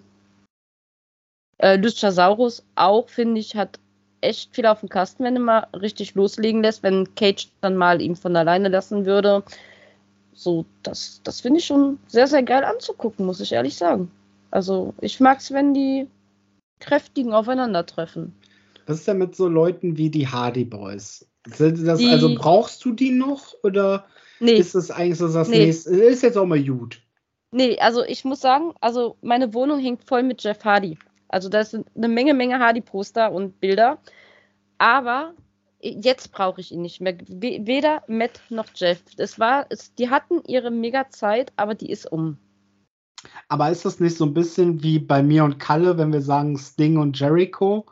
äh, 1.57 1.77
Luchasaurus 1.77 2.63
auch, 2.75 3.09
finde 3.09 3.39
ich, 3.39 3.55
hat 3.55 3.79
echt 4.21 4.53
viel 4.55 4.67
auf 4.67 4.81
dem 4.81 4.89
Kasten, 4.89 5.23
wenn 5.23 5.35
er 5.35 5.41
mal 5.41 5.67
richtig 5.73 6.13
loslegen 6.13 6.61
lässt, 6.61 6.83
wenn 6.83 7.15
Cage 7.15 7.49
dann 7.61 7.75
mal 7.75 8.01
ihm 8.01 8.15
von 8.15 8.35
alleine 8.35 8.69
lassen 8.69 9.05
würde. 9.05 9.43
So, 10.33 10.65
das, 10.83 11.21
das 11.23 11.41
finde 11.41 11.59
ich 11.59 11.65
schon 11.65 11.99
sehr, 12.07 12.27
sehr 12.27 12.43
geil 12.43 12.63
anzugucken, 12.63 13.25
muss 13.25 13.41
ich 13.41 13.51
ehrlich 13.51 13.75
sagen. 13.75 14.11
Also, 14.51 14.93
ich 15.01 15.19
mag 15.19 15.39
es, 15.39 15.51
wenn 15.51 15.73
die 15.73 16.07
kräftigen 16.79 17.33
aufeinandertreffen. 17.33 18.33
Was 18.85 18.99
ist 18.99 19.07
denn 19.07 19.17
mit 19.17 19.35
so 19.35 19.47
Leuten 19.47 19.97
wie 19.97 20.09
die 20.09 20.27
Hardy 20.27 20.65
Boys? 20.65 21.25
Sind 21.47 21.85
das, 21.85 22.03
also 22.05 22.35
brauchst 22.35 22.85
du 22.85 22.93
die 22.93 23.11
noch 23.11 23.53
oder 23.63 24.05
Nee, 24.43 24.53
ist 24.53 24.75
es 24.75 24.91
eigentlich 24.91 25.17
so 25.17 25.27
das 25.31 25.47
Nee. 25.49 25.65
nächste? 25.65 25.89
Ist 25.91 26.23
jetzt 26.23 26.37
auch 26.37 26.45
mal 26.45 26.63
gut. 26.63 27.01
nee, 27.51 27.77
also 27.79 28.03
ich 28.03 28.25
muss 28.25 28.41
sagen, 28.41 28.73
also 28.81 29.17
meine 29.21 29.53
Wohnung 29.53 29.79
hängt 29.79 30.03
voll 30.03 30.23
mit 30.23 30.43
Jeff 30.43 30.63
Hardy. 30.65 30.97
Also 31.27 31.49
da 31.49 31.63
sind 31.63 31.87
eine 31.95 32.07
Menge, 32.07 32.33
Menge 32.33 32.59
Hardy-Poster 32.59 33.31
und 33.31 33.59
Bilder. 33.59 33.99
Aber 34.77 35.33
jetzt 35.81 36.31
brauche 36.31 36.61
ich 36.61 36.71
ihn 36.71 36.81
nicht 36.81 37.01
mehr. 37.01 37.17
Weder 37.27 38.03
Matt 38.07 38.41
noch 38.49 38.67
Jeff. 38.75 39.01
Es 39.17 39.39
war, 39.39 39.65
es, 39.69 39.93
die 39.95 40.09
hatten 40.09 40.41
ihre 40.47 40.71
Mega-Zeit, 40.71 41.51
aber 41.55 41.75
die 41.75 41.89
ist 41.91 42.11
um. 42.11 42.37
Aber 43.47 43.69
ist 43.69 43.85
das 43.85 43.99
nicht 43.99 44.17
so 44.17 44.25
ein 44.25 44.33
bisschen 44.33 44.83
wie 44.83 44.99
bei 44.99 45.23
mir 45.23 45.43
und 45.43 45.59
Kalle, 45.59 45.97
wenn 45.97 46.11
wir 46.11 46.21
sagen 46.21 46.57
Sting 46.57 46.97
und 46.97 47.19
Jericho? 47.19 47.85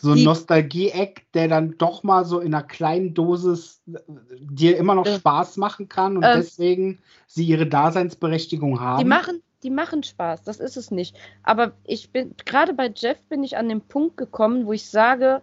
So 0.00 0.12
ein 0.12 0.22
Nostalgie-Eck, 0.22 1.26
der 1.34 1.48
dann 1.48 1.76
doch 1.76 2.04
mal 2.04 2.24
so 2.24 2.38
in 2.38 2.54
einer 2.54 2.62
kleinen 2.62 3.14
Dosis 3.14 3.82
äh, 3.92 3.98
dir 4.38 4.76
immer 4.76 4.94
noch 4.94 5.06
äh, 5.06 5.16
Spaß 5.16 5.56
machen 5.56 5.88
kann 5.88 6.16
und 6.16 6.22
äh, 6.22 6.36
deswegen 6.36 7.00
sie 7.26 7.44
ihre 7.44 7.66
Daseinsberechtigung 7.66 8.80
haben. 8.80 9.00
Die 9.02 9.08
machen, 9.08 9.42
die 9.64 9.70
machen 9.70 10.04
Spaß, 10.04 10.44
das 10.44 10.60
ist 10.60 10.76
es 10.76 10.92
nicht. 10.92 11.16
Aber 11.42 11.72
ich 11.84 12.10
bin, 12.10 12.34
gerade 12.44 12.74
bei 12.74 12.92
Jeff 12.94 13.20
bin 13.28 13.42
ich 13.42 13.56
an 13.56 13.68
den 13.68 13.80
Punkt 13.80 14.16
gekommen, 14.16 14.66
wo 14.66 14.72
ich 14.72 14.88
sage, 14.88 15.42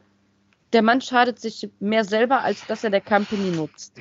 der 0.72 0.82
Mann 0.82 1.02
schadet 1.02 1.40
sich 1.40 1.70
mehr 1.80 2.06
selber, 2.06 2.42
als 2.42 2.66
dass 2.68 2.84
er 2.84 2.90
der 2.90 3.02
Company 3.02 3.52
nutzt. 3.52 3.94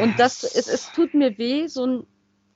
Und 0.00 0.18
das, 0.18 0.42
es, 0.42 0.68
es 0.68 0.90
tut 0.92 1.14
mir 1.14 1.38
weh, 1.38 1.66
so 1.68 1.86
ein 1.86 2.06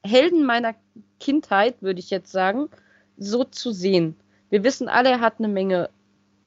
Helden 0.04 0.44
meiner 0.44 0.74
Kindheit, 1.20 1.80
würde 1.82 2.00
ich 2.00 2.10
jetzt 2.10 2.32
sagen, 2.32 2.68
so 3.16 3.44
zu 3.44 3.72
sehen. 3.72 4.16
Wir 4.50 4.64
wissen 4.64 4.88
alle, 4.88 5.10
er 5.10 5.20
hat 5.20 5.34
eine 5.38 5.48
Menge 5.48 5.90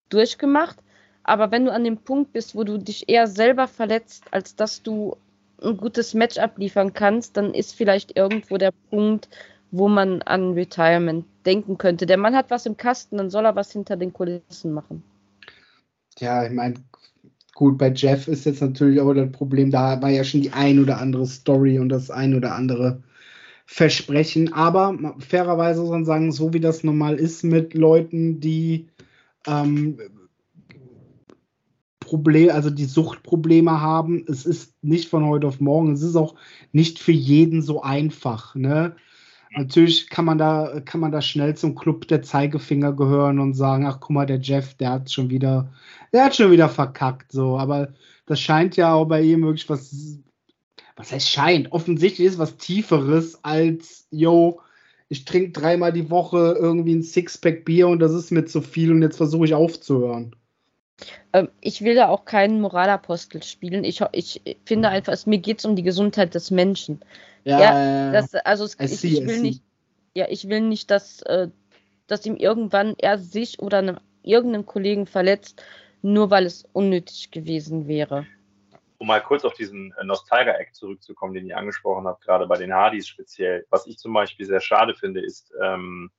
durchgemacht, 0.10 0.78
aber 1.24 1.52
wenn 1.52 1.66
du 1.66 1.72
an 1.72 1.84
dem 1.84 1.98
Punkt 1.98 2.34
bist, 2.34 2.56
wo 2.56 2.64
du 2.64 2.78
dich 2.78 3.08
eher 3.08 3.28
selber 3.28 3.68
verletzt, 3.68 4.26
als 4.32 4.56
dass 4.56 4.82
du 4.82 5.16
ein 5.62 5.78
gutes 5.78 6.14
Match 6.14 6.38
abliefern 6.38 6.94
kannst, 6.94 7.38
dann 7.38 7.54
ist 7.54 7.76
vielleicht 7.76 8.18
irgendwo 8.18 8.58
der 8.58 8.74
Punkt, 8.90 9.30
wo 9.72 9.88
man 9.88 10.22
an 10.24 10.54
Retirement 10.54 11.26
denken 11.46 11.78
könnte. 11.78 12.06
Der 12.06 12.18
Mann 12.18 12.36
hat 12.36 12.50
was 12.50 12.66
im 12.66 12.78
Kasten, 12.78 13.18
dann 13.18 13.30
soll 13.30 13.46
er 13.46 13.56
was 13.56 13.72
hinter 13.72 13.98
den 13.98 14.14
Kulissen 14.14 14.72
machen. 14.74 15.04
Ja, 16.18 16.46
ich 16.46 16.52
meine, 16.52 16.76
gut, 17.54 17.78
bei 17.78 17.92
Jeff 17.92 18.28
ist 18.28 18.46
jetzt 18.46 18.62
natürlich 18.62 19.00
auch 19.00 19.14
das 19.14 19.32
Problem, 19.32 19.72
da 19.72 20.02
war 20.02 20.10
ja 20.10 20.24
schon 20.24 20.42
die 20.42 20.52
ein 20.52 20.80
oder 20.80 21.00
andere 21.00 21.28
Story 21.28 21.80
und 21.80 21.90
das 21.90 22.10
ein 22.10 22.36
oder 22.36 22.56
andere 22.56 23.04
Versprechen. 23.66 24.52
Aber 24.54 24.98
fairerweise 25.20 25.82
muss 25.82 25.92
man 25.92 26.06
sagen, 26.06 26.32
so 26.32 26.54
wie 26.54 26.60
das 26.60 26.84
normal 26.84 27.16
ist 27.16 27.44
mit 27.44 27.76
Leuten, 27.76 28.40
die 28.40 28.89
ähm, 29.48 29.98
Problem, 32.00 32.50
also 32.50 32.70
die 32.70 32.86
Suchtprobleme 32.86 33.82
haben, 33.82 34.26
es 34.28 34.46
ist 34.46 34.74
nicht 34.84 35.10
von 35.10 35.26
heute 35.26 35.48
auf 35.48 35.60
morgen, 35.60 35.94
es 35.94 36.02
ist 36.02 36.16
auch 36.16 36.36
nicht 36.72 37.00
für 37.00 37.12
jeden 37.12 37.62
so 37.62 37.84
einfach. 37.84 38.56
Ne? 38.56 38.96
Natürlich 39.56 40.10
kann 40.10 40.26
man 40.26 40.38
da, 40.38 40.82
kann 40.86 41.02
man 41.02 41.12
da 41.12 41.22
schnell 41.22 41.56
zum 41.56 41.76
Club 41.76 42.08
der 42.08 42.24
Zeigefinger 42.24 42.94
gehören 42.94 43.40
und 43.40 43.54
sagen, 43.54 43.86
ach 43.86 44.00
guck 44.00 44.12
mal, 44.12 44.26
der 44.26 44.40
Jeff, 44.40 44.74
der 44.76 44.92
hat 44.92 45.12
schon 45.12 45.30
wieder, 45.30 45.72
der 46.12 46.26
hat 46.26 46.36
schon 46.36 46.52
wieder 46.52 46.70
verkackt, 46.70 47.32
so. 47.32 47.58
Aber 47.58 47.90
das 48.26 48.40
scheint 48.40 48.76
ja 48.76 48.94
auch 48.94 49.06
bei 49.06 49.22
ihm 49.22 49.44
wirklich 49.44 49.70
was 49.70 50.20
was 51.00 51.14
heißt 51.14 51.30
scheint, 51.30 51.72
offensichtlich 51.72 52.28
ist 52.28 52.40
was 52.40 52.58
Tieferes 52.58 53.42
als, 53.42 54.06
yo, 54.12 54.60
ich 55.10 55.26
trinke 55.26 55.60
dreimal 55.60 55.92
die 55.92 56.10
Woche 56.10 56.56
irgendwie 56.60 56.94
ein 56.94 57.04
Sixpack 57.04 57.66
Bier 57.66 57.88
und 57.88 58.00
das 58.00 58.14
ist 58.14 58.32
mir 58.32 58.46
zu 58.46 58.62
viel 58.62 58.92
und 58.92 59.02
jetzt 59.02 59.18
versuche 59.18 59.46
ich 59.46 59.54
aufzuhören. 59.56 60.36
Ähm, 61.34 61.50
ich 61.62 61.82
will 61.82 61.96
da 61.96 62.10
auch 62.10 62.26
keinen 62.26 62.62
Moralapostel 62.62 63.42
spielen. 63.42 63.84
Ich, 63.84 64.02
ich 64.12 64.42
finde 64.66 64.90
einfach, 64.90 65.14
es, 65.14 65.26
mir 65.26 65.40
geht 65.40 65.60
es 65.60 65.66
um 65.66 65.76
die 65.76 65.84
Gesundheit 65.84 66.36
des 66.36 66.52
Menschen. 66.52 67.00
Ja, 67.44 67.60
ja 67.60 68.12
das, 68.12 68.36
also 68.36 68.66
es, 68.66 68.76
ich, 68.80 69.00
see, 69.00 69.08
ich, 69.20 69.26
will 69.26 69.42
nicht, 69.42 69.64
ja, 70.14 70.28
ich 70.30 70.48
will 70.48 70.62
nicht, 70.62 70.92
dass, 70.92 71.22
äh, 71.24 71.48
dass 72.06 72.26
ihm 72.26 72.36
irgendwann 72.36 72.94
er 72.98 73.18
sich 73.18 73.60
oder 73.60 73.80
einem, 73.80 73.98
irgendeinen 74.22 74.66
Kollegen 74.66 75.08
verletzt, 75.08 75.64
nur 76.02 76.30
weil 76.30 76.46
es 76.46 76.66
unnötig 76.72 77.32
gewesen 77.32 77.88
wäre 77.88 78.28
um 79.00 79.08
mal 79.08 79.22
kurz 79.22 79.46
auf 79.46 79.54
diesen 79.54 79.94
äh, 79.94 80.04
Nostalgia-Act 80.04 80.76
zurückzukommen, 80.76 81.34
den 81.34 81.48
ihr 81.48 81.58
angesprochen 81.58 82.06
habt, 82.06 82.24
gerade 82.24 82.46
bei 82.46 82.58
den 82.58 82.74
Hardys 82.74 83.08
speziell. 83.08 83.66
Was 83.70 83.88
ich 83.88 83.98
zum 83.98 84.14
Beispiel 84.14 84.46
sehr 84.46 84.60
schade 84.60 84.94
finde, 84.94 85.22
ist, 85.22 85.52
ähm, 85.62 86.12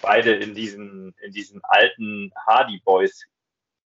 beide 0.00 0.32
in 0.32 0.54
diesen, 0.54 1.14
in 1.20 1.32
diesen 1.32 1.60
alten 1.64 2.32
Hardy 2.46 2.80
Boys 2.84 3.26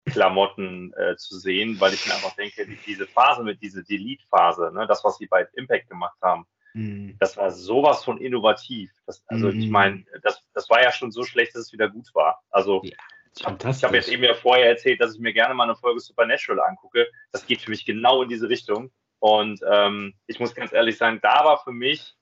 Klamotten 0.06 0.94
äh, 0.94 1.16
zu 1.16 1.38
sehen, 1.38 1.78
weil 1.80 1.92
ich 1.92 2.06
mir 2.06 2.14
einfach 2.14 2.34
denke, 2.34 2.66
diese 2.86 3.06
Phase 3.06 3.42
mit 3.44 3.60
dieser 3.60 3.82
Delete-Phase, 3.82 4.72
ne, 4.72 4.86
das, 4.86 5.04
was 5.04 5.18
sie 5.18 5.26
bei 5.26 5.46
Impact 5.52 5.90
gemacht 5.90 6.16
haben, 6.22 6.46
mhm. 6.72 7.16
das 7.20 7.36
war 7.36 7.50
sowas 7.50 8.04
von 8.04 8.18
innovativ. 8.18 8.90
Das, 9.04 9.22
also 9.26 9.48
mhm. 9.48 9.60
ich 9.60 9.68
meine, 9.68 10.04
das, 10.22 10.42
das 10.54 10.70
war 10.70 10.82
ja 10.82 10.92
schon 10.92 11.12
so 11.12 11.24
schlecht, 11.24 11.54
dass 11.54 11.66
es 11.66 11.72
wieder 11.74 11.90
gut 11.90 12.08
war. 12.14 12.42
Also 12.48 12.80
ja. 12.84 12.96
Ich 13.36 13.46
habe 13.84 13.96
jetzt 13.96 14.08
eben 14.08 14.24
ja 14.24 14.34
vorher 14.34 14.66
erzählt, 14.66 15.00
dass 15.00 15.14
ich 15.14 15.20
mir 15.20 15.32
gerne 15.32 15.54
mal 15.54 15.64
eine 15.64 15.76
Folge 15.76 16.00
Supernatural 16.00 16.60
angucke. 16.68 17.06
Das 17.32 17.46
geht 17.46 17.62
für 17.62 17.70
mich 17.70 17.84
genau 17.84 18.22
in 18.22 18.28
diese 18.28 18.48
Richtung. 18.48 18.90
Und 19.20 19.60
ähm, 19.68 20.14
ich 20.26 20.38
muss 20.40 20.54
ganz 20.54 20.72
ehrlich 20.72 20.96
sagen, 20.96 21.18
da 21.22 21.44
war 21.44 21.62
für 21.62 21.72
mich, 21.72 22.14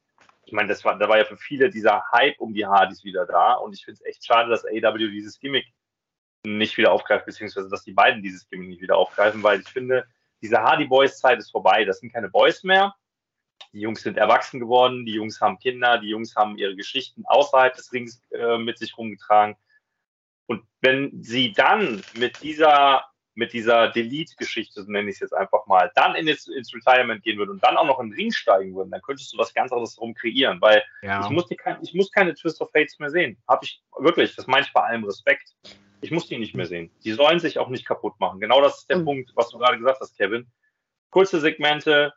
ich 0.45 0.53
meine, 0.53 0.69
das 0.69 0.85
war, 0.85 0.99
da 0.99 1.09
war 1.09 1.19
ja 1.19 1.25
für 1.25 1.37
viele 1.37 1.71
dieser 1.71 2.05
Hype 2.13 2.41
um 2.41 2.55
die 2.55 2.67
Hardys 2.67 3.05
wieder 3.05 3.27
da. 3.27 3.55
Und 3.55 3.75
ich 3.75 3.85
finde 3.85 4.01
es 4.01 4.07
echt 4.07 4.25
schade, 4.25 4.49
dass 4.51 4.65
AW 4.65 4.99
dieses 5.11 5.39
Gimmick 5.39 5.67
nicht 6.45 6.77
wieder 6.77 6.93
aufgreift, 6.93 7.27
beziehungsweise 7.27 7.69
dass 7.69 7.83
die 7.83 7.93
beiden 7.93 8.23
dieses 8.23 8.49
Gimmick 8.49 8.69
nicht 8.69 8.83
wieder 8.83 8.97
aufgreifen, 8.97 9.43
weil 9.43 9.61
ich 9.61 9.69
finde, 9.69 10.07
diese 10.43 10.59
Hardy 10.59 10.87
Boys 10.87 11.19
Zeit 11.19 11.39
ist 11.39 11.51
vorbei. 11.51 11.85
Das 11.85 12.01
sind 12.01 12.13
keine 12.13 12.29
Boys 12.29 12.63
mehr. 12.63 12.95
Die 13.73 13.81
Jungs 13.81 14.03
sind 14.03 14.17
erwachsen 14.17 14.61
geworden, 14.61 15.05
die 15.05 15.15
Jungs 15.15 15.41
haben 15.41 15.59
Kinder, 15.59 15.99
die 15.99 16.09
Jungs 16.09 16.37
haben 16.37 16.57
ihre 16.57 16.77
Geschichten 16.77 17.25
außerhalb 17.27 17.75
des 17.75 17.93
Rings 17.93 18.23
äh, 18.31 18.59
mit 18.59 18.79
sich 18.79 18.97
rumgetragen. 18.97 19.57
Und 20.47 20.63
wenn 20.81 21.23
sie 21.23 21.53
dann 21.53 22.03
mit 22.15 22.43
dieser, 22.43 23.05
mit 23.35 23.53
dieser 23.53 23.89
Delete-Geschichte, 23.89 24.83
so 24.83 24.91
nenne 24.91 25.11
ich 25.11 25.17
es 25.17 25.21
jetzt 25.21 25.35
einfach 25.35 25.67
mal, 25.67 25.91
dann 25.95 26.15
in 26.15 26.27
ins, 26.29 26.47
ins 26.47 26.75
Retirement 26.75 27.23
gehen 27.23 27.39
würden 27.39 27.51
und 27.51 27.65
dann 27.65 27.77
auch 27.77 27.87
noch 27.87 28.01
in 28.01 28.11
den 28.11 28.17
Ring 28.17 28.33
steigen 28.33 28.75
würden, 28.75 28.91
dann 28.91 29.03
könntest 29.03 29.33
du 29.33 29.39
was 29.39 29.53
ganz 29.55 29.73
anderes 29.73 29.97
drum 29.97 30.15
kreieren, 30.15 30.61
weil 30.61 30.83
ja. 31.03 31.25
ich, 31.25 31.31
muss 31.31 31.47
die, 31.47 31.59
ich 31.83 31.95
muss 31.95 32.11
keine 32.11 32.35
Twist 32.35 32.61
of 32.61 32.71
Fates 32.71 32.99
mehr 32.99 33.11
sehen. 33.11 33.37
Habe 33.49 33.65
ich 33.65 33.83
wirklich, 33.99 34.35
das 34.37 34.47
meine 34.47 34.65
ich 34.65 34.73
bei 34.73 34.83
allem 34.83 35.05
Respekt. 35.05 35.55
Ich 36.01 36.11
muss 36.11 36.29
die 36.29 36.39
nicht 36.39 36.55
mehr 36.55 36.67
sehen. 36.67 36.91
Die 37.05 37.13
sollen 37.13 37.41
sich 37.41 37.59
auch 37.59 37.69
nicht 37.69 37.87
kaputt 37.87 38.15
machen. 38.21 38.39
Genau 38.39 38.61
das 38.61 38.79
ist 38.79 38.91
der 38.91 38.99
mhm. 38.99 39.05
Punkt, 39.05 39.33
was 39.35 39.49
du 39.51 39.59
gerade 39.59 39.79
gesagt 39.79 40.01
hast, 40.01 40.17
Kevin. 40.17 40.47
Kurze 41.11 41.41
Segmente, 41.41 42.13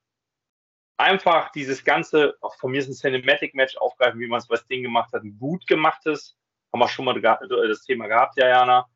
einfach 1.00 1.52
dieses 1.54 1.84
ganze, 1.84 2.36
auch 2.42 2.56
von 2.56 2.72
mir 2.72 2.80
ist 2.80 2.90
ein 2.90 2.94
Cinematic-Match 2.94 3.78
aufgreifen, 3.78 4.20
wie 4.20 4.28
man 4.28 4.40
es 4.40 4.48
bei 4.48 4.58
Sting 4.58 4.84
gemacht 4.84 5.14
hat, 5.14 5.24
ein 5.24 5.40
gut 5.40 5.66
gemachtes, 5.66 6.38
haben 6.72 6.80
wir 6.80 6.88
schon 6.88 7.06
mal 7.06 7.20
das 7.20 7.84
Thema 7.84 8.08
gehabt, 8.08 8.38
ja, 8.38 8.48
Jana. 8.48 8.88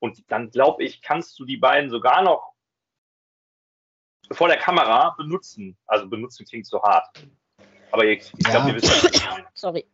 Und 0.00 0.30
dann 0.30 0.50
glaube 0.50 0.82
ich, 0.82 1.00
kannst 1.00 1.38
du 1.38 1.44
die 1.44 1.56
beiden 1.56 1.88
sogar 1.88 2.22
noch 2.22 2.52
vor 4.30 4.48
der 4.48 4.58
Kamera 4.58 5.14
benutzen. 5.16 5.76
Also 5.86 6.08
benutzen 6.08 6.46
klingt 6.46 6.66
so 6.66 6.82
hart. 6.82 7.06
Aber 7.92 8.04
ich, 8.04 8.32
ich 8.36 8.44
glaube, 8.44 8.68
ja. 8.68 8.74
ihr 8.74 8.74
wisst, 8.74 9.04
was 9.04 9.12
ich 9.12 9.30
meine. 9.30 9.46
Sorry. 9.54 9.86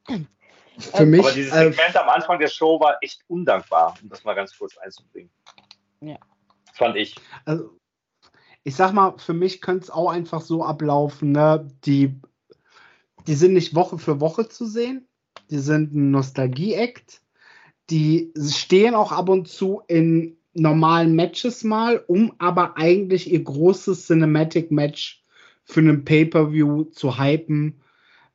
Für 0.79 1.05
mich, 1.05 1.21
Aber 1.21 1.33
dieses 1.33 1.53
äh, 1.53 1.71
Segment 1.71 1.95
äh, 1.95 1.99
am 1.99 2.09
Anfang 2.09 2.39
der 2.39 2.49
Show 2.49 2.79
war 2.81 2.97
echt 3.03 3.23
undankbar, 3.27 3.97
um 4.01 4.09
das 4.09 4.23
mal 4.25 4.35
ganz 4.35 4.57
kurz 4.57 4.79
einzubringen. 4.79 5.31
Ja. 6.01 6.17
Fand 6.73 6.97
ich. 6.97 7.17
Also, 7.45 7.77
ich 8.63 8.77
sag 8.77 8.93
mal, 8.93 9.19
für 9.19 9.35
mich 9.35 9.61
könnte 9.61 9.85
es 9.85 9.91
auch 9.91 10.11
einfach 10.11 10.41
so 10.41 10.65
ablaufen, 10.65 11.33
ne? 11.33 11.69
Die, 11.85 12.21
die 13.27 13.35
sind 13.35 13.55
nicht 13.55 13.75
Woche 13.75 13.99
für 13.99 14.21
Woche 14.21 14.49
zu 14.49 14.67
sehen. 14.67 15.09
Die 15.51 15.59
sind 15.59 15.95
ein 15.95 16.11
Nostalgie-Act 16.13 17.23
die 17.91 18.33
stehen 18.37 18.95
auch 18.95 19.13
ab 19.13 19.29
und 19.29 19.49
zu 19.49 19.83
in 19.89 20.37
normalen 20.55 21.15
Matches 21.15 21.65
mal, 21.65 22.03
um 22.07 22.33
aber 22.39 22.77
eigentlich 22.77 23.31
ihr 23.31 23.43
großes 23.43 24.07
Cinematic 24.07 24.71
Match 24.71 25.23
für 25.65 25.81
einen 25.81 26.05
Pay-per-View 26.05 26.85
zu 26.85 27.19
hypen, 27.19 27.81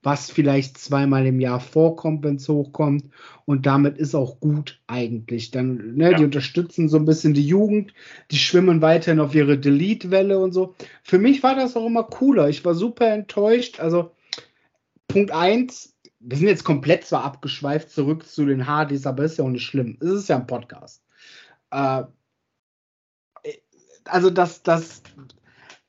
was 0.03 0.29
vielleicht 0.29 0.77
zweimal 0.77 1.25
im 1.25 1.39
Jahr 1.39 1.59
vorkommt, 1.59 2.23
wenn 2.23 2.35
es 2.35 2.49
hochkommt. 2.49 3.05
Und 3.45 3.65
damit 3.65 3.97
ist 3.97 4.15
auch 4.15 4.39
gut 4.39 4.81
eigentlich. 4.85 5.51
Dann, 5.51 5.95
ne, 5.95 6.11
ja. 6.11 6.17
die 6.17 6.25
unterstützen 6.25 6.89
so 6.89 6.97
ein 6.97 7.05
bisschen 7.05 7.33
die 7.33 7.47
Jugend, 7.47 7.93
die 8.29 8.37
schwimmen 8.37 8.81
weiterhin 8.81 9.19
auf 9.19 9.33
ihre 9.33 9.57
Delete-Welle 9.57 10.37
und 10.39 10.51
so. 10.51 10.75
Für 11.03 11.19
mich 11.19 11.41
war 11.41 11.55
das 11.55 11.75
auch 11.75 11.87
immer 11.87 12.03
cooler. 12.03 12.49
Ich 12.49 12.63
war 12.65 12.75
super 12.75 13.07
enttäuscht. 13.07 13.79
Also 13.79 14.11
Punkt 15.07 15.31
1, 15.31 15.92
wir 16.25 16.37
sind 16.37 16.47
jetzt 16.47 16.63
komplett 16.63 17.05
zwar 17.05 17.23
abgeschweift 17.23 17.89
zurück 17.89 18.25
zu 18.25 18.45
den 18.45 18.65
Hardys, 18.65 19.05
aber 19.05 19.25
ist 19.25 19.37
ja 19.37 19.43
auch 19.43 19.49
nicht 19.49 19.65
schlimm. 19.65 19.97
Es 19.99 20.09
ist 20.09 20.29
ja 20.29 20.37
ein 20.37 20.47
Podcast. 20.47 21.03
Äh, 21.71 22.03
also, 24.05 24.29
dass, 24.29 24.63
dass, 24.63 25.03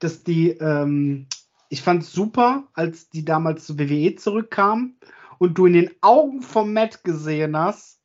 dass 0.00 0.24
die, 0.24 0.50
ähm, 0.50 1.28
ich 1.68 1.82
fand 1.82 2.02
es 2.02 2.12
super, 2.12 2.68
als 2.74 3.10
die 3.10 3.24
damals 3.24 3.66
zur 3.66 3.78
WWE 3.78 4.16
zurückkamen 4.16 4.98
und 5.38 5.56
du 5.56 5.66
in 5.66 5.74
den 5.74 5.90
Augen 6.00 6.42
vom 6.42 6.72
Matt 6.72 7.04
gesehen 7.04 7.56
hast, 7.56 8.00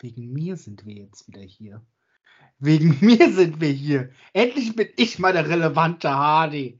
wegen 0.00 0.32
mir 0.32 0.56
sind 0.56 0.86
wir 0.86 0.94
jetzt 0.94 1.26
wieder 1.26 1.42
hier. 1.42 1.84
Wegen 2.58 2.96
mir 3.04 3.32
sind 3.32 3.60
wir 3.60 3.70
hier. 3.70 4.10
Endlich 4.32 4.76
bin 4.76 4.88
ich 4.96 5.18
mal 5.18 5.32
der 5.32 5.48
relevante 5.48 6.10
Hardy. 6.10 6.78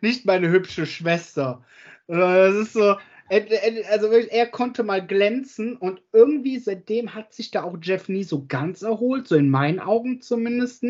Nicht 0.00 0.26
meine 0.26 0.48
hübsche 0.48 0.86
Schwester. 0.86 1.64
Das 2.06 2.54
ist 2.54 2.72
so, 2.72 2.96
Also 3.30 4.08
er 4.08 4.46
konnte 4.46 4.82
mal 4.82 5.06
glänzen 5.06 5.76
und 5.76 6.00
irgendwie 6.12 6.58
seitdem 6.58 7.14
hat 7.14 7.34
sich 7.34 7.50
da 7.50 7.62
auch 7.62 7.76
Jeff 7.82 8.08
nie 8.08 8.24
so 8.24 8.46
ganz 8.48 8.82
erholt, 8.82 9.28
so 9.28 9.36
in 9.36 9.50
meinen 9.50 9.80
Augen 9.80 10.20
zumindest. 10.20 10.84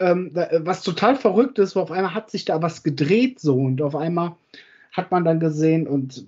Ähm, 0.00 0.30
was 0.34 0.82
total 0.82 1.16
verrückt 1.16 1.58
ist, 1.58 1.76
auf 1.76 1.90
einmal 1.90 2.14
hat 2.14 2.30
sich 2.30 2.44
da 2.44 2.60
was 2.62 2.82
gedreht 2.82 3.38
so 3.40 3.56
und 3.56 3.80
auf 3.80 3.94
einmal 3.94 4.36
hat 4.94 5.10
man 5.10 5.24
dann 5.24 5.40
gesehen 5.40 5.88
und 5.88 6.24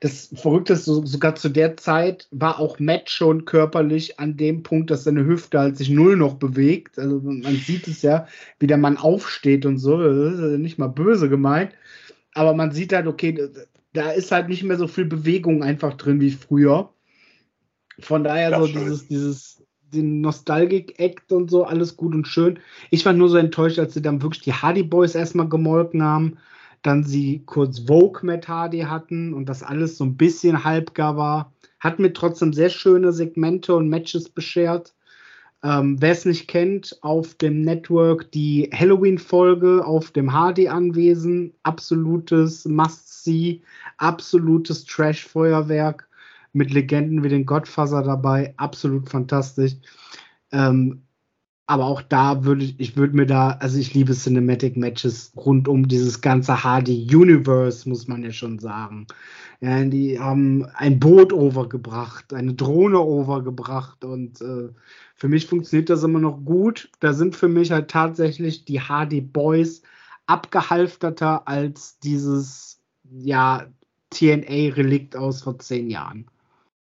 das 0.00 0.30
Verrückte 0.34 0.72
ist, 0.72 0.84
so, 0.84 1.06
sogar 1.06 1.36
zu 1.36 1.48
der 1.48 1.76
Zeit 1.76 2.26
war 2.32 2.58
auch 2.58 2.80
Matt 2.80 3.10
schon 3.10 3.44
körperlich 3.44 4.18
an 4.18 4.36
dem 4.36 4.64
Punkt, 4.64 4.90
dass 4.90 5.04
seine 5.04 5.24
Hüfte 5.24 5.60
halt 5.60 5.76
sich 5.76 5.88
null 5.88 6.16
noch 6.16 6.34
bewegt. 6.34 6.98
Also 6.98 7.20
man 7.20 7.54
sieht 7.54 7.86
es 7.86 8.02
ja, 8.02 8.26
wie 8.58 8.66
der 8.66 8.76
Mann 8.76 8.96
aufsteht 8.96 9.66
und 9.66 9.78
so, 9.78 9.98
das 9.98 10.38
ist 10.40 10.58
nicht 10.58 10.78
mal 10.78 10.88
böse 10.88 11.28
gemeint, 11.28 11.72
aber 12.34 12.54
man 12.54 12.72
sieht 12.72 12.92
halt, 12.92 13.06
okay, 13.06 13.48
da 13.92 14.10
ist 14.10 14.32
halt 14.32 14.48
nicht 14.48 14.62
mehr 14.62 14.76
so 14.76 14.86
viel 14.86 15.06
Bewegung 15.06 15.62
einfach 15.62 15.94
drin 15.94 16.20
wie 16.20 16.30
früher. 16.30 16.92
Von 18.00 18.24
daher 18.24 18.50
das 18.50 18.60
so 18.60 18.66
dieses, 18.66 19.08
dieses, 19.08 19.62
den 19.92 20.20
Nostalgic-Act 20.20 21.32
und 21.32 21.50
so, 21.50 21.64
alles 21.64 21.96
gut 21.96 22.14
und 22.14 22.26
schön. 22.26 22.58
Ich 22.90 23.04
war 23.06 23.12
nur 23.12 23.28
so 23.28 23.38
enttäuscht, 23.38 23.78
als 23.78 23.94
sie 23.94 24.02
dann 24.02 24.22
wirklich 24.22 24.42
die 24.42 24.52
Hardy 24.52 24.82
Boys 24.82 25.14
erstmal 25.14 25.48
gemolken 25.48 26.02
haben, 26.02 26.38
dann 26.82 27.04
sie 27.04 27.42
kurz 27.44 27.80
Vogue 27.80 28.20
mit 28.22 28.46
Hardy 28.46 28.80
hatten 28.80 29.34
und 29.34 29.48
das 29.48 29.62
alles 29.62 29.96
so 29.96 30.04
ein 30.04 30.16
bisschen 30.16 30.64
halbgar 30.64 31.16
war. 31.16 31.52
Hat 31.80 31.98
mir 31.98 32.12
trotzdem 32.12 32.52
sehr 32.52 32.70
schöne 32.70 33.12
Segmente 33.12 33.74
und 33.74 33.88
Matches 33.88 34.28
beschert. 34.28 34.94
Ähm, 35.64 36.00
Wer 36.00 36.12
es 36.12 36.24
nicht 36.24 36.46
kennt, 36.46 36.96
auf 37.02 37.34
dem 37.34 37.62
Network 37.62 38.30
die 38.30 38.70
Halloween-Folge 38.72 39.84
auf 39.84 40.12
dem 40.12 40.32
Hardy-Anwesen, 40.32 41.52
absolutes 41.64 42.64
Must-See, 42.64 43.62
absolutes 43.96 44.84
Trash-Feuerwerk 44.84 46.08
mit 46.52 46.72
Legenden 46.72 47.24
wie 47.24 47.28
den 47.28 47.44
Godfather 47.46 48.02
dabei, 48.02 48.54
absolut 48.56 49.08
fantastisch. 49.08 49.74
Ähm, 50.52 51.02
aber 51.66 51.84
auch 51.84 52.00
da 52.00 52.44
würde 52.44 52.64
ich, 52.64 52.80
ich 52.80 52.96
würde 52.96 53.14
mir 53.14 53.26
da, 53.26 53.50
also 53.50 53.78
ich 53.78 53.92
liebe 53.92 54.14
Cinematic 54.14 54.78
Matches 54.78 55.32
rund 55.36 55.68
um 55.68 55.86
dieses 55.86 56.22
ganze 56.22 56.64
Hardy 56.64 57.14
Universe, 57.14 57.86
muss 57.86 58.08
man 58.08 58.22
ja 58.22 58.32
schon 58.32 58.58
sagen. 58.58 59.06
Ja, 59.60 59.84
die 59.84 60.18
haben 60.18 60.64
ein 60.74 60.98
Boot 60.98 61.30
overgebracht, 61.30 62.32
eine 62.32 62.54
Drohne 62.54 63.00
overgebracht 63.00 64.02
und 64.04 64.40
äh, 64.40 64.70
für 65.18 65.28
mich 65.28 65.46
funktioniert 65.46 65.90
das 65.90 66.04
immer 66.04 66.20
noch 66.20 66.38
gut. 66.44 66.90
Da 67.00 67.12
sind 67.12 67.34
für 67.34 67.48
mich 67.48 67.72
halt 67.72 67.90
tatsächlich 67.90 68.64
die 68.64 68.80
Hardy 68.80 69.20
Boys 69.20 69.82
abgehalfterter 70.26 71.46
als 71.48 71.98
dieses, 71.98 72.80
ja, 73.10 73.66
TNA-Relikt 74.10 75.16
aus 75.16 75.42
vor 75.42 75.58
zehn 75.58 75.90
Jahren. 75.90 76.30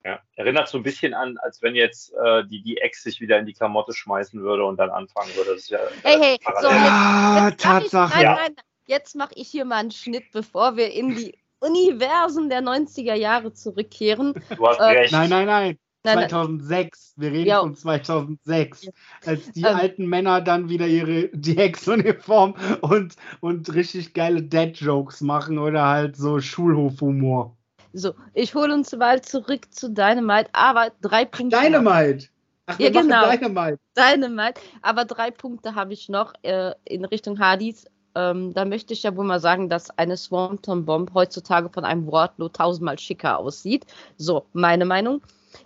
Ja, 0.04 0.18
erinnert 0.34 0.68
so 0.68 0.78
ein 0.78 0.82
bisschen 0.82 1.12
an, 1.12 1.36
als 1.38 1.62
wenn 1.62 1.74
jetzt 1.74 2.14
äh, 2.14 2.44
die, 2.46 2.62
die 2.62 2.78
Ex 2.78 3.02
sich 3.02 3.20
wieder 3.20 3.38
in 3.38 3.44
die 3.44 3.52
Klamotte 3.52 3.92
schmeißen 3.92 4.40
würde 4.40 4.64
und 4.64 4.78
dann 4.78 4.90
anfangen 4.90 5.30
würde. 5.36 5.50
Das 5.52 5.60
ist 5.60 5.70
ja, 5.70 5.78
hey, 6.02 6.18
hey, 6.18 6.38
so, 6.42 6.68
jetzt, 6.68 6.80
ah, 6.80 7.48
jetzt 7.48 7.62
Tatsache. 7.62 8.18
Ich, 8.18 8.24
nein, 8.24 8.36
nein, 8.36 8.56
jetzt 8.86 9.14
mache 9.14 9.34
ich 9.36 9.48
hier 9.48 9.66
mal 9.66 9.76
einen 9.76 9.90
Schnitt, 9.90 10.32
bevor 10.32 10.76
wir 10.76 10.90
in 10.90 11.14
die 11.14 11.38
Universen 11.60 12.48
der 12.48 12.62
90er 12.62 13.14
Jahre 13.14 13.52
zurückkehren. 13.52 14.34
Du 14.56 14.66
hast 14.66 14.80
äh, 14.80 14.84
recht. 14.84 15.12
Nein, 15.12 15.28
nein, 15.28 15.46
nein. 15.46 15.78
2006, 16.02 17.14
wir 17.16 17.32
reden 17.32 17.48
ja. 17.48 17.60
von 17.60 17.74
2006, 17.74 18.88
als 19.24 19.52
die 19.52 19.62
ähm, 19.62 19.76
alten 19.76 20.06
Männer 20.06 20.40
dann 20.40 20.68
wieder 20.68 20.86
ihre 20.86 21.28
die 21.32 21.58
Ex-Uniform 21.58 22.54
und, 22.80 23.14
und 23.40 23.72
richtig 23.74 24.14
geile 24.14 24.42
Dad-Jokes 24.42 25.20
machen 25.20 25.58
oder 25.58 25.86
halt 25.86 26.16
so 26.16 26.40
Schulhofhumor. 26.40 27.56
So, 27.92 28.14
ich 28.34 28.54
hole 28.54 28.72
uns 28.72 28.92
mal 28.96 29.20
zurück 29.22 29.72
zu 29.72 29.90
Dynamite, 29.90 30.48
aber 30.52 30.92
drei 31.02 31.24
Punkte. 31.24 31.58
Dynamite! 31.60 32.28
Ach, 32.66 32.78
ja, 32.78 32.90
genau. 32.90 33.30
Dynamite. 33.30 33.78
Dynamite. 33.96 34.60
Aber 34.82 35.04
drei 35.04 35.30
Punkte 35.30 35.74
habe 35.74 35.92
ich 35.92 36.08
noch 36.08 36.32
äh, 36.42 36.72
in 36.84 37.04
Richtung 37.04 37.38
Hardys. 37.38 37.86
Ähm, 38.14 38.54
da 38.54 38.64
möchte 38.64 38.92
ich 38.92 39.02
ja 39.02 39.16
wohl 39.16 39.24
mal 39.24 39.40
sagen, 39.40 39.68
dass 39.68 39.90
eine 39.98 40.16
Swanton 40.16 40.84
Bomb 40.84 41.12
heutzutage 41.14 41.68
von 41.70 41.84
einem 41.84 42.10
Wardlow 42.10 42.48
tausendmal 42.48 42.98
schicker 42.98 43.38
aussieht. 43.38 43.86
So, 44.16 44.46
meine 44.52 44.84
Meinung. 44.84 45.22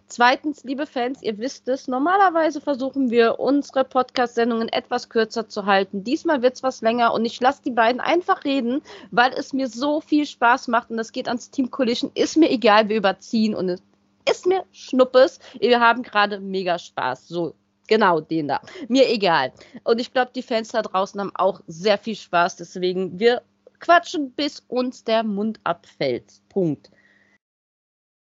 Zweitens, 0.09 0.65
liebe 0.65 0.87
Fans, 0.87 1.23
ihr 1.23 1.39
wisst 1.39 1.69
es, 1.69 1.89
normalerweise 1.89 2.61
versuchen 2.61 3.11
wir 3.11 3.41
unsere 3.41 3.85
Podcast-Sendungen 3.85 4.69
etwas 4.69 5.09
kürzer 5.09 5.49
zu 5.49 5.67
halten. 5.67 6.05
Diesmal 6.05 6.43
wird 6.43 6.55
es 6.55 6.63
was 6.63 6.81
länger 6.81 7.13
und 7.13 7.25
ich 7.25 7.41
lasse 7.41 7.63
die 7.65 7.71
beiden 7.71 8.01
einfach 8.01 8.45
reden, 8.45 8.83
weil 9.11 9.33
es 9.33 9.53
mir 9.53 9.69
so 9.69 10.01
viel 10.01 10.27
Spaß 10.27 10.69
macht 10.69 10.91
und 10.91 10.97
das 10.97 11.13
geht 11.13 11.29
ans 11.29 11.51
Team 11.51 11.71
Collision. 11.71 12.11
Ist 12.15 12.37
mir 12.37 12.51
egal, 12.51 12.89
wir 12.89 12.97
überziehen 12.97 13.55
und 13.55 13.69
es 13.69 13.83
ist 14.29 14.47
mir 14.47 14.65
Schnuppes. 14.73 15.39
Wir 15.59 15.81
haben 15.81 16.03
gerade 16.03 16.41
mega 16.41 16.79
Spaß. 16.79 17.29
So, 17.29 17.55
genau 17.87 18.21
den 18.21 18.49
da. 18.49 18.61
Mir 18.89 19.09
egal. 19.09 19.53
Und 19.85 20.01
ich 20.01 20.13
glaube, 20.13 20.33
die 20.35 20.43
Fans 20.43 20.71
da 20.71 20.83
draußen 20.83 21.21
haben 21.21 21.33
auch 21.35 21.61
sehr 21.67 21.99
viel 21.99 22.17
Spaß. 22.17 22.57
Deswegen, 22.57 23.19
wir 23.19 23.43
quatschen, 23.79 24.33
bis 24.33 24.63
uns 24.69 25.05
der 25.05 25.23
Mund 25.23 25.61
abfällt. 25.65 26.41
Punkt. 26.49 26.91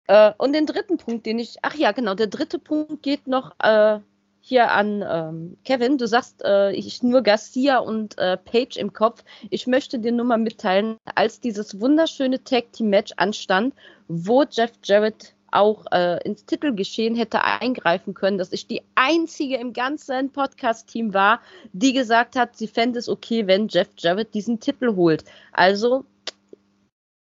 Äh, 0.08 0.32
und 0.38 0.54
den 0.54 0.66
dritten 0.66 0.98
Punkt, 0.98 1.26
den 1.26 1.40
ich, 1.40 1.58
ach 1.62 1.76
ja, 1.76 1.92
genau, 1.92 2.16
der 2.16 2.28
dritte 2.28 2.60
Punkt 2.60 3.04
geht 3.04 3.28
noch 3.28 3.56
äh, 3.60 4.00
hier 4.42 4.72
an 4.72 5.04
ähm, 5.08 5.58
Kevin. 5.64 5.98
Du 5.98 6.06
sagst, 6.06 6.44
äh, 6.44 6.72
ich 6.74 7.02
nur 7.02 7.22
Garcia 7.22 7.78
und 7.78 8.18
äh, 8.18 8.36
Page 8.36 8.76
im 8.76 8.92
Kopf. 8.92 9.24
Ich 9.50 9.68
möchte 9.68 10.00
dir 10.00 10.12
nur 10.12 10.26
mal 10.26 10.38
mitteilen, 10.38 10.98
als 11.16 11.40
dieses 11.40 11.80
wunderschöne 11.80 12.44
Tag 12.44 12.74
Team 12.74 12.90
Match 12.90 13.14
anstand, 13.16 13.74
wo 14.10 14.44
Jeff 14.44 14.74
Jarrett 14.84 15.34
auch 15.54 15.86
äh, 15.92 16.22
ins 16.26 16.46
Titelgeschehen 16.46 17.16
hätte 17.16 17.44
eingreifen 17.44 18.14
können, 18.14 18.38
dass 18.38 18.52
ich 18.52 18.68
die 18.68 18.82
einzige 18.96 19.56
im 19.58 19.72
ganzen 19.72 20.32
Podcast-Team 20.32 21.14
war, 21.14 21.40
die 21.72 21.94
gesagt 21.94 22.36
hat, 22.36 22.58
sie 22.58 22.68
fände 22.68 23.00
es 23.00 23.08
okay, 23.08 23.48
wenn 23.48 23.70
Jeff 23.70 23.90
Jarrett 23.98 24.34
diesen 24.34 24.60
Titel 24.60 24.96
holt. 24.96 25.24
Also 25.54 26.04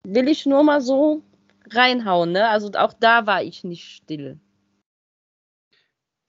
will 0.04 0.28
ich 0.28 0.46
nur 0.46 0.64
mal 0.64 0.82
so 0.82 1.22
reinhauen, 1.72 2.32
ne? 2.32 2.50
Also 2.50 2.72
auch 2.74 2.94
da 2.94 3.26
war 3.26 3.44
ich 3.44 3.64
nicht 3.64 3.86
still. 3.86 4.40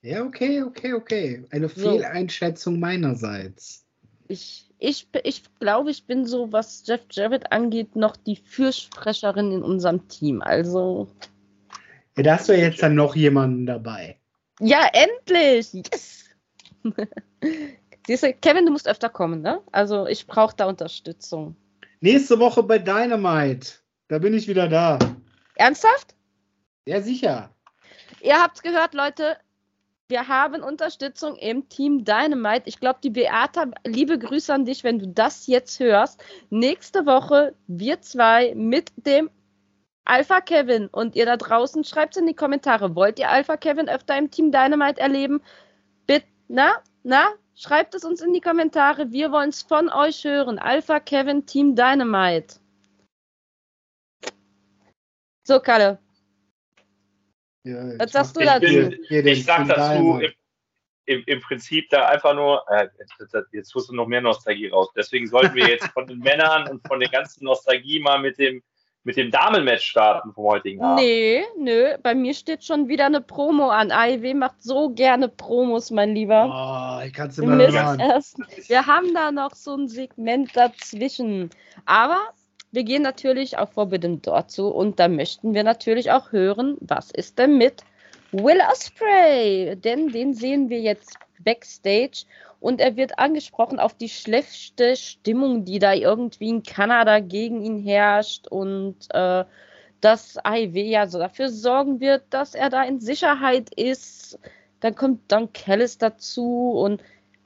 Ja, 0.02 0.22
okay, 0.22 0.62
okay, 0.62 0.92
okay. 0.92 1.44
Eine 1.50 1.68
so. 1.68 1.90
Fehleinschätzung 1.90 2.78
meinerseits. 2.78 3.84
Ich, 4.28 4.70
ich, 4.78 5.08
ich 5.24 5.42
glaube, 5.58 5.90
ich 5.90 6.04
bin 6.04 6.24
so, 6.24 6.52
was 6.52 6.84
Jeff 6.86 7.00
Jarrett 7.10 7.50
angeht, 7.50 7.96
noch 7.96 8.16
die 8.16 8.36
Fürsprecherin 8.36 9.52
in 9.52 9.62
unserem 9.62 10.06
Team. 10.08 10.40
Also. 10.42 11.08
Ja, 12.16 12.22
da 12.22 12.34
hast 12.34 12.48
du 12.48 12.56
jetzt 12.56 12.82
dann 12.82 12.94
noch 12.94 13.16
jemanden 13.16 13.66
dabei. 13.66 14.18
Ja, 14.60 14.88
endlich! 14.92 15.72
Yes! 15.72 16.24
Siehst 18.06 18.22
du, 18.22 18.32
Kevin, 18.32 18.66
du 18.66 18.72
musst 18.72 18.88
öfter 18.88 19.08
kommen, 19.08 19.42
ne? 19.42 19.60
Also 19.72 20.06
ich 20.06 20.26
brauche 20.26 20.56
da 20.56 20.66
Unterstützung. 20.66 21.56
Nächste 22.00 22.38
Woche 22.38 22.62
bei 22.62 22.78
Dynamite. 22.78 23.72
Da 24.08 24.18
bin 24.18 24.32
ich 24.34 24.48
wieder 24.48 24.68
da. 24.68 24.98
Ernsthaft? 25.58 26.14
Ja, 26.86 27.02
sicher. 27.02 27.50
Ihr 28.22 28.40
habt 28.40 28.62
gehört, 28.62 28.94
Leute, 28.94 29.36
wir 30.08 30.28
haben 30.28 30.62
Unterstützung 30.62 31.36
im 31.36 31.68
Team 31.68 32.04
Dynamite. 32.04 32.62
Ich 32.66 32.80
glaube, 32.80 33.00
die 33.02 33.10
Beata, 33.10 33.66
liebe 33.84 34.18
Grüße 34.18 34.54
an 34.54 34.64
dich, 34.64 34.84
wenn 34.84 34.98
du 34.98 35.08
das 35.08 35.46
jetzt 35.48 35.80
hörst. 35.80 36.24
Nächste 36.48 37.06
Woche 37.06 37.54
wir 37.66 38.00
zwei 38.00 38.54
mit 38.54 38.92
dem 38.96 39.30
Alpha 40.04 40.40
Kevin 40.40 40.86
und 40.86 41.16
ihr 41.16 41.26
da 41.26 41.36
draußen 41.36 41.84
schreibt 41.84 42.16
es 42.16 42.22
in 42.22 42.26
die 42.26 42.36
Kommentare. 42.36 42.94
Wollt 42.94 43.18
ihr 43.18 43.28
Alpha 43.28 43.56
Kevin 43.56 43.88
öfter 43.88 44.16
im 44.16 44.30
Team 44.30 44.50
Dynamite 44.52 45.00
erleben? 45.00 45.42
Bitte, 46.06 46.26
na, 46.46 46.72
na, 47.02 47.28
schreibt 47.56 47.94
es 47.94 48.04
uns 48.04 48.22
in 48.22 48.32
die 48.32 48.40
Kommentare. 48.40 49.10
Wir 49.10 49.32
wollen 49.32 49.50
es 49.50 49.62
von 49.62 49.90
euch 49.90 50.24
hören. 50.24 50.58
Alpha 50.58 51.00
Kevin 51.00 51.44
Team 51.44 51.74
Dynamite. 51.74 52.60
So, 55.48 55.60
Kalle. 55.60 55.98
Ja, 57.64 57.98
Was 57.98 58.12
sagst 58.12 58.36
du 58.36 58.40
dazu? 58.40 58.66
Ich, 58.66 59.10
ich 59.10 59.44
sag 59.46 59.66
dazu 59.66 60.20
im, 60.20 60.32
im, 61.06 61.22
im, 61.24 61.40
Prinzip 61.40 61.88
da 61.88 62.04
einfach 62.08 62.34
nur, 62.34 62.62
äh, 62.68 62.86
jetzt 63.52 63.70
tust 63.70 63.88
du 63.88 63.94
noch 63.94 64.06
mehr 64.06 64.20
Nostalgie 64.20 64.68
raus. 64.68 64.90
Deswegen 64.94 65.26
sollten 65.26 65.54
wir 65.54 65.66
jetzt 65.66 65.86
von 65.94 66.06
den 66.06 66.18
Männern 66.18 66.68
und 66.68 66.86
von 66.86 67.00
der 67.00 67.08
ganzen 67.08 67.44
Nostalgie 67.44 67.98
mal 67.98 68.20
mit 68.20 68.38
dem, 68.38 68.62
mit 69.04 69.16
dem 69.16 69.30
Damenmatch 69.30 69.86
starten 69.86 70.34
vom 70.34 70.44
heutigen 70.44 70.82
Abend. 70.82 71.00
Nee, 71.00 71.42
nö, 71.56 71.96
bei 72.02 72.14
mir 72.14 72.34
steht 72.34 72.62
schon 72.62 72.86
wieder 72.88 73.06
eine 73.06 73.22
Promo 73.22 73.70
an. 73.70 73.90
AIW 73.90 74.34
macht 74.34 74.62
so 74.62 74.90
gerne 74.90 75.30
Promos, 75.30 75.90
mein 75.90 76.14
Lieber. 76.14 77.00
Oh, 77.00 77.06
ich 77.06 77.14
kann 77.14 77.30
es 77.30 77.38
immer 77.38 77.56
hören. 77.56 77.98
Wir 78.66 78.86
haben 78.86 79.14
da 79.14 79.32
noch 79.32 79.54
so 79.54 79.74
ein 79.76 79.88
Segment 79.88 80.54
dazwischen. 80.54 81.48
Aber 81.86 82.34
wir 82.70 82.84
gehen 82.84 83.02
natürlich 83.02 83.58
auch 83.58 83.70
Forbidden 83.70 84.22
dort 84.22 84.50
zu 84.50 84.68
und 84.68 84.98
da 85.00 85.08
möchten 85.08 85.54
wir 85.54 85.64
natürlich 85.64 86.10
auch 86.10 86.32
hören, 86.32 86.76
was 86.80 87.10
ist 87.10 87.38
denn 87.38 87.56
mit 87.56 87.82
Will 88.32 88.60
Osprey? 88.70 89.76
Denn 89.76 90.08
den 90.08 90.34
sehen 90.34 90.68
wir 90.68 90.80
jetzt 90.80 91.18
backstage 91.40 92.24
und 92.60 92.80
er 92.80 92.96
wird 92.96 93.18
angesprochen 93.18 93.78
auf 93.78 93.94
die 93.94 94.08
schlechte 94.08 94.96
Stimmung, 94.96 95.64
die 95.64 95.78
da 95.78 95.94
irgendwie 95.94 96.48
in 96.48 96.62
Kanada 96.62 97.20
gegen 97.20 97.62
ihn 97.62 97.82
herrscht 97.82 98.48
und 98.48 98.96
äh, 99.10 99.44
dass 100.00 100.36
AIW 100.44 100.80
ja 100.82 101.06
so 101.06 101.18
dafür 101.18 101.48
sorgen 101.48 102.00
wird, 102.00 102.22
dass 102.30 102.54
er 102.54 102.70
da 102.70 102.82
in 102.84 103.00
Sicherheit 103.00 103.72
ist. 103.74 104.38
Dann 104.80 104.94
kommt 104.94 105.32
Don 105.32 105.52
Callis 105.52 105.98
dazu 105.98 106.70
und 106.70 107.02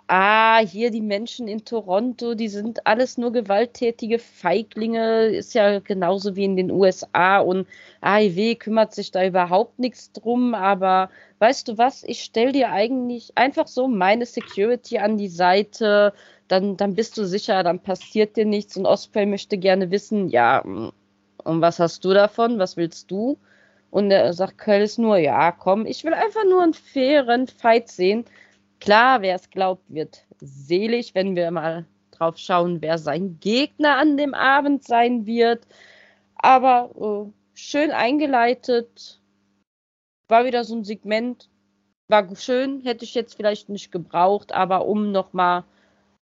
ah, 0.09 0.59
hier 0.59 0.91
die 0.91 1.01
Menschen 1.01 1.49
in 1.49 1.65
Toronto, 1.65 2.35
die 2.35 2.49
sind 2.49 2.87
alles 2.87 3.19
nur 3.19 3.33
gewalttätige 3.33 4.19
Feiglinge, 4.19 5.27
ist 5.27 5.55
ja 5.55 5.79
genauso 5.81 6.37
wie 6.37 6.45
in 6.45 6.57
den 6.57 6.71
USA 6.71 7.39
und 7.39 7.67
AIW 8.01 8.57
kümmert 8.57 8.95
sich 8.95 9.11
da 9.11 9.25
überhaupt 9.25 9.79
nichts 9.79 10.13
drum, 10.13 10.55
aber 10.55 11.11
weißt 11.39 11.69
du 11.69 11.79
was, 11.79 12.03
ich 12.05 12.23
stell 12.23 12.53
dir 12.53 12.71
eigentlich 12.71 13.33
einfach 13.37 13.67
so 13.67 13.89
meine 13.89 14.27
Security 14.27 14.99
an 14.99 15.17
die 15.19 15.29
Seite, 15.29 16.13
dann, 16.49 16.77
dann 16.77 16.95
bist 16.95 17.17
du 17.17 17.25
sicher, 17.25 17.63
dann 17.63 17.81
passiert 17.81 18.37
dir 18.37 18.45
nichts. 18.45 18.77
Und 18.77 18.87
Osprey 18.87 19.27
möchte 19.27 19.57
gerne 19.57 19.91
wissen, 19.91 20.29
ja, 20.29 20.61
und 20.61 20.93
was 21.45 21.79
hast 21.81 22.05
du 22.05 22.13
davon, 22.13 22.59
was 22.59 22.77
willst 22.77 23.11
du? 23.11 23.39
Und 23.91 24.11
er 24.11 24.33
sagt 24.33 24.59
Curtis 24.59 24.99
nur, 24.99 25.17
ja, 25.17 25.53
komm, 25.53 25.87
ich 25.87 26.05
will 26.05 26.15
einfach 26.15 26.45
nur 26.45 26.63
einen 26.63 26.75
fairen 26.75 27.47
Fight 27.47 27.89
sehen 27.89 28.25
Klar, 28.83 29.23
wer 29.23 29.37
es 29.37 29.49
glaubt, 29.49 29.85
wird 29.87 30.27
selig, 30.41 31.15
wenn 31.15 31.37
wir 31.37 31.53
mal 31.53 31.87
drauf 32.11 32.37
schauen, 32.37 32.83
wer 32.83 32.99
sein 32.99 33.39
Gegner 33.39 33.97
an 33.97 34.17
dem 34.17 34.35
Abend 34.35 34.83
sein 34.83 35.25
wird. 35.25 35.69
Aber 36.35 36.91
äh, 37.31 37.33
schön 37.57 37.93
eingeleitet. 37.93 39.21
War 40.27 40.45
wieder 40.45 40.65
so 40.65 40.75
ein 40.75 40.83
Segment. 40.83 41.49
War 42.09 42.35
schön, 42.35 42.81
hätte 42.81 43.05
ich 43.05 43.15
jetzt 43.15 43.37
vielleicht 43.37 43.69
nicht 43.69 43.93
gebraucht, 43.93 44.53
aber 44.53 44.85
um 44.85 45.13
nochmal 45.13 45.63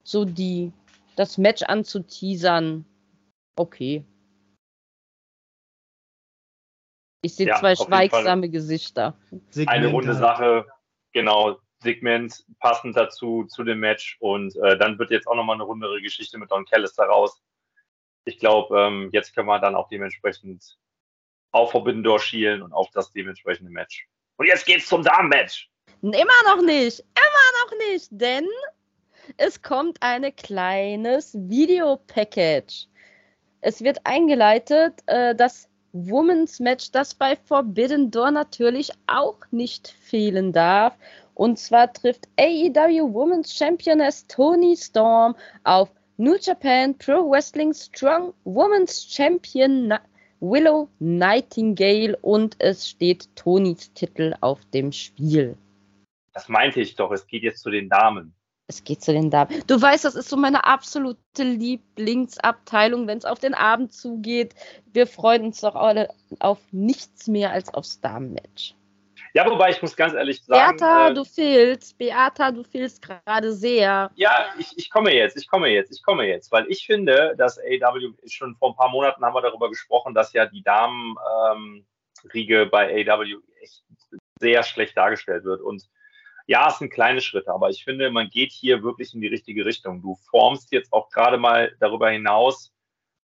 so 0.02 0.26
die, 0.26 0.70
das 1.16 1.38
Match 1.38 1.62
anzuteasern, 1.62 2.84
okay. 3.56 4.04
Ich 7.22 7.36
sehe 7.36 7.46
ja, 7.46 7.58
zwei 7.58 7.74
schweigsame 7.74 8.50
Gesichter. 8.50 9.16
Segmente. 9.48 9.70
Eine 9.70 9.86
runde 9.86 10.14
Sache, 10.14 10.66
genau. 11.12 11.56
Segment 11.82 12.44
passend 12.58 12.96
dazu, 12.96 13.44
zu 13.44 13.64
dem 13.64 13.80
Match. 13.80 14.16
Und 14.20 14.54
äh, 14.56 14.78
dann 14.78 14.98
wird 14.98 15.10
jetzt 15.10 15.26
auch 15.26 15.34
nochmal 15.34 15.54
eine 15.56 15.64
rundere 15.64 16.00
Geschichte 16.00 16.38
mit 16.38 16.50
Don 16.50 16.64
Callis 16.64 16.94
daraus. 16.94 17.42
Ich 18.24 18.38
glaube, 18.38 18.78
ähm, 18.78 19.10
jetzt 19.12 19.34
können 19.34 19.48
wir 19.48 19.58
dann 19.58 19.74
auch 19.74 19.88
dementsprechend 19.88 20.76
auf 21.52 21.72
Forbidden 21.72 22.02
Door 22.02 22.20
schielen 22.20 22.62
und 22.62 22.72
auf 22.72 22.90
das 22.92 23.10
dementsprechende 23.12 23.70
Match. 23.70 24.06
Und 24.36 24.46
jetzt 24.46 24.66
geht's 24.66 24.86
zum 24.86 25.02
Damen-Match. 25.02 25.70
Immer 26.02 26.14
noch 26.46 26.62
nicht, 26.62 27.00
immer 27.00 27.64
noch 27.64 27.78
nicht, 27.90 28.08
denn 28.10 28.46
es 29.36 29.60
kommt 29.60 29.98
ein 30.00 30.34
kleines 30.36 31.34
Videopackage. 31.34 32.86
Es 33.60 33.82
wird 33.82 33.98
eingeleitet, 34.04 35.02
äh, 35.06 35.34
das 35.34 35.68
Women's 35.92 36.60
Match, 36.60 36.90
das 36.92 37.14
bei 37.14 37.36
Forbidden 37.36 38.10
Door 38.10 38.30
natürlich 38.30 38.92
auch 39.06 39.38
nicht 39.50 39.88
fehlen 39.88 40.52
darf. 40.52 40.96
Und 41.40 41.58
zwar 41.58 41.90
trifft 41.90 42.28
AEW 42.38 43.14
Women's 43.14 43.56
Championess 43.56 44.26
Tony 44.26 44.76
Storm 44.76 45.34
auf 45.64 45.90
New 46.18 46.36
Japan 46.38 46.94
Pro 46.98 47.30
Wrestling 47.30 47.72
Strong 47.72 48.34
Women's 48.44 49.06
Champion 49.10 49.94
Willow 50.40 50.90
Nightingale 50.98 52.14
und 52.20 52.56
es 52.58 52.86
steht 52.86 53.34
Tonys 53.36 53.90
Titel 53.94 54.34
auf 54.42 54.58
dem 54.74 54.92
Spiel. 54.92 55.56
Das 56.34 56.50
meinte 56.50 56.82
ich 56.82 56.94
doch, 56.96 57.10
es 57.10 57.26
geht 57.26 57.42
jetzt 57.42 57.62
zu 57.62 57.70
den 57.70 57.88
Damen. 57.88 58.34
Es 58.66 58.84
geht 58.84 59.02
zu 59.02 59.14
den 59.14 59.30
Damen. 59.30 59.62
Du 59.66 59.80
weißt, 59.80 60.04
das 60.04 60.16
ist 60.16 60.28
so 60.28 60.36
meine 60.36 60.64
absolute 60.64 61.42
Lieblingsabteilung, 61.42 63.06
wenn 63.06 63.16
es 63.16 63.24
auf 63.24 63.38
den 63.38 63.54
Abend 63.54 63.94
zugeht. 63.94 64.54
Wir 64.92 65.06
freuen 65.06 65.46
uns 65.46 65.62
doch 65.62 65.74
alle 65.74 66.10
auf 66.38 66.58
nichts 66.70 67.28
mehr 67.28 67.50
als 67.50 67.72
aufs 67.72 67.98
Damenmatch. 68.02 68.74
Ja, 69.32 69.48
wobei 69.48 69.70
ich 69.70 69.80
muss 69.80 69.96
ganz 69.96 70.14
ehrlich 70.14 70.44
sagen. 70.44 70.76
Beata, 70.76 71.08
äh, 71.08 71.14
du 71.14 71.24
fehlst. 71.24 71.96
Beata, 71.98 72.50
du 72.50 72.64
fehlst 72.64 73.02
gerade 73.02 73.52
sehr. 73.52 74.10
Ja, 74.14 74.46
ich, 74.58 74.76
ich 74.76 74.90
komme 74.90 75.14
jetzt, 75.14 75.36
ich 75.36 75.48
komme 75.48 75.68
jetzt, 75.68 75.92
ich 75.92 76.02
komme 76.02 76.26
jetzt, 76.26 76.50
weil 76.50 76.66
ich 76.68 76.84
finde, 76.84 77.34
dass 77.36 77.58
AW 77.58 78.12
schon 78.26 78.56
vor 78.56 78.70
ein 78.70 78.76
paar 78.76 78.90
Monaten 78.90 79.24
haben 79.24 79.34
wir 79.34 79.42
darüber 79.42 79.68
gesprochen, 79.68 80.14
dass 80.14 80.32
ja 80.32 80.46
die 80.46 80.62
Damenriege 80.62 82.62
ähm, 82.62 82.70
bei 82.70 83.06
AW 83.06 83.36
echt 83.60 83.84
sehr 84.40 84.62
schlecht 84.62 84.96
dargestellt 84.96 85.44
wird. 85.44 85.60
Und 85.60 85.88
ja, 86.46 86.68
es 86.68 86.78
sind 86.78 86.92
kleine 86.92 87.20
Schritte, 87.20 87.52
aber 87.52 87.70
ich 87.70 87.84
finde, 87.84 88.10
man 88.10 88.28
geht 88.28 88.50
hier 88.50 88.82
wirklich 88.82 89.14
in 89.14 89.20
die 89.20 89.28
richtige 89.28 89.64
Richtung. 89.64 90.02
Du 90.02 90.16
formst 90.30 90.72
jetzt 90.72 90.92
auch 90.92 91.08
gerade 91.10 91.38
mal 91.38 91.76
darüber 91.78 92.10
hinaus, 92.10 92.72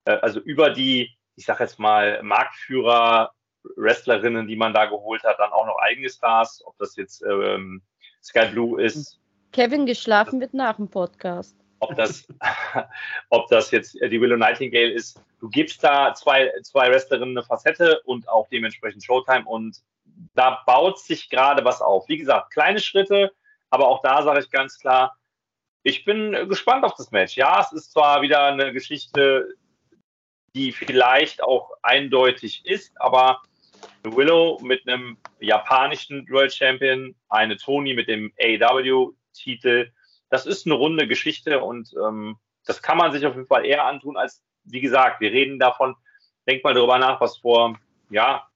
äh, 0.07 0.13
also 0.13 0.41
über 0.41 0.71
die, 0.71 1.15
ich 1.37 1.45
sag 1.45 1.61
jetzt 1.61 1.79
mal, 1.79 2.23
Marktführer 2.23 3.33
Wrestlerinnen, 3.77 4.47
die 4.47 4.57
man 4.57 4.73
da 4.73 4.87
geholt 4.87 5.23
hat, 5.25 5.39
dann 5.39 5.53
auch 5.53 5.67
noch 5.67 5.79
eigene 5.79 6.09
Stars, 6.09 6.63
ob 6.65 6.77
das 6.79 6.97
jetzt 6.97 7.23
ähm, 7.23 7.83
Sky 8.23 8.47
Blue 8.47 8.81
ist. 8.83 9.19
Kevin 9.53 9.87
geschlafen 9.87 10.41
wird 10.41 10.55
nach 10.55 10.77
dem 10.77 10.89
Podcast. 10.89 11.57
Ob 11.81 11.97
das, 11.97 12.27
ob 13.31 13.49
das 13.49 13.71
jetzt 13.71 13.95
die 13.95 14.21
Willow 14.21 14.37
Nightingale 14.37 14.93
ist. 14.93 15.21
Du 15.41 15.49
gibst 15.49 15.83
da 15.83 16.15
zwei, 16.15 16.53
zwei 16.63 16.91
Wrestlerinnen 16.91 17.37
eine 17.37 17.47
Facette 17.47 18.01
und 18.05 18.29
auch 18.29 18.49
dementsprechend 18.49 19.03
Showtime 19.03 19.45
und 19.47 19.79
da 20.35 20.63
baut 20.67 20.99
sich 20.99 21.31
gerade 21.31 21.65
was 21.65 21.81
auf. 21.81 22.09
Wie 22.09 22.19
gesagt, 22.19 22.53
kleine 22.53 22.81
Schritte, 22.81 23.33
aber 23.71 23.89
auch 23.89 24.03
da 24.03 24.23
sage 24.23 24.41
ich 24.41 24.51
ganz 24.51 24.79
klar, 24.79 25.17
ich 25.83 26.05
bin 26.05 26.33
gespannt 26.49 26.85
auf 26.85 26.95
das 26.95 27.11
Match. 27.11 27.37
Ja, 27.37 27.61
es 27.61 27.73
ist 27.73 27.93
zwar 27.93 28.21
wieder 28.21 28.45
eine 28.45 28.73
Geschichte, 28.73 29.55
die 30.55 30.73
vielleicht 30.73 31.43
auch 31.43 31.71
eindeutig 31.83 32.67
ist, 32.67 32.93
aber 33.01 33.41
Willow 34.05 34.59
mit 34.63 34.87
einem 34.87 35.19
japanischen 35.41 36.27
World 36.31 36.53
Champion, 36.53 37.15
eine 37.29 37.57
Tony 37.57 37.95
mit 37.95 38.09
dem 38.09 38.33
AEW-Titel. 38.41 39.91
Das 40.31 40.47
ist 40.47 40.67
eine 40.67 40.75
runde 40.75 41.07
Geschichte 41.07 41.61
und 41.63 41.93
ähm, 42.03 42.37
das 42.65 42.83
kann 42.83 42.99
man 42.99 43.13
sich 43.13 43.27
auf 43.27 43.35
jeden 43.35 43.47
Fall 43.47 43.65
eher 43.65 43.85
antun, 43.85 44.17
als, 44.17 44.43
wie 44.65 44.81
gesagt, 44.81 45.21
wir 45.21 45.33
reden 45.33 45.59
davon, 45.59 45.97
denk 46.47 46.63
mal 46.65 46.75
darüber 46.75 46.99
nach, 46.99 47.21
was 47.21 47.39
vor, 47.39 47.79
ja, 48.11 48.47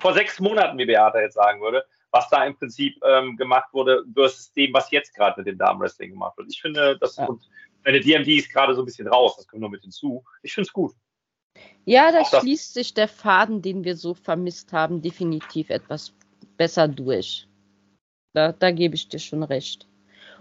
vor 0.00 0.14
sechs 0.14 0.40
Monaten, 0.40 0.78
wie 0.78 0.86
Beata 0.86 1.20
jetzt 1.20 1.34
sagen 1.34 1.60
würde, 1.60 1.84
was 2.10 2.28
da 2.28 2.44
im 2.44 2.56
Prinzip 2.56 2.96
ähm, 3.04 3.36
gemacht 3.36 3.68
wurde, 3.72 4.04
versus 4.14 4.52
dem, 4.52 4.72
was 4.72 4.90
jetzt 4.90 5.14
gerade 5.14 5.38
mit 5.38 5.46
dem 5.46 5.58
Damenwrestling 5.58 6.10
gemacht 6.10 6.36
wird. 6.38 6.48
Ich 6.50 6.60
finde, 6.60 6.98
das, 6.98 7.16
ja. 7.16 7.26
und 7.26 7.48
meine 7.84 8.00
DMD 8.00 8.28
ist 8.28 8.52
gerade 8.52 8.74
so 8.74 8.82
ein 8.82 8.84
bisschen 8.84 9.06
raus, 9.06 9.36
das 9.36 9.46
kommt 9.46 9.60
nur 9.60 9.70
mit 9.70 9.82
hinzu. 9.82 10.24
Ich 10.42 10.54
finde 10.54 10.66
es 10.66 10.72
gut. 10.72 10.92
Ja, 11.84 12.10
da 12.10 12.24
schließt 12.24 12.74
sich 12.74 12.94
der 12.94 13.08
Faden, 13.08 13.62
den 13.62 13.84
wir 13.84 13.96
so 13.96 14.14
vermisst 14.14 14.72
haben, 14.72 15.02
definitiv 15.02 15.70
etwas 15.70 16.12
besser 16.56 16.88
durch. 16.88 17.46
Da, 18.34 18.52
da 18.52 18.70
gebe 18.70 18.94
ich 18.94 19.08
dir 19.08 19.18
schon 19.18 19.42
recht. 19.42 19.86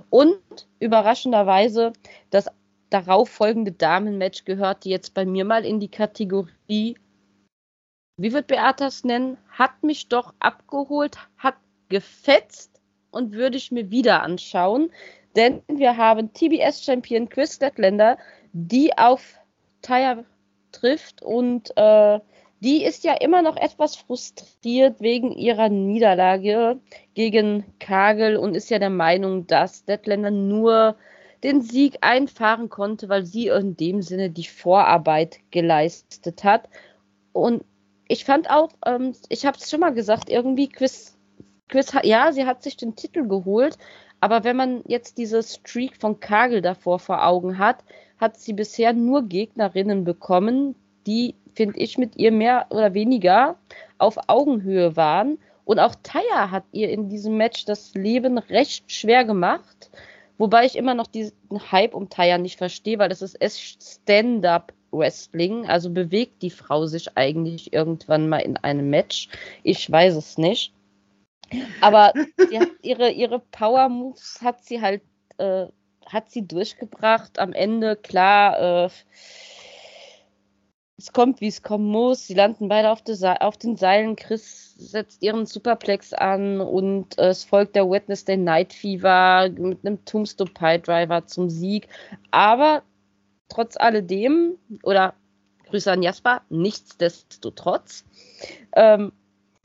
Und 0.10 0.40
überraschenderweise, 0.80 1.94
das 2.30 2.48
darauf 2.90 3.30
folgende 3.30 3.72
Damenmatch 3.72 4.46
gehört 4.46 4.86
jetzt 4.86 5.14
bei 5.14 5.26
mir 5.26 5.46
mal 5.46 5.66
in 5.66 5.80
die 5.80 5.90
Kategorie, 5.90 6.98
wie 8.18 8.32
wird 8.32 8.48
Beata 8.48 8.88
es 8.88 9.04
nennen? 9.04 9.38
Hat 9.50 9.84
mich 9.84 10.08
doch 10.08 10.34
abgeholt, 10.40 11.18
hat 11.38 11.56
gefetzt 11.90 12.80
und 13.12 13.34
würde 13.34 13.58
ich 13.58 13.72
mir 13.72 13.92
wieder 13.92 14.24
anschauen. 14.24 14.92
Denn 15.36 15.62
wir 15.68 15.98
haben 15.98 16.32
TBS-Champion 16.34 17.28
Chris 17.28 17.56
Statlander, 17.56 18.18
die 18.54 18.98
auf 18.98 19.38
Taya 19.82 20.24
trifft 20.76 21.22
und 21.22 21.72
äh, 21.78 22.20
die 22.62 22.84
ist 22.84 23.04
ja 23.04 23.14
immer 23.14 23.42
noch 23.42 23.58
etwas 23.58 23.96
frustriert 23.96 25.02
wegen 25.02 25.32
ihrer 25.32 25.70
Niederlage 25.70 26.80
gegen 27.14 27.66
Kagel 27.80 28.38
und 28.38 28.56
ist 28.56 28.70
ja 28.70 28.80
der 28.80 28.90
Meinung, 28.90 29.46
dass 29.46 29.86
Deadlander 29.86 30.32
nur 30.32 30.96
den 31.44 31.62
Sieg 31.62 31.98
einfahren 32.02 32.70
konnte, 32.70 33.08
weil 33.10 33.26
sie 33.26 33.48
in 33.48 33.76
dem 33.78 34.02
Sinne 34.02 34.32
die 34.32 34.48
Vorarbeit 34.48 35.38
geleistet 35.52 36.44
hat. 36.44 36.70
Und 37.34 37.64
ich 38.08 38.26
fand 38.26 38.50
auch, 38.50 38.70
ähm, 38.86 39.14
ich 39.30 39.46
habe 39.46 39.58
es 39.60 39.70
schon 39.70 39.82
mal 39.82 39.94
gesagt, 39.94 40.30
irgendwie 40.30 40.70
Quiz, 40.70 41.18
Quiz, 41.68 41.94
ja, 42.04 42.32
sie 42.32 42.46
hat 42.46 42.64
sich 42.64 42.78
den 42.78 42.96
Titel 42.96 43.28
geholt, 43.28 43.78
aber 44.22 44.44
wenn 44.44 44.56
man 44.56 44.84
jetzt 44.88 45.18
diese 45.18 45.44
Streak 45.44 45.98
von 45.98 46.20
Kagel 46.20 46.62
davor 46.62 47.00
vor 47.00 47.24
Augen 47.24 47.60
hat, 47.60 47.84
hat 48.18 48.38
sie 48.38 48.54
bisher 48.54 48.94
nur 48.94 49.24
Gegnerinnen 49.24 50.04
bekommen, 50.04 50.76
die, 51.06 51.36
finde 51.54 51.80
ich, 51.80 51.98
mit 51.98 52.16
ihr 52.18 52.32
mehr 52.32 52.68
oder 52.70 52.94
weniger 52.94 53.58
auf 53.98 54.18
Augenhöhe 54.28 54.96
waren. 54.96 55.38
Und 55.66 55.80
auch 55.80 55.96
Taya 56.04 56.52
hat 56.52 56.64
ihr 56.72 56.90
in 56.90 57.10
diesem 57.10 57.38
Match 57.38 57.66
das 57.66 57.94
Leben 57.94 58.38
recht 58.38 58.92
schwer 58.92 59.26
gemacht. 59.26 59.90
Wobei 60.38 60.66
ich 60.66 60.76
immer 60.76 60.94
noch 60.94 61.08
diesen 61.08 61.34
Hype 61.72 61.96
um 61.96 62.10
Taya 62.10 62.38
nicht 62.38 62.58
verstehe, 62.58 63.00
weil 63.00 63.10
das 63.10 63.22
ist 63.22 63.40
Stand-up 63.42 64.74
Wrestling. 64.92 65.66
Also 65.66 65.90
bewegt 65.90 66.42
die 66.42 66.50
Frau 66.50 66.86
sich 66.86 67.18
eigentlich 67.18 67.74
irgendwann 67.74 68.30
mal 68.30 68.40
in 68.40 68.58
einem 68.58 68.90
Match. 68.90 69.30
Ich 69.64 69.90
weiß 69.90 70.16
es 70.16 70.38
nicht. 70.38 70.74
Aber 71.82 72.14
sie 72.50 72.60
hat 72.60 72.70
ihre, 72.82 73.12
ihre 73.12 73.40
Power 73.40 73.90
Moves 73.90 74.40
hat 74.42 74.64
sie 74.64 74.82
halt 74.82 75.02
äh, 75.38 75.68
hat 76.06 76.32
sie 76.32 76.48
durchgebracht. 76.48 77.40
Am 77.40 77.54
Ende, 77.54 77.96
klar, 77.96 78.86
äh, 78.86 78.90
es 80.98 81.12
kommt, 81.12 81.42
wie 81.42 81.48
es 81.48 81.62
kommen 81.62 81.88
muss. 81.88 82.28
Sie 82.28 82.34
landen 82.34 82.70
beide 82.70 82.90
auf, 82.90 83.02
auf, 83.42 83.58
den 83.58 83.76
Seilen. 83.76 84.16
Chris 84.16 84.76
setzt 84.78 85.22
ihren 85.22 85.46
Superplex 85.46 86.14
an 86.14 86.62
und 86.62 87.18
äh, 87.18 87.28
es 87.28 87.44
folgt 87.44 87.76
der 87.76 87.90
Wednesday 87.90 88.38
Night 88.38 88.74
Fever 88.74 89.50
mit 89.50 89.86
einem 89.86 90.04
Tombstone 90.06 90.52
Pie 90.52 90.80
Driver 90.80 91.26
zum 91.26 91.50
Sieg. 91.50 91.90
Aber 92.32 92.84
trotz 93.50 93.76
alledem, 93.78 94.58
oder 94.84 95.14
Grüße 95.70 95.92
an 95.92 96.04
Jasper, 96.04 96.42
nichtsdestotrotz, 96.50 98.06
ähm, 98.76 99.12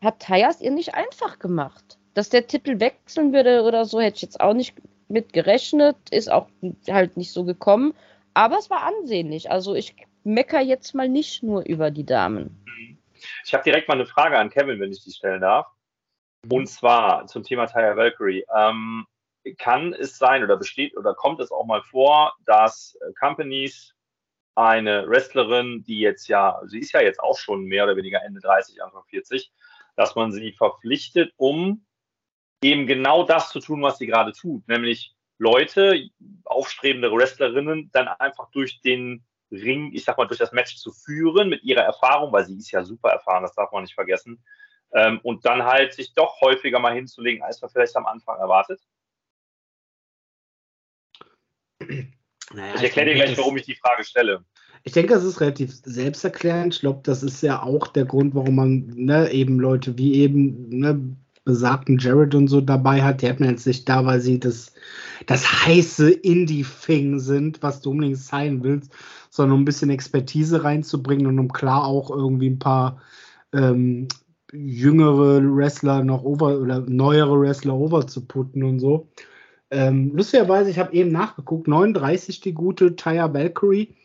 hat 0.02 0.20
Tayas 0.20 0.60
ihr 0.60 0.70
nicht 0.70 0.94
einfach 0.94 1.38
gemacht. 1.38 1.98
Dass 2.14 2.28
der 2.28 2.46
Titel 2.46 2.80
wechseln 2.80 3.32
würde 3.32 3.62
oder 3.62 3.84
so, 3.84 4.00
hätte 4.00 4.16
ich 4.16 4.22
jetzt 4.22 4.40
auch 4.40 4.54
nicht 4.54 4.74
mit 5.10 5.32
gerechnet, 5.32 5.96
ist 6.10 6.30
auch 6.30 6.48
halt 6.88 7.16
nicht 7.16 7.32
so 7.32 7.44
gekommen. 7.44 7.94
Aber 8.34 8.58
es 8.58 8.70
war 8.70 8.82
ansehnlich. 8.82 9.50
Also 9.50 9.74
ich 9.74 9.96
mecker 10.24 10.60
jetzt 10.60 10.94
mal 10.94 11.08
nicht 11.08 11.42
nur 11.42 11.64
über 11.66 11.90
die 11.90 12.06
Damen. 12.06 12.64
Ich 13.44 13.52
habe 13.52 13.64
direkt 13.64 13.88
mal 13.88 13.94
eine 13.94 14.06
Frage 14.06 14.38
an 14.38 14.50
Kevin, 14.50 14.80
wenn 14.80 14.92
ich 14.92 15.02
die 15.02 15.12
stellen 15.12 15.40
darf. 15.40 15.66
Mhm. 16.44 16.52
Und 16.52 16.66
zwar 16.68 17.26
zum 17.26 17.42
Thema 17.42 17.66
Taya 17.66 17.96
Valkyrie. 17.96 18.44
Ähm, 18.54 19.06
kann 19.58 19.94
es 19.94 20.18
sein 20.18 20.44
oder 20.44 20.56
besteht 20.56 20.96
oder 20.96 21.14
kommt 21.14 21.40
es 21.40 21.50
auch 21.50 21.64
mal 21.64 21.82
vor, 21.82 22.34
dass 22.44 22.98
Companies 23.18 23.94
eine 24.54 25.08
Wrestlerin, 25.08 25.82
die 25.84 26.00
jetzt 26.00 26.28
ja, 26.28 26.60
sie 26.66 26.80
ist 26.80 26.92
ja 26.92 27.00
jetzt 27.00 27.20
auch 27.20 27.38
schon 27.38 27.64
mehr 27.64 27.84
oder 27.84 27.96
weniger 27.96 28.22
Ende 28.22 28.40
30, 28.40 28.82
Anfang 28.82 29.02
40, 29.08 29.50
dass 29.96 30.14
man 30.14 30.32
sie 30.32 30.52
verpflichtet, 30.52 31.32
um 31.36 31.86
eben 32.62 32.86
genau 32.86 33.24
das 33.24 33.50
zu 33.50 33.60
tun, 33.60 33.82
was 33.82 33.98
sie 33.98 34.06
gerade 34.06 34.32
tut, 34.32 34.66
nämlich 34.68 35.14
Leute, 35.38 36.10
aufstrebende 36.44 37.10
Wrestlerinnen, 37.10 37.90
dann 37.92 38.08
einfach 38.08 38.50
durch 38.50 38.80
den 38.82 39.24
Ring, 39.50 39.90
ich 39.92 40.04
sag 40.04 40.18
mal, 40.18 40.26
durch 40.26 40.38
das 40.38 40.52
Match 40.52 40.76
zu 40.76 40.92
führen 40.92 41.48
mit 41.48 41.62
ihrer 41.64 41.82
Erfahrung, 41.82 42.32
weil 42.32 42.44
sie 42.44 42.56
ist 42.56 42.70
ja 42.70 42.84
super 42.84 43.10
erfahren, 43.10 43.42
das 43.42 43.54
darf 43.54 43.72
man 43.72 43.82
nicht 43.82 43.94
vergessen. 43.94 44.42
Ähm, 44.92 45.20
und 45.22 45.44
dann 45.46 45.64
halt 45.64 45.94
sich 45.94 46.14
doch 46.14 46.40
häufiger 46.40 46.78
mal 46.78 46.94
hinzulegen, 46.94 47.42
als 47.42 47.60
man 47.62 47.70
vielleicht 47.70 47.96
am 47.96 48.06
Anfang 48.06 48.38
erwartet. 48.38 48.80
Naja, 52.52 52.74
ich 52.74 52.82
erkläre 52.82 53.08
dir 53.08 53.14
gleich, 53.14 53.38
warum 53.38 53.56
ich 53.56 53.64
die 53.64 53.76
Frage 53.76 54.04
stelle. 54.04 54.44
Ich 54.82 54.92
denke, 54.92 55.14
das 55.14 55.24
ist 55.24 55.40
relativ 55.40 55.72
selbsterklärend. 55.72 56.74
Ich 56.74 56.80
glaube, 56.80 57.00
das 57.04 57.22
ist 57.22 57.42
ja 57.42 57.62
auch 57.62 57.88
der 57.88 58.04
Grund, 58.04 58.34
warum 58.34 58.56
man 58.56 58.86
ne, 58.88 59.30
eben 59.30 59.60
Leute 59.60 59.96
wie 59.96 60.14
eben 60.16 60.68
ne, 60.68 61.16
besagten 61.50 61.98
Jared 61.98 62.36
und 62.36 62.46
so 62.46 62.60
dabei 62.60 63.02
hat. 63.02 63.22
Die 63.22 63.28
hat 63.28 63.40
man 63.40 63.50
jetzt 63.50 63.66
nicht 63.66 63.88
da, 63.88 64.06
weil 64.06 64.20
sie 64.20 64.38
das, 64.38 64.72
das 65.26 65.66
heiße 65.66 66.10
Indie-Thing 66.10 67.18
sind, 67.18 67.60
was 67.60 67.80
du 67.80 67.90
unbedingt 67.90 68.18
sein 68.18 68.62
willst, 68.62 68.92
sondern 69.30 69.56
um 69.56 69.62
ein 69.62 69.64
bisschen 69.64 69.90
Expertise 69.90 70.62
reinzubringen 70.62 71.26
und 71.26 71.40
um 71.40 71.52
klar 71.52 71.84
auch 71.84 72.10
irgendwie 72.10 72.50
ein 72.50 72.60
paar 72.60 73.02
ähm, 73.52 74.06
jüngere 74.52 75.42
Wrestler 75.42 76.04
noch 76.04 76.22
over 76.22 76.60
oder 76.60 76.80
neuere 76.80 77.40
Wrestler 77.40 77.74
over 77.74 78.06
zu 78.06 78.26
putten 78.26 78.62
und 78.62 78.78
so. 78.78 79.08
Ähm, 79.72 80.12
lustigerweise, 80.14 80.70
ich 80.70 80.78
habe 80.78 80.94
eben 80.94 81.10
nachgeguckt, 81.10 81.66
39 81.66 82.40
die 82.40 82.54
gute 82.54 82.94
Taya 82.94 83.34
Valkyrie. 83.34 83.96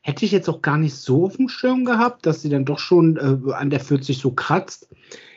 Hätte 0.00 0.24
ich 0.24 0.32
jetzt 0.32 0.48
auch 0.48 0.62
gar 0.62 0.78
nicht 0.78 0.94
so 0.94 1.26
auf 1.26 1.36
dem 1.36 1.48
Schirm 1.50 1.84
gehabt, 1.84 2.24
dass 2.24 2.40
sie 2.40 2.48
dann 2.48 2.64
doch 2.64 2.78
schon 2.78 3.16
äh, 3.16 3.52
an 3.52 3.68
der 3.68 3.80
40 3.80 4.18
so 4.18 4.32
kratzt 4.32 4.88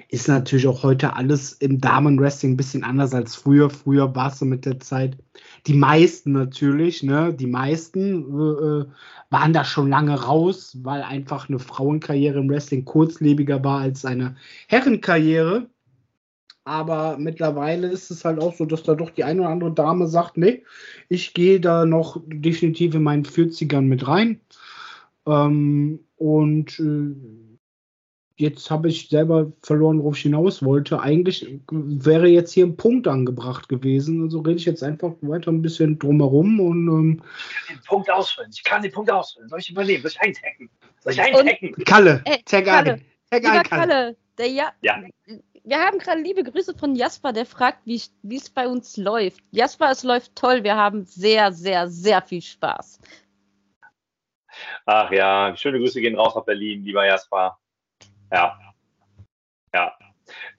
ist 0.10 0.28
natürlich 0.28 0.68
auch 0.68 0.84
heute 0.84 1.16
alles 1.16 1.54
im 1.54 1.82
Damenwrestling 1.82 2.54
ein 2.54 2.58
bisschen 2.58 2.84
anders 2.84 3.14
als 3.14 3.36
früher. 3.36 3.70
Früher 3.70 4.16
war 4.16 4.32
es 4.32 4.40
so 4.40 4.46
mit 4.46 4.66
der 4.66 4.80
Zeit. 4.80 5.18
Die 5.66 5.74
meisten 5.74 6.32
natürlich, 6.32 7.04
ne? 7.04 7.34
Die 7.34 7.48
meisten 7.48 8.24
äh, 8.24 8.86
waren 9.30 9.54
da 9.54 9.66
schon 9.66 9.90
lange 9.90 10.16
raus, 10.24 10.78
weil 10.82 11.02
einfach 11.02 11.50
eine 11.50 11.60
Frauenkarriere 11.60 12.40
im 12.40 12.50
Wrestling 12.50 12.86
kurzlebiger 12.86 13.64
war 13.64 13.82
als 13.82 14.06
eine 14.06 14.38
Herrenkarriere. 14.68 15.70
Aber 16.64 17.18
mittlerweile 17.18 17.88
ist 17.88 18.10
es 18.12 18.24
halt 18.26 18.42
auch 18.42 18.56
so, 18.56 18.66
dass 18.66 18.84
da 18.84 18.96
doch 18.96 19.10
die 19.10 19.24
eine 19.24 19.42
oder 19.42 19.50
andere 19.50 19.74
Dame 19.74 20.08
sagt, 20.08 20.38
nee, 20.38 20.64
ich 21.10 21.34
gehe 21.34 21.60
da 21.60 21.86
noch 21.86 22.22
definitiv 22.28 22.96
in 22.96 23.04
meinen 23.04 23.24
40ern 23.24 23.82
mit 23.82 24.08
rein. 24.08 24.42
Ähm, 25.26 26.00
und 26.18 26.80
äh, 26.80 27.47
jetzt 28.38 28.70
habe 28.72 28.88
ich 28.88 29.10
selber 29.10 29.52
verloren, 29.64 30.00
worauf 30.00 30.16
ich 30.16 30.24
hinaus 30.24 30.64
wollte. 30.64 31.02
Eigentlich 31.02 31.60
wäre 31.70 32.28
jetzt 32.28 32.54
hier 32.54 32.66
ein 32.66 32.78
Punkt 32.78 33.08
angebracht 33.08 33.68
gewesen. 33.68 34.24
Also 34.24 34.40
rede 34.40 34.58
ich 34.58 34.66
jetzt 34.66 34.84
einfach 34.84 35.14
weiter 35.22 35.52
ein 35.52 35.62
bisschen 35.62 36.00
drumherum 36.00 36.60
und. 36.60 36.88
Ähm, 36.88 37.22
ich 37.22 37.68
kann 37.68 37.76
den 37.76 37.84
Punkt 37.84 38.12
ausfüllen. 38.12 38.52
Ich 38.54 38.64
kann 38.64 38.82
den 38.82 38.92
Punkt 38.92 39.12
ausfüllen. 39.12 39.50
Soll 39.50 39.60
ich 39.60 39.70
übernehmen? 39.70 40.02
Soll 40.04 40.12
ich 40.12 40.22
eintacken? 40.22 40.70
Soll 41.00 41.14
ich 41.14 41.22
eintacken? 41.22 41.76
Kalle, 41.86 42.22
äh, 42.26 42.38
tag 42.46 42.66
Kalle. 42.66 43.02
Tag 43.30 43.44
Lieber 43.44 43.64
Kalle. 43.64 43.88
Kalle, 43.88 44.18
der 44.38 44.48
ja, 44.48 44.72
ja. 44.82 45.04
Wir 45.64 45.80
haben 45.80 45.98
gerade 45.98 46.22
liebe 46.22 46.44
Grüße 46.44 46.78
von 46.78 46.96
Jasper, 46.96 47.34
der 47.34 47.46
fragt, 47.46 47.80
wie 47.86 47.96
es 47.96 48.50
bei 48.50 48.68
uns 48.70 48.96
läuft. 48.96 49.42
Jasper, 49.52 49.92
es 49.92 50.04
läuft 50.04 50.34
toll. 50.36 50.64
Wir 50.64 50.78
haben 50.78 51.04
sehr, 51.04 51.52
sehr, 51.52 51.90
sehr 51.90 52.22
viel 52.22 52.42
Spaß. 52.42 53.02
Ach 54.86 55.12
ja, 55.12 55.54
schöne 55.58 55.80
Grüße 55.80 56.00
gehen 56.00 56.16
raus 56.16 56.36
nach 56.36 56.46
Berlin, 56.46 56.86
lieber 56.86 57.06
Jasper. 57.06 57.60
Ja. 58.32 58.60
Ja. 59.74 59.98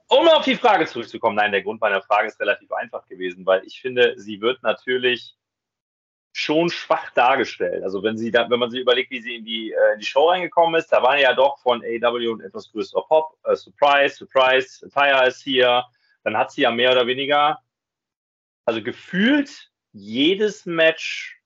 Um 0.08 0.26
auf 0.28 0.44
die 0.44 0.56
Frage 0.56 0.86
zurückzukommen, 0.86 1.36
nein, 1.36 1.52
der 1.52 1.62
Grund 1.62 1.80
meiner 1.80 2.00
Frage 2.02 2.28
ist 2.28 2.40
relativ 2.40 2.72
einfach 2.72 3.06
gewesen, 3.06 3.44
weil 3.44 3.62
ich 3.64 3.80
finde, 3.80 4.14
sie 4.16 4.40
wird 4.40 4.62
natürlich 4.62 5.36
schon 6.32 6.70
schwach 6.70 7.10
dargestellt. 7.10 7.82
Also 7.82 8.02
wenn 8.02 8.16
sie 8.16 8.30
da, 8.30 8.48
wenn 8.48 8.60
man 8.60 8.70
sich 8.70 8.80
überlegt, 8.80 9.10
wie 9.10 9.20
sie 9.20 9.36
in 9.36 9.44
die, 9.44 9.72
äh, 9.72 9.94
in 9.94 10.00
die 10.00 10.06
Show 10.06 10.28
reingekommen 10.28 10.78
ist, 10.78 10.92
da 10.92 11.02
war 11.02 11.18
ja 11.18 11.34
doch 11.34 11.58
von 11.58 11.82
AW 11.82 12.32
ein 12.32 12.40
etwas 12.40 12.70
größerer 12.70 13.02
Pop, 13.06 13.36
äh, 13.44 13.56
Surprise, 13.56 14.14
Surprise, 14.14 14.88
Taya 14.90 15.24
ist 15.24 15.42
hier, 15.42 15.84
dann 16.24 16.36
hat 16.36 16.52
sie 16.52 16.62
ja 16.62 16.70
mehr 16.70 16.92
oder 16.92 17.06
weniger, 17.06 17.60
also 18.64 18.82
gefühlt 18.82 19.70
jedes 19.92 20.64
Match 20.64 21.37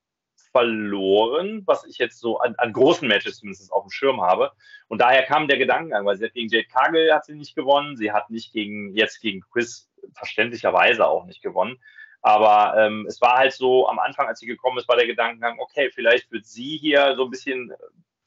verloren, 0.53 1.63
was 1.67 1.85
ich 1.87 1.99
jetzt 1.99 2.21
so 2.21 2.39
an, 2.39 2.55
an 2.59 2.73
großen 2.73 3.09
Matches 3.09 3.39
zumindest 3.39 3.73
auf 3.73 3.85
dem 3.85 3.91
Schirm 3.91 4.21
habe. 4.21 4.53
Und 4.89 5.01
daher 5.01 5.25
kam 5.25 5.49
der 5.49 5.59
Gedankengang, 5.59 6.07
weil 6.07 6.17
sie 6.17 6.27
hat 6.27 6.35
gegen 6.35 6.49
Jade 6.49 6.69
Kagel 6.69 7.13
hat 7.13 7.25
sie 7.25 7.35
nicht 7.35 7.57
gewonnen, 7.57 7.97
sie 7.97 8.13
hat 8.13 8.31
nicht 8.31 8.53
gegen 8.53 8.95
jetzt 8.95 9.21
gegen 9.21 9.41
Chris 9.53 9.91
verständlicherweise 10.15 11.07
auch 11.07 11.25
nicht 11.25 11.43
gewonnen. 11.43 11.79
Aber 12.21 12.77
ähm, 12.79 13.07
es 13.09 13.21
war 13.21 13.39
halt 13.39 13.53
so, 13.53 13.89
am 13.89 13.99
Anfang, 13.99 14.29
als 14.29 14.39
sie 14.39 14.47
gekommen 14.47 14.79
ist, 14.79 14.89
war 14.89 14.97
der 14.97 15.07
Gedankengang, 15.07 15.59
okay, 15.59 15.91
vielleicht 15.93 16.31
wird 16.31 16.47
sie 16.47 16.77
hier 16.77 17.15
so 17.17 17.25
ein 17.25 17.31
bisschen 17.31 17.73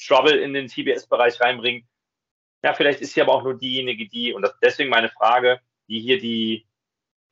Trouble 0.05 0.37
in 0.37 0.53
den 0.53 0.67
TBS-Bereich 0.67 1.39
reinbringen. 1.39 1.87
Ja, 2.61 2.73
vielleicht 2.73 2.99
ist 2.99 3.13
sie 3.13 3.21
aber 3.21 3.33
auch 3.33 3.43
nur 3.43 3.57
diejenige, 3.57 4.09
die, 4.09 4.33
und 4.33 4.41
das, 4.41 4.53
deswegen 4.61 4.89
meine 4.89 5.09
Frage, 5.09 5.61
die 5.87 6.01
hier 6.01 6.19
die, 6.19 6.67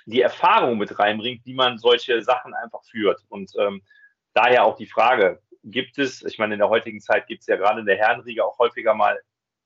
die 0.06 0.22
Erfahrung 0.22 0.78
mit 0.78 0.98
reinbringt, 0.98 1.46
wie 1.46 1.54
man 1.54 1.78
solche 1.78 2.22
Sachen 2.22 2.54
einfach 2.54 2.84
führt. 2.86 3.26
Und 3.30 3.52
ähm, 3.58 3.82
daher 4.34 4.66
auch 4.66 4.76
die 4.76 4.88
Frage, 4.88 5.42
gibt 5.64 5.98
es, 5.98 6.24
ich 6.24 6.38
meine, 6.38 6.56
in 6.56 6.60
der 6.60 6.70
heutigen 6.70 7.00
Zeit 7.00 7.28
gibt 7.28 7.42
es 7.42 7.48
ja 7.48 7.56
gerade 7.56 7.80
in 7.80 7.86
der 7.86 7.98
Herrenriege 7.98 8.46
auch 8.46 8.60
häufiger 8.60 8.94
mal 8.94 9.20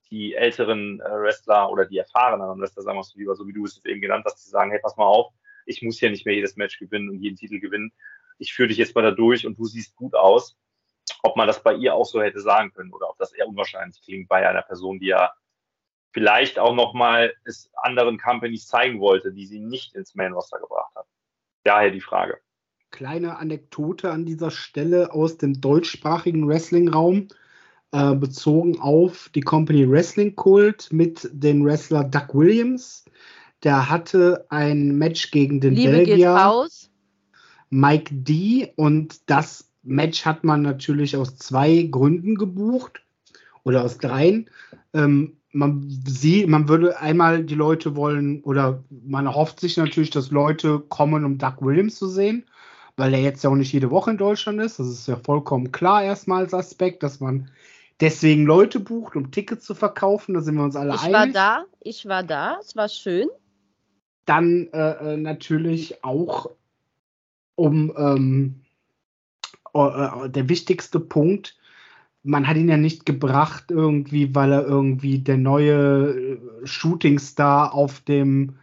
die 0.10 0.36
älteren 0.36 1.02
äh, 1.02 1.04
Wrestler 1.04 1.70
oder 1.70 1.86
die 1.86 1.98
erfahreneren 1.98 2.60
Wrestler, 2.62 2.84
sagen 2.84 2.98
wir 2.98 3.02
es 3.02 3.16
lieber, 3.16 3.36
so 3.36 3.48
wie 3.48 3.54
du 3.54 3.66
es 3.66 3.84
eben 3.84 4.02
genannt 4.02 4.26
hast, 4.26 4.46
die 4.46 4.50
sagen, 4.50 4.72
hey, 4.72 4.80
pass 4.82 4.96
mal 4.96 5.06
auf, 5.06 5.34
ich 5.66 5.82
muss 5.82 6.00
hier 6.00 6.10
nicht 6.10 6.26
mehr 6.26 6.36
jedes 6.36 6.56
Match 6.56 6.80
gewinnen 6.80 7.10
und 7.10 7.22
jeden 7.22 7.36
Titel 7.36 7.60
gewinnen. 7.60 7.92
Ich 8.38 8.54
führe 8.54 8.70
dich 8.70 8.78
jetzt 8.78 8.96
mal 8.96 9.02
da 9.02 9.12
durch 9.12 9.46
und 9.46 9.58
du 9.58 9.66
siehst 9.66 9.96
gut 9.96 10.16
aus. 10.16 10.56
Ob 11.24 11.36
man 11.36 11.48
das 11.48 11.62
bei 11.62 11.74
ihr 11.74 11.94
auch 11.94 12.06
so 12.06 12.22
hätte 12.22 12.40
sagen 12.40 12.72
können 12.72 12.94
oder 12.94 13.10
ob 13.10 13.18
das 13.18 13.34
eher 13.34 13.48
unwahrscheinlich 13.48 14.02
klingt 14.02 14.30
bei 14.30 14.48
einer 14.48 14.62
Person, 14.62 15.00
die 15.00 15.08
ja 15.08 15.34
vielleicht 16.14 16.58
auch 16.60 16.74
nochmal 16.74 17.34
es 17.44 17.70
anderen 17.76 18.18
Companies 18.18 18.68
zeigen 18.68 19.00
wollte, 19.00 19.34
die 19.34 19.46
sie 19.46 19.60
nicht 19.60 19.96
ins 19.96 20.16
Main 20.16 20.34
Roster 20.34 20.60
gebracht 20.60 20.96
hat. 20.96 21.08
Daher 21.64 21.92
die 21.92 22.02
Frage 22.02 22.40
kleine 22.92 23.38
Anekdote 23.38 24.12
an 24.12 24.26
dieser 24.26 24.52
Stelle 24.52 25.14
aus 25.14 25.38
dem 25.38 25.62
deutschsprachigen 25.62 26.48
Wrestling-Raum, 26.48 27.28
äh, 27.92 28.16
bezogen 28.16 28.80
auf 28.80 29.30
die 29.34 29.42
Company 29.42 29.90
Wrestling 29.90 30.36
Kult 30.36 30.90
mit 30.92 31.30
dem 31.32 31.64
Wrestler 31.64 32.04
Doug 32.04 32.34
Williams. 32.34 33.06
Der 33.64 33.90
hatte 33.90 34.46
ein 34.50 34.98
Match 34.98 35.32
gegen 35.32 35.62
den 35.62 35.74
Liebe 35.74 35.94
Belgier 35.94 36.68
Mike 37.70 38.14
D. 38.14 38.74
Und 38.76 39.30
das 39.30 39.72
Match 39.84 40.26
hat 40.26 40.44
man 40.44 40.62
natürlich 40.62 41.16
aus 41.16 41.38
zwei 41.38 41.88
Gründen 41.90 42.36
gebucht 42.36 43.04
oder 43.64 43.84
aus 43.84 43.98
dreien. 43.98 44.50
Ähm, 44.94 45.38
man 45.54 45.88
sieht, 46.06 46.50
man 46.50 46.68
würde 46.68 47.00
einmal 47.00 47.44
die 47.44 47.56
Leute 47.56 47.96
wollen 47.96 48.44
oder 48.44 48.84
man 48.90 49.34
hofft 49.34 49.60
sich 49.60 49.78
natürlich, 49.78 50.10
dass 50.10 50.30
Leute 50.30 50.80
kommen, 50.80 51.24
um 51.24 51.38
Doug 51.38 51.62
Williams 51.62 51.96
zu 51.96 52.08
sehen 52.08 52.44
weil 52.98 53.14
er 53.14 53.22
jetzt 53.22 53.44
ja 53.44 53.50
auch 53.50 53.56
nicht 53.56 53.72
jede 53.72 53.92
Woche 53.92 54.12
in 54.12 54.18
Deutschland 54.18 54.60
ist. 54.60 54.80
Das 54.80 54.88
ist 54.88 55.08
ja 55.08 55.16
vollkommen 55.16 55.72
klar 55.72 56.04
erstmal 56.04 56.44
als 56.44 56.54
Aspekt, 56.54 57.04
dass 57.04 57.20
man 57.20 57.50
deswegen 58.02 58.46
Leute 58.46 58.80
bucht, 58.80 59.16
um 59.16 59.32
Tickets 59.32 59.66
zu 59.66 59.76
verkaufen. 59.76 60.34
Da 60.34 60.42
sind 60.42 60.56
wir 60.56 60.64
uns 60.64 60.76
alle 60.76 60.96
ich 60.96 61.02
einig. 61.02 61.12
Ich 61.12 61.14
war 61.14 61.28
da, 61.28 61.66
ich 61.80 62.06
war 62.08 62.24
da, 62.24 62.58
es 62.60 62.76
war 62.76 62.90
schön. 62.90 63.30
Dann 64.26 64.68
äh, 64.74 65.14
äh 65.14 65.18
natürlich 65.18 66.04
auch 66.04 66.50
um 67.56 67.94
ähm, 67.98 68.62
äh, 69.74 70.26
äh, 70.26 70.30
der 70.30 70.50
wichtigste 70.50 71.00
Punkt, 71.00 71.56
man 72.24 72.48
hat 72.48 72.58
ihn 72.58 72.68
ja 72.68 72.78
nicht 72.78 73.06
gebracht 73.06 73.66
irgendwie, 73.70 74.36
weil 74.36 74.52
er 74.52 74.66
irgendwie 74.66 75.20
der 75.20 75.38
neue 75.38 76.10
äh, 76.10 76.40
Shootingstar 76.66 77.74
auf 77.74 78.02
dem 78.02 78.58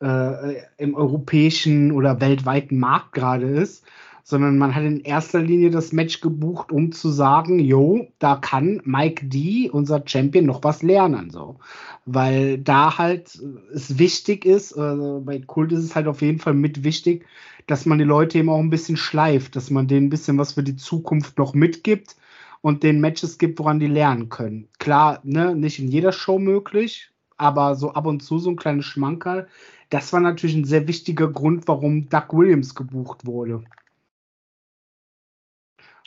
äh, 0.00 0.56
im 0.78 0.94
europäischen 0.94 1.92
oder 1.92 2.20
weltweiten 2.20 2.78
Markt 2.78 3.12
gerade 3.12 3.46
ist, 3.46 3.84
sondern 4.28 4.58
man 4.58 4.74
hat 4.74 4.82
in 4.82 5.00
erster 5.02 5.40
Linie 5.40 5.70
das 5.70 5.92
Match 5.92 6.20
gebucht, 6.20 6.72
um 6.72 6.90
zu 6.90 7.10
sagen, 7.10 7.60
jo, 7.60 8.08
da 8.18 8.34
kann 8.34 8.82
Mike 8.84 9.26
D, 9.26 9.70
unser 9.70 10.02
Champion, 10.04 10.46
noch 10.46 10.64
was 10.64 10.82
lernen, 10.82 11.30
so. 11.30 11.60
Weil 12.06 12.58
da 12.58 12.98
halt 12.98 13.38
es 13.72 14.00
wichtig 14.00 14.44
ist, 14.44 14.76
also 14.76 15.22
bei 15.24 15.38
Kult 15.38 15.70
ist 15.70 15.84
es 15.84 15.94
halt 15.94 16.08
auf 16.08 16.22
jeden 16.22 16.40
Fall 16.40 16.54
mit 16.54 16.82
wichtig, 16.82 17.24
dass 17.68 17.86
man 17.86 17.98
die 17.98 18.04
Leute 18.04 18.38
eben 18.38 18.48
auch 18.48 18.58
ein 18.58 18.70
bisschen 18.70 18.96
schleift, 18.96 19.54
dass 19.54 19.70
man 19.70 19.86
denen 19.86 20.06
ein 20.06 20.10
bisschen 20.10 20.38
was 20.38 20.54
für 20.54 20.64
die 20.64 20.76
Zukunft 20.76 21.38
noch 21.38 21.54
mitgibt 21.54 22.16
und 22.62 22.82
den 22.82 23.00
Matches 23.00 23.38
gibt, 23.38 23.60
woran 23.60 23.78
die 23.78 23.86
lernen 23.86 24.28
können. 24.28 24.68
Klar, 24.80 25.20
ne, 25.22 25.54
nicht 25.54 25.78
in 25.78 25.86
jeder 25.86 26.10
Show 26.10 26.40
möglich, 26.40 27.12
aber 27.36 27.76
so 27.76 27.92
ab 27.92 28.06
und 28.06 28.24
zu 28.24 28.38
so 28.38 28.50
ein 28.50 28.56
kleines 28.56 28.86
Schmankerl. 28.86 29.46
Das 29.90 30.12
war 30.12 30.20
natürlich 30.20 30.56
ein 30.56 30.64
sehr 30.64 30.88
wichtiger 30.88 31.28
Grund, 31.28 31.68
warum 31.68 32.08
Doug 32.08 32.32
Williams 32.32 32.74
gebucht 32.74 33.26
wurde. 33.26 33.62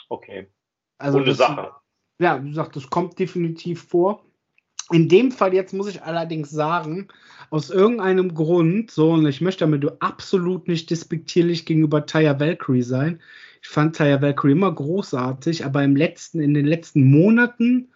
Okay. 0.10 0.48
Also 0.98 1.20
Gute 1.20 1.30
das, 1.30 1.38
Sache. 1.38 1.72
Ja, 2.20 2.44
wie 2.44 2.50
gesagt, 2.50 2.76
das 2.76 2.90
kommt 2.90 3.18
definitiv 3.20 3.84
vor. 3.84 4.26
In 4.92 5.08
dem 5.08 5.32
Fall 5.32 5.54
jetzt 5.54 5.74
muss 5.74 5.88
ich 5.88 6.02
allerdings 6.02 6.50
sagen, 6.50 7.08
aus 7.52 7.70
irgendeinem 7.70 8.34
Grund, 8.34 8.92
so, 8.92 9.12
und 9.12 9.26
ich 9.28 9.40
möchte 9.40 9.66
damit 9.66 10.02
absolut 10.02 10.68
nicht 10.68 10.90
despektierlich 10.90 11.66
gegenüber 11.66 12.06
Taya 12.06 12.40
Valkyrie 12.40 12.82
sein. 12.82 13.22
Ich 13.62 13.70
fand 13.70 13.96
Taya 13.96 14.22
Valkyrie 14.22 14.54
immer 14.54 14.74
großartig, 14.74 15.64
aber 15.64 15.84
im 15.84 15.96
letzten, 15.96 16.42
in 16.42 16.54
den 16.54 16.66
letzten 16.66 17.04
Monaten 17.04 17.90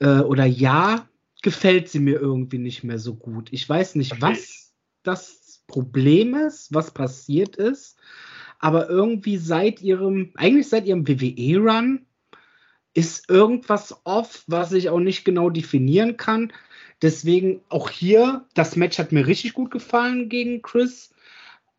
äh, 0.00 0.18
oder 0.18 0.44
Jahr 0.44 1.08
gefällt 1.42 1.88
sie 1.88 2.00
mir 2.00 2.20
irgendwie 2.20 2.58
nicht 2.58 2.82
mehr 2.82 2.98
so 2.98 3.14
gut. 3.14 3.48
Ich 3.52 3.66
weiß 3.68 3.94
nicht, 3.94 4.20
was 4.20 4.69
das 5.02 5.62
Problem 5.66 6.34
ist, 6.34 6.74
was 6.74 6.90
passiert 6.90 7.56
ist, 7.56 7.98
aber 8.58 8.88
irgendwie 8.88 9.36
seit 9.36 9.80
ihrem, 9.80 10.32
eigentlich 10.34 10.68
seit 10.68 10.86
ihrem 10.86 11.06
WWE-Run 11.06 12.06
ist 12.92 13.30
irgendwas 13.30 14.00
off, 14.04 14.44
was 14.46 14.72
ich 14.72 14.90
auch 14.90 14.98
nicht 14.98 15.24
genau 15.24 15.48
definieren 15.48 16.16
kann. 16.16 16.52
Deswegen 17.02 17.60
auch 17.68 17.88
hier, 17.88 18.46
das 18.54 18.76
Match 18.76 18.98
hat 18.98 19.12
mir 19.12 19.26
richtig 19.26 19.54
gut 19.54 19.70
gefallen 19.70 20.28
gegen 20.28 20.60
Chris. 20.60 21.14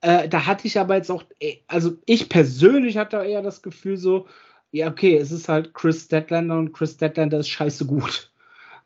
Äh, 0.02 0.30
da 0.30 0.48
hatte 0.48 0.66
ich 0.68 0.80
aber 0.80 0.96
jetzt 0.96 1.12
auch, 1.12 1.24
äh, 1.40 1.58
also 1.68 1.98
ich 2.06 2.30
persönlich 2.30 2.98
hatte 2.98 3.18
eher 3.18 3.44
das 3.44 3.62
Gefühl 3.62 3.98
so, 3.98 4.28
ja, 4.72 4.90
okay, 4.90 5.18
es 5.18 5.32
ist 5.32 5.50
halt 5.50 5.74
Chris 5.74 6.06
Statlander 6.06 6.58
und 6.58 6.74
Chris 6.74 6.94
Statlander 6.94 7.40
ist 7.40 7.50
scheiße 7.50 7.86
gut. 7.86 8.31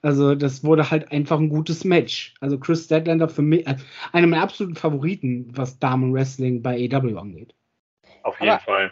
Also 0.06 0.36
das 0.36 0.64
wurde 0.64 0.92
halt 0.92 1.12
einfach 1.12 1.40
ein 1.40 1.50
gutes 1.50 1.84
Match. 1.84 2.36
Also 2.40 2.60
Chris 2.60 2.86
Statlander 2.86 3.28
für 3.28 3.42
mich, 3.42 3.66
äh, 3.66 3.76
einer 4.12 4.28
meiner 4.28 4.44
absoluten 4.44 4.76
Favoriten, 4.76 5.48
was 5.56 5.80
Damen-Wrestling 5.80 6.62
bei 6.62 6.88
AW 6.92 7.18
angeht. 7.18 7.56
Auf 8.24 8.40
jeden 8.40 8.52
Aber- 8.52 8.62
Fall. 8.62 8.92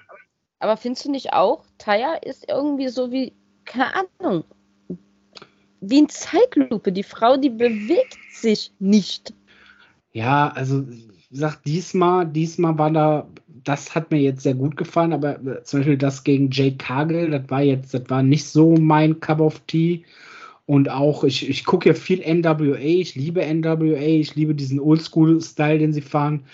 Aber 0.59 0.77
findest 0.77 1.05
du 1.05 1.11
nicht 1.11 1.33
auch, 1.33 1.65
Taya 1.77 2.15
ist 2.15 2.49
irgendwie 2.49 2.87
so 2.87 3.11
wie, 3.11 3.33
keine 3.65 3.91
Ahnung, 4.19 4.43
wie 5.81 6.01
ein 6.01 6.09
Zeitlupe. 6.09 6.91
Die 6.91 7.03
Frau, 7.03 7.37
die 7.37 7.49
bewegt 7.49 8.17
sich 8.31 8.71
nicht. 8.79 9.33
Ja, 10.13 10.49
also 10.49 10.85
gesagt, 11.29 11.65
diesmal, 11.65 12.25
diesmal 12.25 12.77
war 12.77 12.91
da, 12.91 13.27
das 13.47 13.93
hat 13.93 14.09
mir 14.09 14.19
jetzt 14.19 14.43
sehr 14.43 14.53
gut 14.55 14.77
gefallen, 14.77 15.13
aber 15.13 15.39
äh, 15.45 15.63
zum 15.63 15.81
Beispiel 15.81 15.97
das 15.97 16.23
gegen 16.23 16.49
Jade 16.49 16.77
Cargill, 16.77 17.29
das 17.29 17.49
war 17.49 17.61
jetzt, 17.61 17.93
das 17.93 18.09
war 18.09 18.23
nicht 18.23 18.45
so 18.45 18.75
mein 18.75 19.19
Cup 19.19 19.41
of 19.41 19.59
Tea. 19.67 20.05
Und 20.65 20.89
auch, 20.89 21.23
ich, 21.25 21.49
ich 21.49 21.65
gucke 21.65 21.89
ja 21.89 21.95
viel 21.95 22.21
NWA, 22.21 22.77
ich 22.77 23.15
liebe 23.15 23.41
NWA, 23.45 23.97
ich 23.99 24.35
liebe 24.35 24.55
diesen 24.55 24.79
Oldschool-Style, 24.79 25.79
den 25.79 25.91
sie 25.93 26.01
fahren. 26.01 26.45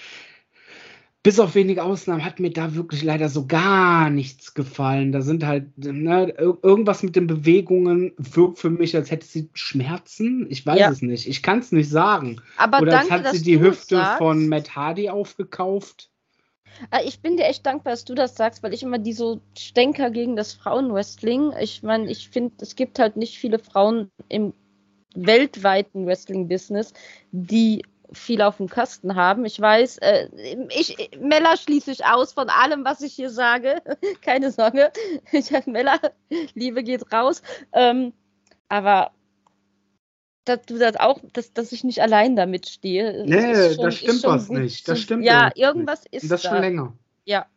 Bis 1.21 1.37
auf 1.39 1.53
wenige 1.53 1.83
Ausnahmen 1.83 2.23
hat 2.23 2.39
mir 2.39 2.49
da 2.49 2.75
wirklich 2.75 3.03
leider 3.03 3.27
so 3.27 3.45
gar 3.45 4.09
nichts 4.09 4.53
gefallen. 4.53 5.11
Da 5.11 5.21
sind 5.21 5.45
halt, 5.45 5.77
ne, 5.77 6.33
ir- 6.39 6.57
irgendwas 6.63 7.03
mit 7.03 7.15
den 7.17 7.27
Bewegungen 7.27 8.13
wirkt 8.17 8.57
für 8.57 8.69
mich, 8.69 8.95
als 8.95 9.11
hätte 9.11 9.27
sie 9.27 9.49
Schmerzen. 9.53 10.47
Ich 10.49 10.65
weiß 10.65 10.79
Ja. 10.79 10.89
es 10.89 11.01
nicht. 11.01 11.27
Ich 11.27 11.43
kann 11.43 11.59
es 11.59 11.73
nicht 11.73 11.89
sagen. 11.89 12.37
Aber 12.55 12.79
Oder 12.81 12.99
als 12.99 13.09
danke, 13.09 13.27
hat 13.27 13.35
sie 13.35 13.43
die 13.43 13.59
Hüfte 13.59 13.97
sagst. 13.97 14.17
von 14.19 14.47
Matt 14.47 14.75
Hardy 14.77 15.09
aufgekauft. 15.09 16.09
Ah, 16.91 17.01
Ich 17.03 17.21
bin 17.21 17.37
dir 17.37 17.45
echt 17.45 17.65
dankbar, 17.65 17.93
dass 17.93 18.05
du 18.05 18.15
das 18.15 18.35
sagst, 18.35 18.63
weil 18.63 18.73
ich 18.73 18.83
immer 18.83 18.97
die 18.99 19.13
so 19.13 19.41
Stänker 19.57 20.11
gegen 20.11 20.35
das 20.35 20.53
Frauenwrestling. 20.53 21.53
Ich 21.59 21.83
meine, 21.83 22.09
ich 22.09 22.29
finde, 22.29 22.55
es 22.61 22.75
gibt 22.75 22.99
halt 22.99 23.17
nicht 23.17 23.37
viele 23.37 23.59
Frauen 23.59 24.09
im 24.27 24.53
weltweiten 25.15 26.05
Wrestling-Business, 26.05 26.93
die 27.31 27.83
viel 28.11 28.41
auf 28.41 28.57
dem 28.57 28.69
Kasten 28.69 29.15
haben. 29.15 29.45
Ich 29.45 29.59
weiß, 29.59 29.99
äh, 29.99 30.29
ich, 30.69 31.11
Mella 31.19 31.57
schließe 31.57 31.91
ich 31.91 32.05
aus 32.05 32.33
von 32.33 32.49
allem, 32.49 32.83
was 32.83 33.01
ich 33.01 33.13
hier 33.13 33.29
sage. 33.29 33.81
Keine 34.21 34.51
Sorge. 34.51 34.91
Ich 35.31 35.51
Mella, 35.67 35.99
Liebe 36.55 36.83
geht 36.83 37.11
raus. 37.13 37.41
Ähm, 37.73 38.13
aber 38.67 39.11
dass 40.49 40.65
du 40.65 40.77
das 40.77 40.95
auch, 40.97 41.19
dass, 41.33 41.53
dass 41.53 41.71
ich 41.71 41.83
nicht 41.83 42.01
allein 42.01 42.35
damit 42.35 42.67
stehe. 42.67 43.23
Nee, 43.25 43.51
ist 43.51 43.79
da 43.79 43.87
ist 43.87 43.99
stimmt 43.99 44.23
was 44.23 44.47
gut 44.47 44.57
nicht. 44.57 44.87
Das 44.87 44.99
stimmt 44.99 45.23
Ja, 45.23 45.51
irgendwas 45.55 46.05
irgendwas 46.05 46.05
ist 46.11 46.23
Und 46.23 46.29
das 46.29 46.41
da. 46.41 46.49
schon 46.49 46.61
länger. 46.61 46.93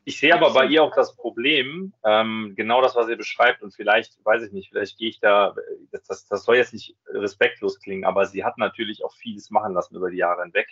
Ich 0.05 0.19
sehe 0.19 0.35
aber 0.35 0.53
bei 0.53 0.67
ihr 0.67 0.83
auch 0.83 0.95
das 0.95 1.17
Problem, 1.17 1.95
ähm, 2.05 2.53
genau 2.57 2.83
das, 2.83 2.95
was 2.95 3.09
ihr 3.09 3.17
beschreibt, 3.17 3.63
und 3.63 3.75
vielleicht, 3.75 4.23
weiß 4.23 4.43
ich 4.43 4.53
nicht, 4.53 4.69
vielleicht 4.69 4.99
gehe 4.99 5.09
ich 5.09 5.19
da, 5.21 5.55
das, 5.91 6.03
das, 6.05 6.27
das 6.27 6.45
soll 6.45 6.57
jetzt 6.57 6.75
nicht 6.75 6.95
respektlos 7.07 7.81
klingen, 7.81 8.05
aber 8.05 8.27
sie 8.27 8.45
hat 8.45 8.59
natürlich 8.59 9.03
auch 9.03 9.15
vieles 9.15 9.51
machen 9.51 9.73
lassen 9.73 9.97
über 9.97 10.11
die 10.11 10.19
Jahre 10.19 10.43
hinweg. 10.43 10.69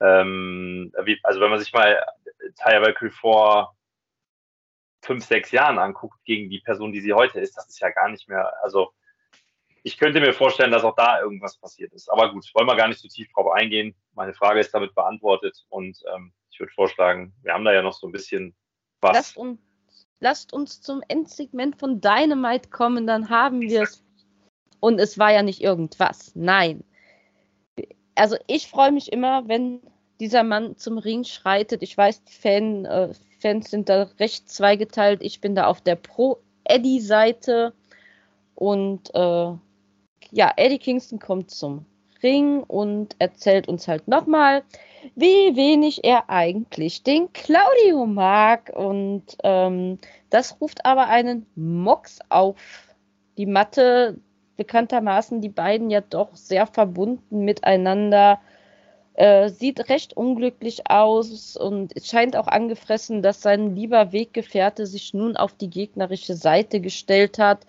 Ähm, 0.00 0.92
also 1.22 1.40
wenn 1.40 1.48
man 1.48 1.58
sich 1.58 1.72
mal 1.72 2.04
Taya 2.56 2.82
Valkyrie 2.82 3.10
vor 3.10 3.74
fünf, 5.00 5.24
sechs 5.24 5.50
Jahren 5.52 5.78
anguckt 5.78 6.22
gegen 6.24 6.50
die 6.50 6.60
Person, 6.60 6.92
die 6.92 7.00
sie 7.00 7.14
heute 7.14 7.40
ist, 7.40 7.56
das 7.56 7.68
ist 7.68 7.80
ja 7.80 7.88
gar 7.90 8.10
nicht 8.10 8.28
mehr, 8.28 8.52
also 8.62 8.90
ich 9.86 9.98
könnte 9.98 10.18
mir 10.18 10.32
vorstellen, 10.32 10.72
dass 10.72 10.82
auch 10.82 10.96
da 10.96 11.20
irgendwas 11.20 11.58
passiert 11.58 11.92
ist. 11.92 12.10
Aber 12.10 12.32
gut, 12.32 12.44
wollen 12.54 12.66
wir 12.66 12.74
gar 12.74 12.88
nicht 12.88 13.00
so 13.00 13.06
tief 13.06 13.28
drauf 13.32 13.52
eingehen. 13.52 13.94
Meine 14.14 14.34
Frage 14.34 14.58
ist 14.58 14.74
damit 14.74 14.96
beantwortet 14.96 15.64
und 15.68 15.96
ähm, 16.12 16.32
ich 16.50 16.58
würde 16.58 16.72
vorschlagen, 16.72 17.32
wir 17.42 17.52
haben 17.52 17.64
da 17.64 17.72
ja 17.72 17.82
noch 17.82 17.92
so 17.92 18.08
ein 18.08 18.12
bisschen 18.12 18.52
was. 19.00 19.14
Lasst 19.14 19.36
uns, 19.36 19.60
lasst 20.18 20.52
uns 20.52 20.80
zum 20.80 21.02
Endsegment 21.06 21.78
von 21.78 22.00
Dynamite 22.00 22.68
kommen, 22.68 23.06
dann 23.06 23.30
haben 23.30 23.60
wir 23.60 23.82
es. 23.82 24.02
Und 24.80 24.98
es 24.98 25.20
war 25.20 25.30
ja 25.32 25.44
nicht 25.44 25.62
irgendwas. 25.62 26.32
Nein. 26.34 26.82
Also 28.16 28.36
ich 28.48 28.66
freue 28.66 28.90
mich 28.90 29.12
immer, 29.12 29.46
wenn 29.46 29.82
dieser 30.18 30.42
Mann 30.42 30.76
zum 30.76 30.98
Ring 30.98 31.22
schreitet. 31.22 31.84
Ich 31.84 31.96
weiß, 31.96 32.24
die 32.24 32.34
Fan, 32.34 32.86
äh, 32.86 33.14
Fans 33.38 33.70
sind 33.70 33.88
da 33.88 34.10
recht 34.18 34.50
zweigeteilt. 34.50 35.22
Ich 35.22 35.40
bin 35.40 35.54
da 35.54 35.66
auf 35.68 35.80
der 35.80 35.94
Pro-Eddie-Seite. 35.94 37.72
Und 38.56 39.14
äh, 39.14 39.52
ja, 40.30 40.52
Eddie 40.56 40.78
Kingston 40.78 41.18
kommt 41.18 41.50
zum 41.50 41.84
Ring 42.22 42.62
und 42.62 43.16
erzählt 43.18 43.68
uns 43.68 43.88
halt 43.88 44.08
nochmal, 44.08 44.62
wie 45.14 45.56
wenig 45.56 46.04
er 46.04 46.28
eigentlich 46.28 47.02
den 47.02 47.32
Claudio 47.32 48.06
mag. 48.06 48.72
Und 48.74 49.24
ähm, 49.44 49.98
das 50.30 50.60
ruft 50.60 50.84
aber 50.84 51.08
einen 51.08 51.46
Mox 51.54 52.18
auf 52.28 52.56
die 53.36 53.46
Matte. 53.46 54.18
Bekanntermaßen 54.56 55.40
die 55.40 55.50
beiden 55.50 55.90
ja 55.90 56.00
doch 56.00 56.34
sehr 56.34 56.66
verbunden 56.66 57.44
miteinander. 57.44 58.40
Äh, 59.14 59.48
sieht 59.48 59.88
recht 59.88 60.14
unglücklich 60.14 60.90
aus 60.90 61.56
und 61.56 61.94
scheint 62.02 62.36
auch 62.36 62.48
angefressen, 62.48 63.22
dass 63.22 63.40
sein 63.40 63.74
lieber 63.74 64.12
Weggefährte 64.12 64.86
sich 64.86 65.14
nun 65.14 65.36
auf 65.36 65.54
die 65.54 65.70
gegnerische 65.70 66.34
Seite 66.34 66.80
gestellt 66.80 67.38
hat. 67.38 67.66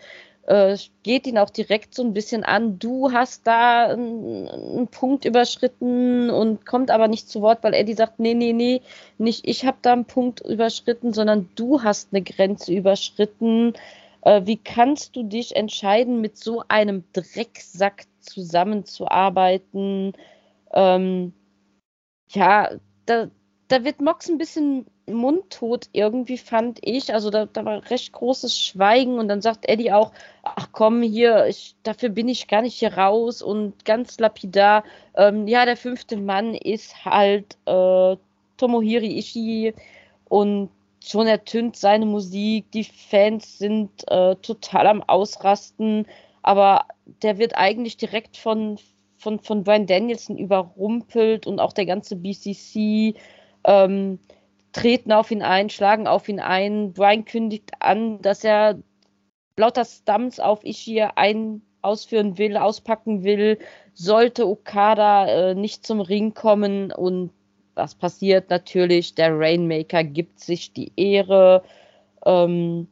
Äh, 0.47 0.77
geht 1.03 1.27
ihn 1.27 1.37
auch 1.37 1.49
direkt 1.49 1.93
so 1.93 2.03
ein 2.03 2.13
bisschen 2.13 2.45
an. 2.45 2.79
Du 2.79 3.11
hast 3.11 3.45
da 3.45 3.87
einen, 3.87 4.87
Punkt 4.87 5.25
überschritten 5.25 6.29
und 6.29 6.65
kommt 6.65 6.89
aber 6.89 7.09
nicht 7.09 7.29
zu 7.29 7.41
Wort, 7.41 7.63
weil 7.63 7.73
Eddie 7.73 7.95
sagt, 7.95 8.19
nee, 8.19 8.33
nee, 8.33 8.53
nee, 8.53 8.81
nicht 9.17 9.45
ich 9.45 9.65
habe 9.65 9.77
da 9.81 9.91
einen 9.91 10.05
Punkt 10.05 10.39
überschritten, 10.39 11.11
sondern 11.13 11.49
du 11.55 11.83
hast 11.83 12.13
eine 12.13 12.21
Grenze 12.21 12.73
überschritten. 12.73 13.73
Äh, 14.21 14.45
wie 14.45 14.55
kannst 14.55 15.17
du 15.17 15.23
dich 15.23 15.57
entscheiden, 15.57 16.21
mit 16.21 16.37
so 16.37 16.63
einem 16.69 17.03
Drecksack 17.11 18.05
zusammenzuarbeiten? 18.21 20.13
Ähm, 20.71 21.33
ja, 22.29 22.71
da, 23.05 23.27
da 23.67 23.83
wird 23.83 23.99
Mox 23.99 24.29
ein 24.29 24.37
bisschen 24.37 24.85
mundtot 25.07 25.87
irgendwie, 25.93 26.37
fand 26.37 26.79
ich. 26.81 27.13
Also 27.13 27.29
da, 27.29 27.45
da 27.45 27.65
war 27.65 27.89
recht 27.89 28.11
großes 28.11 28.59
Schweigen 28.59 29.19
und 29.19 29.27
dann 29.27 29.41
sagt 29.41 29.67
Eddie 29.67 29.91
auch, 29.91 30.11
ach 30.43 30.69
komm 30.71 31.01
hier, 31.01 31.47
ich, 31.47 31.75
dafür 31.83 32.09
bin 32.09 32.27
ich 32.27 32.47
gar 32.47 32.61
nicht 32.61 32.75
hier 32.75 32.93
raus 32.97 33.41
und 33.41 33.85
ganz 33.85 34.19
lapidar, 34.19 34.83
ähm, 35.15 35.47
ja, 35.47 35.65
der 35.65 35.77
fünfte 35.77 36.17
Mann 36.17 36.53
ist 36.53 37.05
halt 37.05 37.57
äh, 37.65 38.17
Tomohiri 38.57 39.17
Ishii 39.17 39.73
und 40.29 40.69
schon 41.03 41.27
ertönt 41.27 41.77
seine 41.77 42.05
Musik, 42.05 42.69
die 42.71 42.83
Fans 42.83 43.57
sind 43.57 43.89
äh, 44.09 44.35
total 44.35 44.87
am 44.87 45.03
Ausrasten, 45.03 46.05
aber 46.41 46.85
der 47.21 47.37
wird 47.37 47.55
eigentlich 47.55 47.97
direkt 47.97 48.35
von, 48.35 48.77
von, 49.17 49.39
von 49.39 49.63
Brian 49.63 49.85
Danielson 49.85 50.37
überrumpelt 50.37 51.47
und 51.47 51.59
auch 51.59 51.71
der 51.71 51.85
ganze 51.85 52.17
BCC 52.17 53.15
ähm, 53.63 54.19
treten 54.77 55.11
auf 55.11 55.31
ihn 55.31 55.41
ein, 55.41 55.69
schlagen 55.69 56.07
auf 56.07 56.29
ihn 56.29 56.39
ein. 56.39 56.93
Brian 56.93 57.25
kündigt 57.25 57.71
an, 57.79 58.21
dass 58.21 58.43
er 58.43 58.79
lauter 59.57 59.85
Stumps 59.85 60.39
auf 60.39 60.63
Ishii 60.63 61.07
ein 61.15 61.63
ausführen 61.81 62.37
will, 62.37 62.57
auspacken 62.57 63.23
will, 63.23 63.59
sollte 63.93 64.47
Okada 64.47 65.27
äh, 65.27 65.55
nicht 65.55 65.85
zum 65.85 66.01
Ring 66.01 66.33
kommen 66.33 66.91
und 66.91 67.31
was 67.73 67.95
passiert 67.95 68.49
natürlich? 68.49 69.15
Der 69.15 69.37
Rainmaker 69.37 70.03
gibt 70.03 70.39
sich 70.39 70.73
die 70.73 70.91
Ehre. 70.95 71.63
Ähm, 72.25 72.87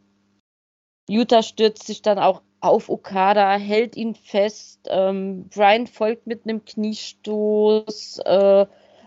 stürzt 1.41 1.85
sich 1.85 2.01
dann 2.01 2.19
auch 2.19 2.41
auf 2.61 2.89
Okada, 2.89 3.57
hält 3.57 3.95
ihn 3.95 4.15
fest. 4.15 4.87
Ähm, 4.89 5.49
Brian 5.49 5.87
folgt 5.87 6.27
mit 6.27 6.45
einem 6.45 6.65
Kniestoß, 6.65 8.19
äh, 8.25 8.65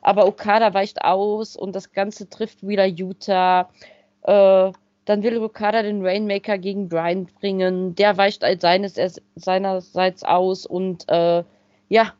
aber 0.08 0.26
Okada 0.26 0.72
weicht 0.72 1.02
aus 1.02 1.54
und 1.54 1.76
das 1.76 1.92
Ganze 1.92 2.30
trifft 2.30 2.66
wieder 2.66 2.86
Utah. 2.86 3.68
Äh, 4.22 4.72
dann 5.04 5.22
will 5.22 5.36
Okada 5.36 5.82
den 5.82 6.02
Rainmaker 6.02 6.56
gegen 6.56 6.88
Brian 6.88 7.26
bringen. 7.26 7.94
Der 7.94 8.16
weicht 8.16 8.42
seines, 8.62 8.94
seinerseits 9.34 10.24
aus 10.24 10.64
und 10.64 11.06
äh, 11.10 11.44
ja, 11.90 12.14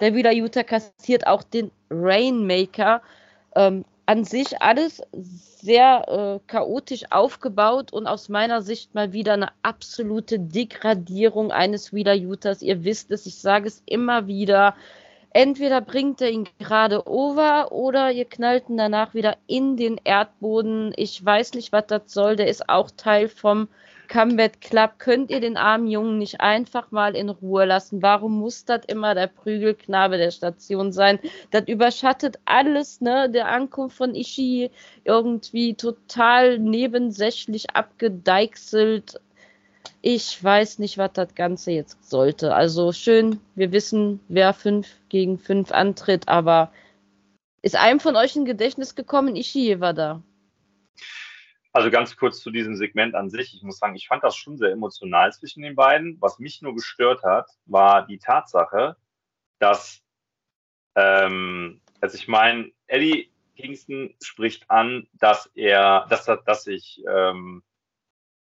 der 0.00 0.14
wieder 0.14 0.32
Utah 0.32 0.62
kassiert 0.62 1.26
auch 1.26 1.42
den 1.42 1.70
Rainmaker. 1.90 3.02
Ähm, 3.54 3.84
an 4.06 4.24
sich 4.24 4.62
alles 4.62 5.02
sehr 5.12 6.08
äh, 6.08 6.50
chaotisch 6.50 7.04
aufgebaut 7.10 7.92
und 7.92 8.06
aus 8.06 8.30
meiner 8.30 8.62
Sicht 8.62 8.94
mal 8.94 9.12
wieder 9.12 9.34
eine 9.34 9.50
absolute 9.60 10.38
Degradierung 10.38 11.52
eines 11.52 11.92
Wheeler 11.92 12.16
Utahs. 12.16 12.62
Ihr 12.62 12.84
wisst 12.84 13.10
es, 13.10 13.26
ich 13.26 13.36
sage 13.36 13.68
es 13.68 13.82
immer 13.84 14.28
wieder. 14.28 14.74
Entweder 15.38 15.80
bringt 15.80 16.20
er 16.20 16.30
ihn 16.30 16.48
gerade 16.58 17.06
over 17.06 17.70
oder 17.70 18.10
ihr 18.10 18.24
knallt 18.24 18.68
ihn 18.68 18.76
danach 18.76 19.14
wieder 19.14 19.36
in 19.46 19.76
den 19.76 20.00
Erdboden. 20.02 20.92
Ich 20.96 21.24
weiß 21.24 21.54
nicht, 21.54 21.70
was 21.70 21.86
das 21.86 22.12
soll. 22.12 22.34
Der 22.34 22.48
ist 22.48 22.68
auch 22.68 22.90
Teil 22.90 23.28
vom 23.28 23.68
Combat 24.12 24.60
Club, 24.60 24.98
könnt 24.98 25.30
ihr 25.30 25.38
den 25.38 25.56
armen 25.56 25.86
Jungen 25.86 26.18
nicht 26.18 26.40
einfach 26.40 26.90
mal 26.90 27.14
in 27.14 27.28
Ruhe 27.28 27.66
lassen? 27.66 28.02
Warum 28.02 28.40
muss 28.40 28.64
das 28.64 28.80
immer 28.88 29.14
der 29.14 29.28
Prügelknabe 29.28 30.18
der 30.18 30.32
Station 30.32 30.90
sein? 30.90 31.20
Das 31.52 31.68
überschattet 31.68 32.40
alles, 32.44 33.00
ne? 33.00 33.30
Der 33.30 33.46
Ankunft 33.46 33.96
von 33.96 34.16
Ishii 34.16 34.72
irgendwie 35.04 35.74
total 35.74 36.58
nebensächlich 36.58 37.76
abgedeichselt. 37.76 39.20
Ich 40.10 40.42
weiß 40.42 40.78
nicht, 40.78 40.96
was 40.96 41.12
das 41.12 41.34
Ganze 41.34 41.70
jetzt 41.70 42.08
sollte. 42.08 42.54
Also 42.54 42.92
schön, 42.92 43.42
wir 43.54 43.72
wissen, 43.72 44.20
wer 44.28 44.54
5 44.54 44.88
gegen 45.10 45.38
5 45.38 45.70
antritt, 45.70 46.28
aber 46.28 46.72
ist 47.60 47.76
einem 47.76 48.00
von 48.00 48.16
euch 48.16 48.34
ein 48.34 48.46
Gedächtnis 48.46 48.94
gekommen? 48.94 49.36
Ishii 49.36 49.80
war 49.80 49.92
da. 49.92 50.22
Also 51.74 51.90
ganz 51.90 52.16
kurz 52.16 52.40
zu 52.40 52.50
diesem 52.50 52.74
Segment 52.74 53.14
an 53.14 53.28
sich. 53.28 53.52
Ich 53.52 53.62
muss 53.62 53.76
sagen, 53.76 53.96
ich 53.96 54.08
fand 54.08 54.24
das 54.24 54.34
schon 54.34 54.56
sehr 54.56 54.70
emotional 54.70 55.30
zwischen 55.34 55.62
den 55.62 55.74
beiden. 55.76 56.16
Was 56.22 56.38
mich 56.38 56.62
nur 56.62 56.74
gestört 56.74 57.22
hat, 57.22 57.50
war 57.66 58.06
die 58.06 58.18
Tatsache, 58.18 58.96
dass, 59.58 60.00
ähm, 60.94 61.82
also 62.00 62.16
ich 62.16 62.28
meine, 62.28 62.72
Eddie 62.86 63.30
Kingston 63.56 64.14
spricht 64.22 64.70
an, 64.70 65.06
dass 65.12 65.50
er, 65.54 66.06
dass, 66.08 66.24
dass 66.24 66.64
sich 66.64 67.04
ähm, 67.06 67.62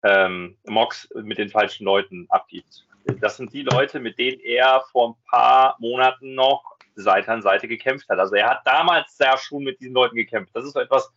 ähm, 0.02 0.56
Mox 0.66 1.09
mit 1.14 1.39
den 1.39 1.51
falschen 1.51 1.85
Leuten 1.85 2.27
abgibt. 2.31 2.86
Das 3.20 3.36
sind 3.36 3.52
die 3.52 3.62
Leute, 3.62 3.98
mit 4.01 4.18
denen 4.18 4.40
er 4.40 4.82
vor 4.93 5.10
ein 5.10 5.14
paar 5.31 5.77
Monaten 5.78 6.35
noch 6.35 6.77
Seite 6.94 7.32
an 7.32 7.43
Seite 7.43 7.66
gekämpft 7.66 8.09
hat. 8.09 8.18
Also 8.18 8.35
er 8.35 8.51
hat 8.51 8.60
damals 8.64 9.16
ja 9.18 9.36
schon 9.39 9.64
mit 9.64 9.81
diesen 9.81 9.94
Leuten 9.94 10.16
gekämpft. 10.16 10.55
Das 10.55 10.64
ist 10.64 10.72
so 10.72 10.81
etwas, 10.81 11.10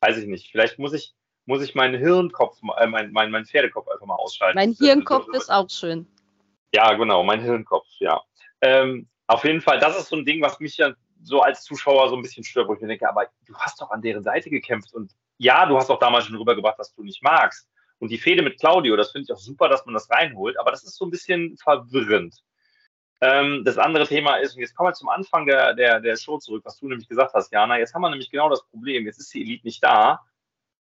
weiß 0.00 0.16
ich 0.18 0.26
nicht. 0.26 0.50
Vielleicht 0.50 0.78
muss 0.78 0.92
ich 0.92 1.14
muss 1.46 1.62
ich 1.62 1.74
meinen 1.74 1.98
Hirnkopf, 1.98 2.58
äh, 2.78 2.86
mein, 2.86 3.10
mein, 3.12 3.30
mein 3.30 3.44
Pferdekopf 3.44 3.88
einfach 3.88 4.06
mal 4.06 4.14
ausschalten. 4.14 4.56
Mein 4.56 4.72
Hirnkopf 4.72 5.26
ist, 5.28 5.42
ist 5.42 5.50
auch 5.50 5.68
schön. 5.68 6.06
Ja, 6.72 6.92
genau, 6.94 7.24
mein 7.24 7.40
Hirnkopf, 7.40 7.86
ja. 7.98 8.22
Ähm, 8.60 9.08
auf 9.26 9.44
jeden 9.44 9.60
Fall, 9.60 9.80
das 9.80 9.98
ist 9.98 10.08
so 10.08 10.16
ein 10.16 10.24
Ding, 10.24 10.42
was 10.42 10.60
mich 10.60 10.76
ja 10.76 10.92
so 11.22 11.40
als 11.40 11.64
Zuschauer 11.64 12.08
so 12.08 12.16
ein 12.16 12.22
bisschen 12.22 12.44
stört, 12.44 12.68
wo 12.68 12.74
ich 12.74 12.80
mir 12.80 12.88
denke, 12.88 13.08
aber 13.08 13.26
du 13.46 13.54
hast 13.56 13.80
doch 13.80 13.90
an 13.90 14.02
deren 14.02 14.22
Seite 14.22 14.50
gekämpft 14.50 14.92
und 14.94 15.12
ja, 15.38 15.66
du 15.66 15.76
hast 15.76 15.90
auch 15.90 15.98
damals 15.98 16.26
schon 16.26 16.36
rübergebracht, 16.36 16.78
was 16.78 16.92
du 16.94 17.02
nicht 17.02 17.22
magst. 17.22 17.68
Und 18.00 18.10
die 18.10 18.18
Fehde 18.18 18.42
mit 18.42 18.58
Claudio, 18.58 18.96
das 18.96 19.12
finde 19.12 19.26
ich 19.28 19.32
auch 19.32 19.38
super, 19.38 19.68
dass 19.68 19.84
man 19.84 19.94
das 19.94 20.10
reinholt, 20.10 20.58
aber 20.58 20.70
das 20.70 20.84
ist 20.84 20.96
so 20.96 21.04
ein 21.04 21.10
bisschen 21.10 21.56
verwirrend. 21.58 22.42
Ähm, 23.20 23.62
das 23.64 23.76
andere 23.76 24.06
Thema 24.06 24.36
ist, 24.36 24.54
und 24.54 24.62
jetzt 24.62 24.74
kommen 24.74 24.88
wir 24.88 24.94
zum 24.94 25.10
Anfang 25.10 25.46
der, 25.46 25.74
der, 25.74 26.00
der 26.00 26.16
Show 26.16 26.38
zurück, 26.38 26.62
was 26.64 26.78
du 26.78 26.88
nämlich 26.88 27.08
gesagt 27.08 27.34
hast, 27.34 27.52
Jana. 27.52 27.78
Jetzt 27.78 27.94
haben 27.94 28.00
wir 28.00 28.08
nämlich 28.08 28.30
genau 28.30 28.48
das 28.48 28.66
Problem. 28.68 29.04
Jetzt 29.04 29.20
ist 29.20 29.32
die 29.34 29.42
Elite 29.42 29.66
nicht 29.66 29.84
da 29.84 30.20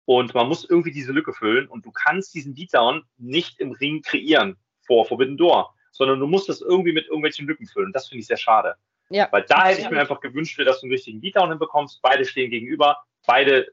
und 0.06 0.36
man 0.36 0.48
muss 0.48 0.69
irgendwie 0.69 0.91
diese 0.91 1.11
Lücke 1.11 1.34
füllen 1.34 1.68
und 1.68 1.84
du 1.86 1.91
kannst 1.91 2.36
diesen 2.36 2.53
Beatdown 2.53 3.03
nicht 3.18 3.60
im 3.60 3.72
Ring 3.72 4.03
kreieren 4.03 4.57
vor 4.86 5.07
Forbidden 5.07 5.38
Door, 5.38 5.73
sondern 5.91 6.19
du 6.19 6.27
musst 6.27 6.48
das 6.48 6.61
irgendwie 6.61 6.94
mit 6.94 7.06
irgendwelchen 7.06 7.48
Lücken 7.48 7.65
füllen. 7.65 7.91
Das 7.91 8.07
finde 8.07 8.22
ich 8.22 8.27
sehr 8.27 8.38
schade. 8.38 8.76
Ja, 9.10 9.27
Weil 9.31 9.44
da 9.48 9.65
hätte 9.65 9.81
ich 9.81 9.90
mir 9.90 9.99
einfach 9.99 10.19
gewünscht, 10.19 10.60
dass 10.60 10.81
du 10.81 10.86
einen 10.86 10.94
richtigen 10.94 11.19
Beatdown 11.19 11.49
hinbekommst. 11.49 11.99
Beide 12.03 12.26
stehen 12.26 12.52
gegenüber, 12.52 13.03
beide 13.26 13.72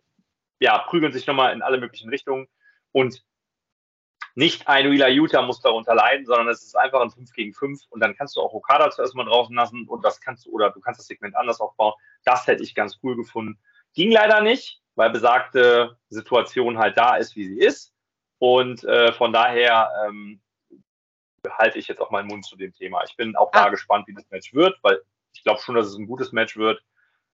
ja, 0.60 0.78
prügeln 0.78 1.12
sich 1.12 1.26
nochmal 1.26 1.52
in 1.52 1.60
alle 1.60 1.76
möglichen 1.76 2.08
Richtungen 2.08 2.48
und 2.96 3.22
nicht 4.34 4.68
ein 4.68 4.90
Wheeler 4.90 5.08
Utah 5.08 5.42
muss 5.42 5.60
darunter 5.60 5.94
leiden, 5.94 6.26
sondern 6.26 6.48
es 6.48 6.62
ist 6.62 6.76
einfach 6.76 7.00
ein 7.00 7.10
5 7.10 7.32
gegen 7.32 7.54
5 7.54 7.80
und 7.88 8.00
dann 8.00 8.14
kannst 8.16 8.36
du 8.36 8.40
auch 8.40 8.52
Okada 8.52 8.90
zuerst 8.90 9.14
mal 9.14 9.24
draußen 9.24 9.54
lassen 9.54 9.86
und 9.88 10.04
das 10.04 10.20
kannst 10.20 10.46
du, 10.46 10.50
oder 10.50 10.70
du 10.70 10.80
kannst 10.80 11.00
das 11.00 11.06
Segment 11.06 11.34
anders 11.36 11.60
aufbauen. 11.60 11.94
Das 12.24 12.46
hätte 12.46 12.62
ich 12.62 12.74
ganz 12.74 12.98
cool 13.02 13.16
gefunden. 13.16 13.58
Ging 13.94 14.10
leider 14.10 14.42
nicht 14.42 14.82
weil 14.96 15.10
besagte 15.10 15.96
Situation 16.08 16.78
halt 16.78 16.98
da 16.98 17.16
ist, 17.16 17.36
wie 17.36 17.46
sie 17.46 17.60
ist. 17.60 17.92
Und 18.38 18.82
äh, 18.84 19.12
von 19.12 19.32
daher 19.32 19.90
ähm, 20.06 20.40
halte 21.48 21.78
ich 21.78 21.86
jetzt 21.86 22.00
auch 22.00 22.10
meinen 22.10 22.26
Mund 22.26 22.44
zu 22.44 22.56
dem 22.56 22.72
Thema. 22.72 23.02
Ich 23.08 23.14
bin 23.16 23.36
auch 23.36 23.50
ah. 23.52 23.64
da 23.64 23.68
gespannt, 23.70 24.08
wie 24.08 24.14
das 24.14 24.28
Match 24.30 24.52
wird, 24.52 24.76
weil 24.82 25.00
ich 25.32 25.44
glaube 25.44 25.60
schon, 25.60 25.74
dass 25.74 25.86
es 25.86 25.96
ein 25.96 26.06
gutes 26.06 26.32
Match 26.32 26.56
wird. 26.56 26.82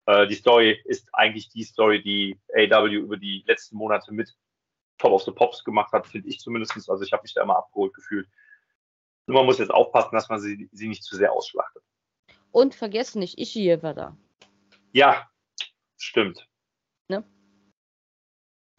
Äh, 0.06 0.28
die 0.28 0.36
Story 0.36 0.82
ist 0.86 1.10
eigentlich 1.14 1.50
die 1.50 1.64
Story, 1.64 2.02
die 2.02 2.40
AW 2.56 2.92
über 2.92 3.18
die 3.18 3.44
letzten 3.46 3.78
Monate 3.78 4.14
mit 4.14 4.34
Top 5.00 5.12
of 5.12 5.24
the 5.24 5.32
Pops 5.32 5.64
gemacht 5.64 5.92
hat, 5.92 6.08
finde 6.08 6.30
ich 6.30 6.40
zumindest. 6.40 6.74
Also 6.90 7.04
ich 7.04 7.12
habe 7.12 7.24
mich 7.24 7.34
da 7.34 7.42
immer 7.42 7.58
abgeholt 7.58 7.94
gefühlt. 7.94 8.28
Nur 9.26 9.38
man 9.38 9.46
muss 9.46 9.60
jetzt 9.60 9.72
aufpassen, 9.72 10.14
dass 10.14 10.30
man 10.30 10.40
sie, 10.40 10.70
sie 10.72 10.88
nicht 10.88 11.04
zu 11.04 11.16
sehr 11.16 11.32
ausschlachtet. 11.32 11.84
Und 12.52 12.76
vergessen 12.76 13.20
nicht, 13.20 13.40
Ishii 13.40 13.82
war 13.82 13.94
da. 13.94 14.18
Ja, 14.92 15.30
stimmt. 15.98 16.48
Ne? 17.08 17.24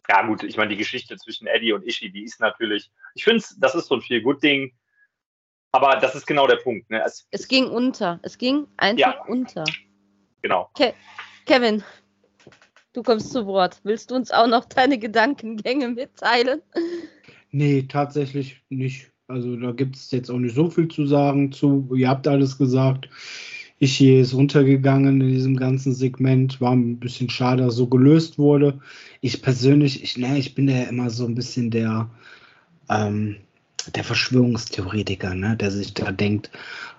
ja 0.09 0.25
gut, 0.25 0.43
ich 0.43 0.57
meine, 0.57 0.69
die 0.69 0.77
Geschichte 0.77 1.15
zwischen 1.17 1.47
Eddie 1.47 1.73
und 1.73 1.85
Ishii, 1.85 2.11
die 2.11 2.23
ist 2.23 2.39
natürlich, 2.39 2.91
ich 3.15 3.23
finde, 3.23 3.43
das 3.57 3.75
ist 3.75 3.87
so 3.87 3.95
ein 3.95 4.01
viel 4.01 4.21
gut 4.21 4.43
Ding. 4.43 4.73
Aber 5.71 5.95
das 5.95 6.15
ist 6.15 6.25
genau 6.25 6.47
der 6.47 6.57
Punkt. 6.57 6.89
Ne? 6.89 7.01
Es, 7.05 7.25
es 7.31 7.47
ging 7.47 7.69
unter. 7.69 8.19
Es 8.23 8.37
ging 8.37 8.67
einfach 8.75 8.99
ja, 8.99 9.23
unter. 9.25 9.63
Genau. 10.41 10.69
Ke 10.75 10.93
Kevin, 11.45 11.81
du 12.93 13.03
kommst 13.03 13.31
zu 13.31 13.45
Wort. 13.45 13.79
Willst 13.83 14.11
du 14.11 14.15
uns 14.15 14.31
auch 14.31 14.47
noch 14.47 14.65
deine 14.65 14.97
Gedankengänge 14.97 15.89
mitteilen? 15.89 16.61
Nee, 17.51 17.85
tatsächlich 17.87 18.61
nicht. 18.69 19.11
Also 19.27 19.55
da 19.55 19.71
gibt 19.71 19.95
es 19.95 20.11
jetzt 20.11 20.29
auch 20.29 20.39
nicht 20.39 20.55
so 20.55 20.69
viel 20.69 20.87
zu 20.87 21.05
sagen 21.05 21.51
zu. 21.51 21.89
Ihr 21.95 22.09
habt 22.09 22.27
alles 22.27 22.57
gesagt. 22.57 23.09
Ishii 23.79 24.21
ist 24.21 24.35
runtergegangen 24.35 25.21
in 25.21 25.27
diesem 25.27 25.57
ganzen 25.57 25.93
Segment. 25.93 26.61
War 26.61 26.73
ein 26.73 26.99
bisschen 26.99 27.29
schade, 27.29 27.63
dass 27.63 27.75
so 27.75 27.87
gelöst 27.87 28.37
wurde. 28.37 28.79
Ich 29.21 29.41
persönlich, 29.41 30.03
ich, 30.03 30.17
ne, 30.17 30.37
ich 30.37 30.53
bin 30.53 30.69
ja 30.69 30.83
immer 30.83 31.09
so 31.09 31.25
ein 31.25 31.33
bisschen 31.33 31.71
der, 31.71 32.09
ähm, 32.89 33.37
der 33.95 34.03
Verschwörungstheoretiker, 34.03 35.33
ne, 35.33 35.57
der 35.57 35.71
sich 35.71 35.95
da 35.95 36.11
denkt, 36.11 36.51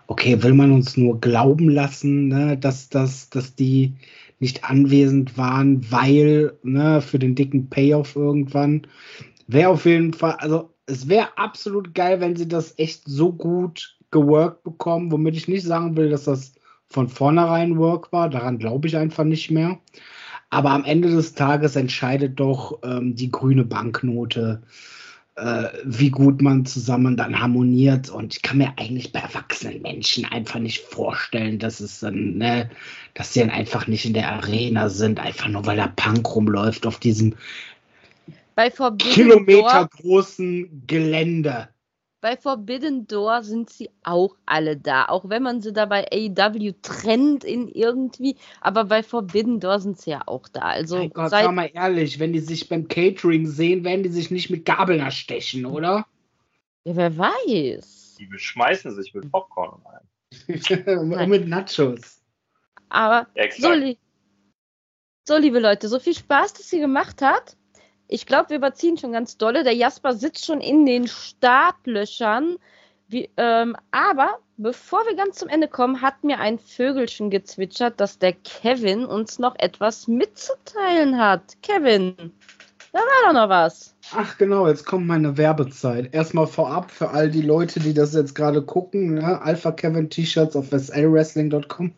okay, 0.08 0.42
will 0.42 0.54
man 0.54 0.72
uns 0.72 0.96
nur 0.96 1.20
glauben 1.20 1.68
lassen, 1.68 2.28
ne, 2.28 2.58
dass, 2.58 2.88
dass, 2.88 3.30
dass 3.30 3.54
die 3.54 3.94
nicht 4.42 4.64
anwesend 4.64 5.38
waren, 5.38 5.88
weil 5.92 6.58
ne, 6.64 7.00
für 7.00 7.20
den 7.20 7.36
dicken 7.36 7.70
Payoff 7.70 8.16
irgendwann. 8.16 8.82
Wäre 9.46 9.70
auf 9.70 9.86
jeden 9.86 10.12
Fall, 10.12 10.32
also 10.32 10.74
es 10.86 11.08
wäre 11.08 11.38
absolut 11.38 11.94
geil, 11.94 12.20
wenn 12.20 12.34
sie 12.34 12.48
das 12.48 12.76
echt 12.76 13.04
so 13.06 13.32
gut 13.32 13.96
geworkt 14.10 14.64
bekommen, 14.64 15.12
womit 15.12 15.36
ich 15.36 15.46
nicht 15.46 15.64
sagen 15.64 15.96
will, 15.96 16.10
dass 16.10 16.24
das 16.24 16.54
von 16.88 17.08
vornherein 17.08 17.78
Work 17.78 18.12
war. 18.12 18.28
Daran 18.28 18.58
glaube 18.58 18.88
ich 18.88 18.96
einfach 18.96 19.22
nicht 19.22 19.52
mehr. 19.52 19.78
Aber 20.50 20.70
am 20.70 20.84
Ende 20.84 21.08
des 21.08 21.34
Tages 21.34 21.76
entscheidet 21.76 22.40
doch 22.40 22.80
ähm, 22.82 23.14
die 23.14 23.30
grüne 23.30 23.64
Banknote, 23.64 24.62
äh, 25.36 25.68
wie 25.84 26.10
gut 26.10 26.42
man 26.42 26.66
zusammen 26.66 27.16
dann 27.16 27.40
harmoniert. 27.40 28.10
Und 28.10 28.34
ich 28.34 28.42
kann 28.42 28.58
mir 28.58 28.72
eigentlich 28.76 29.12
bei 29.12 29.20
erwachsenen 29.20 29.82
Menschen 29.82 30.24
einfach 30.24 30.60
nicht 30.60 30.80
vorstellen, 30.80 31.58
dass 31.58 31.80
es 31.80 32.00
dann, 32.00 32.36
ne, 32.36 32.70
dass 33.14 33.32
sie 33.32 33.40
dann 33.40 33.50
einfach 33.50 33.86
nicht 33.86 34.04
in 34.04 34.14
der 34.14 34.30
Arena 34.32 34.88
sind, 34.88 35.20
einfach 35.20 35.48
nur 35.48 35.64
weil 35.66 35.76
der 35.76 35.92
Punk 35.94 36.34
rumläuft 36.34 36.86
auf 36.86 36.98
diesem 36.98 37.34
Bei 38.54 38.70
Forbidden 38.70 39.12
Kilometer 39.12 39.88
Door, 39.90 40.02
großen 40.02 40.84
Gelände. 40.86 41.68
Bei 42.22 42.36
Forbidden 42.36 43.06
Door 43.06 43.42
sind 43.42 43.68
sie 43.68 43.90
auch 44.04 44.36
alle 44.46 44.76
da. 44.78 45.06
Auch 45.06 45.28
wenn 45.28 45.42
man 45.42 45.60
sie 45.60 45.72
da 45.72 45.86
bei 45.86 46.06
AEW 46.10 46.72
trennt 46.80 47.44
in 47.44 47.68
irgendwie. 47.68 48.36
Aber 48.60 48.84
bei 48.84 49.02
Forbidden 49.02 49.60
Door 49.60 49.80
sind 49.80 50.00
sie 50.00 50.12
ja 50.12 50.22
auch 50.26 50.48
da. 50.48 50.60
Also 50.60 50.96
mein 50.96 51.10
Gott, 51.10 51.30
sag 51.30 51.52
mal 51.52 51.68
ehrlich, 51.74 52.20
wenn 52.20 52.32
die 52.32 52.38
sich 52.38 52.68
beim 52.68 52.88
Catering 52.88 53.46
sehen, 53.46 53.84
werden 53.84 54.04
die 54.04 54.08
sich 54.08 54.30
nicht 54.30 54.48
mit 54.48 54.64
Gabeln 54.64 55.00
erstechen, 55.00 55.66
oder? 55.66 56.06
ja, 56.84 56.96
wer 56.96 57.18
weiß. 57.18 58.16
Die 58.18 58.26
beschmeißen 58.26 58.94
sich 58.94 59.12
mit 59.14 59.30
Popcorn 59.30 59.82
ein. 59.84 60.08
Und 60.98 61.28
mit 61.28 61.48
Nachos. 61.48 62.22
Aber 62.88 63.26
so, 63.56 63.72
li 63.72 63.98
so, 65.26 65.36
liebe 65.36 65.60
Leute, 65.60 65.88
so 65.88 65.98
viel 65.98 66.14
Spaß, 66.14 66.54
dass 66.54 66.70
sie 66.70 66.80
gemacht 66.80 67.22
hat. 67.22 67.56
Ich 68.12 68.26
glaube, 68.26 68.50
wir 68.50 68.58
überziehen 68.58 68.98
schon 68.98 69.12
ganz 69.12 69.38
dolle. 69.38 69.64
Der 69.64 69.74
Jasper 69.74 70.12
sitzt 70.12 70.44
schon 70.44 70.60
in 70.60 70.84
den 70.84 71.08
Startlöchern. 71.08 72.58
Wie, 73.08 73.30
ähm, 73.38 73.74
aber 73.90 74.38
bevor 74.58 75.00
wir 75.06 75.16
ganz 75.16 75.38
zum 75.38 75.48
Ende 75.48 75.66
kommen, 75.66 76.02
hat 76.02 76.22
mir 76.22 76.38
ein 76.38 76.58
Vögelchen 76.58 77.30
gezwitschert, 77.30 77.98
dass 78.00 78.18
der 78.18 78.34
Kevin 78.34 79.06
uns 79.06 79.38
noch 79.38 79.54
etwas 79.58 80.08
mitzuteilen 80.08 81.18
hat. 81.18 81.56
Kevin, 81.62 82.14
da 82.92 82.98
war 82.98 83.32
doch 83.32 83.32
noch 83.32 83.48
was. 83.48 83.94
Ach 84.14 84.36
genau, 84.36 84.68
jetzt 84.68 84.84
kommt 84.84 85.06
meine 85.06 85.38
Werbezeit. 85.38 86.12
Erstmal 86.12 86.46
vorab 86.46 86.90
für 86.90 87.12
all 87.12 87.30
die 87.30 87.40
Leute, 87.40 87.80
die 87.80 87.94
das 87.94 88.12
jetzt 88.12 88.34
gerade 88.34 88.60
gucken, 88.60 89.14
ne? 89.14 89.40
Alpha 89.40 89.72
Kevin 89.72 90.10
T-Shirts 90.10 90.54
auf 90.54 90.66
slwrestling.com. 90.68 91.92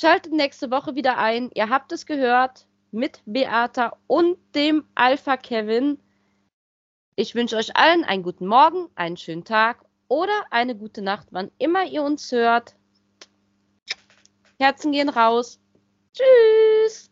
Schaltet 0.00 0.32
nächste 0.32 0.70
Woche 0.70 0.94
wieder 0.94 1.18
ein. 1.18 1.50
Ihr 1.54 1.68
habt 1.68 1.92
es 1.92 2.04
gehört 2.04 2.66
mit 2.90 3.22
Beata 3.24 3.96
und 4.06 4.36
dem 4.54 4.84
Alpha 4.94 5.36
Kevin. 5.36 5.98
Ich 7.16 7.34
wünsche 7.34 7.56
euch 7.56 7.76
allen 7.76 8.04
einen 8.04 8.22
guten 8.22 8.46
Morgen, 8.46 8.88
einen 8.94 9.16
schönen 9.16 9.44
Tag 9.44 9.84
oder 10.10 10.44
eine 10.50 10.76
gute 10.76 11.02
Nacht, 11.02 11.28
wann 11.30 11.50
immer 11.58 11.84
ihr 11.86 12.02
uns 12.02 12.30
hört. 12.32 12.74
Herzen 14.58 14.92
gehen 14.92 15.08
raus. 15.08 15.60
Tschüss. 16.12 17.09